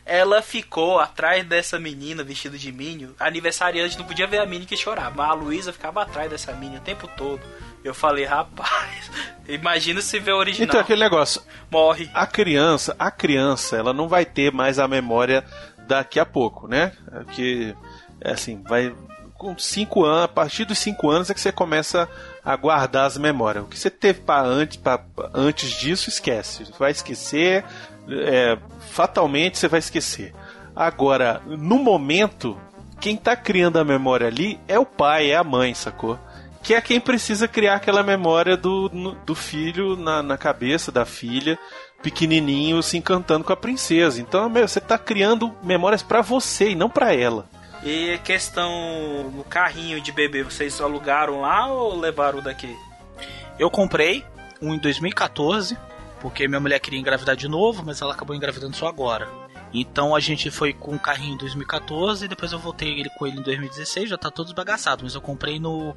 Ela 0.09 0.41
ficou 0.41 0.99
atrás 0.99 1.45
dessa 1.45 1.79
menina 1.79 2.25
vestida 2.25 2.57
de 2.57 2.73
Minho. 2.73 3.15
Aniversariante 3.21 3.99
não 3.99 4.07
podia 4.07 4.27
ver 4.27 4.39
a 4.39 4.47
Minnie 4.47 4.67
que 4.67 4.77
chorava, 4.77 5.15
mas 5.15 5.31
a 5.31 5.35
Luísa 5.35 5.73
ficava 5.73 6.03
atrás 6.03 6.31
dessa 6.31 6.53
Minnie 6.55 6.79
o 6.79 6.81
tempo 6.81 7.07
todo. 7.07 7.43
Eu 7.85 7.95
falei, 7.95 8.25
rapaz, 8.25 9.11
imagina 9.47 10.01
se 10.01 10.19
vê 10.19 10.33
o 10.33 10.39
original. 10.39 10.67
Então, 10.67 10.81
aquele 10.81 11.01
negócio, 11.01 11.43
Morre. 11.71 12.11
a 12.15 12.27
criança, 12.27 12.97
a 12.99 13.11
criança, 13.11 13.77
ela 13.77 13.93
não 13.93 14.09
vai 14.09 14.25
ter 14.25 14.51
mais 14.51 14.79
a 14.79 14.89
memória 14.89 15.45
daqui 15.87 16.19
a 16.19 16.25
pouco, 16.25 16.67
né? 16.67 16.93
Que, 17.35 17.75
é 18.23 18.33
assim, 18.33 18.63
vai 18.63 18.95
com 19.35 19.57
5 19.57 20.05
anos, 20.05 20.25
a 20.25 20.29
partir 20.29 20.65
dos 20.65 20.79
5 20.79 21.09
anos 21.09 21.31
é 21.31 21.35
que 21.35 21.41
você 21.41 21.53
começa 21.53 22.09
a 22.45 22.57
guardar 22.57 23.07
as 23.07 23.17
memórias. 23.17 23.63
O 23.63 23.69
que 23.69 23.79
você 23.79 23.89
teve 23.89 24.21
para 24.21 24.43
antes, 24.43 24.77
pra, 24.77 25.01
antes 25.33 25.71
disso, 25.71 26.09
esquece. 26.09 26.67
Vai 26.79 26.91
esquecer, 26.91 27.65
é, 28.11 28.59
fatalmente 28.91 29.59
você 29.59 29.69
vai 29.69 29.79
esquecer. 29.79 30.35
Agora, 30.75 31.43
no 31.47 31.79
momento, 31.79 32.57
quem 33.01 33.17
tá 33.17 33.37
criando 33.37 33.79
a 33.79 33.85
memória 33.85 34.27
ali 34.27 34.59
é 34.69 34.79
o 34.79 34.87
pai, 34.87 35.31
é 35.31 35.37
a 35.37 35.45
mãe, 35.45 35.75
sacou? 35.75 36.19
Que 36.63 36.75
é 36.75 36.81
quem 36.81 37.01
precisa 37.01 37.49
criar 37.49 37.77
aquela 37.77 38.03
memória 38.03 38.57
do, 38.57 38.89
do 38.89 39.35
filho 39.35 39.97
na, 39.97 40.23
na 40.23 40.37
cabeça 40.37 40.93
da 40.93 41.05
filha, 41.05 41.59
pequenininho, 42.03 42.83
se 42.83 42.97
encantando 42.97 43.45
com 43.45 43.53
a 43.53 43.57
princesa. 43.57 44.21
Então, 44.21 44.49
meu, 44.49 44.67
você 44.67 44.81
tá 44.81 44.99
criando 44.99 45.55
memórias 45.63 46.03
pra 46.03 46.21
você 46.21 46.71
e 46.71 46.75
não 46.75 46.91
pra 46.91 47.15
ela. 47.15 47.47
E 47.83 48.13
a 48.13 48.19
questão 48.19 49.31
do 49.33 49.45
carrinho 49.45 50.01
de 50.01 50.11
bebê, 50.11 50.43
vocês 50.43 50.81
alugaram 50.81 51.43
lá 51.43 51.67
ou 51.69 51.99
levaram 51.99 52.43
daqui? 52.43 52.77
Eu 53.59 53.71
comprei 53.71 54.25
um 54.61 54.75
em 54.75 54.79
2014, 54.79 55.77
porque 56.21 56.49
minha 56.49 56.61
mulher 56.61 56.79
queria 56.81 56.99
engravidar 56.99 57.37
de 57.37 57.49
novo, 57.49 57.83
mas 57.85 58.01
ela 58.01 58.13
acabou 58.15 58.35
engravidando 58.35 58.77
só 58.77 58.87
agora. 58.87 59.29
Então 59.73 60.15
a 60.15 60.21
gente 60.21 60.51
foi 60.51 60.73
com 60.73 60.95
o 60.95 60.99
carrinho 60.99 61.35
em 61.35 61.39
2014 61.39 62.25
e 62.25 62.29
depois 62.29 62.53
eu 62.53 62.59
voltei 62.59 62.99
ele 63.01 63.11
com 63.19 63.27
ele 63.27 63.39
em 63.39 63.43
2016, 63.43 64.09
já 64.09 64.17
tá 64.17 64.31
todo 64.31 64.47
esbagaçado, 64.47 65.05
mas 65.05 65.15
eu 65.15 65.21
comprei 65.21 65.59
no 65.61 65.95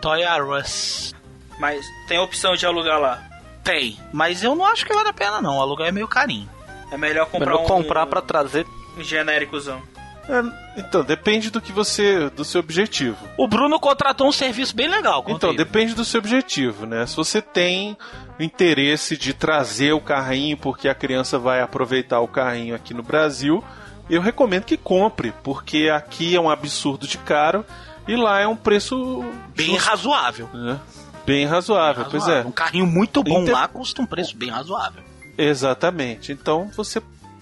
Toy 0.00 0.22
R 0.22 0.42
Us. 0.58 1.14
Mas 1.58 1.84
tem 2.08 2.16
a 2.16 2.22
opção 2.22 2.54
de 2.56 2.64
alugar 2.64 2.98
lá. 2.98 3.22
Tem, 3.62 3.98
mas 4.12 4.42
eu 4.42 4.54
não 4.54 4.64
acho 4.64 4.86
que 4.86 4.94
vale 4.94 5.10
a 5.10 5.12
pena 5.12 5.42
não, 5.42 5.58
o 5.58 5.60
aluguel 5.60 5.86
é 5.86 5.92
meio 5.92 6.08
carinho. 6.08 6.48
É 6.90 6.96
melhor 6.96 7.26
comprar 7.26 7.50
Melhor 7.50 7.64
um, 7.64 7.66
comprar 7.66 8.06
pra 8.06 8.22
trazer. 8.22 8.66
um 8.96 9.02
genéricozão. 9.04 9.82
É, 10.32 10.80
então, 10.80 11.02
depende 11.02 11.50
do 11.50 11.60
que 11.60 11.72
você. 11.72 12.30
do 12.30 12.44
seu 12.44 12.60
objetivo. 12.60 13.16
O 13.36 13.48
Bruno 13.48 13.80
contratou 13.80 14.28
um 14.28 14.32
serviço 14.32 14.74
bem 14.76 14.88
legal. 14.88 15.24
Então, 15.28 15.50
aí. 15.50 15.56
depende 15.56 15.94
do 15.94 16.04
seu 16.04 16.20
objetivo, 16.20 16.86
né? 16.86 17.04
Se 17.06 17.16
você 17.16 17.42
tem 17.42 17.96
interesse 18.38 19.16
de 19.16 19.34
trazer 19.34 19.92
o 19.92 20.00
carrinho 20.00 20.56
porque 20.56 20.88
a 20.88 20.94
criança 20.94 21.38
vai 21.38 21.60
aproveitar 21.60 22.20
o 22.20 22.28
carrinho 22.28 22.74
aqui 22.74 22.94
no 22.94 23.02
Brasil, 23.02 23.62
eu 24.08 24.20
recomendo 24.20 24.64
que 24.64 24.76
compre, 24.76 25.32
porque 25.42 25.90
aqui 25.92 26.34
é 26.36 26.40
um 26.40 26.48
absurdo 26.48 27.06
de 27.06 27.18
caro 27.18 27.64
e 28.08 28.16
lá 28.16 28.40
é 28.40 28.46
um 28.46 28.56
preço 28.56 29.24
bem 29.54 29.74
justo, 29.74 29.88
razoável. 29.88 30.48
né? 30.54 30.78
Bem 31.26 31.44
razoável, 31.44 32.06
pois 32.10 32.26
é. 32.28 32.40
Um 32.42 32.50
carrinho 32.50 32.86
muito 32.86 33.22
bom 33.22 33.42
Inter- 33.42 33.54
lá 33.54 33.68
custa 33.68 34.00
um 34.00 34.06
preço 34.06 34.36
bem 34.36 34.48
razoável. 34.50 35.02
Exatamente. 35.36 36.32
Então 36.32 36.70
você 36.76 37.00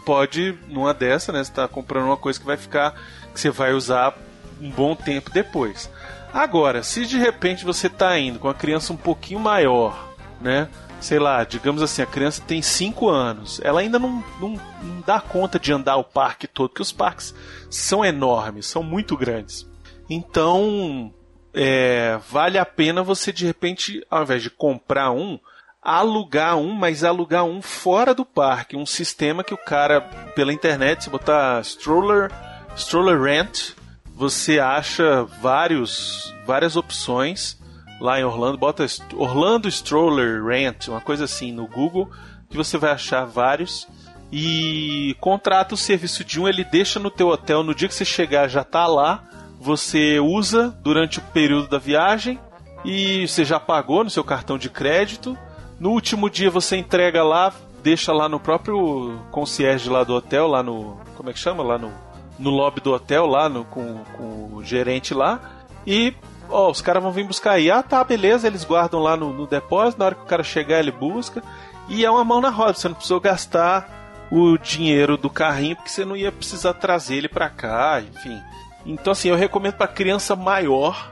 pode, 0.09 0.57
numa 0.69 0.95
dessa, 0.95 1.31
né? 1.33 1.45
Você 1.45 1.53
tá 1.53 1.69
comprando 1.69 2.07
uma 2.07 2.17
coisa 2.17 2.41
que 2.41 2.47
vai 2.47 2.57
ficar. 2.57 2.95
que 3.35 3.39
você 3.39 3.51
vai 3.51 3.75
usar 3.75 4.17
um 4.59 4.71
bom 4.71 4.97
tempo 4.97 5.31
depois. 5.31 5.91
Agora, 6.33 6.83
se 6.83 7.05
de 7.05 7.19
repente 7.19 7.63
você 7.63 7.91
tá 7.91 8.19
indo 8.19 8.39
com 8.39 8.49
a 8.49 8.55
criança 8.55 8.91
um 8.91 8.97
pouquinho 8.97 9.39
maior, 9.39 10.15
né? 10.41 10.67
Sei 10.99 11.19
lá, 11.19 11.45
digamos 11.45 11.83
assim, 11.83 12.01
a 12.01 12.07
criança 12.07 12.43
tem 12.45 12.63
5 12.63 13.07
anos, 13.07 13.61
ela 13.63 13.81
ainda 13.81 13.99
não, 13.99 14.25
não, 14.41 14.59
não 14.83 15.01
dá 15.07 15.21
conta 15.21 15.59
de 15.59 15.75
andar 15.75 15.97
o 15.97 16.05
parque 16.05 16.47
todo, 16.47 16.71
porque 16.71 16.83
os 16.83 16.91
parques 16.91 17.35
são 17.69 18.03
enormes, 18.03 18.65
são 18.65 18.83
muito 18.83 19.15
grandes. 19.15 19.69
Então, 20.09 21.13
é, 21.53 22.19
vale 22.31 22.57
a 22.57 22.65
pena 22.65 23.03
você 23.03 23.31
de 23.31 23.45
repente, 23.45 24.05
ao 24.11 24.23
invés 24.23 24.43
de 24.43 24.49
comprar 24.49 25.11
um, 25.11 25.39
alugar 25.83 26.57
um, 26.57 26.73
mas 26.73 27.05
alugar 27.05 27.45
um 27.45 27.63
fora 27.63 28.15
do 28.15 28.25
parque, 28.25 28.77
um 28.77 28.87
sistema 28.87 29.45
que 29.45 29.55
o 29.55 29.59
cara 29.59 30.01
pela 30.35 30.53
internet, 30.53 31.05
se 31.05 31.11
botar 31.11 31.61
stroller, 31.63 32.31
stroller 32.77 33.21
rent, 33.21 33.73
você 34.15 34.59
acha 34.59 35.25
vários 35.41 36.35
várias 36.45 36.77
opções 36.77 37.59
lá 38.01 38.19
em 38.19 38.25
Orlando, 38.25 38.57
bota 38.57 38.87
Orlando 39.15 39.69
Stroller 39.69 40.45
Rent, 40.45 40.89
uma 40.89 41.01
coisa 41.01 41.25
assim 41.25 41.53
no 41.53 41.67
Google, 41.67 42.11
que 42.49 42.57
você 42.57 42.79
vai 42.79 42.93
achar 42.93 43.25
vários. 43.25 43.87
E 44.31 45.17
contrata 45.21 45.75
o 45.75 45.79
serviço 45.79 46.25
de 46.25 46.41
um, 46.41 46.49
ele 46.49 46.65
deixa 46.65 47.01
no 47.01 47.11
teu 47.11 47.29
hotel, 47.29 47.63
no 47.63 47.75
dia 47.75 47.89
que 47.89 47.95
você 47.95 48.05
chegar 48.05 48.49
já 48.49 48.63
tá 48.63 48.87
lá, 48.87 49.25
você 49.59 50.21
usa 50.21 50.69
durante 50.83 51.19
o 51.19 51.23
período 51.23 51.69
da 51.69 51.79
viagem 51.79 52.39
e 52.85 53.27
você 53.27 53.45
já 53.45 53.59
pagou 53.59 54.05
no 54.05 54.11
seu 54.11 54.23
cartão 54.23 54.57
de 54.57 54.71
crédito. 54.71 55.37
No 55.79 55.91
último 55.91 56.29
dia 56.29 56.51
você 56.51 56.77
entrega 56.77 57.23
lá, 57.23 57.53
deixa 57.83 58.13
lá 58.13 58.29
no 58.29 58.41
próprio 58.41 59.21
concierge 59.31 59.89
lá 59.89 60.03
do 60.05 60.15
hotel, 60.15 60.49
lá 60.49 60.63
no. 60.63 60.99
Como 61.17 61.31
é 61.31 61.33
que 61.33 61.39
chama? 61.39 61.63
Lá 61.63 61.79
no, 61.79 61.93
no 62.39 62.51
lobby 62.51 62.81
do 62.81 62.93
hotel, 62.93 63.27
lá 63.27 63.49
no, 63.49 63.65
com, 63.65 64.03
com 64.17 64.51
o 64.55 64.65
gerente 64.65 65.15
lá. 65.15 65.41
E 65.87 66.15
ó, 66.51 66.71
os 66.71 66.81
caras 66.81 67.03
vão 67.03 67.13
vir 67.13 67.25
buscar 67.25 67.53
aí. 67.53 67.71
Ah, 67.71 67.83
tá, 67.83 68.03
beleza, 68.03 68.47
eles 68.47 68.65
guardam 68.65 69.01
lá 69.01 69.17
no, 69.17 69.33
no, 69.33 69.47
depósito, 69.47 69.99
na 69.99 70.07
hora 70.07 70.15
que 70.15 70.23
o 70.23 70.27
cara 70.27 70.43
chegar 70.43 70.81
ele 70.81 70.93
busca. 70.93 71.43
E 71.89 72.05
é 72.05 72.11
uma 72.11 72.25
mão 72.25 72.41
na 72.41 72.51
roda, 72.51 72.75
você 72.75 72.89
não 72.89 72.95
precisou 72.95 73.21
gastar 73.21 74.27
o 74.31 74.59
dinheiro 74.59 75.17
do 75.17 75.31
carrinho, 75.31 75.77
porque 75.77 75.91
você 75.91 76.05
não 76.05 76.17
ia 76.17 76.31
precisar 76.31 76.75
trazer 76.75 77.17
ele 77.17 77.29
para 77.29 77.49
cá, 77.49 78.01
enfim. 78.01 78.39
Então, 78.85 79.13
assim, 79.13 79.29
eu 79.29 79.37
recomendo 79.37 79.75
para 79.75 79.89
criança 79.89 80.37
maior, 80.37 81.11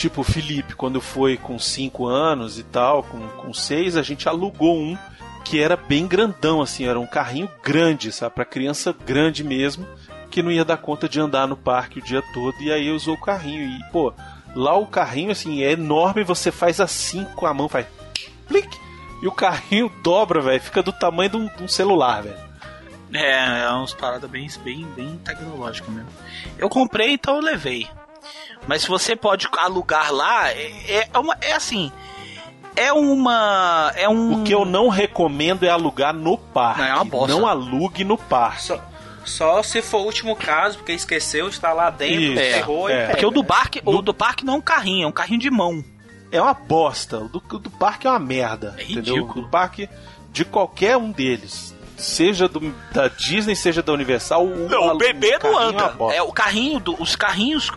tipo 0.00 0.22
o 0.22 0.24
Felipe, 0.24 0.74
quando 0.74 0.98
foi 0.98 1.36
com 1.36 1.58
5 1.58 2.06
anos 2.06 2.58
e 2.58 2.62
tal, 2.62 3.02
com 3.02 3.52
6, 3.52 3.98
a 3.98 4.02
gente 4.02 4.26
alugou 4.26 4.78
um 4.78 4.96
que 5.44 5.60
era 5.60 5.76
bem 5.76 6.06
grandão, 6.06 6.62
assim, 6.62 6.86
era 6.86 6.98
um 6.98 7.06
carrinho 7.06 7.50
grande, 7.62 8.10
sabe? 8.10 8.34
Para 8.34 8.46
criança 8.46 8.94
grande 9.04 9.44
mesmo, 9.44 9.86
que 10.30 10.42
não 10.42 10.50
ia 10.50 10.64
dar 10.64 10.78
conta 10.78 11.06
de 11.06 11.20
andar 11.20 11.46
no 11.46 11.56
parque 11.56 11.98
o 11.98 12.02
dia 12.02 12.22
todo, 12.32 12.54
e 12.62 12.72
aí 12.72 12.90
usou 12.90 13.14
o 13.14 13.20
carrinho. 13.20 13.62
E, 13.62 13.92
pô, 13.92 14.14
lá 14.54 14.74
o 14.74 14.86
carrinho, 14.86 15.32
assim, 15.32 15.62
é 15.62 15.72
enorme, 15.72 16.24
você 16.24 16.50
faz 16.50 16.80
assim 16.80 17.26
com 17.36 17.44
a 17.44 17.52
mão, 17.52 17.68
faz. 17.68 17.86
Plique, 18.48 18.78
e 19.20 19.26
o 19.26 19.32
carrinho 19.32 19.92
dobra, 20.02 20.40
velho. 20.40 20.62
Fica 20.62 20.82
do 20.82 20.92
tamanho 20.92 21.30
de 21.30 21.36
um, 21.36 21.46
de 21.46 21.62
um 21.62 21.68
celular, 21.68 22.22
velho. 22.22 22.50
É, 23.12 23.64
é 23.64 23.68
umas 23.70 23.92
paradas 23.92 24.30
bem, 24.30 24.48
bem, 24.64 24.86
bem 24.96 25.18
tecnológicas 25.18 25.92
mesmo. 25.92 26.10
Eu 26.56 26.70
comprei, 26.70 27.12
então 27.12 27.36
eu 27.36 27.42
levei. 27.42 27.86
Mas 28.70 28.82
se 28.82 28.88
você 28.88 29.16
pode 29.16 29.48
alugar 29.58 30.12
lá, 30.12 30.48
é, 30.52 31.08
é, 31.12 31.18
uma, 31.18 31.36
é 31.40 31.54
assim. 31.54 31.90
É 32.76 32.92
uma. 32.92 33.92
É 33.96 34.08
um. 34.08 34.42
O 34.42 34.44
que 34.44 34.54
eu 34.54 34.64
não 34.64 34.86
recomendo 34.86 35.64
é 35.64 35.68
alugar 35.68 36.14
no 36.14 36.38
parque. 36.38 36.82
Não, 36.82 36.86
é 36.86 36.94
uma 36.94 37.04
bosta. 37.04 37.34
Não 37.34 37.48
alugue 37.48 38.04
no 38.04 38.16
parque. 38.16 38.62
Só, 38.62 38.80
só 39.24 39.62
se 39.64 39.82
for 39.82 40.02
o 40.02 40.04
último 40.04 40.36
caso, 40.36 40.78
porque 40.78 40.92
esqueceu, 40.92 41.48
está 41.48 41.72
lá 41.72 41.90
dentro, 41.90 42.22
Isso, 42.22 42.40
errou 42.40 42.88
é. 42.88 43.08
Porque 43.08 43.26
o 43.26 43.32
do 43.32 43.42
parque, 43.42 43.82
no... 43.84 43.98
o 43.98 44.02
do 44.02 44.14
parque 44.14 44.44
não 44.44 44.54
é 44.54 44.56
um 44.58 44.60
carrinho, 44.62 45.04
é 45.04 45.08
um 45.08 45.12
carrinho 45.12 45.40
de 45.40 45.50
mão 45.50 45.84
é 46.30 46.40
uma 46.40 46.54
bosta. 46.54 47.18
O 47.18 47.28
do, 47.28 47.40
do 47.40 47.70
parque 47.70 48.06
é 48.06 48.10
uma 48.10 48.20
merda. 48.20 48.76
É 48.78 48.84
entendeu? 48.84 49.16
ridículo. 49.16 49.46
O 49.46 49.50
parque 49.50 49.88
de 50.30 50.44
qualquer 50.44 50.96
um 50.96 51.10
deles. 51.10 51.74
Seja 52.00 52.48
do, 52.48 52.74
da 52.92 53.08
Disney, 53.08 53.54
seja 53.54 53.82
da 53.82 53.92
Universal. 53.92 54.44
O, 54.44 54.68
não, 54.68 54.94
o 54.94 54.98
bebê 54.98 55.38
não 55.42 55.58
anda. 55.58 55.94
É, 56.12 56.22
o 56.22 56.32
carrinho 56.32 56.80
do, 56.80 57.00
os 57.00 57.14
carrinhos, 57.14 57.70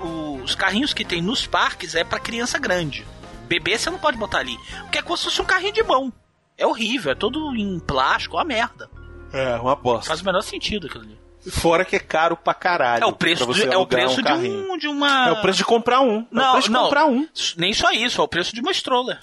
os 0.44 0.56
carrinhos 0.56 0.94
que 0.94 1.04
tem 1.04 1.22
nos 1.22 1.46
parques 1.46 1.94
é 1.94 2.04
para 2.04 2.20
criança 2.20 2.58
grande. 2.58 3.06
Bebê 3.48 3.78
você 3.78 3.90
não 3.90 4.00
pode 4.00 4.18
botar 4.18 4.40
ali, 4.40 4.58
porque 4.82 4.98
é 4.98 5.02
como 5.02 5.18
se 5.18 5.26
fosse 5.26 5.42
um 5.42 5.46
carrinho 5.46 5.74
de 5.74 5.84
mão. 5.84 6.12
É 6.58 6.66
horrível, 6.66 7.12
é 7.12 7.16
todo 7.16 7.56
em 7.56 7.80
plástico, 7.80 8.36
é 8.38 8.40
uma 8.40 8.46
merda. 8.46 8.90
É, 9.34 9.56
uma 9.56 9.76
bosta. 9.76 10.08
Faz 10.08 10.22
o 10.22 10.26
menor 10.26 10.42
sentido 10.42 10.88
aquilo 10.88 11.04
ali. 11.04 11.20
Fora 11.52 11.84
que 11.84 11.96
é 11.96 12.00
caro 12.00 12.38
pra 12.38 12.54
caralho. 12.54 13.04
É 13.04 13.06
o 13.06 13.12
preço, 13.12 13.52
de, 13.54 13.64
é 13.66 13.78
o 13.78 13.86
preço 13.86 14.22
um 14.22 14.24
de, 14.24 14.32
um, 14.32 14.78
de 14.78 14.88
uma. 14.88 15.28
É 15.28 15.32
o 15.34 15.42
preço 15.42 15.58
de 15.58 15.66
comprar 15.66 16.00
um. 16.00 16.26
Não, 16.32 16.44
é 16.44 16.50
o 16.50 16.52
preço 16.54 16.68
de 16.68 16.74
não, 16.74 16.84
comprar 16.84 17.06
um. 17.06 17.28
Nem 17.58 17.74
só 17.74 17.92
isso, 17.92 18.22
é 18.22 18.24
o 18.24 18.28
preço 18.28 18.56
de 18.56 18.62
uma 18.62 18.72
stroller. 18.72 19.20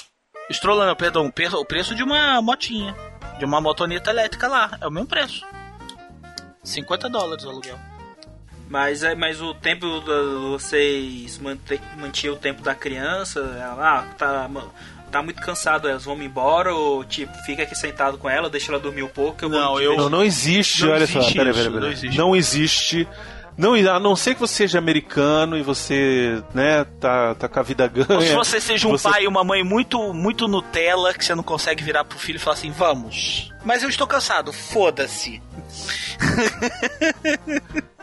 Stroller, 0.50 0.86
não, 0.86 0.96
perdão, 0.96 1.26
o 1.26 1.64
preço 1.64 1.94
de 1.94 2.02
uma 2.02 2.42
motinha. 2.42 2.94
De 3.40 3.44
uma 3.46 3.60
motoneta 3.60 4.10
elétrica 4.10 4.46
lá. 4.46 4.78
É 4.80 4.86
o 4.86 4.90
mesmo 4.90 5.08
preço. 5.08 5.44
50 6.62 7.08
dólares 7.08 7.44
o 7.44 7.48
aluguel. 7.48 7.78
Mas, 8.68 9.02
é, 9.02 9.16
mas 9.16 9.40
o 9.40 9.52
tempo 9.52 9.86
de 10.00 10.48
vocês 10.50 11.40
mantinham 11.96 12.34
o 12.34 12.38
tempo 12.38 12.62
da 12.62 12.74
criança, 12.74 13.40
ah, 13.80 14.04
tá 14.16 14.48
tá 15.10 15.22
muito 15.22 15.42
cansado, 15.42 15.88
elas 15.88 16.04
vão 16.04 16.20
embora 16.22 16.72
ou 16.72 17.04
tipo, 17.04 17.32
fica 17.44 17.64
aqui 17.64 17.74
sentado 17.74 18.16
com 18.16 18.30
ela, 18.30 18.48
deixa 18.48 18.70
ela 18.70 18.80
dormir 18.80 19.02
um 19.02 19.08
pouco. 19.08 19.44
Eu 19.44 19.48
não, 19.48 19.80
eu... 19.80 19.96
não, 19.96 20.08
não 20.08 20.24
existe, 20.24 20.84
não 20.84 20.92
olha 20.92 21.02
existe 21.02 21.20
só, 21.20 21.32
peraí, 21.32 21.52
peraí, 21.52 21.70
peraí. 21.72 21.80
Não 21.80 21.90
existe. 21.90 22.18
Não 22.18 22.36
existe. 22.36 23.08
Não, 23.60 23.74
a 23.74 24.00
não 24.00 24.16
ser 24.16 24.34
que 24.34 24.40
você 24.40 24.54
seja 24.54 24.78
americano 24.78 25.56
e 25.56 25.62
você, 25.62 26.42
né, 26.54 26.86
tá, 26.98 27.34
tá 27.34 27.46
com 27.46 27.60
a 27.60 27.62
vida 27.62 27.86
ganha. 27.86 28.06
Ou 28.08 28.22
se 28.22 28.34
você 28.34 28.60
seja 28.60 28.88
um 28.88 28.92
você... 28.92 29.08
pai 29.08 29.24
e 29.24 29.28
uma 29.28 29.44
mãe 29.44 29.62
muito, 29.62 30.14
muito 30.14 30.48
Nutella, 30.48 31.12
que 31.12 31.22
você 31.22 31.34
não 31.34 31.42
consegue 31.42 31.84
virar 31.84 32.04
pro 32.04 32.18
filho 32.18 32.36
e 32.36 32.38
falar 32.38 32.54
assim, 32.54 32.70
vamos. 32.70 33.52
Mas 33.62 33.82
eu 33.82 33.90
estou 33.90 34.06
cansado, 34.06 34.52
foda-se. 34.52 35.42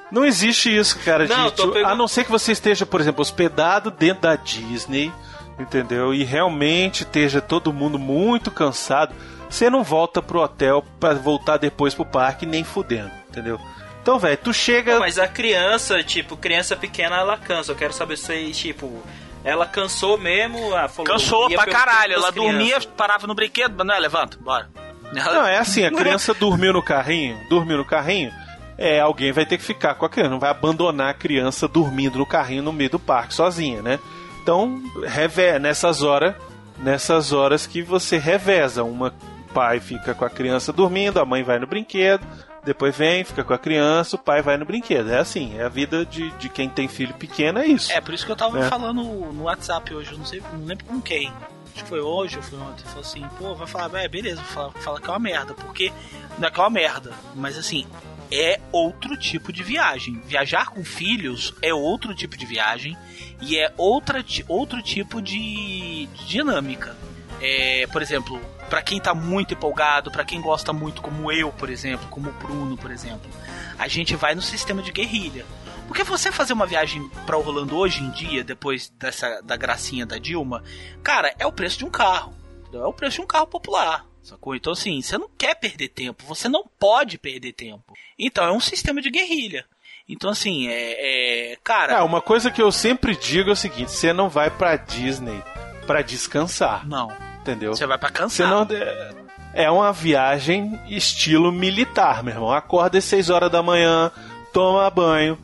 Não 0.09 0.23
existe 0.23 0.73
isso, 0.73 0.97
cara. 0.99 1.27
Não, 1.27 1.51
de, 1.51 1.83
A 1.83 1.93
não 1.93 2.07
ser 2.07 2.23
que 2.23 2.31
você 2.31 2.53
esteja, 2.53 2.85
por 2.85 3.01
exemplo, 3.01 3.21
hospedado 3.21 3.91
dentro 3.91 4.21
da 4.21 4.37
Disney 4.37 5.11
entendeu? 5.59 6.13
E 6.13 6.23
realmente 6.23 7.01
esteja 7.01 7.41
todo 7.41 7.73
mundo 7.73 7.97
muito 7.97 8.51
cansado, 8.51 9.13
você 9.49 9.69
não 9.69 9.83
volta 9.83 10.21
pro 10.21 10.39
hotel 10.39 10.83
para 10.99 11.15
voltar 11.15 11.57
depois 11.57 11.93
pro 11.93 12.05
parque 12.05 12.45
nem 12.45 12.63
fudendo, 12.63 13.11
entendeu? 13.29 13.59
Então, 14.07 14.17
velho, 14.17 14.37
tu 14.37 14.53
chega. 14.53 14.93
Não, 14.93 14.99
mas 15.01 15.19
a 15.19 15.27
criança, 15.27 16.01
tipo, 16.01 16.37
criança 16.37 16.77
pequena, 16.77 17.17
ela 17.17 17.35
cansa. 17.35 17.73
Eu 17.73 17.75
quero 17.75 17.91
saber 17.91 18.15
se, 18.15 18.51
tipo, 18.53 19.03
ela 19.43 19.65
cansou 19.65 20.17
mesmo. 20.17 20.73
Ah, 20.73 20.87
falou, 20.87 21.11
cansou 21.11 21.49
pra 21.49 21.65
caralho. 21.65 22.13
Ela 22.13 22.31
dormia, 22.31 22.79
parava 22.95 23.27
no 23.27 23.35
brinquedo, 23.35 23.75
mas 23.77 23.85
não 23.85 23.93
é, 23.93 23.99
levanta, 23.99 24.37
bora. 24.39 24.69
Não, 25.11 25.45
é 25.45 25.57
assim, 25.57 25.83
a 25.83 25.91
criança 25.91 26.33
dormiu 26.33 26.71
no 26.71 26.81
carrinho, 26.81 27.37
dormiu 27.49 27.75
no 27.75 27.83
carrinho, 27.83 28.31
é, 28.77 29.01
alguém 29.01 29.33
vai 29.33 29.45
ter 29.45 29.57
que 29.57 29.63
ficar 29.63 29.95
com 29.95 30.05
a 30.05 30.09
criança, 30.09 30.31
não 30.31 30.39
vai 30.39 30.51
abandonar 30.51 31.09
a 31.09 31.13
criança 31.13 31.67
dormindo 31.67 32.17
no 32.17 32.25
carrinho 32.25 32.63
no 32.63 32.71
meio 32.71 32.89
do 32.89 32.99
parque 32.99 33.33
sozinha, 33.33 33.81
né? 33.81 33.99
Então, 34.41 34.81
reve 35.05 35.59
nessas 35.59 36.01
horas, 36.01 36.33
nessas 36.77 37.33
horas 37.33 37.67
que 37.67 37.81
você 37.81 38.17
reveza, 38.17 38.85
uma 38.85 39.13
pai 39.53 39.81
fica 39.81 40.13
com 40.13 40.23
a 40.23 40.29
criança 40.29 40.71
dormindo, 40.71 41.19
a 41.19 41.25
mãe 41.25 41.43
vai 41.43 41.57
no 41.59 41.67
brinquedo, 41.67 42.25
depois 42.67 42.95
vem, 42.95 43.23
fica 43.23 43.43
com 43.43 43.53
a 43.53 43.57
criança, 43.57 44.17
o 44.17 44.19
pai 44.19 44.41
vai 44.41 44.57
no 44.57 44.65
brinquedo. 44.65 45.09
É 45.09 45.19
assim, 45.19 45.57
é 45.57 45.63
a 45.63 45.69
vida 45.69 46.05
de, 46.05 46.29
de 46.31 46.49
quem 46.49 46.69
tem 46.69 46.87
filho 46.87 47.13
pequeno, 47.13 47.59
é 47.59 47.65
isso. 47.65 47.91
É, 47.91 48.01
por 48.01 48.13
isso 48.13 48.25
que 48.25 48.31
eu 48.31 48.35
tava 48.35 48.59
é. 48.59 48.69
falando 48.69 49.01
no 49.03 49.43
WhatsApp 49.43 49.93
hoje, 49.93 50.11
eu 50.11 50.17
não 50.17 50.25
sei, 50.25 50.43
não 50.51 50.65
lembro 50.65 50.85
com 50.85 51.01
quem. 51.01 51.31
Acho 51.73 51.83
que 51.83 51.89
foi 51.89 52.01
hoje 52.01 52.35
ou 52.35 52.43
foi 52.43 52.59
ontem. 52.59 52.83
Falou 52.83 53.01
assim, 53.01 53.25
pô, 53.37 53.55
vai 53.55 53.67
falar, 53.67 54.03
é, 54.03 54.07
beleza, 54.09 54.41
vou 54.41 54.51
falar, 54.51 54.71
falar 54.73 54.99
que 54.99 55.07
é 55.07 55.11
uma 55.11 55.19
merda, 55.19 55.53
porque 55.53 55.93
não 56.37 56.47
é 56.47 56.51
que 56.51 56.59
é 56.59 56.63
uma 56.63 56.69
merda, 56.69 57.13
mas 57.33 57.57
assim, 57.57 57.87
é 58.29 58.59
outro 58.71 59.15
tipo 59.15 59.53
de 59.53 59.63
viagem. 59.63 60.21
Viajar 60.25 60.69
com 60.69 60.83
filhos 60.83 61.53
é 61.61 61.73
outro 61.73 62.13
tipo 62.13 62.37
de 62.37 62.45
viagem 62.45 62.97
e 63.41 63.57
é 63.57 63.73
outra, 63.77 64.23
outro 64.49 64.81
tipo 64.81 65.21
de, 65.21 66.07
de 66.07 66.25
dinâmica. 66.25 66.97
É, 67.41 67.87
por 67.87 68.01
exemplo, 68.01 68.41
para 68.69 68.81
quem 68.81 68.99
tá 68.99 69.13
muito 69.13 69.53
empolgado, 69.53 70.11
para 70.11 70.25
quem 70.25 70.41
gosta 70.41 70.73
muito, 70.73 71.01
como 71.01 71.31
eu, 71.31 71.51
por 71.51 71.69
exemplo, 71.69 72.07
como 72.09 72.29
o 72.29 72.33
Bruno, 72.33 72.77
por 72.77 72.91
exemplo, 72.91 73.29
a 73.77 73.87
gente 73.87 74.15
vai 74.15 74.33
no 74.35 74.41
sistema 74.41 74.81
de 74.81 74.91
guerrilha. 74.91 75.45
Porque 75.87 76.03
você 76.03 76.31
fazer 76.31 76.53
uma 76.53 76.65
viagem 76.65 77.07
para 77.25 77.37
Orlando 77.37 77.77
hoje 77.77 78.03
em 78.03 78.09
dia, 78.09 78.43
depois 78.43 78.89
dessa 78.89 79.41
da 79.41 79.55
gracinha 79.55 80.05
da 80.05 80.17
Dilma, 80.17 80.63
cara, 81.01 81.33
é 81.39 81.45
o 81.45 81.51
preço 81.51 81.77
de 81.77 81.85
um 81.85 81.89
carro. 81.89 82.33
É 82.73 82.79
o 82.79 82.93
preço 82.93 83.17
de 83.17 83.21
um 83.21 83.27
carro 83.27 83.47
popular. 83.47 84.05
Sacou? 84.21 84.53
Então, 84.53 84.73
assim, 84.73 85.01
você 85.01 85.17
não 85.17 85.29
quer 85.37 85.55
perder 85.55 85.87
tempo, 85.87 86.25
você 86.25 86.49
não 86.49 86.65
pode 86.77 87.17
perder 87.17 87.53
tempo. 87.53 87.93
Então, 88.19 88.43
é 88.43 88.51
um 88.51 88.59
sistema 88.59 89.01
de 89.01 89.09
guerrilha. 89.09 89.65
Então, 90.09 90.29
assim, 90.29 90.67
é. 90.67 91.53
é 91.53 91.55
cara. 91.63 91.93
É, 91.93 92.01
uma 92.01 92.21
coisa 92.21 92.51
que 92.51 92.61
eu 92.61 92.71
sempre 92.71 93.15
digo 93.15 93.49
é 93.49 93.53
o 93.53 93.55
seguinte: 93.55 93.91
você 93.91 94.11
não 94.11 94.27
vai 94.27 94.49
pra 94.49 94.75
Disney 94.75 95.41
para 95.85 96.01
descansar. 96.01 96.85
Não. 96.85 97.26
Entendeu? 97.47 97.73
Você 97.73 97.87
vai 97.87 97.97
pra 97.97 98.09
cansar. 98.09 98.49
Você 98.49 98.75
não. 98.75 99.27
É 99.53 99.71
uma 99.71 99.91
viagem 99.91 100.79
estilo 100.87 101.51
militar, 101.51 102.21
meu 102.21 102.33
irmão. 102.33 102.51
Acorda 102.51 102.97
às 102.97 103.05
6 103.05 103.29
horas 103.29 103.51
da 103.51 103.63
manhã, 103.63 104.11
toma 104.53 104.89
banho, 104.89 105.37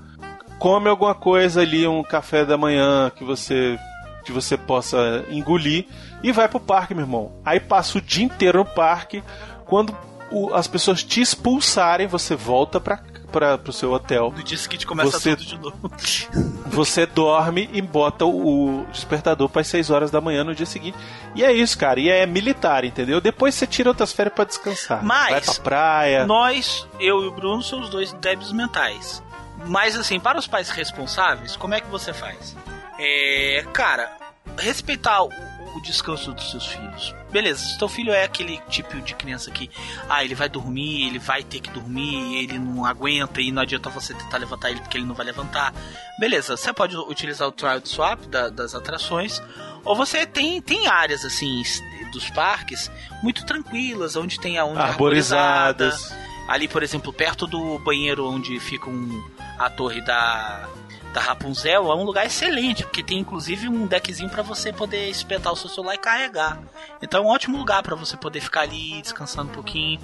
come 0.60 0.90
alguma 0.90 1.16
coisa 1.16 1.62
ali, 1.62 1.88
um 1.88 2.04
café 2.04 2.46
da 2.46 2.58
manhã 2.58 3.12
que 3.16 3.24
você 3.24 3.80
que 4.24 4.32
você 4.32 4.58
possa 4.58 5.26
engolir 5.30 5.86
e 6.22 6.32
vai 6.32 6.48
pro 6.48 6.60
parque, 6.60 6.94
meu 6.94 7.04
irmão. 7.04 7.34
Aí 7.44 7.60
passa 7.60 7.98
o 7.98 8.02
dia 8.02 8.24
inteiro 8.24 8.60
no 8.60 8.66
parque. 8.66 9.24
Quando 9.66 9.96
o, 10.32 10.54
as 10.54 10.68
pessoas 10.68 11.04
te 11.04 11.22
expulsarem, 11.22 12.08
você 12.08 12.36
volta 12.36 12.80
pra, 12.80 13.00
para 13.34 13.58
pro 13.58 13.74
seu 13.74 13.92
hotel. 13.92 14.32
No 14.36 14.44
dia 14.44 14.58
seguinte 14.58 14.86
começa 14.88 15.12
Você- 15.20 15.36
tudo 15.36 15.46
de 15.48 15.58
novo. 15.58 15.92
Você 16.68 17.06
dorme 17.06 17.70
e 17.74 17.82
bota 17.82 18.26
o 18.26 18.86
despertador 18.92 19.50
para 19.50 19.62
as 19.62 19.68
6 19.68 19.90
horas 19.90 20.10
da 20.10 20.22
manhã 20.22 20.44
no 20.44 20.56
dia 20.56 20.66
seguinte. 20.66 20.98
E 21.36 21.44
é 21.44 21.52
isso, 21.52 21.78
cara. 21.78 22.00
E 22.00 22.10
é 22.10 22.26
militar, 22.26 22.84
entendeu? 22.86 23.20
Depois 23.20 23.54
você 23.56 23.68
tira 23.68 23.90
outras 23.90 24.12
férias 24.14 24.34
para 24.36 24.46
descansar. 24.46 25.04
Mas- 25.04 25.30
Vai 25.32 25.42
pra 25.42 25.54
praia. 25.64 26.26
Nós, 26.26 26.88
eu 27.00 27.24
e 27.24 27.28
o 27.28 27.32
Bruno, 27.32 27.62
somos 27.62 27.90
dois 27.90 28.14
débeis 28.14 28.52
mentais. 28.52 29.22
Mas 29.68 29.96
assim, 29.96 30.20
para 30.20 30.38
os 30.40 30.48
pais 30.48 30.70
responsáveis, 30.70 31.56
como 31.56 31.74
é 31.74 31.82
que 31.82 31.88
você 31.90 32.12
faz? 32.14 32.56
É, 33.00 33.66
cara, 33.74 34.12
respeitar 34.58 35.24
o, 35.24 35.30
o 35.76 35.82
descanso 35.82 36.32
dos 36.34 36.52
seus 36.52 36.66
filhos. 36.68 37.16
Beleza, 37.32 37.66
se 37.66 37.78
teu 37.80 37.88
filho 37.90 38.12
é 38.14 38.24
aquele 38.24 38.60
tipo 38.70 39.00
de 39.02 39.16
criança 39.16 39.50
que, 39.52 39.70
ah, 40.10 40.24
ele 40.24 40.36
vai 40.36 40.48
dormir, 40.48 41.08
ele 41.08 41.18
vai 41.20 41.44
ter 41.44 41.60
que 41.60 41.70
dormir, 41.72 42.36
ele 42.44 42.60
não 42.60 42.86
aguenta 42.86 43.42
e 43.42 43.52
não 43.52 43.62
adianta 43.62 43.90
você 43.90 44.14
tentar 44.14 44.38
levantar 44.38 44.70
ele 44.70 44.80
porque 44.82 44.98
ele 44.98 45.06
não 45.06 45.16
vai 45.16 45.26
levantar. 45.26 45.74
Beleza, 46.20 46.56
você 46.56 46.72
pode 46.72 46.96
utilizar 46.96 47.48
o 47.48 47.52
trial 47.52 47.82
swap 47.84 48.20
da- 48.28 48.50
das 48.50 48.76
atrações, 48.76 49.42
ou 49.84 49.96
você 49.96 50.26
tem, 50.26 50.62
tem 50.62 50.88
áreas 50.88 51.26
assim 51.26 51.64
dos 52.12 52.30
parques 52.30 52.92
muito 53.24 53.44
tranquilas, 53.46 54.16
onde 54.16 54.40
tem 54.40 54.58
a 54.60 54.66
onda 54.66 54.82
arborizada, 54.84 55.88
Arborizadas. 55.88 56.24
Ali, 56.48 56.68
por 56.68 56.84
exemplo, 56.84 57.12
perto 57.12 57.48
do 57.48 57.80
banheiro 57.80 58.30
onde 58.30 58.60
fica 58.60 58.90
um- 58.90 59.24
a 59.58 59.70
torre 59.70 60.02
da, 60.02 60.68
da 61.14 61.22
Rapunzel, 61.22 61.92
é 61.92 61.96
um 61.96 62.04
lugar 62.04 62.26
excelente, 62.26 62.84
porque 62.84 63.04
tem 63.04 63.20
inclusive 63.20 63.70
um 63.70 63.86
deckzinho 63.86 64.30
para 64.30 64.42
você 64.42 64.74
poder 64.74 65.10
espetar 65.10 65.54
o 65.54 65.56
seu 65.56 65.70
celular 65.70 65.94
e 65.94 66.00
carregar. 66.00 66.60
Então 67.02 67.22
é 67.22 67.26
um 67.26 67.30
ótimo 67.30 67.58
lugar 67.58 67.84
para 67.84 67.96
você 67.96 68.18
poder 68.18 68.42
ficar 68.42 68.62
ali 68.62 69.02
descansando 69.02 69.50
um 69.50 69.54
pouquinho. 69.54 70.00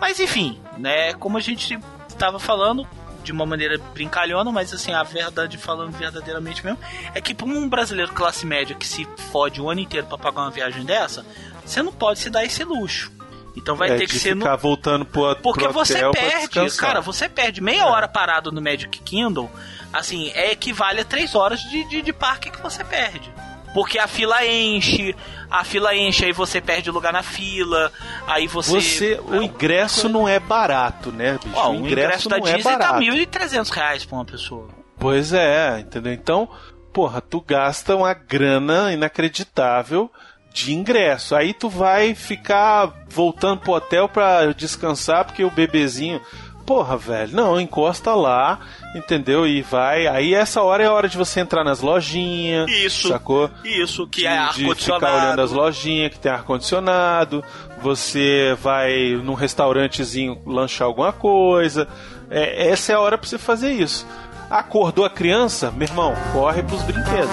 Mas 0.00 0.18
enfim, 0.18 0.58
né, 0.78 1.12
como 1.14 1.36
a 1.36 1.40
gente 1.40 1.78
estava 2.08 2.38
falando 2.38 2.86
de 3.22 3.30
uma 3.30 3.44
maneira 3.44 3.78
brincalhona, 3.92 4.50
mas 4.50 4.72
assim, 4.72 4.92
a 4.92 5.02
verdade 5.02 5.58
falando 5.58 5.92
verdadeiramente 5.92 6.64
mesmo, 6.64 6.78
é 7.14 7.20
que 7.20 7.34
para 7.34 7.46
um 7.46 7.68
brasileiro 7.68 8.12
classe 8.12 8.46
média 8.46 8.74
que 8.74 8.86
se 8.86 9.06
fode 9.30 9.60
o 9.60 9.68
ano 9.68 9.80
inteiro 9.80 10.06
para 10.06 10.16
pagar 10.16 10.42
uma 10.42 10.50
viagem 10.50 10.84
dessa, 10.84 11.26
você 11.64 11.82
não 11.82 11.92
pode 11.92 12.20
se 12.20 12.30
dar 12.30 12.44
esse 12.44 12.64
luxo. 12.64 13.12
Então 13.54 13.74
vai 13.74 13.90
é, 13.90 13.96
ter 13.96 14.06
que 14.06 14.18
ser 14.18 14.34
no 14.34 14.42
ficar 14.42 14.56
voltando 14.56 15.04
pro, 15.04 15.34
porque 15.36 15.64
pro 15.64 15.72
você 15.72 16.00
perde, 16.10 16.76
cara, 16.76 17.00
você 17.00 17.28
perde 17.28 17.60
meia 17.60 17.86
hora 17.86 18.06
parado 18.06 18.52
no 18.52 18.62
Magic 18.62 18.98
Kingdom, 19.00 19.50
assim, 19.92 20.30
é 20.34 20.52
equivale 20.52 21.00
a 21.00 21.04
três 21.04 21.34
horas 21.34 21.60
de, 21.60 21.84
de, 21.88 22.02
de 22.02 22.12
parque 22.12 22.50
que 22.50 22.60
você 22.60 22.84
perde. 22.84 23.32
Porque 23.74 23.98
a 23.98 24.06
fila 24.06 24.44
enche, 24.46 25.14
a 25.50 25.62
fila 25.62 25.94
enche, 25.94 26.24
aí 26.24 26.32
você 26.32 26.60
perde 26.60 26.90
lugar 26.90 27.12
na 27.12 27.22
fila, 27.22 27.92
aí 28.26 28.46
você. 28.46 28.80
Você, 28.80 29.20
o 29.22 29.42
ingresso 29.42 30.08
não 30.08 30.26
é 30.26 30.40
barato, 30.40 31.12
né, 31.12 31.38
bicho? 31.44 31.54
Ó, 31.54 31.70
o 31.70 31.74
ingresso, 31.74 32.28
da 32.28 32.38
não 32.38 32.46
é 32.46 32.54
Disney 32.54 32.72
tá 32.72 32.92
barato. 32.92 33.04
1.300 33.04 33.70
reais 33.70 34.04
pra 34.04 34.16
uma 34.16 34.24
pessoa. 34.24 34.68
Pois 34.98 35.32
é, 35.32 35.80
entendeu? 35.80 36.12
Então, 36.12 36.48
porra, 36.92 37.20
tu 37.20 37.40
gasta 37.40 37.94
uma 37.94 38.14
grana 38.14 38.92
inacreditável 38.92 40.10
de 40.52 40.72
ingresso. 40.72 41.36
Aí 41.36 41.52
tu 41.52 41.68
vai 41.68 42.14
ficar 42.14 42.92
voltando 43.08 43.60
pro 43.60 43.72
hotel 43.72 44.08
pra 44.08 44.46
descansar 44.52 45.24
porque 45.24 45.44
o 45.44 45.50
bebezinho. 45.50 46.20
Porra, 46.68 46.98
velho, 46.98 47.34
não, 47.34 47.58
encosta 47.58 48.14
lá, 48.14 48.60
entendeu? 48.94 49.46
E 49.46 49.62
vai. 49.62 50.06
Aí 50.06 50.34
essa 50.34 50.60
hora 50.60 50.82
é 50.82 50.86
a 50.86 50.92
hora 50.92 51.08
de 51.08 51.16
você 51.16 51.40
entrar 51.40 51.64
nas 51.64 51.80
lojinhas. 51.80 52.70
Isso. 52.70 53.08
Sacou? 53.08 53.50
Isso, 53.64 54.06
que 54.06 54.26
é 54.26 54.48
de 54.48 54.74
ficar 54.74 54.96
olhando 54.96 55.06
ar-condicionado. 55.06 55.42
as 55.42 55.50
lojinhas 55.50 56.12
que 56.12 56.18
tem 56.18 56.30
ar-condicionado, 56.30 57.42
você 57.80 58.54
vai 58.60 59.18
num 59.24 59.32
restaurantezinho 59.32 60.42
lanchar 60.44 60.86
alguma 60.86 61.10
coisa. 61.10 61.88
É, 62.28 62.68
essa 62.68 62.92
é 62.92 62.96
a 62.96 63.00
hora 63.00 63.16
pra 63.16 63.26
você 63.26 63.38
fazer 63.38 63.72
isso. 63.72 64.06
Acordou 64.50 65.06
a 65.06 65.10
criança, 65.10 65.70
meu 65.70 65.88
irmão, 65.88 66.12
corre 66.34 66.62
pros 66.62 66.82
brinquedos. 66.82 67.32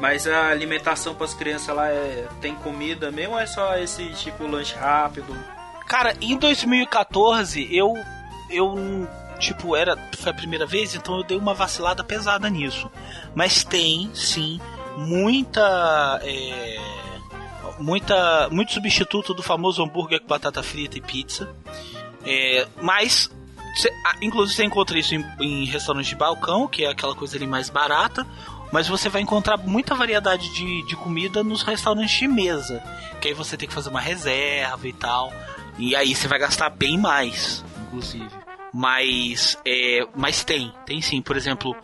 Mas 0.00 0.26
a 0.26 0.48
alimentação 0.48 1.14
para 1.14 1.26
as 1.26 1.34
crianças 1.34 1.74
lá 1.74 1.88
é, 1.88 2.26
tem 2.40 2.54
comida 2.54 3.10
mesmo 3.10 3.34
ou 3.34 3.38
é 3.40 3.46
só 3.46 3.76
esse 3.76 4.08
tipo 4.14 4.46
lanche 4.46 4.74
rápido? 4.74 5.36
Cara, 5.86 6.14
em 6.20 6.36
2014 6.36 7.68
eu 7.74 7.94
eu 8.48 9.06
tipo 9.38 9.76
era 9.76 9.96
foi 10.18 10.32
a 10.32 10.34
primeira 10.34 10.64
vez, 10.66 10.94
então 10.94 11.16
eu 11.18 11.22
dei 11.24 11.36
uma 11.36 11.52
vacilada 11.54 12.02
pesada 12.02 12.48
nisso. 12.48 12.90
Mas 13.34 13.62
tem 13.62 14.10
sim 14.14 14.58
muita 14.96 16.20
é, 16.22 16.78
muita 17.78 18.48
muito 18.50 18.72
substituto 18.72 19.34
do 19.34 19.42
famoso 19.42 19.82
hambúrguer 19.82 20.20
com 20.20 20.26
batata 20.26 20.62
frita 20.62 20.96
e 20.98 21.00
pizza. 21.00 21.54
É, 22.24 22.66
mas 22.80 23.30
cê- 23.76 23.92
inclusive 24.22 24.56
você 24.56 24.64
encontra 24.64 24.98
isso 24.98 25.14
em, 25.14 25.24
em 25.40 25.64
restaurantes 25.64 26.08
de 26.08 26.16
balcão, 26.16 26.66
que 26.68 26.84
é 26.84 26.90
aquela 26.90 27.14
coisa 27.14 27.36
ali 27.36 27.46
mais 27.46 27.68
barata. 27.70 28.26
Mas 28.72 28.86
você 28.86 29.08
vai 29.08 29.20
encontrar 29.22 29.56
muita 29.56 29.94
variedade 29.94 30.52
de, 30.54 30.86
de 30.86 30.96
comida 30.96 31.42
nos 31.42 31.62
restaurantes 31.62 32.18
de 32.18 32.28
mesa. 32.28 32.82
Que 33.20 33.28
aí 33.28 33.34
você 33.34 33.56
tem 33.56 33.68
que 33.68 33.74
fazer 33.74 33.88
uma 33.88 34.00
reserva 34.00 34.86
e 34.86 34.92
tal. 34.92 35.32
E 35.78 35.96
aí 35.96 36.14
você 36.14 36.28
vai 36.28 36.38
gastar 36.38 36.70
bem 36.70 36.98
mais, 36.98 37.64
inclusive. 37.86 38.28
Mas, 38.72 39.58
é, 39.66 40.06
mas 40.14 40.44
tem, 40.44 40.72
tem 40.86 41.02
sim. 41.02 41.20
Por 41.20 41.36
exemplo, 41.36 41.76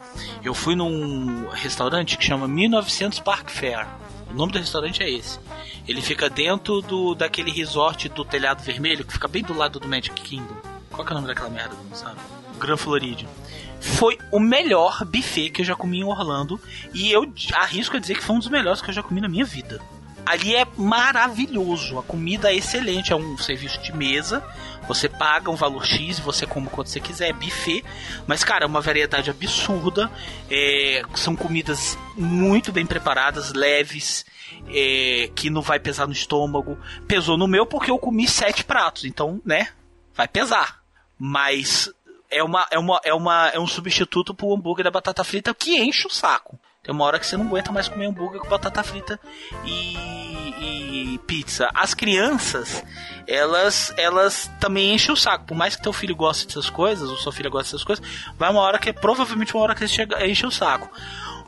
eu 0.44 0.54
fui 0.54 0.76
num 0.76 1.48
restaurante 1.48 2.16
que 2.16 2.24
chama 2.24 2.46
1900 2.46 3.18
Park 3.20 3.50
Fair. 3.50 3.86
O 4.30 4.34
nome 4.34 4.52
do 4.52 4.58
restaurante 4.58 5.02
é 5.02 5.10
esse. 5.10 5.38
Ele 5.86 6.00
fica 6.00 6.28
dentro 6.28 6.80
do 6.82 7.14
daquele 7.14 7.50
resort 7.50 8.08
do 8.08 8.24
telhado 8.24 8.62
vermelho 8.62 9.04
que 9.04 9.12
fica 9.12 9.28
bem 9.28 9.42
do 9.42 9.54
lado 9.54 9.80
do 9.80 9.88
Magic 9.88 10.20
Kingdom. 10.20 10.56
Qual 10.90 11.04
que 11.04 11.12
é 11.12 11.16
o 11.16 11.20
nome 11.20 11.28
daquela 11.28 11.50
merda, 11.50 11.74
não 11.88 11.96
sabe? 11.96 12.18
Grand 12.58 12.76
Floridian. 12.76 13.28
Foi 13.86 14.18
o 14.30 14.40
melhor 14.40 15.04
buffet 15.04 15.50
que 15.50 15.62
eu 15.62 15.64
já 15.64 15.74
comi 15.74 16.00
em 16.00 16.04
Orlando. 16.04 16.60
E 16.92 17.10
eu 17.10 17.32
arrisco 17.54 17.96
a 17.96 18.00
dizer 18.00 18.16
que 18.16 18.24
foi 18.24 18.36
um 18.36 18.40
dos 18.40 18.48
melhores 18.48 18.82
que 18.82 18.90
eu 18.90 18.94
já 18.94 19.02
comi 19.02 19.20
na 19.20 19.28
minha 19.28 19.44
vida. 19.44 19.80
Ali 20.26 20.56
é 20.56 20.66
maravilhoso, 20.76 22.00
a 22.00 22.02
comida 22.02 22.50
é 22.50 22.56
excelente, 22.56 23.12
é 23.12 23.16
um 23.16 23.38
serviço 23.38 23.80
de 23.80 23.96
mesa, 23.96 24.42
você 24.88 25.08
paga 25.08 25.52
um 25.52 25.54
valor 25.54 25.86
X 25.86 26.18
você 26.18 26.44
come 26.44 26.68
quando 26.68 26.88
você 26.88 26.98
quiser, 26.98 27.28
é 27.28 27.32
buffet, 27.32 27.84
mas 28.26 28.42
cara, 28.42 28.64
é 28.64 28.66
uma 28.66 28.80
variedade 28.80 29.30
absurda, 29.30 30.10
é, 30.50 31.02
são 31.14 31.36
comidas 31.36 31.96
muito 32.16 32.72
bem 32.72 32.84
preparadas, 32.84 33.52
leves, 33.52 34.26
é, 34.68 35.30
que 35.32 35.48
não 35.48 35.62
vai 35.62 35.78
pesar 35.78 36.08
no 36.08 36.12
estômago. 36.12 36.76
Pesou 37.06 37.38
no 37.38 37.46
meu 37.46 37.64
porque 37.64 37.92
eu 37.92 37.98
comi 37.98 38.26
sete 38.26 38.64
pratos, 38.64 39.04
então, 39.04 39.40
né, 39.44 39.68
vai 40.12 40.26
pesar. 40.26 40.82
Mas 41.16 41.88
é, 42.30 42.42
uma, 42.42 42.66
é, 42.70 42.78
uma, 42.78 43.00
é, 43.04 43.14
uma, 43.14 43.48
é 43.48 43.58
um 43.58 43.66
substituto 43.66 44.34
pro 44.34 44.54
hambúrguer 44.54 44.84
da 44.84 44.90
batata 44.90 45.24
frita 45.24 45.54
que 45.54 45.78
enche 45.78 46.06
o 46.06 46.10
saco. 46.10 46.58
Tem 46.82 46.94
uma 46.94 47.04
hora 47.04 47.18
que 47.18 47.26
você 47.26 47.36
não 47.36 47.46
aguenta 47.46 47.72
mais 47.72 47.88
comer 47.88 48.06
hambúrguer 48.06 48.40
com 48.40 48.48
batata 48.48 48.82
frita 48.82 49.18
e, 49.64 51.14
e 51.14 51.18
pizza. 51.26 51.68
As 51.74 51.94
crianças, 51.94 52.84
elas 53.26 53.92
elas 53.96 54.50
também 54.60 54.94
enchem 54.94 55.12
o 55.12 55.16
saco. 55.16 55.46
Por 55.46 55.56
mais 55.56 55.74
que 55.74 55.82
teu 55.82 55.92
filho 55.92 56.14
goste 56.14 56.46
dessas 56.46 56.70
coisas, 56.70 57.10
ou 57.10 57.16
sua 57.16 57.32
filha 57.32 57.50
goste 57.50 57.72
dessas 57.72 57.84
coisas, 57.84 58.06
vai 58.38 58.50
uma 58.50 58.60
hora 58.60 58.78
que, 58.78 58.92
provavelmente 58.92 59.54
uma 59.54 59.64
hora 59.64 59.74
que 59.74 59.82
ele 59.82 59.88
chega, 59.88 60.24
enche 60.26 60.46
o 60.46 60.50
saco. 60.50 60.88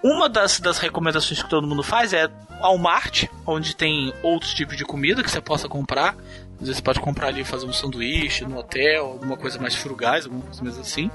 Uma 0.02 0.28
das, 0.28 0.60
das 0.60 0.78
recomendações 0.78 1.42
que 1.42 1.48
todo 1.48 1.66
mundo 1.66 1.82
faz 1.82 2.12
é 2.12 2.28
Walmart, 2.60 3.24
onde 3.46 3.74
tem 3.74 4.12
outros 4.22 4.54
tipos 4.54 4.76
de 4.76 4.84
comida 4.84 5.22
que 5.22 5.30
você 5.30 5.40
possa 5.40 5.68
comprar. 5.68 6.16
Às 6.60 6.66
vezes 6.66 6.76
você 6.76 6.82
pode 6.82 7.00
comprar 7.00 7.28
ali 7.28 7.42
e 7.42 7.44
fazer 7.44 7.66
um 7.66 7.72
sanduíche 7.72 8.44
no 8.44 8.58
hotel, 8.58 9.06
alguma 9.06 9.36
coisa 9.36 9.58
mais 9.58 9.74
frugais, 9.74 10.24
alguma 10.24 10.42
coisa 10.42 10.62
mais 10.62 10.78
assim. 10.78 11.10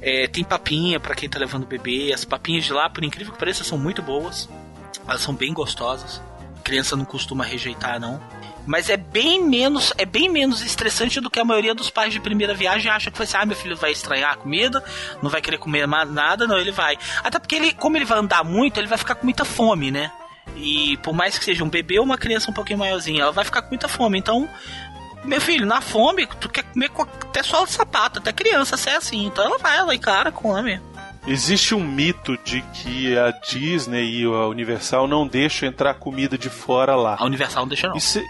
É, 0.00 0.26
tem 0.26 0.44
papinha 0.44 0.98
para 0.98 1.14
quem 1.14 1.28
tá 1.28 1.38
levando 1.38 1.66
bebê. 1.66 2.12
As 2.12 2.24
papinhas 2.24 2.64
de 2.64 2.72
lá, 2.72 2.90
por 2.90 3.04
incrível 3.04 3.32
que 3.32 3.38
pareça, 3.38 3.64
são 3.64 3.78
muito 3.78 4.02
boas. 4.02 4.48
Elas 5.06 5.20
são 5.20 5.34
bem 5.34 5.52
gostosas. 5.52 6.20
A 6.58 6.62
criança 6.62 6.96
não 6.96 7.04
costuma 7.04 7.44
rejeitar, 7.44 8.00
não. 8.00 8.20
Mas 8.66 8.90
é 8.90 8.96
bem 8.96 9.44
menos, 9.44 9.92
é 9.96 10.04
bem 10.04 10.28
menos 10.28 10.60
estressante 10.60 11.20
do 11.20 11.30
que 11.30 11.38
a 11.38 11.44
maioria 11.44 11.72
dos 11.72 11.88
pais 11.88 12.12
de 12.12 12.18
primeira 12.18 12.52
viagem 12.52 12.90
acha 12.90 13.12
que 13.12 13.18
vai 13.18 13.26
ser, 13.26 13.36
ah, 13.36 13.46
meu 13.46 13.54
filho 13.54 13.76
vai 13.76 13.92
estranhar 13.92 14.32
a 14.32 14.36
comida, 14.36 14.82
não 15.22 15.30
vai 15.30 15.40
querer 15.40 15.58
comer 15.58 15.86
nada, 15.86 16.48
não, 16.48 16.58
ele 16.58 16.72
vai. 16.72 16.98
Até 17.22 17.38
porque 17.38 17.54
ele, 17.54 17.72
como 17.72 17.96
ele 17.96 18.04
vai 18.04 18.18
andar 18.18 18.42
muito, 18.42 18.80
ele 18.80 18.88
vai 18.88 18.98
ficar 18.98 19.14
com 19.14 19.24
muita 19.24 19.44
fome, 19.44 19.92
né? 19.92 20.10
E 20.56 20.96
por 20.98 21.14
mais 21.14 21.38
que 21.38 21.44
seja 21.44 21.62
um 21.62 21.68
bebê 21.68 21.98
ou 21.98 22.04
uma 22.04 22.18
criança 22.18 22.50
um 22.50 22.54
pouquinho 22.54 22.78
maiorzinha, 22.78 23.22
ela 23.22 23.32
vai 23.32 23.44
ficar 23.44 23.62
com 23.62 23.68
muita 23.68 23.88
fome. 23.88 24.18
Então, 24.18 24.48
meu 25.24 25.40
filho, 25.40 25.66
na 25.66 25.80
fome, 25.80 26.26
tu 26.40 26.48
quer 26.48 26.62
comer 26.64 26.88
com 26.90 27.02
até 27.02 27.42
só 27.42 27.64
sapato, 27.66 28.18
até 28.18 28.32
criança, 28.32 28.76
se 28.76 28.88
é 28.88 28.96
assim. 28.96 29.26
Então 29.26 29.44
ela 29.44 29.58
vai, 29.58 29.76
ela 29.76 29.94
encara, 29.94 30.32
come. 30.32 30.80
Existe 31.26 31.74
um 31.74 31.84
mito 31.84 32.38
de 32.44 32.62
que 32.72 33.18
a 33.18 33.32
Disney 33.32 34.20
e 34.20 34.24
a 34.24 34.46
Universal 34.46 35.08
não 35.08 35.26
deixam 35.26 35.68
entrar 35.68 35.94
comida 35.94 36.38
de 36.38 36.48
fora 36.48 36.94
lá. 36.94 37.16
A 37.18 37.24
Universal 37.24 37.62
não 37.62 37.68
deixa 37.68 37.88
não. 37.88 37.96
Isso, 37.96 38.20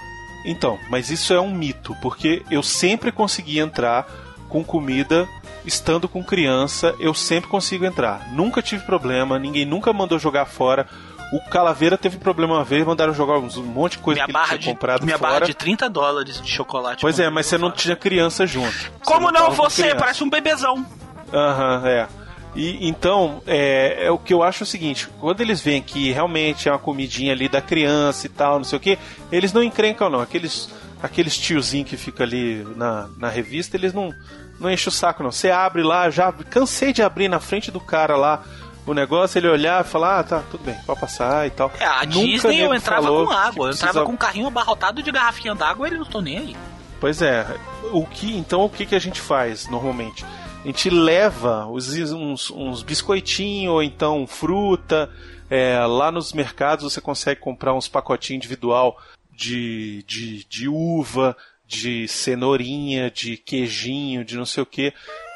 então, 0.46 0.78
mas 0.88 1.10
isso 1.10 1.34
é 1.34 1.40
um 1.40 1.52
mito, 1.52 1.94
porque 2.00 2.42
eu 2.50 2.62
sempre 2.62 3.12
consegui 3.12 3.58
entrar 3.58 4.06
com 4.48 4.64
comida 4.64 5.28
estando 5.66 6.08
com 6.08 6.24
criança, 6.24 6.94
eu 6.98 7.12
sempre 7.12 7.50
consigo 7.50 7.84
entrar. 7.84 8.32
Nunca 8.32 8.62
tive 8.62 8.84
problema, 8.84 9.38
ninguém 9.38 9.66
nunca 9.66 9.92
mandou 9.92 10.18
jogar 10.18 10.46
fora 10.46 10.88
O 11.32 11.40
Calaveira 11.40 11.98
teve 11.98 12.18
problema 12.18 12.54
uma 12.54 12.64
vez, 12.64 12.84
mandaram 12.86 13.12
jogar 13.12 13.38
um 13.38 13.48
monte 13.62 13.92
de 13.92 13.98
coisa 13.98 14.24
minha 14.26 14.26
que 14.26 14.38
ele 14.38 14.46
tinha 14.46 14.58
de, 14.58 14.68
comprado 14.68 15.04
minha 15.04 15.18
fora. 15.18 15.32
barra 15.32 15.46
de 15.46 15.54
30 15.54 15.90
dólares 15.90 16.40
de 16.40 16.48
chocolate. 16.48 17.00
Pois 17.00 17.18
é, 17.18 17.28
mas 17.28 17.46
você 17.46 17.58
não 17.58 17.70
tinha 17.70 17.96
criança 17.96 18.46
junto. 18.46 18.92
Como 19.04 19.30
não? 19.32 19.40
tava 19.40 19.56
com 19.56 19.62
Você 19.64 19.94
parece 19.94 20.22
um 20.22 20.30
bebezão. 20.30 20.86
Aham, 21.32 21.82
é. 21.84 22.06
E, 22.54 22.88
então, 22.88 23.42
é, 23.46 24.06
é 24.06 24.10
o 24.10 24.18
que 24.18 24.32
eu 24.32 24.42
acho 24.42 24.62
é 24.62 24.64
o 24.64 24.66
seguinte: 24.66 25.08
quando 25.20 25.40
eles 25.40 25.60
veem 25.60 25.82
que 25.82 26.10
realmente 26.12 26.68
é 26.68 26.72
uma 26.72 26.78
comidinha 26.78 27.32
ali 27.32 27.48
da 27.48 27.60
criança 27.60 28.26
e 28.26 28.30
tal, 28.30 28.58
não 28.58 28.64
sei 28.64 28.76
o 28.78 28.80
que, 28.80 28.98
eles 29.30 29.52
não 29.52 29.62
encrencam, 29.62 30.08
não. 30.08 30.20
Aqueles, 30.20 30.70
aqueles 31.02 31.36
tiozinhos 31.36 31.90
que 31.90 31.96
fica 31.96 32.24
ali 32.24 32.66
na, 32.76 33.08
na 33.18 33.28
revista, 33.28 33.76
eles 33.76 33.92
não, 33.92 34.14
não 34.58 34.70
enchem 34.70 34.88
o 34.88 34.92
saco, 34.92 35.22
não. 35.22 35.30
Você 35.30 35.50
abre 35.50 35.82
lá, 35.82 36.08
já 36.08 36.32
cansei 36.32 36.92
de 36.92 37.02
abrir 37.02 37.28
na 37.28 37.40
frente 37.40 37.70
do 37.70 37.80
cara 37.80 38.16
lá 38.16 38.42
o 38.86 38.94
negócio, 38.94 39.38
ele 39.38 39.48
olhar 39.48 39.84
e 39.84 39.88
falar: 39.88 40.20
ah, 40.20 40.24
tá, 40.24 40.42
tudo 40.50 40.64
bem, 40.64 40.76
pode 40.86 41.00
passar 41.00 41.46
e 41.46 41.50
tal. 41.50 41.72
É, 41.80 41.84
a 41.84 42.04
Nunca 42.04 42.20
Disney 42.20 42.60
eu 42.60 42.74
entrava 42.74 43.08
com 43.08 43.30
água. 43.30 43.68
Eu 43.68 43.72
entrava 43.72 43.92
precisa- 43.92 44.04
com 44.04 44.12
um 44.12 44.16
carrinho 44.16 44.46
abarrotado 44.46 45.02
de 45.02 45.10
garrafinha 45.10 45.54
d'água 45.54 45.86
e 45.86 45.88
eles 45.90 45.98
não 45.98 46.06
estão 46.06 46.20
nem 46.22 46.38
aí. 46.38 46.56
Pois 47.00 47.20
é. 47.20 47.46
O 47.92 48.06
que, 48.06 48.36
então 48.36 48.64
o 48.64 48.70
que, 48.70 48.86
que 48.86 48.94
a 48.94 48.98
gente 48.98 49.20
faz 49.20 49.68
normalmente? 49.68 50.24
A 50.64 50.66
gente 50.66 50.88
leva 50.90 51.66
os, 51.66 51.88
uns, 52.12 52.50
uns 52.50 52.82
biscoitinhos 52.82 53.72
ou 53.74 53.82
então 53.82 54.26
fruta. 54.26 55.10
é, 55.50 55.78
lá 55.86 56.10
nos 56.10 56.32
mercados 56.32 56.84
você 56.92 57.00
consegue 57.00 57.40
comprar 57.40 57.74
uns 57.74 57.86
pacotinhos 57.86 58.38
individual 58.44 58.96
de, 59.32 60.02
de, 60.08 60.44
de 60.48 60.68
uva, 60.68 61.36
de 61.68 62.06
cenourinha, 62.06 63.10
de 63.10 63.36
queijinho, 63.36 64.24
de 64.24 64.36
não 64.36 64.46
sei 64.46 64.62
o 64.62 64.66
que, 64.66 64.92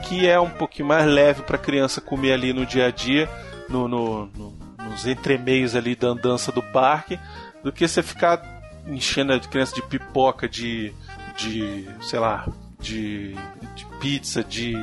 que 0.08 0.26
é 0.28 0.38
um 0.38 0.50
pouquinho 0.50 0.86
mais 0.88 1.04
leve 1.06 1.42
para 1.42 1.58
criança 1.58 2.00
comer 2.00 2.32
ali 2.32 2.52
no 2.52 2.64
dia 2.64 2.86
a 2.86 2.90
dia, 2.90 3.28
no, 3.68 3.88
no- 3.88 4.26
no- 4.26 4.60
nos 4.88 5.06
entremeios 5.06 5.74
ali 5.76 5.94
da 5.94 6.08
andança 6.08 6.50
do 6.52 6.62
parque, 6.62 7.18
do 7.62 7.70
que 7.72 7.86
você 7.86 8.02
ficar 8.02 8.40
enchendo 8.86 9.32
a 9.32 9.38
criança 9.40 9.74
de 9.74 9.82
pipoca, 9.82 10.48
de, 10.48 10.92
de 11.36 11.88
sei 12.00 12.18
lá, 12.18 12.46
de, 12.80 13.34
de 13.76 13.84
pizza, 14.00 14.42
de 14.42 14.74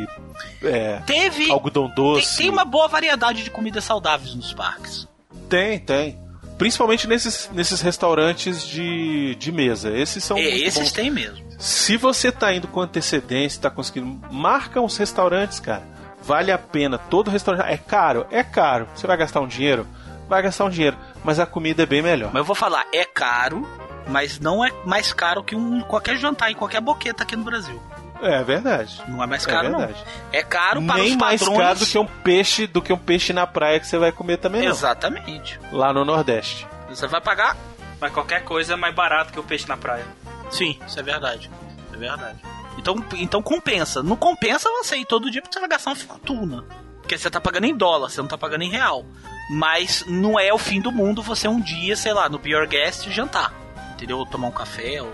é, 0.63 1.01
Teve. 1.05 1.49
algodão 1.51 1.87
Tem, 1.87 1.95
doce. 1.95 2.37
tem 2.37 2.49
uma 2.49 2.63
boa 2.63 2.87
variedade 2.87 3.43
de 3.43 3.49
comidas 3.49 3.83
saudáveis 3.83 4.35
nos 4.35 4.53
parques. 4.53 5.07
Tem, 5.49 5.79
tem. 5.79 6.17
Principalmente 6.57 7.07
nesses, 7.07 7.49
nesses 7.53 7.81
restaurantes 7.81 8.65
de, 8.65 9.35
de 9.35 9.51
mesa. 9.51 9.95
Esses 9.95 10.23
são 10.23 10.37
É, 10.37 10.41
esses 10.41 10.79
bons. 10.79 10.91
tem 10.91 11.11
mesmo. 11.11 11.45
Se 11.59 11.97
você 11.97 12.31
tá 12.31 12.53
indo 12.53 12.67
com 12.67 12.81
antecedência, 12.81 13.61
tá 13.61 13.69
conseguindo, 13.69 14.19
marca 14.31 14.81
uns 14.81 14.97
restaurantes, 14.97 15.59
cara. 15.59 15.83
Vale 16.23 16.51
a 16.51 16.57
pena. 16.57 16.97
Todo 16.97 17.29
restaurante 17.31 17.67
é 17.71 17.77
caro, 17.77 18.25
é 18.31 18.43
caro. 18.43 18.87
Você 18.95 19.05
vai 19.07 19.15
gastar 19.17 19.39
um 19.41 19.47
dinheiro, 19.47 19.87
vai 20.27 20.41
gastar 20.41 20.65
um 20.65 20.69
dinheiro, 20.69 20.97
mas 21.23 21.39
a 21.39 21.45
comida 21.45 21.83
é 21.83 21.85
bem 21.85 22.01
melhor. 22.01 22.31
Mas 22.33 22.41
eu 22.41 22.45
vou 22.45 22.55
falar, 22.55 22.85
é 22.93 23.05
caro, 23.05 23.67
mas 24.07 24.39
não 24.39 24.63
é 24.65 24.71
mais 24.85 25.13
caro 25.13 25.43
que 25.43 25.55
um 25.55 25.81
qualquer 25.81 26.17
jantar 26.17 26.51
em 26.51 26.55
qualquer 26.55 26.81
boqueta 26.81 27.23
aqui 27.23 27.35
no 27.35 27.43
Brasil. 27.43 27.81
É 28.21 28.43
verdade. 28.43 29.01
Não 29.07 29.21
é 29.23 29.27
mais 29.27 29.45
É 29.45 29.49
caro, 29.49 29.69
não. 29.69 29.79
verdade. 29.79 30.03
É 30.31 30.43
caro 30.43 30.81
para 30.83 30.95
Nem 30.95 31.11
os 31.11 31.15
mais 31.15 31.41
caro 31.41 31.79
do 31.79 31.85
que 31.85 31.97
um 31.99 32.05
peixe, 32.05 32.67
do 32.67 32.81
que 32.81 32.91
um 32.93 32.97
peixe 32.97 33.33
na 33.33 33.45
praia 33.47 33.79
que 33.79 33.87
você 33.87 33.97
vai 33.97 34.11
comer 34.11 34.37
também 34.37 34.61
não. 34.63 34.69
Exatamente. 34.71 35.59
Lá 35.71 35.93
no 35.93 36.03
Nordeste. 36.03 36.67
Você 36.89 37.07
vai 37.07 37.21
pagar? 37.21 37.55
Mas 37.99 38.11
qualquer 38.11 38.43
coisa 38.43 38.73
é 38.73 38.75
mais 38.75 38.93
barato 38.93 39.31
que 39.33 39.39
o 39.39 39.43
peixe 39.43 39.67
na 39.67 39.77
praia. 39.77 40.05
Sim, 40.49 40.79
isso 40.87 40.99
é 40.99 41.03
verdade. 41.03 41.49
É 41.93 41.97
verdade. 41.97 42.39
Então, 42.77 43.03
então 43.15 43.41
compensa. 43.41 44.03
Não 44.03 44.15
compensa 44.15 44.69
você 44.69 44.97
ir 44.97 45.05
todo 45.05 45.31
dia 45.31 45.41
porque 45.41 45.53
você 45.53 45.59
vai 45.59 45.69
gastar 45.69 45.91
uma 45.91 45.95
fortuna. 45.95 46.63
Porque 47.01 47.17
você 47.17 47.29
tá 47.29 47.39
pagando 47.41 47.65
em 47.65 47.75
dólar, 47.75 48.09
você 48.09 48.21
não 48.21 48.27
tá 48.27 48.37
pagando 48.37 48.63
em 48.63 48.69
real. 48.69 49.05
Mas 49.49 50.03
não 50.07 50.39
é 50.39 50.53
o 50.53 50.57
fim 50.57 50.81
do 50.81 50.91
mundo 50.91 51.21
você 51.23 51.47
um 51.47 51.59
dia, 51.59 51.95
sei 51.95 52.13
lá, 52.13 52.27
no 52.29 52.39
Your 52.45 52.67
Guest 52.67 53.09
jantar. 53.09 53.53
Entendeu? 53.93 54.17
Ou 54.19 54.25
tomar 54.25 54.47
um 54.47 54.51
café 54.51 55.01
ou, 55.01 55.07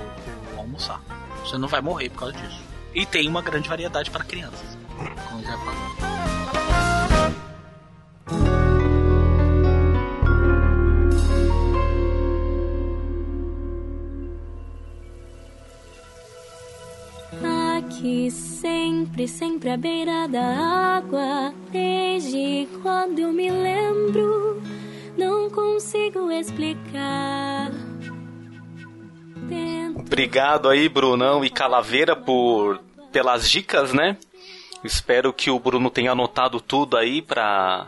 ou 0.54 0.60
almoçar. 0.60 1.00
Você 1.42 1.58
não 1.58 1.68
vai 1.68 1.82
morrer 1.82 2.10
por 2.10 2.20
causa 2.20 2.34
disso. 2.38 2.60
E 2.96 3.06
tem 3.06 3.28
uma 3.28 3.42
grande 3.42 3.68
variedade 3.68 4.12
para 4.12 4.24
crianças. 4.24 4.78
Como 5.30 5.44
já. 5.44 5.58
Aqui 17.78 18.30
sempre, 18.30 19.28
sempre 19.28 19.72
à 19.72 19.78
beira 19.78 20.28
da 20.28 20.98
água. 20.98 21.54
Desde 21.72 22.68
quando 22.82 23.20
eu 23.20 23.34
me 23.34 23.50
lembro, 23.50 24.62
não 25.18 25.50
consigo 25.50 26.32
explicar. 26.32 27.72
Obrigado 29.96 30.70
aí, 30.70 30.88
Brunão 30.88 31.44
e 31.44 31.50
Calaveira, 31.50 32.16
por 32.16 32.80
pelas 33.12 33.50
dicas, 33.50 33.94
né? 33.94 34.18
Espero 34.84 35.32
que 35.32 35.50
o 35.50 35.60
Bruno 35.60 35.90
tenha 35.90 36.12
anotado 36.12 36.60
tudo 36.60 36.98
aí 36.98 37.22
pra 37.22 37.88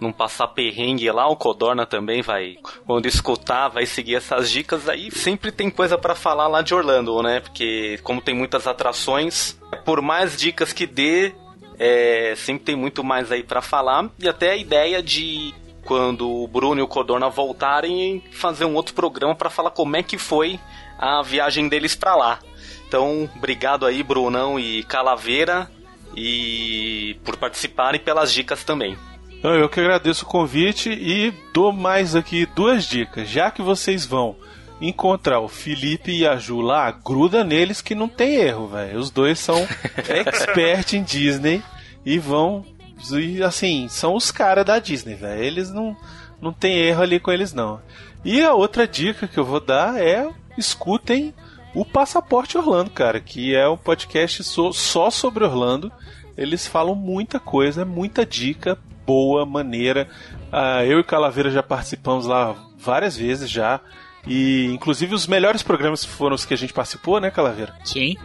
não 0.00 0.12
passar 0.12 0.48
perrengue 0.48 1.10
lá. 1.10 1.28
O 1.28 1.36
Codorna 1.36 1.86
também 1.86 2.22
vai, 2.22 2.56
quando 2.84 3.06
escutar, 3.06 3.68
vai 3.68 3.86
seguir 3.86 4.16
essas 4.16 4.50
dicas 4.50 4.88
aí. 4.88 5.10
Sempre 5.10 5.52
tem 5.52 5.70
coisa 5.70 5.96
pra 5.96 6.14
falar 6.14 6.48
lá 6.48 6.62
de 6.62 6.74
Orlando, 6.74 7.22
né? 7.22 7.40
Porque 7.40 7.98
como 8.02 8.20
tem 8.20 8.34
muitas 8.34 8.66
atrações, 8.66 9.58
por 9.84 10.00
mais 10.00 10.36
dicas 10.36 10.72
que 10.72 10.86
dê, 10.86 11.32
é, 11.78 12.34
sempre 12.36 12.64
tem 12.64 12.76
muito 12.76 13.04
mais 13.04 13.30
aí 13.30 13.42
pra 13.42 13.62
falar. 13.62 14.10
E 14.18 14.28
até 14.28 14.50
a 14.50 14.56
ideia 14.56 15.02
de 15.02 15.54
quando 15.86 16.28
o 16.28 16.48
Bruno 16.48 16.80
e 16.80 16.82
o 16.82 16.88
Codorna 16.88 17.30
voltarem 17.30 18.22
fazer 18.32 18.64
um 18.64 18.74
outro 18.74 18.94
programa 18.94 19.34
pra 19.34 19.48
falar 19.48 19.70
como 19.70 19.96
é 19.96 20.02
que 20.02 20.18
foi 20.18 20.58
a 20.98 21.22
viagem 21.22 21.68
deles 21.68 21.94
pra 21.94 22.16
lá. 22.16 22.40
Então, 22.86 23.28
obrigado 23.36 23.86
aí, 23.86 24.02
Brunão 24.02 24.58
e 24.58 24.82
Calaveira, 24.84 25.70
e 26.14 27.16
por 27.24 27.36
participarem 27.36 28.00
pelas 28.00 28.32
dicas 28.32 28.64
também. 28.64 28.96
Então, 29.30 29.54
eu 29.54 29.68
que 29.68 29.80
agradeço 29.80 30.24
o 30.24 30.28
convite 30.28 30.90
e 30.90 31.32
dou 31.52 31.72
mais 31.72 32.16
aqui 32.16 32.46
duas 32.46 32.84
dicas. 32.84 33.28
Já 33.28 33.50
que 33.50 33.62
vocês 33.62 34.04
vão 34.04 34.36
encontrar 34.80 35.40
o 35.40 35.48
Felipe 35.48 36.12
e 36.12 36.26
a 36.26 36.36
Ju 36.36 36.60
lá, 36.60 36.90
gruda 36.90 37.44
neles 37.44 37.80
que 37.80 37.94
não 37.94 38.08
tem 38.08 38.36
erro, 38.36 38.68
velho. 38.68 38.98
Os 38.98 39.10
dois 39.10 39.38
são 39.38 39.66
expert 40.08 40.94
em 40.94 41.02
Disney 41.02 41.62
e 42.04 42.18
vão. 42.18 42.64
E 43.10 43.42
assim, 43.42 43.88
são 43.88 44.14
os 44.14 44.30
caras 44.30 44.64
da 44.64 44.78
Disney, 44.78 45.14
velho. 45.14 45.42
Eles 45.42 45.70
não, 45.72 45.96
não 46.40 46.52
tem 46.52 46.76
erro 46.78 47.02
ali 47.02 47.20
com 47.20 47.30
eles, 47.30 47.52
não. 47.52 47.80
E 48.24 48.42
a 48.42 48.54
outra 48.54 48.86
dica 48.88 49.28
que 49.28 49.38
eu 49.38 49.44
vou 49.44 49.60
dar 49.60 50.00
é 50.00 50.28
escutem 50.58 51.32
o 51.74 51.84
Passaporte 51.84 52.56
Orlando, 52.56 52.90
cara, 52.90 53.20
que 53.20 53.54
é 53.54 53.68
um 53.68 53.76
podcast 53.76 54.42
so- 54.42 54.72
só 54.72 55.10
sobre 55.10 55.44
Orlando. 55.44 55.92
Eles 56.36 56.66
falam 56.66 56.94
muita 56.94 57.38
coisa, 57.38 57.84
muita 57.84 58.24
dica 58.24 58.78
boa, 59.06 59.44
maneira. 59.46 60.08
Ah, 60.50 60.84
eu 60.84 60.98
e 60.98 61.04
Calaveira 61.04 61.50
já 61.50 61.62
participamos 61.62 62.26
lá 62.26 62.56
várias 62.78 63.16
vezes 63.16 63.48
já. 63.50 63.80
E 64.26 64.66
inclusive 64.72 65.14
os 65.14 65.26
melhores 65.26 65.62
programas 65.62 66.04
foram 66.04 66.34
os 66.34 66.44
que 66.44 66.52
a 66.54 66.56
gente 66.56 66.72
participou, 66.72 67.20
né, 67.20 67.30
Calaveira? 67.30 67.74
Sim. 67.84 68.16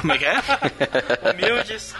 Como 0.00 0.12
é 0.12 0.18
que 0.18 0.24
é? 0.24 0.34
Humildes. 1.30 1.94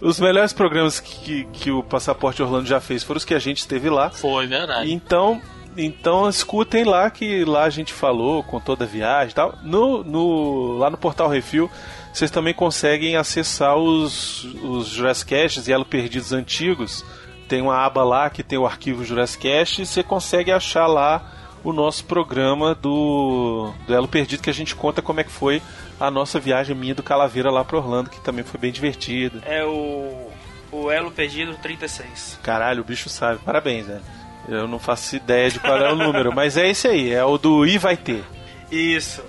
Os 0.00 0.20
melhores 0.20 0.52
programas 0.52 1.00
que, 1.00 1.44
que 1.52 1.70
o 1.70 1.82
Passaporte 1.82 2.42
Orlando 2.42 2.66
já 2.66 2.80
fez 2.80 3.02
foram 3.02 3.18
os 3.18 3.24
que 3.24 3.34
a 3.34 3.38
gente 3.38 3.58
esteve 3.58 3.90
lá. 3.90 4.10
Foi, 4.10 4.46
verdade. 4.46 4.92
Então, 4.92 5.40
então 5.76 6.28
escutem 6.28 6.84
lá 6.84 7.10
que 7.10 7.44
lá 7.44 7.64
a 7.64 7.70
gente 7.70 7.92
falou 7.92 8.42
com 8.42 8.60
toda 8.60 8.84
a 8.84 8.88
viagem 8.88 9.30
e 9.30 9.34
tal. 9.34 9.58
No, 9.62 10.04
no, 10.04 10.78
lá 10.78 10.90
no 10.90 10.98
Portal 10.98 11.28
Refil, 11.28 11.70
vocês 12.12 12.30
também 12.30 12.54
conseguem 12.54 13.16
acessar 13.16 13.76
os, 13.76 14.44
os 14.62 14.88
Jurassic 14.88 15.34
e 15.34 15.72
Elo 15.72 15.84
Perdidos 15.84 16.32
antigos. 16.32 17.04
Tem 17.48 17.60
uma 17.60 17.84
aba 17.84 18.04
lá 18.04 18.30
que 18.30 18.42
tem 18.42 18.58
o 18.58 18.66
arquivo 18.66 19.04
Jurassic 19.04 19.46
e 19.46 19.86
você 19.86 20.02
consegue 20.02 20.52
achar 20.52 20.86
lá 20.86 21.41
o 21.64 21.72
nosso 21.72 22.04
programa 22.04 22.74
do, 22.74 23.72
do 23.86 23.94
Elo 23.94 24.08
Perdido 24.08 24.42
que 24.42 24.50
a 24.50 24.54
gente 24.54 24.74
conta 24.74 25.00
como 25.00 25.20
é 25.20 25.24
que 25.24 25.30
foi 25.30 25.62
a 26.00 26.10
nossa 26.10 26.40
viagem 26.40 26.74
minha 26.74 26.94
do 26.94 27.02
Calaveira 27.02 27.50
lá 27.50 27.64
para 27.64 27.76
Orlando, 27.78 28.10
que 28.10 28.20
também 28.20 28.44
foi 28.44 28.58
bem 28.58 28.72
divertida. 28.72 29.40
É 29.44 29.64
o. 29.64 30.30
O 30.70 30.90
Elo 30.90 31.10
Perdido 31.10 31.54
36. 31.62 32.38
Caralho, 32.42 32.80
o 32.80 32.84
bicho 32.84 33.08
sabe. 33.08 33.40
Parabéns, 33.44 33.86
velho. 33.86 34.00
Eu 34.48 34.66
não 34.66 34.78
faço 34.78 35.14
ideia 35.14 35.50
de 35.50 35.60
qual 35.60 35.76
é 35.76 35.92
o 35.92 35.96
número, 35.96 36.32
mas 36.34 36.56
é 36.56 36.68
esse 36.68 36.88
aí, 36.88 37.12
é 37.12 37.24
o 37.24 37.36
do 37.38 37.64
I 37.66 37.78
vai 37.78 37.96
ter. 37.96 38.24
Isso. 38.70 39.22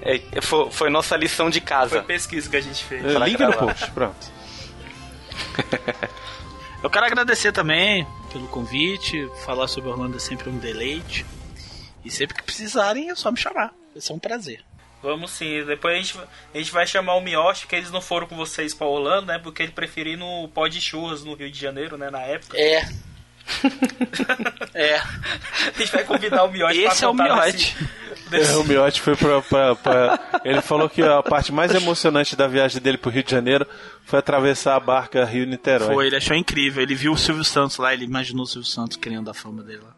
É, 0.00 0.40
foi, 0.40 0.70
foi 0.70 0.90
nossa 0.90 1.16
lição 1.16 1.50
de 1.50 1.60
Foi 1.60 1.68
casa. 1.68 2.02
pesquisa 2.02 2.48
que 2.48 2.56
a 2.56 2.60
gente 2.60 2.82
fez. 2.84 3.04
É, 3.04 3.18
Link 3.18 3.38
no 3.40 3.52
post, 3.52 3.90
pronto. 3.90 4.16
Eu 6.82 6.90
quero 6.90 7.06
agradecer 7.06 7.52
também 7.52 8.06
pelo 8.32 8.46
convite. 8.48 9.28
Falar 9.44 9.66
sobre 9.66 9.90
Orlando 9.90 10.16
é 10.16 10.20
sempre 10.20 10.48
um 10.48 10.58
deleite. 10.58 11.26
E 12.06 12.10
sempre 12.10 12.36
que 12.36 12.42
precisarem 12.42 13.10
é 13.10 13.14
só 13.14 13.30
me 13.30 13.36
chamar. 13.38 13.72
Vai 13.92 14.00
ser 14.00 14.12
um 14.12 14.18
prazer. 14.18 14.62
Vamos 15.02 15.30
sim. 15.30 15.64
Depois 15.64 15.94
a 15.94 16.00
gente, 16.00 16.18
a 16.54 16.58
gente 16.58 16.72
vai 16.72 16.86
chamar 16.86 17.14
o 17.14 17.20
Mioshi, 17.20 17.66
que 17.66 17.76
eles 17.76 17.90
não 17.90 18.00
foram 18.00 18.26
com 18.26 18.34
vocês 18.36 18.72
pra 18.74 18.86
Orlando, 18.86 19.26
né? 19.26 19.38
Porque 19.38 19.62
ele 19.62 19.72
preferiu 19.72 20.14
ir 20.14 20.16
no 20.16 20.48
pó 20.48 20.66
de 20.68 20.80
churras 20.80 21.22
no 21.22 21.34
Rio 21.34 21.50
de 21.50 21.58
Janeiro, 21.60 21.96
né? 21.98 22.10
Na 22.10 22.20
época. 22.22 22.56
É. 22.58 22.82
É. 24.74 24.96
A 24.98 25.78
gente 25.78 25.92
vai 25.92 26.04
convidar 26.04 26.44
o 26.44 26.50
Miotti 26.50 26.82
pra 26.82 26.92
Esse 26.92 27.04
é 27.04 27.08
o 27.08 27.14
Miotti. 27.14 27.52
desse- 27.52 27.88
desse- 28.30 28.52
É, 28.52 28.56
o 28.56 28.64
Miotti 28.64 29.00
foi 29.00 29.16
pra, 29.16 29.40
pra- 29.42 29.74
pra- 29.76 30.40
Ele 30.44 30.60
falou 30.60 30.88
que 30.88 31.02
a 31.02 31.22
parte 31.22 31.52
mais 31.52 31.72
emocionante 31.74 32.34
da 32.36 32.46
viagem 32.46 32.80
dele 32.82 32.98
pro 32.98 33.10
Rio 33.10 33.22
de 33.22 33.30
Janeiro 33.30 33.66
foi 34.04 34.18
atravessar 34.18 34.74
a 34.76 34.80
barca 34.80 35.24
Rio-Niterói. 35.24 35.94
Foi, 35.94 36.06
ele 36.08 36.16
achou 36.16 36.36
incrível. 36.36 36.82
Ele 36.82 36.94
viu 36.94 37.12
o 37.12 37.16
Silvio 37.16 37.44
Santos 37.44 37.76
lá, 37.78 37.94
ele 37.94 38.04
imaginou 38.04 38.44
o 38.44 38.46
Silvio 38.46 38.68
Santos 38.68 38.96
querendo 38.96 39.30
a 39.30 39.34
fama 39.34 39.62
dele 39.62 39.80
lá. 39.82 39.94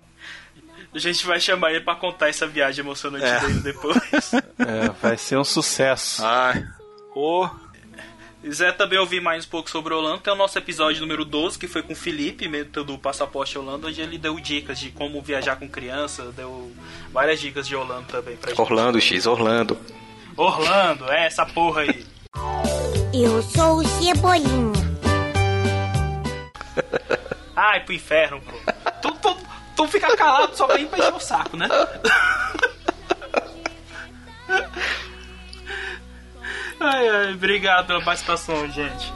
A 0.98 1.00
gente 1.00 1.24
vai 1.24 1.38
chamar 1.38 1.70
ele 1.70 1.80
pra 1.84 1.94
contar 1.94 2.28
essa 2.28 2.44
viagem 2.44 2.84
emocionante 2.84 3.24
É. 3.24 3.38
dele 3.38 3.60
depois. 3.60 3.96
É, 4.58 4.88
vai 5.00 5.16
ser 5.16 5.38
um 5.38 5.44
sucesso. 5.44 6.20
Ai. 6.26 6.66
Ô, 7.14 7.48
quiser 8.42 8.76
também 8.76 8.98
ouvir 8.98 9.20
mais 9.20 9.46
um 9.46 9.48
pouco 9.48 9.70
sobre 9.70 9.94
Orlando, 9.94 10.18
tem 10.18 10.32
o 10.32 10.36
nosso 10.36 10.58
episódio 10.58 11.00
número 11.00 11.24
12, 11.24 11.56
que 11.56 11.68
foi 11.68 11.80
com 11.82 11.92
o 11.92 11.96
Felipe, 11.96 12.48
método 12.48 12.92
do 12.94 12.98
Passaporte 12.98 13.56
Orlando, 13.56 13.86
onde 13.86 14.00
ele 14.00 14.18
deu 14.18 14.38
dicas 14.40 14.80
de 14.80 14.90
como 14.90 15.22
viajar 15.22 15.54
com 15.54 15.68
criança, 15.68 16.32
deu 16.32 16.72
várias 17.12 17.38
dicas 17.40 17.68
de 17.68 17.76
Orlando 17.76 18.06
também 18.08 18.36
pra 18.36 18.50
gente. 18.50 18.60
Orlando, 18.60 19.00
X, 19.00 19.24
Orlando. 19.26 19.78
Orlando, 20.36 21.08
é 21.12 21.26
essa 21.26 21.46
porra 21.46 21.82
aí. 21.82 22.04
Eu 23.14 23.40
sou 23.42 23.76
o 23.78 23.84
Cebolinha. 23.86 24.72
Ai, 27.54 27.80
pro 27.84 27.94
inferno. 27.94 28.40
Tu, 29.00 29.10
tu, 29.22 29.36
tu 29.78 29.86
fica 29.86 30.16
calado 30.16 30.56
só 30.56 30.66
vem 30.66 30.86
pra 30.88 30.98
encher 30.98 31.14
o 31.14 31.20
saco, 31.20 31.56
né? 31.56 31.68
Ai, 36.80 37.08
ai, 37.08 37.34
obrigado 37.34 37.86
pela 37.86 38.02
participação, 38.02 38.68
gente. 38.70 39.12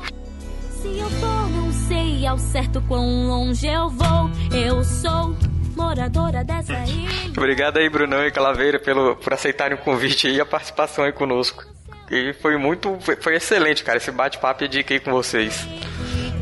Se 0.70 0.98
eu 0.98 1.10
for, 1.10 1.48
não 1.50 1.72
sei 1.72 2.26
ao 2.26 2.38
certo 2.38 2.80
quão 2.82 3.26
longe 3.26 3.66
eu 3.66 3.88
vou. 3.88 4.30
Eu 4.52 4.84
sou 4.84 5.36
moradora 5.76 6.44
dessa 6.44 6.74
ilha. 6.84 7.30
Obrigado 7.36 7.78
aí, 7.78 7.88
Brunão 7.88 8.24
e 8.24 8.30
Calaveira, 8.30 8.78
pelo, 8.78 9.16
por 9.16 9.32
aceitarem 9.32 9.76
o 9.76 9.80
convite 9.80 10.28
e 10.28 10.40
a 10.40 10.46
participação 10.46 11.04
aí 11.04 11.12
conosco. 11.12 11.64
E 12.10 12.32
foi 12.34 12.56
muito. 12.56 12.98
Foi, 13.00 13.16
foi 13.16 13.36
excelente, 13.36 13.82
cara, 13.84 13.98
esse 13.98 14.10
bate-papo 14.10 14.64
e 14.64 14.68
dica 14.68 14.92
aí 14.92 15.00
com 15.00 15.12
vocês. 15.12 15.66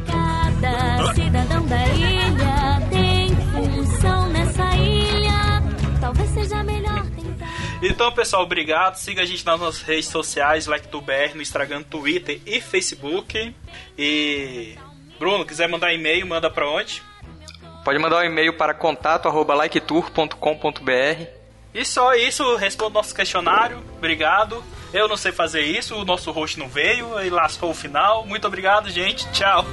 Cada 0.07 1.15
cidadão 1.15 1.67
da 1.67 1.87
ilha 1.89 2.20
Então, 7.83 8.13
pessoal, 8.13 8.43
obrigado. 8.43 8.97
Siga 8.97 9.23
a 9.23 9.25
gente 9.25 9.45
nas 9.45 9.59
nossas 9.59 9.81
redes 9.83 10.09
sociais, 10.09 10.67
LikeTuber, 10.67 11.35
no 11.35 11.43
Instagram, 11.43 11.83
Twitter 11.83 12.41
e 12.45 12.61
Facebook. 12.61 13.55
E. 13.99 14.77
Bruno, 15.19 15.47
quiser 15.47 15.69
mandar 15.69 15.93
e-mail, 15.93 16.27
manda 16.27 16.51
pra 16.51 16.69
onde? 16.69 17.03
Pode 17.85 17.99
mandar 17.99 18.19
um 18.19 18.25
e-mail 18.25 18.57
para 18.57 18.75
contato@liketour.com.br. 18.75 21.27
E 21.73 21.85
só 21.85 22.15
isso, 22.15 22.57
responda 22.57 22.95
nosso 22.95 23.15
questionário. 23.15 23.79
Obrigado. 23.97 24.63
Eu 24.93 25.09
não 25.09 25.17
sei 25.17 25.31
fazer 25.31 25.63
isso, 25.63 25.95
o 25.95 26.05
nosso 26.05 26.33
host 26.33 26.59
não 26.59 26.69
veio 26.69 27.21
e 27.21 27.31
lascou 27.31 27.71
o 27.71 27.75
final. 27.75 28.27
Muito 28.27 28.45
obrigado, 28.47 28.91
gente. 28.91 29.31
Tchau. 29.31 29.65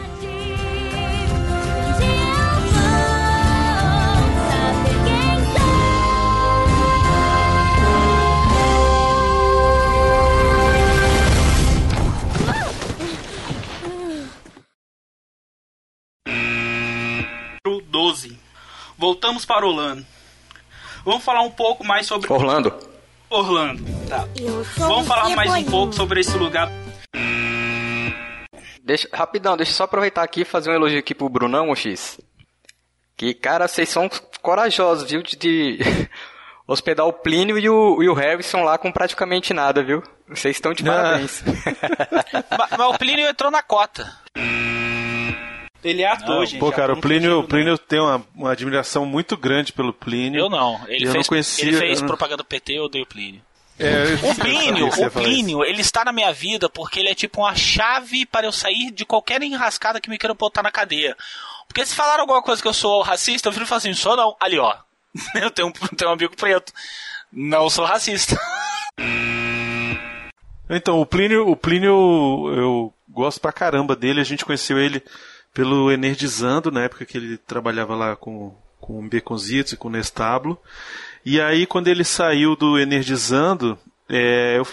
12. 17.98 18.38
Voltamos 18.96 19.44
para 19.44 19.66
Orlando. 19.66 20.06
Vamos 21.04 21.24
falar 21.24 21.42
um 21.42 21.50
pouco 21.50 21.84
mais 21.84 22.06
sobre 22.06 22.32
Orlando. 22.32 22.72
Orlando. 23.28 23.84
Tá. 24.08 24.28
Vamos 24.78 25.08
falar 25.08 25.30
mais 25.36 25.52
um 25.56 25.64
pouco 25.64 25.94
sobre 25.94 26.20
esse 26.20 26.38
lugar. 26.38 26.70
Deixa, 28.84 29.10
rapidão, 29.12 29.58
deixa 29.58 29.72
eu 29.72 29.76
só 29.76 29.84
aproveitar 29.86 30.22
aqui 30.22 30.42
e 30.42 30.46
fazer 30.46 30.70
um 30.70 30.76
elogio 30.76 31.00
aqui 31.00 31.16
pro 31.16 31.28
Brunão, 31.28 31.76
X. 31.76 32.20
Que, 33.18 33.34
cara, 33.34 33.68
vocês 33.68 33.90
são 33.90 34.08
corajosos, 34.44 35.10
viu? 35.10 35.24
De, 35.24 35.36
de 35.36 35.80
hospedar 36.68 37.08
o 37.08 37.12
Plínio 37.14 37.58
e 37.58 37.68
o, 37.68 38.04
e 38.04 38.08
o 38.08 38.14
Harrison 38.14 38.62
lá 38.64 38.78
com 38.78 38.92
praticamente 38.92 39.56
nada, 39.56 39.84
viu? 39.84 40.04
Vocês 40.30 40.56
estão 40.56 40.72
de 40.72 40.84
parabéns. 40.84 41.42
Ma- 42.56 42.68
Mas 42.78 42.88
o 42.94 42.98
Plínio 43.00 43.28
entrou 43.28 43.50
na 43.50 43.64
cota. 43.64 44.16
Ele 45.84 46.02
é 46.02 46.08
ator, 46.12 46.46
gente. 46.46 46.60
Pô, 46.60 46.72
cara, 46.72 46.94
o 46.94 47.00
Plínio, 47.00 47.30
não 47.32 47.40
o 47.40 47.44
Plínio 47.48 47.78
tem 47.78 48.00
uma, 48.00 48.26
uma 48.36 48.52
admiração 48.52 49.06
muito 49.06 49.38
grande 49.38 49.72
pelo 49.72 49.94
Plínio. 49.94 50.40
Eu 50.40 50.50
não. 50.50 50.80
Ele 50.88 51.06
Eu 51.06 51.12
fez, 51.12 51.24
não 51.26 51.30
conhecia, 51.30 51.68
ele 51.68 51.78
fez 51.78 52.02
não- 52.02 52.08
propaganda 52.08 52.38
do 52.38 52.46
PT, 52.46 52.74
eu 52.74 52.84
odeio 52.86 53.04
o 53.04 53.08
Plínio. 53.08 53.42
É, 53.80 54.06
O 54.32 54.34
Plínio, 54.36 54.88
o. 54.88 55.12
Plínio, 55.12 55.64
ele 55.64 55.82
está 55.82 56.04
na 56.04 56.12
minha 56.12 56.34
vida 56.34 56.68
porque 56.68 57.00
ele 57.00 57.10
é 57.10 57.14
tipo 57.16 57.42
uma 57.42 57.54
chave 57.54 58.26
para 58.26 58.48
eu 58.48 58.52
sair 58.52 58.90
de 58.92 59.06
qualquer 59.06 59.42
enrascada 59.44 60.02
que 60.02 60.10
me 60.10 60.18
queiram 60.18 60.34
botar 60.36 60.64
na 60.64 60.72
cadeia. 60.72 61.16
Porque 61.68 61.86
se 61.86 61.94
falaram 61.94 62.22
alguma 62.22 62.42
coisa 62.42 62.60
que 62.60 62.68
eu 62.68 62.74
sou 62.74 63.04
racista, 63.04 63.48
eu 63.48 63.52
viro 63.54 63.66
e 63.66 63.68
falo 63.68 63.78
assim, 63.78 63.94
sou 63.94 64.16
não. 64.18 64.36
Ali, 64.40 64.58
ó. 64.58 64.76
Eu 65.36 65.52
tenho, 65.52 65.68
um- 65.68 65.72
tenho 65.96 66.10
um 66.10 66.14
amigo 66.14 66.36
preto. 66.36 66.74
Não 67.32 67.70
sou 67.70 67.86
racista. 67.86 68.36
Então, 70.70 71.00
o 71.00 71.06
Plínio, 71.06 71.48
o 71.50 71.56
Plínio, 71.56 71.92
eu 72.56 72.94
gosto 73.08 73.40
pra 73.40 73.52
caramba 73.54 73.96
dele. 73.96 74.20
A 74.20 74.24
gente 74.24 74.44
conheceu 74.46 74.78
ele 74.78 75.02
pelo 75.58 75.92
Energizando, 75.92 76.70
na 76.70 76.84
época 76.84 77.04
que 77.04 77.18
ele 77.18 77.36
trabalhava 77.36 77.96
lá 77.96 78.16
com, 78.16 78.54
com 78.80 79.00
o 79.00 79.10
Baconzitos 79.10 79.74
e 79.74 79.76
com 79.76 79.88
o 79.88 79.92
Nestablo. 79.92 80.56
E 81.26 81.42
aí, 81.42 81.66
quando 81.66 81.88
ele 81.88 82.04
saiu 82.04 82.56
do 82.56 82.78
Energizando, 82.78 83.76
é, 84.08 84.60
eu 84.60 84.68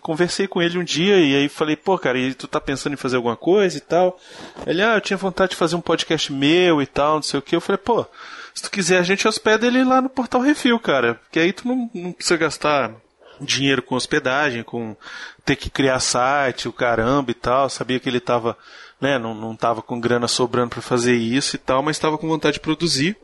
conversei 0.00 0.46
com 0.46 0.62
ele 0.62 0.78
um 0.78 0.84
dia 0.84 1.18
e 1.18 1.34
aí 1.34 1.48
falei, 1.48 1.74
pô, 1.74 1.98
cara, 1.98 2.16
e 2.16 2.34
tu 2.34 2.46
tá 2.46 2.60
pensando 2.60 2.92
em 2.92 2.96
fazer 2.96 3.16
alguma 3.16 3.36
coisa 3.36 3.78
e 3.78 3.80
tal? 3.80 4.16
Ele, 4.64 4.80
ah, 4.80 4.94
eu 4.94 5.00
tinha 5.00 5.16
vontade 5.16 5.50
de 5.50 5.56
fazer 5.56 5.74
um 5.74 5.80
podcast 5.80 6.32
meu 6.32 6.80
e 6.80 6.86
tal, 6.86 7.16
não 7.16 7.22
sei 7.22 7.40
o 7.40 7.42
que. 7.42 7.56
Eu 7.56 7.60
falei, 7.60 7.78
pô, 7.78 8.06
se 8.54 8.62
tu 8.62 8.70
quiser, 8.70 9.00
a 9.00 9.02
gente 9.02 9.26
hospeda 9.26 9.66
ele 9.66 9.82
lá 9.82 10.00
no 10.00 10.08
Portal 10.08 10.40
Refil, 10.40 10.78
cara. 10.78 11.16
Porque 11.16 11.40
aí 11.40 11.52
tu 11.52 11.66
não, 11.66 11.90
não 11.92 12.12
precisa 12.12 12.36
gastar 12.36 12.94
dinheiro 13.40 13.82
com 13.82 13.96
hospedagem, 13.96 14.62
com 14.62 14.96
ter 15.44 15.56
que 15.56 15.68
criar 15.68 15.98
site, 15.98 16.68
o 16.68 16.72
caramba 16.72 17.32
e 17.32 17.34
tal. 17.34 17.68
Sabia 17.68 17.98
que 17.98 18.08
ele 18.08 18.20
tava, 18.20 18.56
né, 19.00 19.18
não, 19.18 19.34
não 19.34 19.54
tava 19.56 19.80
com 19.82 20.00
grana 20.00 20.26
sobrando 20.28 20.70
para 20.70 20.82
fazer 20.82 21.14
isso 21.16 21.56
e 21.56 21.58
tal, 21.58 21.82
mas 21.82 21.96
estava 21.96 22.18
com 22.18 22.28
vontade 22.28 22.54
de 22.54 22.60
produzir. 22.60 23.16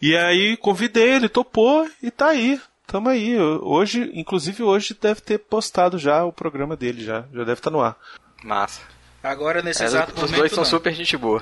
E 0.00 0.16
aí 0.16 0.56
convidei 0.56 1.10
ele, 1.14 1.28
topou 1.28 1.88
e 2.02 2.10
tá 2.10 2.28
aí. 2.28 2.60
Tamo 2.86 3.08
aí. 3.08 3.38
Hoje, 3.38 4.10
inclusive 4.14 4.62
hoje 4.62 4.96
deve 4.98 5.20
ter 5.20 5.38
postado 5.38 5.98
já 5.98 6.24
o 6.24 6.32
programa 6.32 6.74
dele 6.76 7.04
já, 7.04 7.20
já 7.32 7.40
deve 7.40 7.52
estar 7.54 7.70
no 7.70 7.80
ar. 7.80 7.96
Massa. 8.42 8.80
Agora, 9.22 9.60
nesse 9.60 9.82
É, 9.82 9.86
exato 9.86 10.12
os 10.14 10.22
momento, 10.22 10.36
dois 10.38 10.52
são 10.52 10.62
não. 10.62 10.70
super 10.70 10.94
gente 10.94 11.16
boa. 11.16 11.40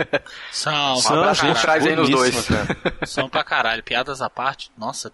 São, 0.50 0.94
Um 0.94 0.96
são, 0.96 1.12
pra 1.12 1.20
abraço 1.20 1.40
caralho. 1.42 1.60
trás 1.60 1.86
aí 1.86 1.94
nos 1.96 2.08
dois. 2.08 2.46
cara. 2.48 3.06
são 3.06 3.28
pra 3.28 3.44
caralho. 3.44 3.82
Piadas 3.84 4.22
à 4.22 4.30
parte, 4.30 4.72
nossa. 4.76 5.12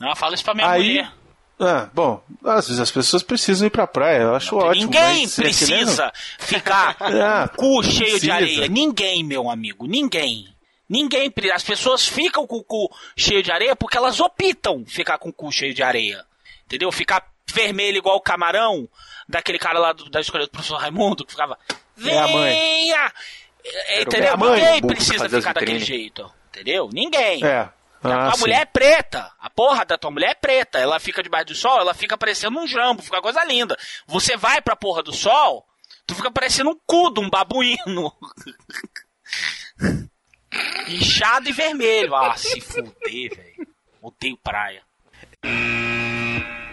Não, 0.00 0.16
fala 0.16 0.34
isso 0.34 0.42
pra 0.44 0.54
minha 0.54 0.68
Aí- 0.68 0.88
mulher. 0.88 1.12
Ah, 1.64 1.88
bom, 1.94 2.22
às 2.44 2.66
vezes 2.66 2.80
as 2.80 2.90
pessoas 2.90 3.22
precisam 3.22 3.66
ir 3.66 3.70
pra 3.70 3.86
praia, 3.86 4.22
eu 4.22 4.34
acho 4.34 4.56
ótimo. 4.56 4.86
Ninguém 4.86 5.22
mas, 5.22 5.38
é 5.38 5.42
precisa 5.42 6.12
ficar 6.38 6.96
Ah, 7.00 7.48
com 7.54 7.66
o 7.78 7.82
cu 7.82 7.84
cheio 7.84 8.18
de 8.18 8.30
areia. 8.30 8.66
Ninguém, 8.68 9.22
meu 9.22 9.48
amigo. 9.48 9.86
Ninguém. 9.86 10.48
Ninguém. 10.88 11.32
As 11.54 11.62
pessoas 11.62 12.06
ficam 12.06 12.46
com 12.46 12.56
o 12.56 12.64
cu 12.64 12.90
cheio 13.16 13.42
de 13.42 13.52
areia 13.52 13.76
porque 13.76 13.96
elas 13.96 14.18
optam 14.20 14.84
ficar 14.86 15.18
com 15.18 15.28
o 15.28 15.32
cu 15.32 15.52
cheio 15.52 15.72
de 15.72 15.82
areia. 15.82 16.24
Entendeu? 16.66 16.90
Ficar 16.90 17.24
vermelho 17.54 17.98
igual 17.98 18.16
o 18.16 18.20
camarão 18.20 18.88
daquele 19.28 19.58
cara 19.58 19.78
lá 19.78 19.92
do- 19.92 20.10
da 20.10 20.20
escola 20.20 20.44
do 20.44 20.50
professor 20.50 20.76
Raimundo 20.78 21.24
que 21.24 21.32
ficava. 21.32 21.56
É. 21.70 21.74
Venha! 21.96 23.12
É, 23.64 24.02
Entendeu? 24.02 24.34
a 24.34 24.36
mãe. 24.36 24.60
Ninguém 24.60 24.82
precisa 24.82 25.28
ficar 25.28 25.52
daquele 25.52 25.78
jeito. 25.78 26.28
Entendeu? 26.48 26.90
Ninguém. 26.92 27.44
É. 27.44 27.68
Porque 28.02 28.16
a 28.16 28.20
Ah, 28.20 28.26
tua 28.30 28.34
sim. 28.34 28.40
mulher 28.40 28.60
é 28.62 28.64
preta. 28.64 29.32
A 29.38 29.48
porra 29.48 29.84
da 29.84 29.96
tua 29.96 30.10
mulher 30.10 30.30
é 30.30 30.34
preta. 30.34 30.78
Ela 30.78 30.98
fica 30.98 31.22
debaixo 31.22 31.46
do 31.46 31.54
sol, 31.54 31.78
ela 31.78 31.94
fica 31.94 32.18
parecendo 32.18 32.58
um 32.58 32.66
jambo, 32.66 33.00
fica 33.02 33.22
coisa 33.22 33.44
linda. 33.44 33.76
Você 34.06 34.36
vai 34.36 34.60
pra 34.60 34.74
porra 34.74 35.02
do 35.04 35.12
sol, 35.12 35.64
tu 36.04 36.14
fica 36.14 36.30
parecendo 36.30 36.70
um 36.70 36.78
cu 36.84 37.10
de 37.14 37.20
um 37.20 37.30
babuíno. 37.30 38.12
Inchado 40.88 41.48
e 41.48 41.52
vermelho. 41.52 42.14
Ah, 42.14 42.36
se 42.36 42.60
fuder, 42.60 42.92
velho. 43.34 43.68
Odeio 44.02 44.36
praia. 44.42 44.82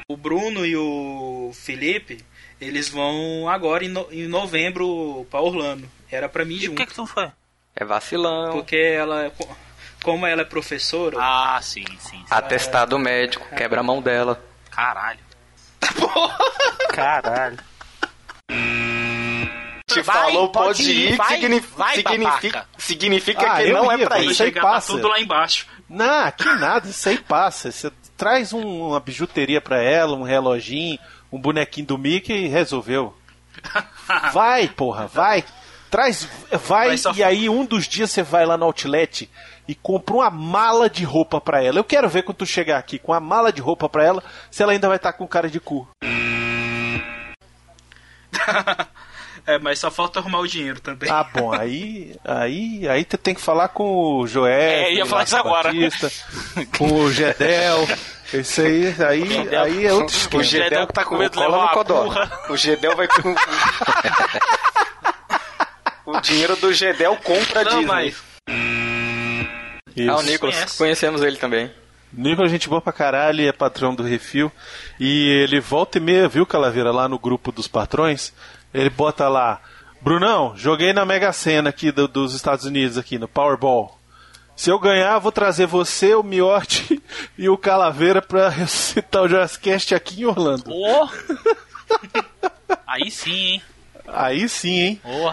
O 0.08 0.18
Bruno 0.18 0.66
e 0.66 0.76
o 0.76 1.52
Felipe, 1.54 2.26
eles 2.60 2.90
vão 2.90 3.48
agora 3.48 3.86
em, 3.86 3.88
no- 3.88 4.08
em 4.12 4.28
novembro 4.28 5.26
pra 5.30 5.40
Orlando. 5.42 5.90
Era 6.12 6.28
pra 6.28 6.44
mim 6.44 6.56
E 6.56 6.60
junto. 6.62 6.72
por 6.72 6.78
que 6.82 6.88
que 6.88 6.94
tu 6.96 7.02
não 7.02 7.08
foi? 7.08 7.32
É 7.76 7.86
vacilão. 7.86 8.52
Porque 8.52 8.76
ela, 8.76 9.32
como 10.04 10.26
ela 10.26 10.42
é 10.42 10.46
professora, 10.46 11.18
Ah, 11.20 11.60
sim, 11.62 11.86
sim. 12.00 12.18
sim. 12.20 12.26
Atestado 12.30 12.98
médico, 13.00 13.46
quebra 13.56 13.80
a 13.82 13.84
mão 13.84 14.02
dela. 14.02 14.42
Caralho. 14.72 15.20
Caralho. 16.94 17.58
Te 19.88 20.02
Vai, 20.04 20.16
falou 20.32 20.50
pode 20.52 20.84
pode 20.84 20.92
ir, 20.92 21.14
ir, 21.14 21.16
vai, 21.18 21.28
signif- 21.40 21.70
vai, 21.76 21.96
significa, 21.96 22.66
significa 22.78 23.52
Ah, 23.52 23.58
que 23.64 23.72
não 23.74 23.92
é 23.92 23.98
ia, 23.98 24.06
pra 24.08 24.18
velho. 24.18 24.30
ir. 24.30 24.32
Isso 24.34 24.44
aí 24.44 24.50
Chegar 24.50 24.62
tá 24.62 24.68
passa. 24.70 24.94
tudo 24.94 25.08
lá 25.08 25.20
embaixo. 25.20 25.66
Não, 25.90 26.32
que 26.32 26.46
nada, 26.46 26.88
isso 26.88 27.10
aí 27.10 27.18
passa. 27.18 27.72
Você 27.72 27.92
traz 28.16 28.54
um- 28.54 28.90
uma 28.90 29.00
bijuteria 29.00 29.60
pra 29.60 29.82
ela, 29.82 30.16
um 30.16 30.22
reloginho, 30.22 31.00
um 31.32 31.40
bonequinho 31.42 31.88
do 31.88 31.98
Mickey 31.98 32.46
e 32.46 32.48
resolveu. 32.48 33.16
Vai, 34.32 34.68
porra, 34.68 35.08
vai. 35.08 35.44
Traz, 35.90 36.30
vai 36.52 36.96
Vai 36.96 37.14
e 37.16 37.24
aí 37.24 37.50
um 37.50 37.66
dos 37.66 37.88
dias 37.88 38.12
você 38.12 38.22
vai 38.22 38.46
lá 38.46 38.56
no 38.56 38.66
outlet 38.66 39.28
e 39.70 39.76
compra 39.76 40.16
uma 40.16 40.30
mala 40.32 40.90
de 40.90 41.04
roupa 41.04 41.40
pra 41.40 41.64
ela. 41.64 41.78
Eu 41.78 41.84
quero 41.84 42.10
ver 42.10 42.24
quando 42.24 42.38
tu 42.38 42.46
chegar 42.46 42.80
aqui 42.80 42.98
com 42.98 43.14
a 43.14 43.20
mala 43.20 43.54
de 43.54 43.62
roupa 43.62 43.88
pra 43.88 44.04
ela, 44.04 44.24
se 44.50 44.64
ela 44.64 44.72
ainda 44.72 44.88
vai 44.88 44.98
estar 44.98 45.14
com 45.14 45.28
cara 45.28 45.48
de 45.50 45.60
cu. 45.60 45.88
É, 49.48 49.58
mas 49.58 49.80
só 49.80 49.90
falta 49.90 50.20
arrumar 50.20 50.40
o 50.42 50.48
dinheiro 50.48 50.80
também. 50.80 51.10
Ah, 51.10 51.24
bom, 51.24 51.52
aí, 51.52 52.16
aí, 52.24 52.88
aí 52.88 53.04
tu 53.04 53.18
tem 53.18 53.34
que 53.34 53.42
falar 53.42 53.70
com 53.70 54.20
o 54.20 54.28
Joel, 54.28 54.54
É, 54.54 54.94
ia 54.94 55.00
com 55.02 55.08
o 55.08 55.10
falar 55.10 55.24
isso 55.24 55.38
agora. 55.38 55.74
Batista, 55.74 56.12
com 56.78 56.94
o 56.94 57.12
Gedel. 57.12 57.88
Isso 58.32 58.62
aí, 58.62 58.96
aí, 59.08 59.26
Gedel. 59.28 59.64
aí 59.64 59.86
é 59.88 59.94
outro 59.94 60.16
O 60.16 60.20
esquema. 60.20 60.44
Gedel 60.44 60.86
tá 60.88 61.04
com 61.04 61.16
o- 61.16 61.18
medo 61.18 61.32
de 61.34 61.40
levar 61.40 61.52
no 61.52 61.58
uma 61.64 61.84
curra. 61.84 62.32
O 62.50 62.58
Gedel 62.58 62.96
vai 62.96 63.08
com... 63.08 63.34
o 66.06 66.22
dinheiro 66.22 66.56
do 66.58 66.72
Gedel 66.72 67.16
compra 67.16 67.62
a 67.62 67.64
Não, 67.64 67.72
Disney. 67.80 67.86
mas. 67.88 68.22
Isso. 70.04 70.12
Ah, 70.12 70.18
o 70.18 70.22
Nicolas, 70.22 70.56
Conhece. 70.56 70.78
conhecemos 70.78 71.22
ele 71.22 71.38
também. 71.38 71.72
Nicolas, 72.12 72.50
gente 72.52 72.68
boa 72.68 72.82
pra 72.82 72.92
caralho, 72.92 73.48
é 73.48 73.52
patrão 73.52 73.94
do 73.94 74.02
Refil. 74.04 74.52
E 75.00 75.28
ele 75.44 75.60
volta 75.60 75.98
e 75.98 76.02
meia, 76.02 76.28
viu, 76.28 76.46
Calaveira, 76.46 76.92
lá 76.92 77.08
no 77.08 77.20
grupo 77.20 77.52
dos 77.52 77.68
patrões. 77.68 78.34
Ele 78.74 78.90
bota 78.90 79.28
lá: 79.30 79.62
Brunão, 80.02 80.54
joguei 80.58 80.92
na 80.94 81.06
Mega 81.06 81.32
Sena 81.32 81.70
aqui 81.70 81.92
do- 81.92 82.08
dos 82.08 82.34
Estados 82.34 82.66
Unidos, 82.66 82.98
aqui 82.98 83.18
no 83.20 83.28
Powerball. 83.28 83.98
Se 84.56 84.70
eu 84.70 84.78
ganhar, 84.80 85.18
vou 85.20 85.32
trazer 85.32 85.68
você, 85.68 86.14
o 86.16 86.24
Miotti 86.24 87.02
e 87.38 87.48
o 87.48 87.58
Calaveira 87.58 88.22
pra 88.22 88.50
ressuscitar 88.50 89.24
o 89.24 89.28
Jazzcast 89.30 89.94
aqui 89.96 90.22
em 90.22 90.26
Orlando. 90.26 90.70
Ô! 90.72 91.10
Aí 92.88 93.10
sim, 93.12 93.32
hein? 93.32 93.62
Aí 94.08 94.50
sim, 94.50 94.80
hein? 94.80 95.02
Ô. 95.06 95.32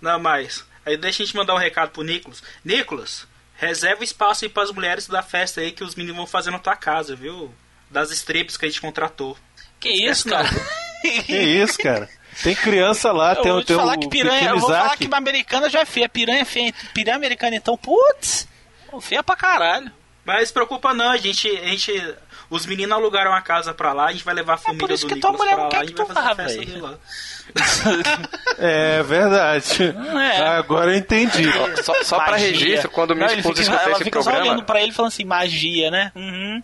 Não, 0.00 0.18
mas. 0.18 0.64
Aí 0.84 0.96
deixa 0.96 1.22
a 1.22 1.26
gente 1.26 1.36
mandar 1.36 1.54
um 1.54 1.58
recado 1.58 1.90
pro 1.90 2.02
Nicolas. 2.02 2.42
Nicolas, 2.64 3.26
reserva 3.54 4.02
espaço 4.02 4.44
aí 4.44 4.48
pras 4.48 4.70
mulheres 4.70 5.06
da 5.06 5.22
festa 5.22 5.60
aí 5.60 5.72
que 5.72 5.84
os 5.84 5.94
meninos 5.94 6.16
vão 6.16 6.26
fazer 6.26 6.50
na 6.50 6.58
tua 6.58 6.76
casa, 6.76 7.14
viu? 7.14 7.54
Das 7.90 8.10
strips 8.10 8.56
que 8.56 8.66
a 8.66 8.68
gente 8.68 8.80
contratou. 8.80 9.36
Que 9.78 9.90
isso, 9.90 10.28
cara? 10.28 10.48
Que 11.26 11.36
isso, 11.36 11.78
cara? 11.78 12.08
Tem 12.44 12.54
criança 12.54 13.10
lá, 13.10 13.34
Eu 13.34 13.42
tem, 13.42 13.52
vou 13.52 13.64
tem 13.64 13.76
falar 13.76 13.96
o 13.96 13.98
que 13.98 14.08
piranha, 14.08 14.50
eu 14.50 14.58
vou 14.60 14.70
falar 14.70 14.96
que 14.96 15.08
americana 15.12 15.68
já 15.68 15.80
é 15.80 15.84
feia. 15.84 16.08
Piranha 16.08 16.42
é 16.42 16.44
feia. 16.44 16.72
Piranha 16.94 17.16
americana, 17.16 17.56
então, 17.56 17.76
putz, 17.76 18.46
feia 19.00 19.22
pra 19.22 19.34
caralho. 19.34 19.90
Mas 20.24 20.48
se 20.48 20.54
preocupa 20.54 20.94
não, 20.94 21.10
a 21.10 21.16
gente, 21.16 21.48
a 21.48 21.66
gente. 21.66 21.92
Os 22.54 22.66
meninos 22.66 22.92
alugaram 22.92 23.32
a 23.32 23.40
casa 23.40 23.72
pra 23.72 23.94
lá, 23.94 24.08
a 24.08 24.12
gente 24.12 24.24
vai 24.24 24.34
levar 24.34 24.54
a 24.54 24.56
família 24.58 24.84
É 24.84 24.86
por 24.86 24.90
isso 24.94 25.06
do 25.08 25.14
que 25.14 25.20
tua 25.20 25.30
Nicolas 25.32 25.40
mulher 25.40 25.54
pra 25.54 25.56
não 25.56 25.64
lá, 25.64 25.70
quer 25.70 25.76
a 25.76 25.80
que 25.80 25.86
gente 25.86 25.96
tu 25.96 26.04
vai 26.04 26.14
fazer 26.22 26.34
festa 26.36 26.80
lá. 26.82 26.94
É 28.58 29.02
verdade. 29.02 29.94
É. 30.20 30.38
Agora 30.58 30.92
eu 30.92 30.98
entendi. 30.98 31.44
Só, 31.82 31.94
só 32.04 32.20
pra 32.20 32.36
registro, 32.36 32.90
quando 32.90 33.14
minha 33.16 33.28
Não, 33.28 33.34
esposa 33.34 33.62
fica- 33.62 33.72
escutar 33.72 33.84
Ela 33.84 33.92
esse 33.94 34.04
fica 34.04 34.22
só 34.22 34.30
programa, 34.30 34.52
olhando 34.52 34.66
pra 34.66 34.82
ele 34.82 34.92
falando 34.92 35.08
assim, 35.12 35.24
magia, 35.24 35.90
né? 35.90 36.12
Uhum. 36.14 36.62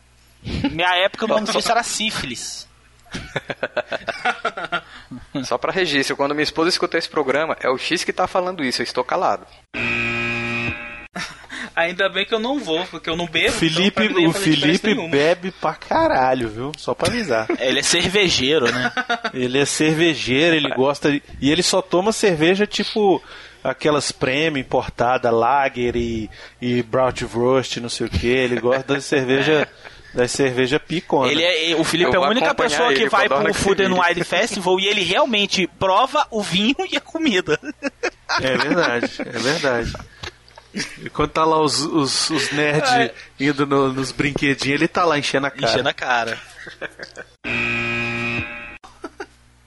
Minha 0.71 0.95
época 1.05 1.25
o 1.25 1.29
nome 1.29 1.47
disso 1.47 1.71
era 1.73 1.83
sífilis. 1.83 2.69
só 5.45 5.57
pra 5.57 5.73
registro, 5.73 6.15
quando 6.17 6.35
minha 6.35 6.43
esposa 6.45 6.69
escutar 6.69 6.99
esse 6.99 7.09
programa, 7.09 7.57
é 7.61 7.71
o 7.71 7.79
X 7.79 8.05
que 8.05 8.13
tá 8.13 8.27
falando 8.27 8.63
isso, 8.63 8.83
eu 8.83 8.85
estou 8.85 9.03
calado. 9.03 9.47
Ainda 11.79 12.09
bem 12.09 12.27
que 12.27 12.35
eu 12.35 12.41
não 12.41 12.59
vou, 12.59 12.85
porque 12.87 13.09
eu 13.09 13.17
não 13.17 13.29
bebo. 13.29 13.53
Felipe, 13.53 14.03
então 14.03 14.17
não 14.17 14.21
ia 14.21 14.29
o 14.31 14.33
Felipe 14.33 14.95
bebe 15.09 15.53
pra 15.53 15.75
caralho, 15.75 16.49
viu? 16.49 16.73
Só 16.77 16.93
pra 16.93 17.07
avisar. 17.07 17.47
Ele 17.61 17.79
é 17.79 17.83
cervejeiro, 17.85 18.65
né? 18.73 18.91
Ele 19.33 19.59
é 19.59 19.65
cervejeiro, 19.65 20.57
ele 20.57 20.69
gosta 20.71 21.13
de... 21.13 21.23
E 21.41 21.53
ele 21.53 21.63
só 21.63 21.81
toma 21.81 22.11
cerveja 22.11 22.67
tipo 22.67 23.23
aquelas 23.63 24.11
prêmio 24.11 24.61
importada, 24.61 25.31
Lager 25.31 25.95
e, 25.97 26.29
e 26.61 26.83
Bratwurst, 26.83 27.77
não 27.77 27.89
sei 27.89 28.07
o 28.09 28.11
que. 28.11 28.27
Ele 28.27 28.61
gosta 28.61 28.95
da 28.95 29.01
cerveja, 29.01 29.69
da 30.13 30.27
cerveja 30.27 30.81
picona. 30.81 31.31
Ele 31.31 31.45
é, 31.45 31.77
o 31.77 31.85
Felipe 31.85 32.11
é 32.13 32.17
a 32.17 32.29
única 32.29 32.53
pessoa 32.57 32.93
que 32.93 33.09
vai 33.09 33.29
pro 33.29 33.55
Food 33.55 33.85
and. 33.85 33.95
Wine 33.95 34.25
Festival 34.25 34.81
e 34.81 34.89
ele 34.89 35.05
realmente 35.05 35.69
prova 35.79 36.27
o 36.29 36.43
vinho 36.43 36.75
e 36.91 36.97
a 36.97 37.01
comida. 37.01 37.57
É 38.41 38.57
verdade, 38.57 39.13
é 39.21 39.39
verdade. 39.39 39.93
E 41.03 41.11
quando 41.11 41.31
tá 41.31 41.45
lá 41.45 41.61
os, 41.61 41.81
os, 41.81 42.31
os 42.31 42.53
nerds 42.53 43.11
indo 43.39 43.67
no- 43.67 43.93
nos 43.93 44.13
brinquedinhos, 44.13 44.81
ele 44.81 44.89
tá 44.89 45.05
lá 45.05 45.19
enchendo 45.19 45.47
a 45.47 45.51
cara. 45.51 45.73
Enchendo 45.73 45.89
a 45.89 45.93
cara. 45.95 46.39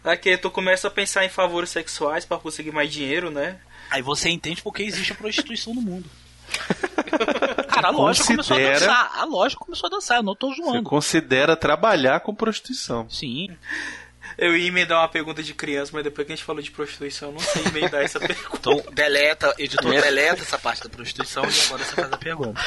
Aqui 0.04 0.36
tu 0.38 0.50
começa 0.50 0.88
a 0.88 0.92
pensar 0.92 1.24
em 1.26 1.30
favores 1.30 1.70
sexuais 1.70 2.26
pra 2.26 2.38
conseguir 2.38 2.72
mais 2.72 2.92
dinheiro, 2.92 3.30
né? 3.30 3.58
Aí 3.92 4.02
você 4.02 4.30
entende 4.30 4.62
por 4.62 4.74
que 4.74 4.84
existe 4.84 5.12
a 5.12 5.16
prostituição 5.16 5.74
no 5.76 5.82
mundo. 5.82 6.10
Cara, 7.70 7.88
a 7.88 7.92
loja 7.92 8.24
começou 8.24 8.56
a 8.56 8.60
Considera- 8.60 8.80
dançar. 8.80 9.12
A 9.20 9.26
loja 9.26 9.56
começou 9.56 9.88
a 9.88 9.90
dançar, 9.90 10.18
eu 10.18 10.24
não 10.24 10.36
tô 10.36 10.50
Você 10.54 10.62
zoando. 10.62 10.84
considera 10.84 11.56
trabalhar 11.56 12.20
com 12.22 12.34
prostituição. 12.36 13.10
Sim. 13.10 13.50
Eu 14.44 14.58
ia 14.58 14.68
emendar 14.68 14.98
uma 15.00 15.08
pergunta 15.08 15.44
de 15.44 15.54
criança, 15.54 15.92
mas 15.94 16.04
depois 16.04 16.26
que 16.26 16.34
a 16.34 16.36
gente 16.36 16.44
falou 16.44 16.64
de 16.64 16.72
prostituição, 16.72 17.30
eu 17.30 17.34
não 17.34 17.40
sei 17.42 17.64
emendar 17.64 18.02
essa 18.02 18.18
pergunta. 18.20 18.58
Então, 18.58 18.84
deleta, 18.92 19.54
editor, 19.60 19.92
deleta 19.92 20.42
essa 20.42 20.58
parte 20.58 20.82
da 20.82 20.90
prostituição 20.90 21.44
e 21.44 21.62
agora 21.66 21.84
você 21.84 21.96
faz 21.96 22.12
a 22.12 22.18
pergunta. 22.18 22.60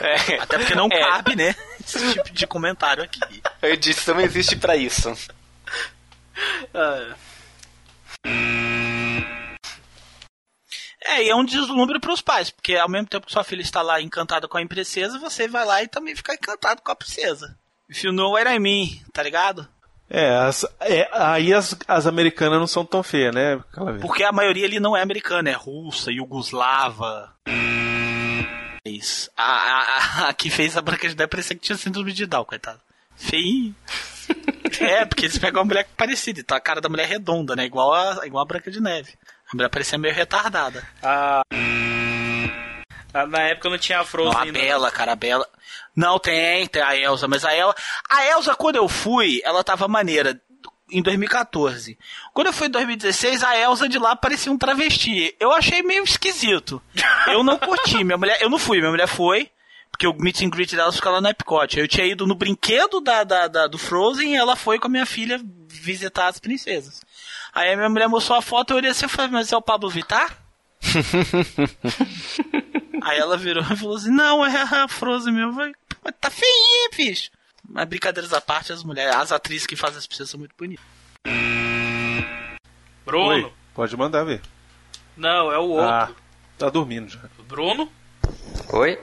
É, 0.00 0.38
Até 0.40 0.56
porque 0.58 0.74
não 0.74 0.86
É. 0.90 0.98
cabe, 1.00 1.36
né? 1.36 1.54
Esse 1.84 2.14
tipo 2.14 2.30
de 2.32 2.46
comentário 2.46 3.02
aqui. 3.02 3.20
a 3.60 3.68
edição 3.68 4.18
existe 4.20 4.56
pra 4.56 4.74
isso. 4.74 5.12
Ah, 6.72 7.14
É, 11.04 11.24
e 11.24 11.28
é 11.30 11.34
um 11.36 11.44
deslumbre 11.44 11.98
pros 12.00 12.20
pais, 12.20 12.50
porque 12.50 12.74
ao 12.76 12.88
mesmo 12.88 13.06
tempo 13.06 13.26
que 13.26 13.32
sua 13.32 13.44
filha 13.44 13.62
está 13.62 13.80
lá 13.82 14.00
encantada 14.00 14.46
com 14.48 14.58
a 14.58 14.66
princesa, 14.66 15.18
você 15.18 15.46
vai 15.48 15.64
lá 15.64 15.82
e 15.82 15.88
também 15.88 16.14
fica 16.16 16.34
encantado 16.34 16.82
com 16.82 16.90
a 16.90 16.96
princesa. 16.96 17.56
If 17.88 18.04
you 18.04 18.12
know 18.12 18.32
what 18.32 18.48
I 18.50 18.58
mean, 18.58 19.00
tá 19.12 19.22
ligado? 19.22 19.66
É, 20.10 20.36
as- 20.36 20.64
é, 20.80 21.08
aí 21.12 21.52
as, 21.52 21.76
as 21.86 22.06
americanas 22.06 22.58
não 22.58 22.66
são 22.66 22.84
tão 22.84 23.02
feias, 23.02 23.34
né? 23.34 23.60
Porque 24.00 24.22
a 24.24 24.32
maioria 24.32 24.64
ali 24.66 24.80
não 24.80 24.96
é 24.96 25.02
americana, 25.02 25.50
é 25.50 25.52
russa, 25.52 26.10
iugoslava. 26.10 27.32
Isso. 28.84 29.30
A, 29.36 29.42
a, 29.42 29.78
a, 30.26 30.28
a 30.28 30.32
que 30.34 30.48
fez 30.50 30.76
a 30.76 30.82
Branca 30.82 31.08
de 31.08 31.14
Neve 31.16 31.28
parecia 31.28 31.54
que 31.54 31.62
tinha 31.62 31.76
síndrome 31.76 32.12
de 32.12 32.24
Down, 32.26 32.44
coitado. 32.44 32.80
Feinho. 33.16 33.74
é, 34.80 35.04
porque 35.04 35.26
eles 35.26 35.38
pegam 35.38 35.60
uma 35.60 35.66
mulher 35.66 35.86
parecida, 35.96 36.40
então 36.40 36.56
a 36.56 36.60
cara 36.60 36.80
da 36.80 36.88
mulher 36.88 37.04
é 37.04 37.06
redonda, 37.06 37.54
né? 37.54 37.64
Igual 37.66 37.92
a, 37.92 38.26
igual 38.26 38.42
a 38.42 38.46
Branca 38.46 38.70
de 38.70 38.80
Neve. 38.80 39.12
A 39.52 39.56
mulher 39.56 39.68
parecia 39.68 39.98
meio 39.98 40.14
retardada. 40.14 40.82
ah, 41.02 41.42
na 43.12 43.40
época 43.42 43.70
não 43.70 43.78
tinha 43.78 44.00
a 44.00 44.04
Frozen. 44.04 44.32
Não, 44.32 44.40
a 44.40 44.44
ainda. 44.44 44.58
Bela, 44.58 44.90
cara, 44.90 45.12
a 45.12 45.16
Bela. 45.16 45.46
Não, 45.94 46.18
tem, 46.18 46.66
tem 46.66 46.82
a 46.82 46.96
Elsa, 46.96 47.26
mas 47.26 47.44
a 47.44 47.54
Elsa. 47.56 47.74
A 48.08 48.24
Elsa, 48.26 48.54
quando 48.54 48.76
eu 48.76 48.88
fui, 48.88 49.40
ela 49.44 49.62
tava 49.64 49.88
maneira. 49.88 50.40
Em 50.90 51.02
2014. 51.02 51.98
Quando 52.32 52.46
eu 52.46 52.52
fui 52.52 52.68
em 52.68 52.70
2016, 52.70 53.42
a 53.44 53.58
Elsa 53.58 53.88
de 53.88 53.98
lá 53.98 54.16
parecia 54.16 54.50
um 54.50 54.56
travesti. 54.56 55.34
Eu 55.38 55.52
achei 55.52 55.82
meio 55.82 56.02
esquisito. 56.04 56.80
Eu 57.26 57.42
não 57.44 57.58
curti. 57.58 58.02
Minha 58.02 58.16
mulher, 58.16 58.38
eu 58.40 58.48
não 58.48 58.58
fui, 58.58 58.78
minha 58.78 58.90
mulher 58.90 59.06
foi. 59.06 59.50
Porque 59.90 60.06
o 60.06 60.14
meet 60.14 60.40
and 60.42 60.48
greet 60.50 60.74
dela 60.76 60.90
fica 60.92 61.10
lá 61.10 61.20
no 61.20 61.28
Epcot. 61.28 61.78
Eu 61.78 61.86
tinha 61.88 62.06
ido 62.06 62.26
no 62.26 62.34
brinquedo 62.34 63.00
da, 63.00 63.22
da, 63.24 63.48
da- 63.48 63.66
do 63.66 63.76
Frozen 63.76 64.32
e 64.32 64.36
ela 64.36 64.54
foi 64.56 64.78
com 64.78 64.86
a 64.86 64.90
minha 64.90 65.04
filha 65.04 65.40
visitar 65.68 66.28
as 66.28 66.38
princesas. 66.38 67.02
Aí 67.52 67.72
a 67.72 67.76
minha 67.76 67.88
mulher 67.88 68.08
mostrou 68.08 68.38
a 68.38 68.42
foto, 68.42 68.70
eu 68.72 68.76
olhei 68.78 68.90
assim 68.90 69.06
e 69.06 69.08
falei, 69.08 69.30
mas 69.30 69.52
é 69.52 69.56
o 69.56 69.62
Pablo 69.62 69.90
Vittar? 69.90 70.30
Aí 73.02 73.18
ela 73.18 73.36
virou 73.36 73.62
e 73.62 73.76
falou 73.76 73.96
assim: 73.96 74.10
Não, 74.10 74.44
é 74.44 74.62
a 74.62 74.88
Frozen 74.88 75.32
mesmo. 75.32 75.50
Eu 75.50 75.54
falei, 75.54 75.72
"Mas 76.04 76.14
tá 76.20 76.30
feinha, 76.30 76.90
bicho. 76.96 77.30
Mas 77.68 77.86
brincadeiras 77.86 78.32
à 78.32 78.40
parte, 78.40 78.72
as 78.72 78.82
mulheres, 78.82 79.14
as 79.14 79.30
atrizes 79.32 79.66
que 79.66 79.76
fazem 79.76 79.98
as 79.98 80.06
princesas 80.06 80.30
são 80.30 80.38
muito 80.40 80.54
bonitas. 80.58 80.84
Bruno? 83.04 83.28
Oi, 83.46 83.52
pode 83.74 83.96
mandar 83.96 84.24
ver. 84.24 84.40
Não, 85.16 85.52
é 85.52 85.58
o 85.58 85.68
outro. 85.68 85.88
Ah, 85.88 86.10
tá 86.56 86.68
dormindo 86.70 87.08
já. 87.08 87.20
Bruno? 87.46 87.90
Oi? 88.72 88.98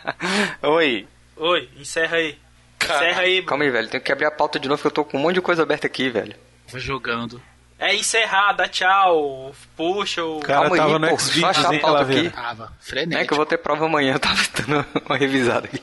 Oi. 0.62 1.08
Oi, 1.36 1.70
encerra 1.76 2.16
aí. 2.18 2.38
Encerra 2.82 3.22
aí. 3.22 3.42
Calma 3.42 3.64
aí, 3.64 3.70
velho. 3.70 3.88
Tenho 3.88 4.02
que 4.02 4.12
abrir 4.12 4.26
a 4.26 4.30
pauta 4.30 4.58
de 4.58 4.68
novo, 4.68 4.80
que 4.80 4.86
eu 4.86 4.90
tô 4.92 5.04
com 5.04 5.16
um 5.18 5.20
monte 5.20 5.34
de 5.36 5.40
coisa 5.42 5.62
aberta 5.62 5.86
aqui, 5.86 6.10
velho. 6.10 6.34
Vou 6.68 6.80
jogando. 6.80 7.40
É 7.86 7.94
encerrar, 7.94 8.52
dá 8.52 8.66
tau, 8.68 9.54
puxa 9.76 10.24
o. 10.24 10.40
Cara 10.40 10.60
Calma 10.70 10.74
aí, 10.76 10.80
tava 10.80 10.92
pô, 10.92 10.98
no 10.98 11.06
deixa 11.06 11.14
eu 11.14 11.18
Xvideos, 11.28 11.50
achar 11.58 11.70
a 11.70 11.74
hein, 11.74 11.80
pauta 11.80 11.96
Calaveira? 11.96 12.28
aqui. 12.28 12.36
Tava, 12.36 12.64
Não 12.64 12.64
é 12.66 12.70
frenético. 12.80 13.26
que 13.26 13.32
eu 13.32 13.36
vou 13.36 13.46
ter 13.46 13.58
prova 13.58 13.84
amanhã, 13.86 14.14
eu 14.14 14.20
tava 14.20 14.42
dando 14.56 14.86
uma 15.06 15.16
revisada 15.16 15.66
aqui. 15.66 15.80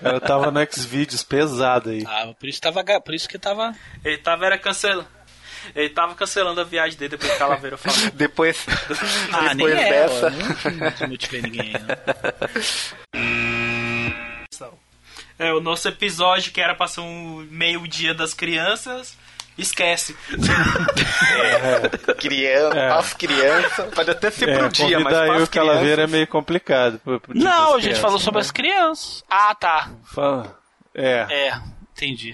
Cara 0.00 0.20
tava 0.20 0.50
no 0.50 0.60
Xvideos 0.72 1.22
pesado 1.22 1.90
aí. 1.90 2.02
Tava, 2.02 2.34
por 2.34 2.48
isso, 2.48 2.60
tava, 2.60 3.00
por 3.00 3.14
isso 3.14 3.28
que 3.28 3.38
tava. 3.38 3.74
Ele 4.04 4.18
tava 4.18 4.46
era 4.46 4.58
cancelando. 4.58 5.06
Ele 5.74 5.88
tava 5.90 6.14
cancelando 6.14 6.60
a 6.60 6.64
viagem 6.64 6.96
dele 6.98 7.10
depois 7.10 7.30
que 7.30 7.36
a 7.36 7.38
Calaveira 7.40 7.76
falou. 7.76 8.10
Depois, 8.14 8.64
Ah, 9.32 9.52
nem 9.54 9.66
depois 9.66 9.74
ela, 9.74 9.90
dessa. 9.90 10.30
Não, 10.30 10.92
não 11.00 11.08
motivei 11.08 11.42
ninguém, 11.42 11.72
né? 11.72 11.80
É, 15.38 15.52
o 15.52 15.60
nosso 15.60 15.86
episódio 15.88 16.52
que 16.52 16.60
era 16.60 16.74
pra 16.74 16.86
ser 16.88 17.00
um 17.00 17.46
meio-dia 17.50 18.14
das 18.14 18.32
crianças, 18.32 19.16
esquece. 19.58 20.14
Criança, 22.18 22.78
É. 22.78 22.90
as 22.92 23.14
crianças. 23.14 23.94
Pode 23.94 24.10
até 24.10 24.30
ser 24.30 24.48
É, 24.48 24.58
pro 24.58 24.68
dia, 24.68 24.98
mas 25.00 25.04
convidar 25.04 25.24
para 25.26 25.34
eu 25.34 25.40
e 25.40 25.42
as 25.42 25.48
o 25.48 25.50
Calaveira 25.52 26.02
é 26.02 26.06
meio 26.06 26.26
complicado. 26.26 26.98
pro- 27.00 27.20
pro 27.20 27.34
dia 27.34 27.44
Não, 27.44 27.70
a 27.70 27.72
gente 27.74 27.82
crianças, 27.82 28.00
falou 28.02 28.18
sobre 28.18 28.38
né? 28.40 28.44
as 28.44 28.50
crianças. 28.50 29.24
Ah, 29.30 29.54
tá. 29.54 29.90
Fala- 30.14 30.58
É. 30.94 31.26
É, 31.30 31.52
entendi. 31.92 32.32